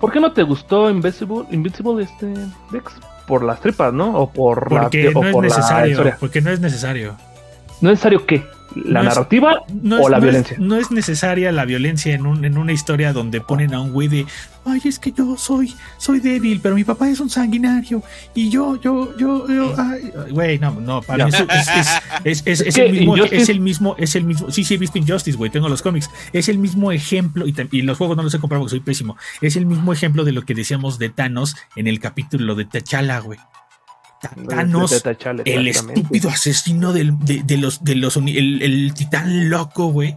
¿Por 0.00 0.12
qué 0.12 0.18
no 0.20 0.32
te 0.32 0.42
gustó 0.42 0.90
Invincible, 0.90 1.44
Invincible 1.50 2.02
este 2.04 2.26
Dex? 2.72 2.92
Por 3.26 3.42
las 3.44 3.60
tripas, 3.60 3.92
¿no? 3.92 4.14
O 4.18 4.30
por 4.30 4.68
Porque 4.68 5.04
la, 5.04 5.18
o 5.18 5.22
no 5.22 5.28
es 5.28 5.34
la 5.34 5.40
necesario. 5.42 5.90
historia. 5.92 6.16
Porque 6.18 6.40
no 6.40 6.50
es 6.50 6.60
necesario. 6.60 7.16
¿No 7.80 7.88
es 7.90 7.94
necesario 7.94 8.26
qué? 8.26 8.44
¿La 8.74 9.02
No 9.02 9.08
es- 9.10 9.14
narrativa 9.16 9.62
No 9.82 9.96
o 9.96 10.00
es, 10.00 10.10
la 10.10 10.10
no 10.10 10.16
es- 10.16 10.22
violencia? 10.22 10.56
no 10.60 10.76
es 10.76 10.90
necesaria 10.90 11.52
la 11.52 11.64
violencia 11.64 12.14
en, 12.14 12.26
un- 12.26 12.44
en 12.44 12.56
una 12.58 12.72
historia 12.72 13.12
donde 13.12 13.40
ponen 13.40 13.74
a 13.74 13.80
un 13.80 13.92
güey 13.92 14.08
de, 14.08 14.26
ay, 14.64 14.80
es 14.84 14.98
que 14.98 15.12
yo 15.12 15.36
soy, 15.36 15.74
soy 15.98 16.20
débil, 16.20 16.60
pero 16.62 16.74
mi 16.74 16.84
papá 16.84 17.08
es 17.08 17.20
un 17.20 17.28
sanguinario 17.30 18.02
y 18.34 18.48
yo, 18.48 18.80
yo, 18.80 19.16
yo, 19.16 19.46
yo, 19.48 19.74
ay, 19.78 20.10
güey, 20.30 20.58
no, 20.58 20.72
no, 20.80 21.02
para 21.02 21.26
mí 21.26 21.32
eso 21.34 21.46
es, 22.24 22.76
el 22.78 22.92
mismo, 22.92 23.16
Injustice- 23.16 23.36
es 23.42 23.48
el 23.48 23.60
mismo, 23.60 23.94
es 23.98 24.14
el 24.16 24.24
mismo, 24.24 24.50
sí, 24.50 24.64
sí 24.64 24.74
he 24.74 24.78
visto 24.78 24.98
Injustice, 24.98 25.36
güey, 25.36 25.50
tengo 25.50 25.68
los 25.68 25.82
cómics, 25.82 26.08
es 26.32 26.48
el 26.48 26.58
mismo 26.58 26.92
ejemplo, 26.92 27.44
y 27.70 27.82
los 27.82 27.98
juegos 27.98 28.16
no 28.16 28.22
los 28.22 28.32
he 28.34 28.38
comprado 28.38 28.62
porque 28.62 28.70
soy 28.70 28.80
pésimo, 28.80 29.16
es 29.40 29.56
el 29.56 29.66
mismo 29.66 29.92
ejemplo 29.92 30.24
de 30.24 30.32
lo 30.32 30.42
que 30.42 30.54
decíamos 30.54 30.98
de 30.98 31.08
Thanos 31.10 31.56
en 31.76 31.86
el 31.86 32.00
capítulo 32.00 32.54
de 32.54 32.64
T'Challa, 32.66 33.18
güey. 33.20 33.38
Thanos 34.48 35.02
el 35.44 35.68
estúpido 35.68 36.28
asesino 36.30 36.92
del- 36.92 37.18
de, 37.20 37.42
de 37.44 37.56
los 37.56 37.82
de 37.82 37.94
los 37.96 38.16
el, 38.16 38.62
el 38.62 38.94
titán 38.94 39.50
loco, 39.50 39.86
güey. 39.88 40.16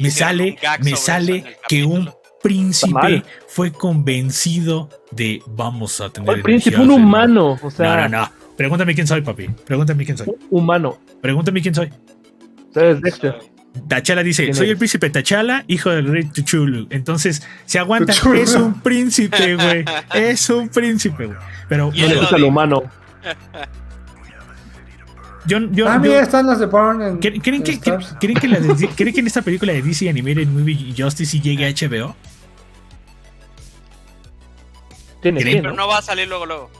Me 0.00 0.10
sale, 0.10 0.56
me 0.80 0.96
sale 0.96 1.36
el 1.38 1.44
que 1.68 1.84
un 1.84 2.10
príncipe 2.42 3.22
fue 3.48 3.72
convencido 3.72 4.88
de 5.10 5.42
vamos 5.48 6.00
a 6.00 6.08
tener. 6.10 6.26
¿Cuál 6.26 6.42
príncipe? 6.42 6.76
Un 6.80 6.90
humano. 6.90 7.58
O 7.62 7.70
sea, 7.70 7.96
no, 7.96 8.08
no, 8.08 8.20
no. 8.22 8.32
Pregúntame 8.56 8.94
quién 8.94 9.06
soy, 9.06 9.22
papi. 9.22 9.48
Pregúntame 9.48 10.04
quién 10.04 10.16
soy. 10.18 10.28
un 10.28 10.38
humano. 10.50 10.98
Pregúntame 11.20 11.60
quién 11.60 11.74
soy. 11.74 11.90
Dexter. 12.74 13.38
Tachala 13.88 14.22
dice, 14.22 14.44
¿Quién 14.44 14.54
soy 14.54 14.68
el 14.68 14.76
príncipe 14.76 15.08
Tachala, 15.08 15.64
hijo 15.66 15.88
del 15.90 16.06
rey 16.06 16.24
Tuchulu. 16.24 16.88
Entonces, 16.90 17.42
se 17.64 17.78
aguanta, 17.78 18.12
es 18.34 18.54
un 18.54 18.80
príncipe, 18.82 19.56
güey. 19.56 19.84
Es 20.14 20.50
un 20.50 20.68
príncipe, 20.68 21.26
güey. 21.26 21.38
Pero 21.70 21.90
Y 21.94 22.02
No 22.02 22.08
le 22.08 22.14
gusta 22.16 22.30
lo 22.32 22.36
dijo. 22.38 22.48
humano. 22.48 22.82
Yo, 25.46 25.58
yo, 25.70 25.88
Ah, 25.88 26.00
yo- 26.02 26.20
están 26.20 26.46
las 26.46 26.58
de 26.60 26.66
Born 26.66 27.02
en, 27.02 27.18
¿creen, 27.18 27.40
creen 27.40 27.56
en 27.56 27.62
que, 27.64 27.72
Stars. 27.72 28.14
creen 28.20 28.38
que 28.38 28.48
de- 28.48 28.88
creen 28.94 29.14
que 29.14 29.20
en 29.20 29.26
esta 29.26 29.42
película 29.42 29.72
de 29.72 29.82
DC 29.82 30.08
Animated 30.08 30.46
Movie 30.48 30.94
Justice 30.96 31.30
sí 31.32 31.40
llegue 31.40 31.66
a 31.66 31.68
HBO? 31.68 32.14
¿Creen? 35.20 35.36
que, 35.36 35.44
Pero 35.44 35.70
¿no? 35.70 35.76
no 35.76 35.88
va 35.88 35.98
a 35.98 36.02
salir 36.02 36.28
luego, 36.28 36.46
luego. 36.46 36.70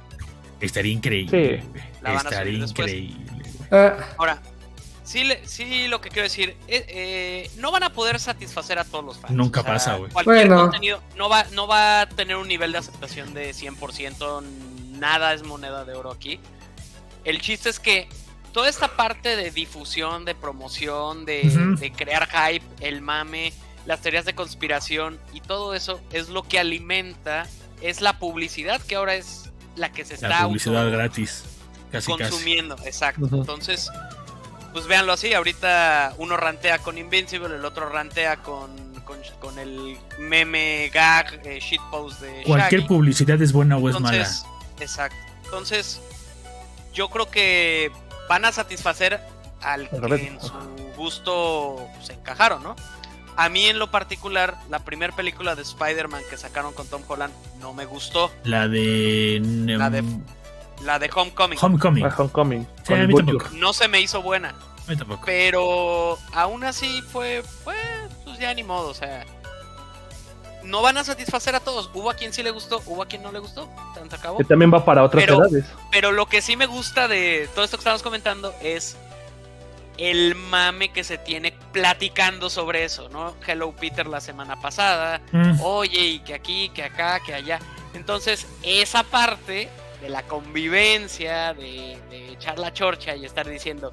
Estaría 0.60 0.92
increíble. 0.92 1.60
Sí. 1.60 1.66
güey. 1.68 1.82
La 2.02 2.12
van 2.12 2.26
a 2.26 2.30
Estaría 2.30 2.58
increíble. 2.58 3.16
Eh, 3.70 3.92
Ahora, 4.18 4.40
sí, 5.04 5.22
sí 5.44 5.88
lo 5.88 6.00
que 6.00 6.08
quiero 6.08 6.24
decir, 6.24 6.56
eh, 6.68 6.84
eh, 6.88 7.50
no 7.58 7.70
van 7.72 7.82
a 7.84 7.90
poder 7.92 8.18
satisfacer 8.20 8.78
a 8.78 8.84
todos 8.84 9.04
los 9.04 9.18
fans. 9.18 9.32
Nunca 9.34 9.62
pasa, 9.64 9.96
güey. 9.96 10.10
Cualquier 10.12 10.48
Bueno. 10.48 10.62
contenido 10.62 11.02
no 11.16 11.28
va, 11.28 11.44
no 11.52 11.66
va 11.66 12.02
a 12.02 12.08
tener 12.08 12.36
un 12.36 12.46
nivel 12.48 12.70
de 12.72 12.78
aceptación 12.78 13.32
de 13.34 13.52
100%, 13.54 14.42
nada 15.02 15.34
es 15.34 15.42
moneda 15.42 15.84
de 15.84 15.94
oro 15.94 16.10
aquí. 16.12 16.38
El 17.24 17.40
chiste 17.40 17.68
es 17.68 17.78
que 17.80 18.08
toda 18.52 18.68
esta 18.68 18.88
parte 18.96 19.36
de 19.36 19.50
difusión, 19.50 20.24
de 20.24 20.34
promoción, 20.34 21.24
de, 21.24 21.92
crear 21.96 22.28
hype, 22.28 22.64
el 22.80 23.00
mame, 23.02 23.52
las 23.84 24.00
teorías 24.00 24.24
de 24.24 24.34
conspiración 24.34 25.18
y 25.34 25.40
todo 25.40 25.74
eso 25.74 26.00
es 26.12 26.28
lo 26.28 26.44
que 26.44 26.58
alimenta, 26.58 27.46
es 27.80 28.00
la 28.00 28.18
publicidad 28.18 28.80
que 28.80 28.94
ahora 28.94 29.14
es 29.16 29.50
la 29.76 29.90
que 29.90 30.04
se 30.04 30.14
está 30.14 30.44
publicidad 30.44 30.84
auto- 30.84 30.96
gratis. 30.96 31.44
Casi, 31.90 32.10
casi. 32.16 32.30
consumiendo, 32.30 32.76
exacto. 32.86 33.28
Entonces, 33.30 33.90
pues 34.72 34.86
véanlo 34.86 35.12
así, 35.12 35.34
ahorita 35.34 36.14
uno 36.16 36.36
rantea 36.38 36.78
con 36.78 36.96
Invincible, 36.96 37.54
el 37.56 37.64
otro 37.66 37.88
rantea 37.90 38.36
con, 38.38 38.70
con, 39.04 39.18
con 39.40 39.58
el 39.58 39.98
meme 40.18 40.90
gag, 40.94 41.40
eh, 41.44 41.58
shitpost 41.60 42.20
de 42.22 42.44
Cualquier 42.44 42.80
Shaggy. 42.82 42.88
publicidad 42.94 43.42
es 43.42 43.52
buena 43.52 43.76
o 43.76 43.88
es 43.90 43.96
Entonces, 43.96 44.44
exacto. 44.82 45.16
Entonces, 45.44 46.00
yo 46.92 47.08
creo 47.08 47.30
que 47.30 47.90
van 48.28 48.44
a 48.44 48.52
satisfacer 48.52 49.20
al 49.60 49.88
que 49.88 50.26
en 50.26 50.40
su 50.40 50.52
gusto 50.96 51.86
se 52.02 52.14
encajaron, 52.14 52.62
¿no? 52.62 52.76
A 53.36 53.48
mí 53.48 53.66
en 53.66 53.78
lo 53.78 53.90
particular, 53.90 54.58
la 54.68 54.80
primera 54.80 55.14
película 55.16 55.54
de 55.54 55.62
Spider-Man 55.62 56.22
que 56.28 56.36
sacaron 56.36 56.74
con 56.74 56.86
Tom 56.86 57.02
Holland 57.08 57.32
no 57.60 57.72
me 57.72 57.86
gustó. 57.86 58.30
La 58.44 58.68
de. 58.68 59.40
La 59.42 59.88
de- 59.88 60.04
La 60.84 60.98
de 60.98 61.10
Homecoming. 61.14 61.58
Homecoming. 61.62 62.04
Ah, 62.04 62.14
Homecoming. 62.18 62.66
Sí, 62.78 62.88
con 62.88 62.98
a 62.98 63.00
el 63.02 63.06
mí 63.08 63.12
Vulture. 63.14 63.38
tampoco. 63.38 63.56
No 63.60 63.72
se 63.72 63.88
me 63.88 64.00
hizo 64.00 64.20
buena. 64.20 64.50
A 64.50 64.90
mí 64.90 64.96
tampoco. 64.96 65.22
Pero 65.24 66.18
aún 66.34 66.64
así 66.64 67.00
fue, 67.02 67.42
fue, 67.64 67.76
pues 68.24 68.38
ya 68.38 68.52
ni 68.52 68.62
modo, 68.64 68.88
o 68.88 68.94
sea. 68.94 69.24
No 70.64 70.82
van 70.82 70.96
a 70.98 71.04
satisfacer 71.04 71.54
a 71.54 71.60
todos. 71.60 71.90
Hubo 71.94 72.10
a 72.10 72.14
quien 72.14 72.32
sí 72.32 72.42
le 72.42 72.50
gustó, 72.50 72.80
hubo 72.86 73.02
a 73.02 73.06
quien 73.06 73.22
no 73.22 73.32
le 73.32 73.38
gustó. 73.40 73.68
Tanto 73.94 74.16
acabó. 74.16 74.38
Que 74.38 74.44
también 74.44 74.72
va 74.72 74.84
para 74.84 75.02
otras 75.02 75.22
Pero- 75.24 75.38
edades. 75.44 75.64
Pero 75.90 76.12
lo 76.12 76.26
que 76.26 76.40
sí 76.42 76.56
me 76.56 76.66
gusta 76.66 77.08
de 77.08 77.48
todo 77.54 77.64
esto 77.64 77.76
que 77.76 77.80
estamos 77.80 78.02
comentando 78.02 78.54
es 78.62 78.96
el 79.98 80.34
mame 80.34 80.90
que 80.90 81.04
se 81.04 81.18
tiene 81.18 81.52
platicando 81.72 82.48
sobre 82.48 82.84
eso, 82.84 83.08
¿no? 83.10 83.34
Hello 83.46 83.72
Peter 83.72 84.06
la 84.06 84.20
semana 84.20 84.60
pasada, 84.60 85.20
Mm, 85.32 85.60
oye, 85.62 86.00
y 86.00 86.18
que 86.20 86.34
aquí, 86.34 86.70
que 86.70 86.82
acá, 86.82 87.20
que 87.20 87.34
allá. 87.34 87.58
Entonces, 87.94 88.46
esa 88.62 89.02
parte 89.02 89.68
de 90.00 90.08
la 90.08 90.22
convivencia, 90.22 91.52
de, 91.54 92.00
de 92.10 92.32
echar 92.32 92.58
la 92.58 92.72
chorcha 92.72 93.14
y 93.14 93.24
estar 93.26 93.46
diciendo, 93.48 93.92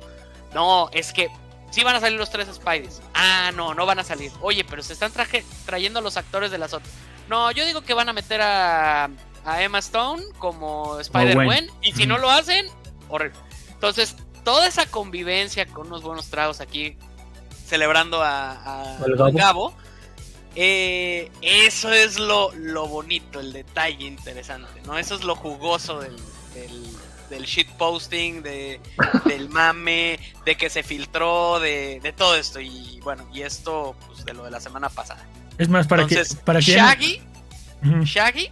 no, 0.53 0.89
es 0.93 1.11
que 1.11 1.27
sí 1.71 1.83
van 1.83 1.95
a 1.95 1.99
salir 1.99 2.17
los 2.17 2.29
tres 2.29 2.47
Spideys. 2.53 3.01
Ah, 3.13 3.51
no, 3.55 3.73
no 3.73 3.85
van 3.85 3.99
a 3.99 4.03
salir. 4.03 4.31
Oye, 4.41 4.63
pero 4.63 4.81
se 4.83 4.93
están 4.93 5.11
traje- 5.11 5.43
trayendo 5.65 5.99
a 5.99 6.01
los 6.01 6.17
actores 6.17 6.51
de 6.51 6.57
las 6.57 6.73
otras. 6.73 6.91
No, 7.27 7.51
yo 7.51 7.65
digo 7.65 7.81
que 7.81 7.93
van 7.93 8.09
a 8.09 8.13
meter 8.13 8.41
a, 8.41 9.09
a 9.45 9.61
Emma 9.61 9.79
Stone 9.79 10.23
como 10.37 10.99
Spider-Gwen. 10.99 11.69
Y 11.81 11.91
si 11.93 12.05
no 12.05 12.17
lo 12.17 12.29
hacen, 12.29 12.65
horrible. 13.07 13.37
Entonces, 13.71 14.15
toda 14.43 14.67
esa 14.67 14.85
convivencia 14.87 15.65
con 15.67 15.87
unos 15.87 16.01
buenos 16.01 16.29
tragos 16.29 16.59
aquí, 16.59 16.97
celebrando 17.67 18.23
a, 18.23 18.95
a. 18.95 18.97
Gabo, 19.33 19.73
eh, 20.55 21.31
eso 21.41 21.93
es 21.93 22.17
lo, 22.17 22.51
lo 22.55 22.87
bonito, 22.87 23.39
el 23.39 23.53
detalle 23.53 24.05
interesante, 24.05 24.81
¿no? 24.85 24.97
Eso 24.97 25.15
es 25.15 25.23
lo 25.23 25.35
jugoso 25.35 25.99
del, 25.99 26.15
del, 26.55 26.97
del 27.29 27.43
shitposting, 27.43 28.41
de, 28.41 28.79
del 29.25 29.49
mame, 29.49 30.19
de 30.45 30.55
que 30.55 30.69
se 30.69 30.83
filtró, 30.83 31.59
de, 31.59 31.99
de 32.01 32.13
todo 32.13 32.35
esto. 32.35 32.59
Y 32.59 32.99
bueno, 33.03 33.27
y 33.33 33.41
esto, 33.41 33.95
pues 34.07 34.25
de 34.25 34.33
lo 34.33 34.43
de 34.43 34.51
la 34.51 34.59
semana 34.59 34.89
pasada. 34.89 35.25
Es 35.57 35.69
más, 35.69 35.87
para 35.87 36.03
Entonces, 36.03 36.35
que. 36.35 36.43
Para 36.43 36.59
Shaggy. 36.59 37.21
Shaggy, 38.03 38.49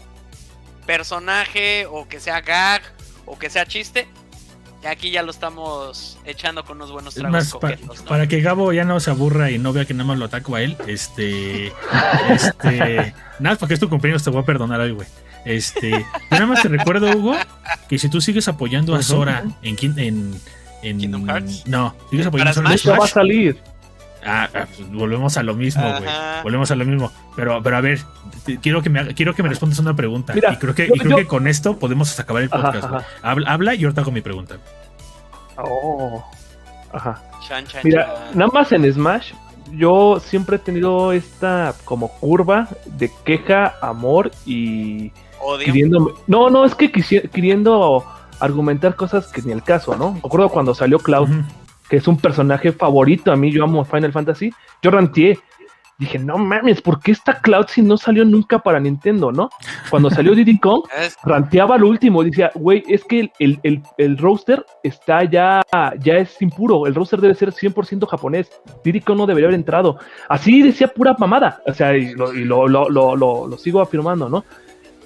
personaje, 0.86 1.86
o 1.86 2.08
que 2.08 2.20
sea 2.20 2.42
gag, 2.42 2.82
o 3.26 3.38
que 3.38 3.50
sea 3.50 3.66
chiste. 3.66 4.08
Aquí 4.88 5.10
ya 5.10 5.24
lo 5.24 5.32
estamos 5.32 6.18
echando 6.24 6.64
con 6.64 6.78
unos 6.78 6.92
buenos 6.92 7.16
tragos 7.16 7.32
más, 7.32 7.52
coquetos, 7.52 8.04
¿no? 8.04 8.06
para 8.06 8.28
que 8.28 8.42
Gabo 8.42 8.72
ya 8.72 8.86
no 8.86 9.00
se 9.00 9.10
aburra 9.10 9.50
y 9.50 9.58
no 9.58 9.74
vea 9.74 9.86
que 9.86 9.94
nada 9.94 10.06
más 10.06 10.20
lo 10.20 10.26
ataco 10.26 10.56
a 10.56 10.62
él, 10.62 10.78
este, 10.88 11.74
este, 12.30 13.14
nada, 13.40 13.56
porque 13.58 13.74
es 13.74 13.80
tu 13.80 13.90
cumpleaños, 13.90 14.24
te 14.24 14.30
voy 14.30 14.42
a 14.42 14.46
perdonar 14.46 14.80
hoy, 14.80 14.92
güey. 14.92 15.08
Este, 15.48 15.92
yo 15.92 16.06
nada 16.32 16.46
más 16.46 16.62
te 16.62 16.68
recuerdo, 16.68 17.10
Hugo, 17.16 17.36
que 17.88 17.98
si 17.98 18.10
tú 18.10 18.20
sigues 18.22 18.48
apoyando 18.48 18.96
a. 18.96 19.02
Sora 19.02 19.44
en, 19.62 19.76
kin- 19.78 19.98
en, 19.98 20.40
en 20.84 20.98
Kingdom 20.98 21.26
Hearts. 21.28 21.66
no, 21.68 21.96
sigues 22.10 22.28
apoyando 22.28 22.52
a 22.52 22.54
¿Para 22.54 22.62
Sora 22.64 22.72
en 22.74 22.78
Smash? 22.80 22.94
Ya 22.94 23.00
va 23.00 23.06
a 23.06 23.08
salir. 23.08 23.58
Ah, 24.26 24.50
ah, 24.54 24.66
pues 24.76 24.92
volvemos 24.92 25.38
a 25.38 25.44
lo 25.44 25.54
mismo, 25.54 25.84
güey. 25.90 26.04
Volvemos 26.44 26.70
a 26.72 26.76
lo 26.76 26.84
mismo. 26.84 27.12
Pero, 27.38 27.62
pero 27.64 27.78
a 27.78 27.82
ver, 27.82 28.00
te- 28.46 28.58
quiero 28.58 28.82
que 28.82 28.90
me 28.90 29.14
quiero 29.14 29.34
que 29.34 29.42
me 29.44 29.48
respondas 29.48 29.80
una 29.80 29.96
pregunta. 29.96 30.34
Mira, 30.34 30.52
y 30.54 30.58
creo 30.58 30.76
que, 30.76 30.88
yo- 30.88 30.96
y 30.96 31.00
creo 31.00 31.12
yo- 31.12 31.18
que 31.18 31.28
con 31.28 31.48
esto 31.48 31.78
podemos 31.80 32.20
acabar 32.20 32.44
el 32.44 32.50
podcast. 32.50 32.84
ajá. 32.84 33.06
Habla, 33.22 33.50
habla 33.52 33.76
y 33.76 33.84
ahorita 33.86 34.02
hago 34.02 34.12
mi 34.12 34.22
pregunta. 34.22 34.58
Oh. 35.58 36.24
Ajá. 36.92 37.22
Chan, 37.48 37.66
chan, 37.68 37.82
Mira, 37.84 38.06
chan. 38.06 38.38
nada 38.38 38.52
más 38.54 38.72
en 38.72 38.92
Smash, 38.92 39.32
yo 39.72 40.20
siempre 40.24 40.58
he 40.58 40.60
tenido 40.60 41.12
esta 41.14 41.74
como 41.86 42.10
curva 42.10 42.68
de 42.86 43.12
queja, 43.26 43.76
amor 43.82 44.32
y 44.46 45.12
Odio. 45.42 45.66
queriendo... 45.66 46.14
No, 46.28 46.50
no, 46.50 46.66
es 46.66 46.76
que 46.76 46.92
quisi- 46.92 47.30
queriendo 47.30 48.04
argumentar 48.40 48.96
cosas 48.96 49.28
que 49.32 49.42
ni 49.42 49.52
el 49.52 49.64
caso, 49.64 49.96
¿no? 49.96 50.14
Me 50.14 50.20
acuerdo 50.20 50.50
cuando 50.50 50.74
salió 50.76 51.00
Cloud, 51.00 51.30
que 51.90 51.98
es 51.98 52.08
un 52.08 52.18
personaje 52.18 52.72
favorito, 52.72 53.32
a 53.32 53.36
mí 53.36 53.52
yo 53.52 53.64
amo 53.64 53.84
Final 53.86 54.12
Fantasy, 54.12 54.52
yo 54.82 54.92
ranteé. 54.92 55.40
Dije, 56.00 56.20
no 56.20 56.38
mames, 56.38 56.80
¿por 56.80 57.00
qué 57.00 57.12
está 57.12 57.40
Cloud 57.42 57.66
si 57.70 57.82
no 57.82 57.98
salió 57.98 58.24
nunca 58.24 58.60
para 58.60 58.80
Nintendo, 58.80 59.32
no? 59.32 59.50
Cuando 59.90 60.12
salió 60.12 60.36
Diddy 60.36 60.60
Kong, 60.60 60.84
Es- 60.96 61.18
ranteaba 61.24 61.76
lo 61.80 61.88
último, 61.88 62.24
decía, 62.24 62.52
güey, 62.54 62.84
es 62.88 63.04
que 63.04 63.22
el, 63.22 63.32
el, 63.40 63.60
el, 63.64 63.82
el 63.98 64.18
roster 64.20 64.64
está 64.84 65.24
ya, 65.24 65.64
ya 66.00 66.18
es 66.18 66.40
impuro, 66.40 66.86
el 66.86 66.94
roster 66.94 67.20
debe 67.20 67.34
ser 67.34 67.52
100% 67.52 68.06
japonés, 68.08 68.52
Diddy 68.84 69.02
Kong 69.02 69.18
no 69.18 69.26
debería 69.26 69.48
haber 69.48 69.60
entrado. 69.60 69.98
Así 70.30 70.62
decía 70.62 70.90
pura 70.90 71.16
mamada, 71.18 71.64
o 71.66 71.74
sea, 71.74 71.98
y 71.98 72.14
lo, 72.14 72.32
y 72.32 72.46
lo, 72.46 72.68
lo, 72.68 72.90
lo, 72.90 73.16
lo- 73.16 73.48
lo 73.48 73.58
sigo 73.58 73.82
afirmando, 73.82 74.30
¿no? 74.30 74.46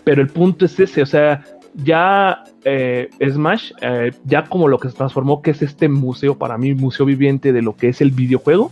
Pero 0.04 0.22
el 0.22 0.30
punto 0.30 0.66
es 0.66 0.80
ese, 0.80 1.02
o 1.02 1.06
sea, 1.06 1.44
ya 1.76 2.44
eh, 2.64 3.10
Smash, 3.20 3.72
eh, 3.82 4.12
ya 4.26 4.44
como 4.44 4.68
lo 4.68 4.80
que 4.80 4.90
se 4.90 4.96
transformó, 4.96 5.42
que 5.42 5.52
es 5.52 5.62
este 5.62 5.88
museo, 5.90 6.38
para 6.38 6.58
mí, 6.58 6.74
museo 6.74 7.06
viviente 7.06 7.54
de 7.54 7.62
lo 7.62 7.76
que 7.76 7.90
es 7.90 8.02
el 8.02 8.12
videojuego, 8.12 8.72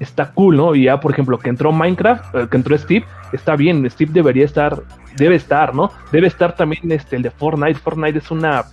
está 0.00 0.32
cool, 0.32 0.56
¿no? 0.56 0.74
Y 0.74 0.84
ya, 0.84 1.00
por 1.00 1.12
ejemplo, 1.12 1.38
que 1.38 1.48
entró 1.48 1.72
Minecraft, 1.72 2.34
eh, 2.34 2.48
que 2.50 2.56
entró 2.56 2.76
Steve, 2.78 3.04
está 3.32 3.56
bien, 3.56 3.88
Steve 3.90 4.12
debería 4.12 4.44
estar, 4.44 4.82
debe 5.16 5.36
estar, 5.36 5.74
¿no? 5.74 5.90
Debe 6.12 6.26
estar 6.26 6.54
también 6.54 6.90
este, 6.92 7.16
el 7.16 7.22
de 7.22 7.30
Fortnite. 7.30 7.78
Fortnite 7.78 8.18
es 8.18 8.30
una, 8.30 8.64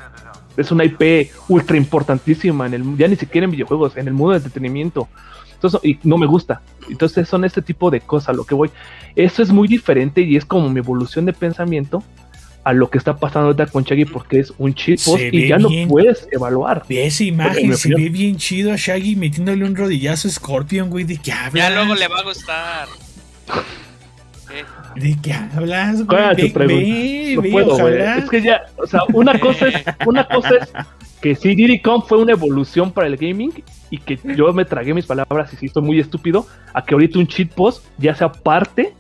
es 0.58 0.72
una 0.72 0.86
IP 0.86 1.32
ultra 1.50 1.78
importantísima 1.78 2.66
en 2.68 2.74
el, 2.74 2.98
ya 2.98 3.08
ni 3.08 3.16
siquiera 3.16 3.46
en 3.46 3.52
videojuegos, 3.52 3.98
en 3.98 4.08
el 4.08 4.14
mundo 4.14 4.34
del 4.34 4.42
entretenimiento. 4.42 5.08
Entonces, 5.64 5.80
y 5.84 6.00
no 6.04 6.18
me 6.18 6.26
gusta. 6.26 6.62
Entonces 6.90 7.30
son 7.30 7.46
este 7.46 7.62
tipo 7.62 7.90
de 7.90 8.02
cosas 8.02 8.30
a 8.30 8.34
lo 8.34 8.44
que 8.44 8.54
voy. 8.54 8.70
Eso 9.16 9.42
es 9.42 9.52
muy 9.52 9.68
diferente 9.68 10.22
y 10.22 10.36
es 10.36 10.44
como 10.46 10.70
mi 10.70 10.80
evolución 10.80 11.26
de 11.26 11.34
pensamiento 11.34 12.04
a 12.66 12.74
lo 12.74 12.90
que 12.90 12.98
está 12.98 13.16
pasando 13.18 13.48
ahorita 13.48 13.68
con 13.68 13.84
Shaggy 13.84 14.06
porque 14.06 14.40
es 14.40 14.54
un 14.58 14.76
Se 14.76 15.30
y 15.32 15.48
ya 15.48 15.58
bien. 15.58 15.84
no 15.84 15.88
puedes 15.90 16.28
evaluar. 16.32 16.84
Ve 16.88 17.06
esa 17.06 17.24
En 17.24 17.30
imagen, 17.30 17.78
se 17.78 17.94
ve 17.94 18.10
bien 18.10 18.38
chido 18.38 18.74
a 18.74 18.76
Shaggy 18.78 19.16
metiéndole 19.16 19.66
un 19.66 19.76
rodillazo 19.76 20.28
a 20.28 20.32
Scorpion, 20.32 20.90
güey. 20.90 21.06
¿De 21.06 21.18
qué 21.18 21.32
hablas? 21.32 21.54
Ya 21.54 21.70
luego 21.70 21.96
le 21.96 22.08
va 22.08 22.20
a 22.20 22.24
gustar. 22.24 22.88
¿De 24.96 25.18
qué 25.22 25.34
hablas, 25.34 25.96
güey? 26.04 26.08
¿Cuál 26.08 26.36
tu 26.38 26.54
pregunta? 26.54 26.84
ve, 26.86 27.34
No 27.36 27.42
ve, 27.42 27.52
puedo, 27.52 27.66
güey. 27.78 27.82
ojalá. 27.82 28.18
Es 28.18 28.30
que 28.30 28.42
ya, 28.42 28.62
o 28.78 28.86
sea, 28.88 29.02
una 29.14 29.40
cosa 29.40 29.68
es, 29.68 29.84
una 30.06 30.28
cosa 30.28 30.50
es 30.62 30.72
que 31.22 31.36
sí, 31.36 31.56
Diddy 31.56 31.82
Kong 31.82 32.04
fue 32.08 32.18
una 32.20 32.34
evolución 32.34 32.92
para 32.92 33.08
el 33.08 33.18
gaming 33.18 33.64
y 33.90 33.98
que 33.98 34.20
yo 34.36 34.52
me 34.54 34.66
tragué 34.66 34.94
mis 34.94 35.06
palabras 35.06 35.54
y 35.54 35.56
sí 35.56 35.66
estoy 35.68 35.84
muy 35.84 36.00
estúpido 36.00 36.46
a 36.74 36.84
que 36.84 36.94
ahorita 36.96 37.18
un 37.20 37.28
cheat 37.28 37.50
post 37.54 37.86
ya 37.98 38.14
sea 38.14 38.32
parte 38.32 38.94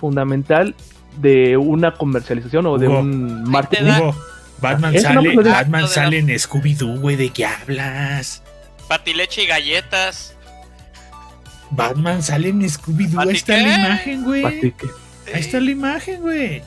fundamental 0.00 0.74
de 1.18 1.56
una 1.56 1.92
comercialización 1.92 2.66
o 2.66 2.78
de 2.78 2.88
Hugo. 2.88 3.00
un 3.00 3.42
marketing. 3.44 3.84
Hugo, 3.84 4.14
Batman 4.60 4.98
sale, 4.98 5.36
Batman 5.36 5.88
sale 5.88 6.18
en 6.18 6.28
Scooby-Doo, 6.28 7.00
güey. 7.00 7.16
¿De 7.16 7.28
qué 7.30 7.44
hablas? 7.46 8.42
patileche 8.88 9.42
y 9.42 9.46
galletas. 9.46 10.34
Batman 11.70 12.22
sale 12.22 12.48
en 12.48 12.60
Scooby-Doo. 12.62 13.20
Ahí 13.20 13.30
está 13.30 13.54
¿Pati 13.54 13.64
la 13.66 13.78
imagen, 13.78 14.24
güey. 14.24 14.44
Ahí 14.44 14.72
está 15.40 15.60
la 15.60 15.70
imagen, 15.70 16.20
güey. 16.22 16.62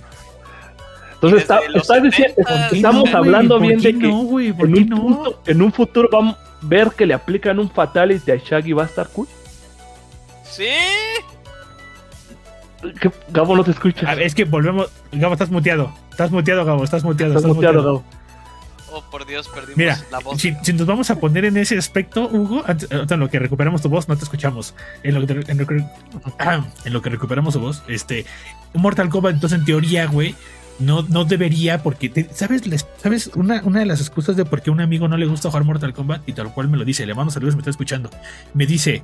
Entonces 1.13 1.41
está, 1.41 1.59
está 1.75 1.99
diciendo- 1.99 2.35
70s. 2.37 2.45
¿Por 2.61 2.69
qué 2.69 2.75
estamos 2.77 3.11
no, 3.11 3.17
hablando 3.17 3.57
¿Por 3.57 3.67
bien 3.67 3.79
de 3.81 3.83
que 3.99 4.05
en 4.07 4.11
un, 4.13 4.89
no? 4.89 4.97
punto- 5.01 5.41
en 5.45 5.61
un 5.61 5.71
futuro 5.71 6.09
vamos 6.11 6.35
a 6.35 6.39
ver 6.63 6.89
que 6.91 7.05
le 7.05 7.13
aplican 7.13 7.59
un 7.59 7.69
fatality 7.69 8.31
a 8.31 8.35
Shaggy 8.37 8.73
va 8.73 8.83
a 8.83 8.85
estar 8.87 9.07
cool. 9.09 9.27
Sí. 10.43 10.65
¿Qué? 12.99 13.11
Gabo 13.29 13.55
no 13.55 13.63
te 13.63 13.71
escucha. 13.71 14.09
A 14.09 14.15
ver, 14.15 14.25
es 14.25 14.33
que 14.35 14.43
volvemos. 14.45 14.89
Gabo, 15.11 15.33
estás 15.33 15.51
muteado. 15.51 15.93
Estás 16.09 16.31
muteado, 16.31 16.65
Gabo. 16.65 16.83
Estás 16.83 17.03
muteado. 17.03 17.33
Estás 17.33 17.43
Estás 17.43 17.55
muteado, 17.55 17.75
muteado. 17.81 17.99
Gabo. 17.99 18.20
Oh, 18.93 19.01
por 19.09 19.25
Dios, 19.25 19.47
perdimos 19.47 19.77
Mira, 19.77 19.97
la 20.11 20.19
voz. 20.19 20.41
si, 20.41 20.53
si 20.63 20.73
nos 20.73 20.85
vamos 20.85 21.09
a 21.11 21.15
poner 21.19 21.45
en 21.45 21.55
ese 21.57 21.77
aspecto, 21.77 22.27
Hugo, 22.27 22.63
antes- 22.67 22.91
ahorita 22.91 23.13
en 23.13 23.19
lo 23.21 23.29
que 23.29 23.39
recuperamos 23.39 23.81
tu 23.81 23.87
voz, 23.89 24.07
no 24.09 24.17
te 24.17 24.23
escuchamos. 24.23 24.73
En 25.03 25.15
lo 25.15 25.25
que, 25.25 25.33
en 25.49 25.57
lo 25.57 25.65
que, 25.65 25.75
en 26.85 26.93
lo 26.93 27.01
que 27.01 27.09
recuperamos 27.09 27.53
tu 27.53 27.59
voz, 27.61 27.83
este, 27.87 28.25
Mortal 28.73 29.09
Kombat, 29.09 29.35
entonces 29.35 29.59
en 29.59 29.65
teoría, 29.65 30.07
güey, 30.07 30.35
no, 30.79 31.03
no 31.03 31.23
debería, 31.25 31.83
porque, 31.83 32.09
te- 32.09 32.29
¿sabes? 32.33 32.67
Les- 32.67 32.85
¿Sabes? 33.01 33.31
Una, 33.35 33.61
una 33.63 33.79
de 33.79 33.85
las 33.85 34.01
excusas 34.01 34.35
de 34.35 34.43
por 34.45 34.61
qué 34.61 34.71
a 34.71 34.73
un 34.73 34.81
amigo 34.81 35.07
no 35.07 35.15
le 35.15 35.25
gusta 35.25 35.49
jugar 35.49 35.63
Mortal 35.63 35.93
Kombat, 35.93 36.27
y 36.27 36.33
tal 36.33 36.53
cual 36.53 36.67
me 36.69 36.77
lo 36.77 36.83
dice, 36.83 37.05
le 37.05 37.13
mando 37.13 37.31
saludos, 37.31 37.55
me 37.55 37.61
está 37.61 37.69
escuchando, 37.69 38.09
me 38.53 38.65
dice. 38.65 39.03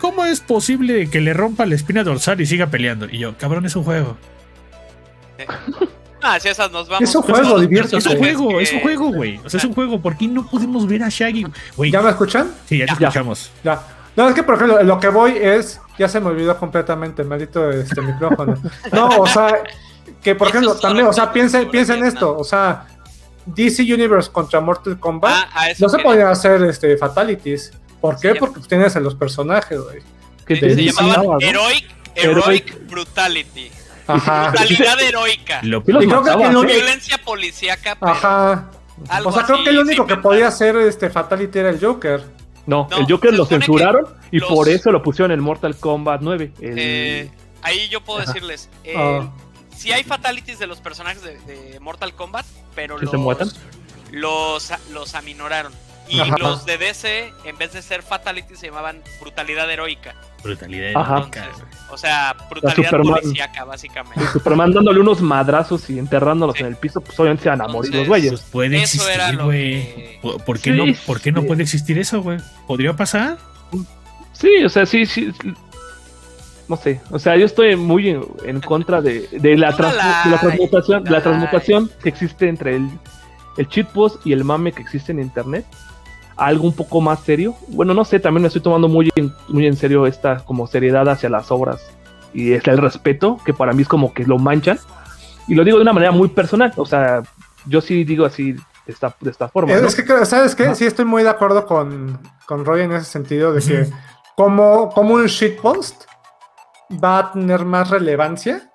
¿cómo 0.00 0.24
es 0.24 0.38
posible 0.40 1.10
que 1.10 1.20
le 1.20 1.34
rompa 1.34 1.66
la 1.66 1.74
espina 1.74 2.04
dorsal 2.04 2.40
y 2.40 2.46
siga 2.46 2.68
peleando? 2.68 3.06
Y 3.10 3.18
yo, 3.18 3.36
cabrón, 3.36 3.66
es 3.66 3.74
un 3.74 3.82
juego. 3.82 4.16
Ah, 6.22 6.38
si 6.40 6.48
esas 6.48 6.70
nos 6.72 6.88
vamos. 6.88 7.08
Es 7.08 7.14
un 7.14 7.22
con 7.22 7.34
juego, 7.34 7.58
diviértete. 7.60 7.96
Es 7.98 8.06
un 8.06 8.12
personajes 8.12 8.36
juego, 8.36 8.58
que- 8.58 8.62
es 8.64 8.72
un 8.72 8.80
juego, 8.80 9.12
güey. 9.12 9.40
O 9.44 9.48
sea, 9.50 9.58
es 9.58 9.64
un 9.64 9.74
juego. 9.74 10.00
¿Por 10.00 10.16
qué 10.16 10.26
no 10.28 10.46
pudimos 10.46 10.86
ver 10.86 11.02
a 11.02 11.08
Shaggy? 11.08 11.46
Güey, 11.76 11.90
¿Ya 11.90 12.02
me 12.02 12.10
escuchan? 12.10 12.50
sí, 12.66 12.78
ya 12.78 12.86
te 12.86 12.90
Ya. 13.00 13.08
escuchamos. 13.08 13.50
Ya. 13.64 13.80
No, 14.16 14.28
es 14.28 14.34
que 14.34 14.42
por 14.42 14.56
ejemplo, 14.56 14.82
lo 14.82 14.98
que 15.00 15.08
voy 15.08 15.36
es. 15.40 15.80
Ya 15.98 16.08
se 16.08 16.20
me 16.20 16.26
olvidó 16.28 16.56
completamente, 16.56 17.24
maldito 17.24 17.70
este 17.70 18.00
micrófono. 18.00 18.56
No, 18.92 19.08
o 19.08 19.26
sea, 19.26 19.62
que 20.22 20.34
por 20.34 20.48
ejemplo, 20.48 20.74
también, 20.76 21.06
o 21.06 21.12
sea, 21.12 21.32
piensen, 21.32 21.68
piensen 21.70 22.04
esto, 22.04 22.36
o 22.38 22.44
sea, 22.44 22.86
DC 23.46 23.82
Universe 23.82 24.30
contra 24.30 24.60
Mortal 24.60 24.98
Kombat. 25.00 25.48
Ah, 25.52 25.66
no 25.78 25.88
se 25.88 25.98
podían 25.98 26.28
hacer 26.28 26.62
este 26.64 26.96
fatalities. 26.96 27.72
¿Por 28.00 28.18
qué? 28.20 28.32
Sí. 28.32 28.38
Porque 28.38 28.60
tienes 28.60 28.94
a 28.94 29.00
los 29.00 29.14
personajes, 29.16 29.80
güey. 29.80 29.98
Que 30.46 30.56
se 30.56 30.74
llamaban 30.84 31.24
¿no? 31.26 31.40
Heroic, 31.40 31.84
Heroic. 32.14 32.68
Heroic 32.68 32.88
Ajá. 34.08 34.40
Ajá. 34.48 34.50
Brutalidad 34.50 35.00
heroica. 35.00 35.60
Lo- 35.62 35.78
Y 35.78 35.82
creo 35.82 36.22
que 36.24 36.30
lo- 36.52 36.64
¿eh? 36.64 36.66
Violencia 36.74 37.18
policíaca. 37.18 37.96
pero- 37.98 38.12
Ajá. 38.12 38.70
O 39.24 39.32
sea, 39.32 39.44
creo 39.44 39.62
que 39.62 39.70
el 39.70 39.78
único 39.78 40.06
que 40.06 40.16
podía 40.16 40.48
hacer 40.48 40.74
este 40.76 41.08
Fatality 41.10 41.58
era 41.58 41.70
el 41.70 41.78
Joker. 41.80 42.24
No, 42.66 42.86
No, 42.90 42.98
el 42.98 43.06
Joker 43.10 43.32
lo 43.32 43.46
censuraron 43.46 44.06
y 44.30 44.38
los- 44.40 44.48
por 44.48 44.68
eso 44.68 44.90
lo 44.90 45.02
pusieron 45.02 45.30
en 45.32 45.40
Mortal 45.40 45.76
Kombat 45.76 46.20
9. 46.22 46.52
el- 46.60 46.74
Eh, 46.78 47.30
ahí 47.62 47.88
yo 47.88 48.00
puedo 48.02 48.20
Ajá. 48.20 48.32
decirles. 48.32 48.68
Eh, 48.84 48.94
Ah. 48.96 49.30
Sí 49.76 49.92
hay 49.92 50.02
fatalities 50.02 50.58
de 50.58 50.66
los 50.66 50.80
personajes 50.80 51.22
de, 51.22 51.38
de 51.40 51.78
Mortal 51.80 52.12
Kombat, 52.14 52.44
pero 52.74 52.96
¿Que 52.96 53.04
los, 53.04 53.10
se 53.12 53.16
muertan? 53.16 53.48
los, 54.10 54.72
los 54.92 55.14
aminoraron. 55.14 55.72
Y 56.10 56.20
Ajá. 56.20 56.36
los 56.38 56.64
de 56.64 56.78
DC, 56.78 57.32
en 57.44 57.58
vez 57.58 57.72
de 57.72 57.82
ser 57.82 58.02
fatalities, 58.02 58.58
se 58.58 58.66
llamaban 58.66 59.02
brutalidad 59.20 59.70
heroica. 59.70 60.14
Brutalidad 60.42 60.90
heroica, 60.90 61.16
Entonces, 61.44 61.52
güey. 61.56 61.74
o 61.90 61.98
sea, 61.98 62.36
brutalidad 62.48 62.90
policíaca, 62.90 63.64
básicamente. 63.64 64.26
Superman 64.32 64.72
dándole 64.72 65.00
unos 65.00 65.20
madrazos 65.20 65.90
y 65.90 65.98
enterrándolos 65.98 66.54
Sí. 66.56 66.62
en 66.62 66.68
el 66.68 66.76
piso, 66.76 67.00
pues 67.00 67.18
obviamente 67.20 67.42
se 67.42 67.48
van 67.50 67.60
a 67.62 67.68
morir 67.68 67.94
los 67.94 68.06
güeyes. 68.06 68.30
Pues 68.30 68.42
puede 68.44 68.82
Eso 68.82 69.02
era 69.08 69.14
existir, 69.14 69.34
lo 69.38 69.44
güey. 69.46 69.70
que- 69.94 70.18
¿Por, 70.22 70.44
por 70.44 70.58
qué 70.60 70.70
Sí, 70.72 70.76
no, 70.76 70.84
¿Por 71.06 71.20
qué 71.20 71.32
no 71.32 71.42
puede 71.42 71.62
existir 71.62 71.98
eso, 71.98 72.22
güey? 72.22 72.38
¿Podría 72.66 72.94
pasar? 72.94 73.36
Sí, 74.32 74.64
o 74.64 74.68
sea, 74.68 74.86
sí, 74.86 75.04
sí. 75.04 75.32
No 76.68 76.76
sé, 76.76 77.00
o 77.10 77.18
sea, 77.18 77.34
yo 77.36 77.46
estoy 77.46 77.76
muy 77.76 78.10
en, 78.10 78.22
en 78.44 78.60
contra 78.60 79.00
de, 79.00 79.26
de 79.32 79.56
la, 79.56 79.74
trans- 79.74 79.94
de 80.24 80.30
la 80.30 80.38
transmutación, 80.38 81.04
la 81.04 81.22
transmutación 81.22 81.90
que 82.02 82.10
existe 82.10 82.46
entre 82.46 82.76
el, 82.76 82.90
el 83.56 83.66
shitpost 83.68 84.26
y 84.26 84.34
el 84.34 84.44
mame 84.44 84.72
que 84.72 84.82
existe 84.82 85.12
en 85.12 85.20
internet. 85.20 85.64
Algo 86.38 86.66
un 86.66 86.72
poco 86.72 87.00
más 87.00 87.20
serio. 87.20 87.54
Bueno, 87.68 87.94
no 87.94 88.04
sé, 88.04 88.20
también 88.20 88.42
me 88.42 88.48
estoy 88.48 88.62
tomando 88.62 88.88
muy 88.88 89.10
en, 89.16 89.34
muy 89.48 89.66
en 89.66 89.76
serio 89.76 90.06
esta 90.06 90.38
como 90.38 90.66
seriedad 90.66 91.08
hacia 91.08 91.28
las 91.28 91.50
obras. 91.50 91.80
Y 92.32 92.52
es 92.52 92.66
el 92.68 92.78
respeto, 92.78 93.38
que 93.44 93.52
para 93.52 93.72
mí 93.72 93.82
es 93.82 93.88
como 93.88 94.14
que 94.14 94.24
lo 94.24 94.38
manchan. 94.38 94.78
Y 95.48 95.54
lo 95.54 95.64
digo 95.64 95.78
de 95.78 95.82
una 95.82 95.92
manera 95.92 96.12
muy 96.12 96.28
personal. 96.28 96.72
O 96.76 96.86
sea, 96.86 97.22
yo 97.66 97.80
sí 97.80 98.04
digo 98.04 98.24
así 98.24 98.52
de 98.52 98.62
esta, 98.86 99.14
de 99.20 99.30
esta 99.30 99.48
forma. 99.48 99.72
Es, 99.72 99.82
¿no? 99.82 99.88
es 99.88 99.96
que, 99.96 100.26
¿sabes 100.26 100.54
qué? 100.54 100.74
Sí, 100.74 100.86
estoy 100.86 101.04
muy 101.04 101.22
de 101.22 101.30
acuerdo 101.30 101.66
con, 101.66 102.20
con 102.46 102.64
Roy 102.64 102.82
en 102.82 102.92
ese 102.92 103.06
sentido 103.06 103.52
de 103.52 103.60
que 103.60 103.90
como, 104.36 104.90
como 104.90 105.14
un 105.14 105.26
shitpost 105.26 106.04
va 107.02 107.18
a 107.18 107.32
tener 107.32 107.64
más 107.64 107.90
relevancia 107.90 108.70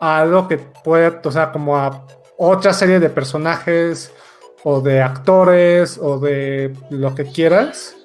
a 0.00 0.20
algo 0.20 0.48
que 0.48 0.58
puede, 0.58 1.20
o 1.24 1.30
sea, 1.30 1.52
como 1.52 1.76
a 1.76 2.06
otra 2.38 2.72
serie 2.72 2.98
de 2.98 3.08
personajes 3.08 4.12
o 4.64 4.80
de 4.80 5.02
actores 5.02 5.98
o 6.00 6.18
de 6.18 6.74
lo 6.90 7.14
que 7.14 7.24
quieras, 7.24 7.96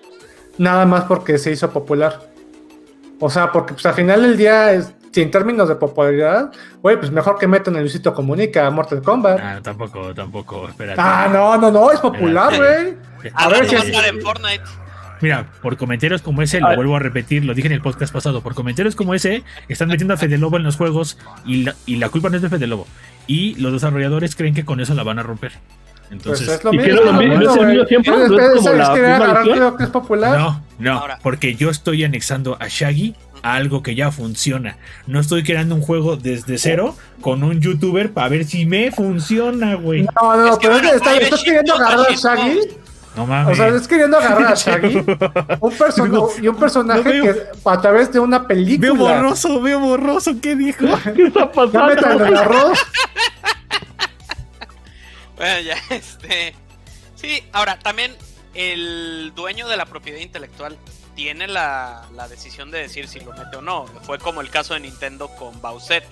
nada 0.57 0.85
más 0.85 1.03
porque 1.03 1.37
se 1.37 1.51
hizo 1.51 1.69
popular. 1.71 2.19
O 3.19 3.29
sea, 3.29 3.51
porque 3.51 3.73
pues 3.73 3.85
al 3.85 3.93
final 3.93 4.21
del 4.21 4.37
día, 4.37 4.73
es, 4.73 4.93
si 5.11 5.21
en 5.21 5.31
términos 5.31 5.67
de 5.67 5.75
popularidad, 5.75 6.51
güey, 6.81 6.97
pues 6.97 7.11
mejor 7.11 7.37
que 7.39 7.47
metan 7.47 7.75
el 7.75 7.81
Luisito 7.81 8.13
Comunica 8.13 8.67
a 8.67 8.71
Mortal 8.71 9.01
Kombat. 9.01 9.39
Ah, 9.41 9.59
tampoco, 9.61 10.13
tampoco, 10.13 10.67
espérate. 10.69 11.01
Ah, 11.01 11.27
no, 11.31 11.57
no, 11.57 11.71
no, 11.71 11.91
es 11.91 11.99
popular, 11.99 12.55
güey. 12.55 12.95
A, 13.33 13.49
ver 13.49 13.67
si 13.67 13.75
va 13.75 13.81
a 13.81 13.83
es- 13.83 13.89
estar 13.89 14.05
en 14.05 14.21
Fortnite. 14.21 14.63
Mira, 15.19 15.47
por 15.63 15.77
comentarios 15.77 16.21
como 16.21 16.43
ese, 16.43 16.59
lo 16.59 16.75
vuelvo 16.75 16.95
a 16.95 16.99
repetir, 16.99 17.43
lo 17.43 17.55
dije 17.55 17.67
en 17.67 17.73
el 17.73 17.81
podcast 17.81 18.13
pasado, 18.13 18.41
por 18.41 18.53
comentarios 18.53 18.95
como 18.95 19.15
ese, 19.15 19.43
están 19.67 19.87
metiendo 19.87 20.13
a 20.13 20.17
Fede 20.17 20.37
Lobo 20.37 20.57
en 20.57 20.63
los 20.63 20.77
juegos 20.77 21.17
y 21.43 21.63
la, 21.63 21.73
y 21.87 21.95
la 21.95 22.09
culpa 22.09 22.29
no 22.29 22.35
es 22.35 22.43
de 22.43 22.49
Fede 22.49 22.67
Lobo. 22.67 22.85
Y 23.25 23.55
los 23.55 23.73
desarrolladores 23.73 24.35
creen 24.35 24.53
que 24.53 24.63
con 24.63 24.79
eso 24.79 24.93
la 24.93 25.01
van 25.01 25.17
a 25.17 25.23
romper. 25.23 25.53
Pues 26.09 26.19
Entonces, 26.19 26.47
es 26.49 26.63
lo 26.63 26.73
¿y 26.73 26.77
mismo. 26.77 27.01
lo 27.01 27.13
mismo? 27.13 27.35
bueno, 27.35 27.35
¿No 27.35 27.41
es 27.41 27.47
el 27.49 27.55
güey. 27.57 27.67
mismo 27.71 27.85
tiempo? 27.85 28.11
Es- 28.13 28.29
¿No 28.29 28.39
es 28.39 28.55
como 28.57 28.69
la 28.73 28.93
misma 29.43 29.77
que 29.77 29.83
es 29.83 29.89
popular. 29.89 30.37
no, 30.39 30.63
no, 30.79 30.99
Ahora. 30.99 31.19
porque 31.21 31.55
yo 31.55 31.69
estoy 31.69 32.03
anexando 32.05 32.55
a 32.61 32.67
Shaggy 32.69 33.13
a 33.43 33.55
algo 33.55 33.83
que 33.83 33.93
ya 33.93 34.11
funciona. 34.11 34.77
No 35.05 35.19
estoy 35.19 35.43
creando 35.43 35.75
un 35.75 35.81
juego 35.81 36.15
desde 36.15 36.57
cero 36.57 36.95
con 37.21 37.43
un 37.43 37.59
youtuber 37.59 38.11
para 38.13 38.29
ver 38.29 38.45
si 38.45 38.65
me 38.65 38.91
funciona, 38.91 39.75
güey. 39.75 40.03
No, 40.03 40.35
no, 40.37 40.47
Es 40.53 40.57
que 40.59 40.67
pero 40.67 40.75
es 40.77 40.81
bueno, 40.81 40.89
que 40.91 40.95
está- 40.97 41.09
hay 41.11 41.17
estás 41.19 41.43
queriendo 41.43 41.75
agarrar 41.75 42.07
a. 42.09 42.15
Shaggy. 42.15 42.59
No 43.15 43.23
O 43.23 43.27
mames. 43.27 43.57
sea, 43.57 43.67
estás 43.69 43.87
queriendo 43.87 44.17
agarrar 44.17 44.45
a 44.51 44.55
Shaggy. 44.55 44.97
Un 45.59 45.71
personaje 45.73 46.11
Digo, 46.11 46.31
y 46.41 46.47
un 46.47 46.55
personaje 46.55 47.03
no 47.03 47.09
veo. 47.09 47.23
que 47.33 47.41
a 47.65 47.81
través 47.81 48.13
de 48.13 48.19
una 48.19 48.47
película. 48.47 48.91
veo 48.93 48.95
borroso, 48.95 49.59
veo 49.61 49.79
borroso, 49.79 50.35
¿qué 50.41 50.55
dijo? 50.55 50.85
¿Qué 51.15 51.23
está 51.23 51.39
Ya 51.41 51.51
pasando? 51.51 52.25
en 52.27 52.37
arroz. 52.37 52.79
Bueno, 55.37 55.61
ya, 55.61 55.77
este. 55.95 56.53
Sí, 57.15 57.43
ahora, 57.53 57.79
también 57.79 58.15
el 58.53 59.31
dueño 59.35 59.67
de 59.67 59.77
la 59.77 59.85
propiedad 59.85 60.19
intelectual 60.19 60.77
tiene 61.15 61.47
la, 61.47 62.05
la 62.15 62.27
decisión 62.27 62.69
de 62.71 62.79
decir 62.79 63.07
si 63.07 63.19
lo 63.19 63.33
mete 63.33 63.57
o 63.57 63.61
no. 63.61 63.85
Fue 64.03 64.19
como 64.19 64.41
el 64.41 64.49
caso 64.49 64.73
de 64.75 64.81
Nintendo 64.81 65.27
con 65.29 65.59
Bowsette. 65.61 66.07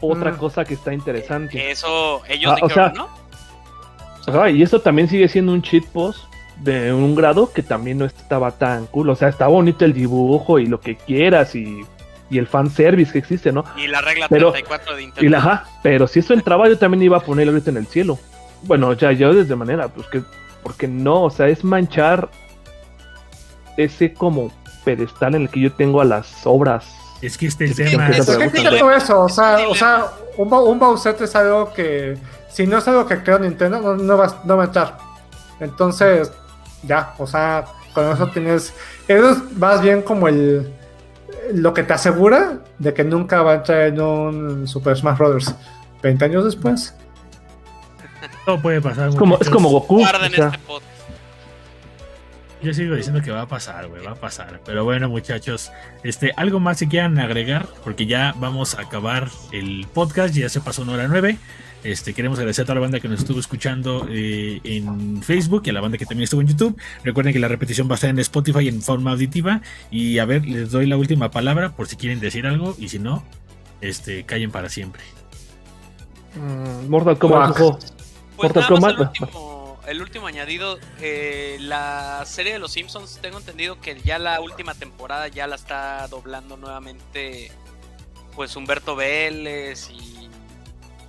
Otra 0.00 0.32
Mm. 0.32 0.36
cosa 0.36 0.64
que 0.64 0.74
está 0.74 0.92
interesante. 0.92 1.70
Eso, 1.70 2.22
ellos 2.28 2.52
Ah, 2.60 2.64
o 2.64 2.68
sea, 2.70 2.88
¿no? 2.90 3.08
Ajá, 4.26 4.50
y 4.50 4.62
eso 4.62 4.80
también 4.80 5.08
sigue 5.08 5.28
siendo 5.28 5.52
un 5.52 5.62
cheat 5.62 5.84
post 5.86 6.20
de 6.56 6.92
un 6.92 7.14
grado 7.14 7.52
que 7.52 7.62
también 7.62 7.98
no 7.98 8.04
estaba 8.06 8.50
tan 8.52 8.86
cool. 8.86 9.10
O 9.10 9.16
sea, 9.16 9.28
está 9.28 9.46
bonito 9.46 9.84
el 9.84 9.92
dibujo 9.92 10.58
y 10.58 10.66
lo 10.66 10.80
que 10.80 10.96
quieras 10.96 11.54
y, 11.54 11.84
y 12.30 12.38
el 12.38 12.46
fanservice 12.46 13.12
que 13.12 13.18
existe, 13.18 13.52
¿no? 13.52 13.64
Y 13.76 13.86
la 13.86 14.00
regla 14.00 14.26
pero- 14.28 14.52
34 14.52 14.94
de 14.96 15.02
Nintendo. 15.02 15.26
Y 15.26 15.28
la 15.28 15.38
ajá, 15.38 15.64
pero 15.82 16.06
si 16.06 16.20
eso 16.20 16.34
entraba, 16.34 16.68
yo 16.68 16.78
también 16.78 17.02
iba 17.02 17.16
a 17.16 17.20
ponerlo 17.20 17.52
ahorita 17.52 17.70
en 17.70 17.76
el 17.78 17.86
cielo. 17.86 18.18
Bueno, 18.62 18.92
ya 18.94 19.12
yo 19.12 19.32
desde 19.32 19.54
manera, 19.54 19.88
pues 19.88 20.06
que, 20.08 20.22
porque 20.62 20.88
no, 20.88 21.24
o 21.24 21.30
sea, 21.30 21.48
es 21.48 21.62
manchar 21.62 22.28
ese 23.76 24.12
como 24.12 24.50
pedestal 24.84 25.34
en 25.34 25.42
el 25.42 25.48
que 25.50 25.60
yo 25.60 25.72
tengo 25.72 26.00
a 26.00 26.04
las 26.04 26.46
obras. 26.46 26.86
Es 27.22 27.38
que 27.38 27.46
este 27.46 27.64
es 27.66 27.78
el 27.78 27.90
tema. 27.90 28.08
Es 28.08 28.26
que 28.26 28.50
quita 28.50 28.78
todo 28.78 28.90
eso. 28.92 29.20
O 29.20 29.28
sea, 29.28 29.58
o 29.68 29.74
sea 29.74 30.06
un, 30.36 30.52
un 30.52 30.78
Bowsette 30.78 31.22
es 31.22 31.34
algo 31.36 31.72
que. 31.72 32.16
Si 32.50 32.66
no 32.66 32.78
es 32.78 32.88
algo 32.88 33.06
que 33.06 33.22
creó 33.22 33.38
Nintendo, 33.38 33.80
no, 33.80 33.96
no, 33.96 34.16
va, 34.16 34.40
no 34.44 34.56
va 34.56 34.64
a 34.64 34.66
entrar. 34.66 34.98
Entonces, 35.60 36.32
ya, 36.82 37.14
o 37.18 37.26
sea, 37.26 37.64
con 37.92 38.10
eso 38.10 38.26
tienes. 38.28 38.72
Eso 39.08 39.30
es 39.30 39.56
más 39.56 39.82
bien 39.82 40.02
como 40.02 40.28
el. 40.28 40.72
Lo 41.52 41.74
que 41.74 41.82
te 41.82 41.92
asegura 41.92 42.60
de 42.78 42.94
que 42.94 43.04
nunca 43.04 43.42
va 43.42 43.52
a 43.52 43.54
entrar 43.56 43.86
en 43.86 44.00
un 44.00 44.68
Super 44.68 44.96
Smash 44.96 45.18
Bros. 45.18 45.54
20 46.02 46.24
años 46.24 46.44
después. 46.44 46.94
Todo 48.44 48.60
puede 48.60 48.80
pasar. 48.80 49.08
Es 49.08 49.16
como, 49.16 49.38
es 49.40 49.50
como 49.50 49.70
Goku. 49.70 49.98
Guarden 49.98 50.32
o 50.32 50.36
sea, 50.36 50.46
este 50.46 50.58
podcast. 50.58 50.96
Yo 52.62 52.72
sigo 52.72 52.94
diciendo 52.94 53.20
que 53.22 53.30
va 53.30 53.42
a 53.42 53.46
pasar, 53.46 53.86
güey, 53.86 54.04
va 54.04 54.12
a 54.12 54.16
pasar. 54.16 54.60
Pero 54.64 54.84
bueno, 54.84 55.08
muchachos, 55.08 55.70
este, 56.02 56.32
algo 56.36 56.58
más 56.58 56.78
que 56.78 56.88
quieran 56.88 57.18
agregar, 57.18 57.66
porque 57.84 58.06
ya 58.06 58.34
vamos 58.38 58.74
a 58.74 58.82
acabar 58.82 59.28
el 59.52 59.86
podcast, 59.92 60.34
ya 60.34 60.48
se 60.48 60.60
pasó 60.60 60.82
una 60.82 60.92
hora 60.92 61.06
nueve. 61.06 61.38
Este, 61.86 62.14
queremos 62.14 62.36
agradecer 62.40 62.64
a 62.64 62.66
toda 62.66 62.74
la 62.74 62.80
banda 62.80 62.98
que 62.98 63.06
nos 63.06 63.20
estuvo 63.20 63.38
escuchando 63.38 64.08
eh, 64.10 64.60
en 64.64 65.22
Facebook 65.22 65.62
y 65.66 65.70
a 65.70 65.72
la 65.72 65.80
banda 65.80 65.96
que 65.96 66.04
también 66.04 66.24
estuvo 66.24 66.40
en 66.40 66.48
YouTube. 66.48 66.76
Recuerden 67.04 67.32
que 67.32 67.38
la 67.38 67.46
repetición 67.46 67.88
va 67.88 67.92
a 67.92 67.94
estar 67.94 68.10
en 68.10 68.18
Spotify 68.18 68.66
en 68.66 68.82
forma 68.82 69.12
auditiva. 69.12 69.62
Y 69.92 70.18
a 70.18 70.24
ver, 70.24 70.44
les 70.46 70.72
doy 70.72 70.86
la 70.86 70.96
última 70.96 71.30
palabra 71.30 71.76
por 71.76 71.86
si 71.86 71.94
quieren 71.94 72.18
decir 72.18 72.44
algo. 72.44 72.74
Y 72.76 72.88
si 72.88 72.98
no, 72.98 73.22
este, 73.80 74.24
callen 74.24 74.50
para 74.50 74.68
siempre. 74.68 75.00
mm, 76.34 76.88
Mortal 76.88 77.18
Kombat. 77.18 77.56
Pues 77.56 77.92
Mortal 78.36 78.62
el 78.64 78.68
Kombat. 78.68 78.98
último, 78.98 79.80
el 79.86 80.02
último 80.02 80.26
añadido, 80.26 80.80
eh, 81.00 81.56
la 81.60 82.24
serie 82.26 82.52
de 82.52 82.58
los 82.58 82.72
Simpsons, 82.72 83.20
tengo 83.22 83.38
entendido 83.38 83.80
que 83.80 84.00
ya 84.00 84.18
la 84.18 84.40
última 84.40 84.74
temporada 84.74 85.28
ya 85.28 85.46
la 85.46 85.54
está 85.54 86.08
doblando 86.08 86.56
nuevamente, 86.56 87.52
pues 88.34 88.56
Humberto 88.56 88.96
Vélez 88.96 89.88
y, 89.90 90.15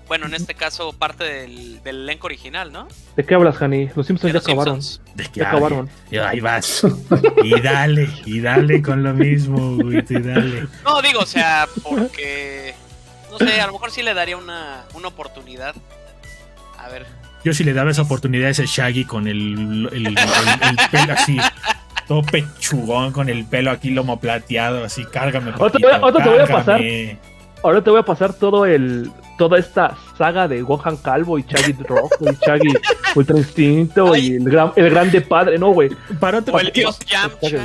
bueno, 0.07 0.25
en 0.25 0.33
este 0.33 0.53
caso 0.55 0.93
parte 0.93 1.23
del, 1.23 1.81
del 1.83 2.01
elenco 2.03 2.27
original, 2.27 2.71
¿no? 2.71 2.87
¿De 3.15 3.25
qué 3.25 3.35
hablas, 3.35 3.61
Hani? 3.61 3.89
Los 3.95 4.07
Simpsons 4.07 4.31
ya 4.33 4.39
los 4.39 4.45
acabaron. 4.47 4.81
Simpsons. 4.81 5.15
De 5.15 5.23
que 5.25 5.39
Ya 5.41 5.49
acabaron. 5.49 5.89
ay, 6.11 6.17
ahí 6.17 6.39
vas. 6.39 6.83
Y 7.43 7.59
dale, 7.61 8.09
y 8.25 8.39
dale 8.39 8.81
con 8.81 9.03
lo 9.03 9.13
mismo, 9.13 9.75
güey, 9.77 10.03
y 10.09 10.19
dale. 10.19 10.67
No, 10.83 11.01
digo, 11.01 11.19
o 11.21 11.25
sea, 11.25 11.67
porque, 11.83 12.73
no 13.31 13.37
sé, 13.37 13.59
a 13.59 13.67
lo 13.67 13.73
mejor 13.73 13.91
sí 13.91 14.01
le 14.03 14.13
daría 14.13 14.37
una, 14.37 14.83
una 14.93 15.07
oportunidad. 15.09 15.75
A 16.79 16.89
ver, 16.89 17.05
Yo 17.43 17.53
sí 17.53 17.63
le 17.63 17.73
daba 17.73 17.91
esa 17.91 18.03
oportunidad 18.03 18.47
a 18.47 18.51
ese 18.51 18.65
Shaggy 18.65 19.03
con 19.05 19.27
el, 19.27 19.89
el, 19.91 20.07
el- 20.07 20.17
el 20.17 20.77
pelo 20.91 21.13
así, 21.13 21.37
todo 22.07 22.21
pechugón, 22.21 23.11
con 23.11 23.29
el 23.29 23.43
pelo 23.45 23.71
aquí 23.71 23.89
lomo 23.89 24.19
plateado, 24.19 24.83
así, 24.85 25.03
cárgame. 25.05 25.51
Otra 25.57 25.79
te 25.79 25.85
voy 26.29 26.39
a 26.39 26.45
cárgame. 26.47 27.17
Ahora 27.63 27.83
te 27.83 27.89
voy 27.89 27.99
a 27.99 28.03
pasar 28.03 28.33
todo 28.33 28.65
el 28.65 29.11
toda 29.37 29.59
esta 29.59 29.95
saga 30.17 30.47
de 30.47 30.61
Gohan 30.61 30.97
Calvo 30.97 31.37
y 31.37 31.43
Shaggy 31.43 31.73
Rojo 31.83 32.09
y 32.21 32.45
Shaggy 32.45 32.73
Ultra 33.15 33.37
Instinto 33.37 34.15
y 34.15 34.35
el, 34.35 34.43
gran, 34.45 34.71
el 34.75 34.89
grande 34.89 35.21
padre, 35.21 35.59
no, 35.59 35.71
güey. 35.71 35.89
Para 36.19 36.39
otro, 36.39 36.55
o 36.55 36.59
el 36.59 36.71
¿qué, 36.71 36.81
Dios 36.81 36.99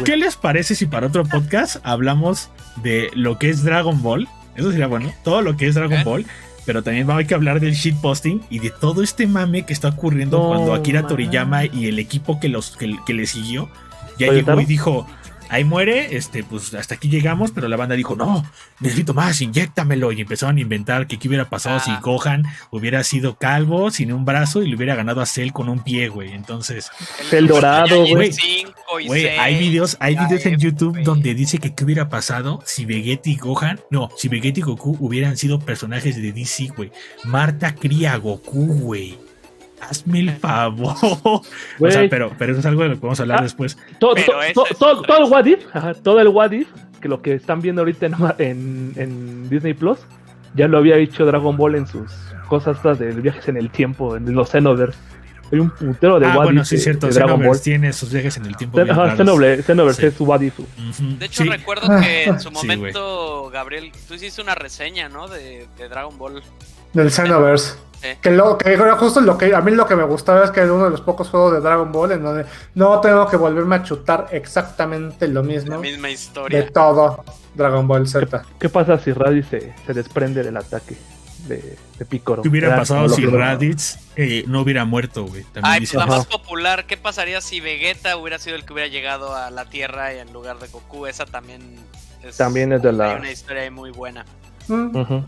qué 0.05 0.17
les 0.17 0.37
parece 0.37 0.75
si 0.75 0.87
para 0.87 1.07
otro 1.07 1.25
podcast 1.25 1.77
hablamos 1.83 2.51
de 2.83 3.11
lo 3.15 3.39
que 3.39 3.51
es 3.51 3.65
Dragon 3.65 4.03
Ball? 4.03 4.29
Eso 4.55 4.71
sería 4.71 4.87
bueno, 4.87 5.13
todo 5.25 5.41
lo 5.41 5.57
que 5.57 5.67
es 5.67 5.75
Dragon 5.75 5.99
¿Eh? 5.99 6.05
Ball. 6.05 6.27
Pero 6.65 6.83
también 6.85 7.11
hay 7.11 7.25
que 7.25 7.35
hablar 7.35 7.59
del 7.59 7.73
shitposting 7.73 8.43
y 8.49 8.61
de 8.61 8.71
todo 8.71 9.03
este 9.03 9.27
mame 9.27 9.67
que 9.67 9.73
está 9.73 9.89
ocurriendo 9.89 10.39
No, 10.39 10.49
cuando 10.49 10.75
Akira 10.75 11.01
man. 11.01 11.09
Toriyama 11.09 11.65
y 11.65 11.89
el 11.89 11.99
equipo 11.99 12.39
que, 12.39 12.49
los, 12.49 12.77
que, 12.77 12.97
que 13.05 13.15
le 13.15 13.27
siguió 13.27 13.69
ya 14.19 14.31
llegó 14.31 14.61
y 14.61 14.65
dijo: 14.65 15.07
ahí 15.53 15.65
muere, 15.65 16.17
este, 16.17 16.43
pues 16.43 16.73
hasta 16.75 16.95
aquí 16.95 17.09
llegamos, 17.09 17.53
pero 17.53 17.69
la 17.69 17.77
banda 17.77 17.95
dijo, 17.95 18.17
no, 18.17 18.45
necesito 18.81 19.15
más, 19.15 19.41
inyéctamelo. 19.41 20.11
Y 20.13 20.23
empezaron 20.23 20.57
a 20.57 20.61
inventar 20.61 21.07
que 21.07 21.19
qué 21.19 21.29
hubiera 21.29 21.49
pasado 21.49 21.79
si 21.79 21.91
Ah. 21.91 22.01
Gohan 22.03 22.45
hubiera 22.71 23.05
sido 23.05 23.37
calvo, 23.37 23.91
sin 23.91 24.13
un 24.13 24.25
brazo, 24.25 24.63
y 24.63 24.69
le 24.69 24.77
hubiera 24.77 24.95
ganado 24.95 25.21
a 25.21 25.27
Cell 25.27 25.53
con 25.53 25.69
un 25.69 25.85
pie, 25.85 26.09
güey. 26.09 26.33
Entonces, 26.33 26.91
El 27.31 27.47
dorado, 27.47 28.05
güey. 28.07 28.33
5 28.33 29.01
y 29.01 29.07
güey, 29.07 29.29
hay 29.29 29.55
6, 29.55 29.69
videos, 29.69 29.97
hay 30.01 30.17
videos 30.17 30.47
en 30.47 30.59
YouTube 30.59 31.03
donde 31.03 31.35
dice 31.35 31.59
que 31.59 31.75
qué 31.75 31.85
hubiera 31.85 32.09
pasado 32.09 32.63
si 32.67 32.85
Vegeta 32.85 33.31
y 33.31 33.37
Gohan, 33.37 33.81
no, 33.91 34.09
si 34.17 34.29
Vegeta 34.29 34.61
y 34.61 34.63
Goku 34.63 34.97
hubieran 35.01 35.37
sido 35.37 35.59
personajes 35.61 36.21
de 36.21 36.33
DC, 36.33 36.69
güey. 36.77 36.91
Marta 37.25 37.75
cría 37.75 38.15
a 38.15 38.17
Goku, 38.17 38.67
güey. 38.67 39.19
Hazme 39.89 40.21
el 40.21 40.31
favor. 40.37 40.95
O 41.81 41.91
sea, 41.91 42.09
pero, 42.09 42.31
pero 42.39 42.53
eso 42.53 42.61
es 42.61 42.67
algo 42.67 42.83
de 42.83 42.91
lo 42.91 42.95
que 42.95 43.01
vamos 43.01 43.19
a 43.21 43.23
hablar 43.25 43.41
Ah. 43.41 43.43
después. 43.43 43.77
todo, 43.99 44.15
Pero 44.15 44.33
to- 44.33 44.43
esa 44.43 44.53
to- 44.55 44.67
es 44.71 44.79
todo- 44.79 44.99
otra 45.01 45.15
todo 45.17 45.27
el 45.27 45.33
What 45.33 45.45
If, 45.47 45.65
ajá, 45.77 45.95
todo 45.95 46.21
el 46.21 46.29
What 46.29 46.53
If, 46.53 46.69
que 47.01 47.09
lo 47.09 47.21
que 47.23 47.35
están 47.35 47.61
viendo 47.61 47.83
ahorita 47.83 48.07
en, 48.07 48.15
en, 48.39 48.93
en 48.97 49.49
Disney 49.51 49.75
Plus, 49.75 49.99
ya 50.55 50.69
lo 50.69 50.79
había 50.79 50.97
dicho 50.97 51.25
Dragon 51.27 51.57
Ball 51.57 51.75
en 51.77 51.87
sus 51.87 52.13
cosas 52.49 52.77
estas 52.77 52.99
de 52.99 53.11
viajes 53.13 53.49
en 53.49 53.57
el 53.57 53.71
tiempo, 53.71 54.17
en 54.17 54.33
los 54.35 54.51
Xenoverse. 54.51 54.99
Hay 55.51 55.59
un 55.59 55.69
putero 55.71 56.19
de 56.19 56.27
ah, 56.27 56.37
What 56.37 56.45
bueno, 56.45 56.61
If 56.63 56.69
sí, 56.69 56.77
es 56.77 56.85
cierto. 56.85 57.07
de 57.09 57.13
Dragon 57.13 57.43
Ball. 57.43 57.61
Tiene 57.61 57.93
sus 57.93 58.11
viajes 58.13 58.37
en 58.39 58.47
el 58.47 58.57
tiempo. 58.57 58.81
Ajá. 58.81 59.17
Xenoverse, 59.17 59.63
Xenoverse 59.65 60.01
Sí. 60.01 60.07
es 60.07 60.15
su 60.15 60.25
What 60.25 60.41
If. 60.41 60.59
De 61.19 61.27
hecho, 61.27 61.43
sí. 61.43 61.49
recuerdo 61.49 61.89
que 62.01 62.25
en 62.25 62.41
su 62.41 62.51
momento, 62.51 63.51
Gabriel, 63.51 63.91
tú 64.09 64.15
hiciste 64.15 64.41
una 64.41 64.55
reseña, 64.55 65.09
¿no? 65.11 65.29
De, 65.29 65.67
de 65.77 65.89
Dragon 65.89 66.17
Ball. 66.17 66.43
Del 66.95 67.11
Xenoverse. 67.11 67.75
Sí. 68.03 68.09
Que, 68.21 68.31
lo, 68.33 68.59
que 68.59 68.73
era 68.73 68.97
justo 68.97 69.21
lo 69.21 69.39
que 69.39 69.55
a 69.55 69.61
mí 69.61 69.71
lo 69.71 69.87
que 69.87 69.95
me 69.95 70.03
gustaba 70.03 70.45
es 70.45 70.51
que 70.51 70.59
era 70.61 70.73
uno 70.73 70.85
de 70.87 70.91
los 70.91 71.01
pocos 71.03 71.29
juegos 71.29 71.53
de 71.53 71.61
Dragon 71.61 71.93
Ball 71.93 72.11
en 72.13 72.23
donde 72.25 72.45
no 72.75 73.01
tengo 73.01 73.29
que 73.29 73.37
volverme 73.37 73.77
a 73.77 73.83
chutar 73.85 74.27
exactamente 74.33 75.29
lo 75.29 75.43
La 75.43 75.49
mismo 75.49 75.79
misma 75.79 76.09
de 76.09 76.15
historia. 76.15 76.69
todo 76.73 77.25
Dragon 77.55 77.87
Ball 77.87 78.09
Z. 78.09 78.43
¿Qué 78.59 78.69
pasa 78.69 78.99
si 78.99 79.13
Raditz 79.13 79.49
se, 79.51 79.73
se 79.87 79.93
desprende 79.95 80.43
del 80.43 80.57
ataque 80.57 80.97
de, 81.47 81.77
de 81.99 82.05
Piccolo? 82.05 82.43
¿Qué 82.43 82.49
hubiera 82.49 82.69
Era 82.69 82.77
pasado 82.79 83.09
si 83.09 83.25
Raditz 83.25 83.99
eh, 84.17 84.43
no 84.49 84.63
hubiera 84.63 84.85
muerto, 84.85 85.25
güey? 85.27 85.45
Ay, 85.63 85.81
dice- 85.81 85.95
pues 85.95 86.07
la 86.07 86.13
Ajá. 86.13 86.17
más 86.25 86.27
popular, 86.27 86.87
¿qué 86.87 86.97
pasaría 86.97 87.41
si 87.41 87.61
Vegeta 87.61 88.17
hubiera 88.17 88.39
sido 88.41 88.57
el 88.57 88.65
que 88.65 88.73
hubiera 88.73 88.89
llegado 88.89 89.35
a 89.37 89.51
la 89.51 89.67
Tierra 89.67 90.13
y 90.13 90.19
en 90.19 90.33
lugar 90.33 90.59
de 90.59 90.67
Goku? 90.67 91.07
Esa 91.07 91.25
también 91.25 91.77
es, 92.25 92.37
También 92.37 92.73
es 92.73 92.83
de 92.83 92.93
la- 92.93 93.13
hay 93.13 93.21
una 93.21 93.31
historia 93.31 93.71
muy 93.71 93.91
buena. 93.93 94.25
Ujú. 94.69 95.25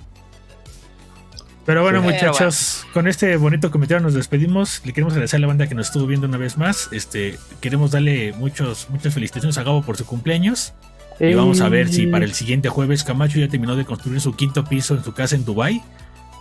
Pero 1.65 1.83
bueno, 1.83 2.01
Sí. 2.01 2.09
muchachos, 2.09 2.87
con 2.93 3.09
este 3.09 3.37
bonito 3.37 3.71
comentario 3.71 4.03
nos 4.03 4.15
despedimos. 4.15 4.83
Le 4.85 4.93
queremos 4.93 5.15
agradecer 5.15 5.39
a 5.39 5.41
la 5.41 5.47
banda 5.47 5.67
que 5.67 5.75
nos 5.75 5.87
estuvo 5.87 6.07
viendo 6.07 6.27
una 6.27 6.37
vez 6.37 6.59
más. 6.59 6.89
Este, 6.93 7.39
queremos 7.61 7.91
darle 7.91 8.33
muchos, 8.35 8.89
muchas 8.91 9.15
felicitaciones 9.15 9.57
a 9.57 9.63
Gabo 9.63 9.83
por 9.83 9.97
su 9.97 10.05
cumpleaños. 10.05 10.75
Y 11.21 11.33
vamos 11.35 11.61
a 11.61 11.69
ver 11.69 11.89
si 11.89 12.07
para 12.07 12.25
el 12.25 12.35
siguiente 12.35 12.69
jueves 12.69 13.05
Camacho 13.05 13.39
ya 13.39 13.49
terminó 13.49 13.77
de 13.77 13.85
construir 13.85 14.21
su 14.21 14.35
quinto 14.35 14.65
piso 14.65 14.95
en 14.95 15.05
su 15.05 15.15
casa 15.15 15.37
en 15.37 15.45
Dubai 15.45 15.81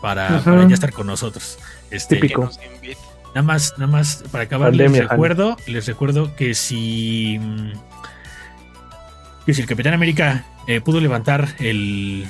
para, 0.02 0.44
ya 0.44 0.74
estar 0.74 0.92
con 0.92 1.08
nosotros. 1.08 1.60
Este, 1.92 2.16
Típico. 2.16 2.50
Nada 3.36 3.44
más, 3.44 3.74
nada 3.78 3.92
más 3.92 4.24
para 4.32 4.44
acabar 4.46 4.72
Pandemia, 4.72 5.02
les 5.02 5.10
recuerdo, 5.10 5.58
les 5.68 5.88
recuerdo 5.88 6.36
que 6.36 6.54
si 6.54 7.40
que 9.46 9.54
si 9.54 9.62
el 9.62 9.68
Capitán 9.68 9.94
América 9.94 10.46
eh, 10.68 10.82
pudo 10.82 11.00
levantar 11.00 11.48
el 11.60 12.26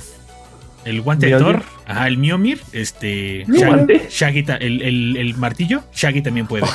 el 0.86 1.02
guante 1.02 1.28
de. 1.28 1.38
Thor, 1.38 1.64
ajá, 1.88 2.08
el 2.08 2.18
Miomir, 2.18 2.62
este 2.74 3.44
¿Mi 3.48 3.60
Shaggy- 3.60 4.58
el, 4.60 4.82
el- 4.82 5.18
el 5.18 5.36
martillo, 5.36 5.84
Shaggy 5.94 6.22
también 6.22 6.48
puede. 6.48 6.66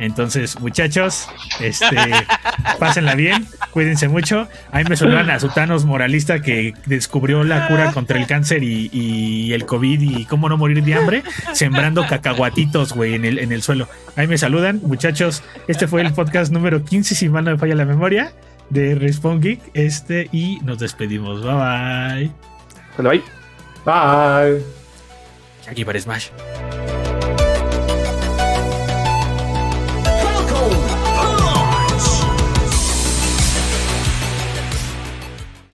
Entonces, 0.00 0.58
muchachos, 0.60 1.28
este 1.60 1.96
pásenla 2.78 3.14
bien, 3.14 3.46
cuídense 3.70 4.08
mucho. 4.08 4.48
Ahí 4.72 4.84
me 4.88 4.96
sonaron 4.96 5.30
a 5.30 5.38
Sutanos 5.40 5.84
moralista 5.84 6.40
que 6.42 6.74
descubrió 6.86 7.44
la 7.44 7.68
cura 7.68 7.92
contra 7.92 8.18
el 8.18 8.26
cáncer 8.26 8.62
y, 8.62 8.90
y 8.92 9.52
el 9.52 9.66
COVID 9.66 10.00
y 10.00 10.24
cómo 10.26 10.48
no 10.48 10.56
morir 10.56 10.82
de 10.82 10.94
hambre, 10.94 11.22
sembrando 11.52 12.06
cacahuatitos, 12.06 12.92
güey, 12.92 13.14
en 13.14 13.24
el, 13.24 13.38
en 13.38 13.52
el 13.52 13.62
suelo. 13.62 13.88
Ahí 14.16 14.26
me 14.26 14.38
saludan, 14.38 14.80
muchachos. 14.82 15.42
Este 15.68 15.86
fue 15.88 16.02
el 16.02 16.12
podcast 16.12 16.52
número 16.52 16.84
15, 16.84 17.14
si 17.14 17.28
mal 17.28 17.44
no 17.44 17.50
me 17.52 17.58
falla 17.58 17.74
la 17.74 17.84
memoria, 17.84 18.32
de 18.70 18.94
Respawn 18.94 19.40
Geek. 19.40 19.60
Este, 19.74 20.28
y 20.32 20.58
nos 20.64 20.78
despedimos. 20.78 21.42
Bye 21.42 21.52
bye. 21.54 22.30
Lo 22.98 23.08
va. 23.10 23.14
Bye. 23.84 24.64
Aquí 25.66 25.84
para 25.84 25.98
Smash. 26.00 26.30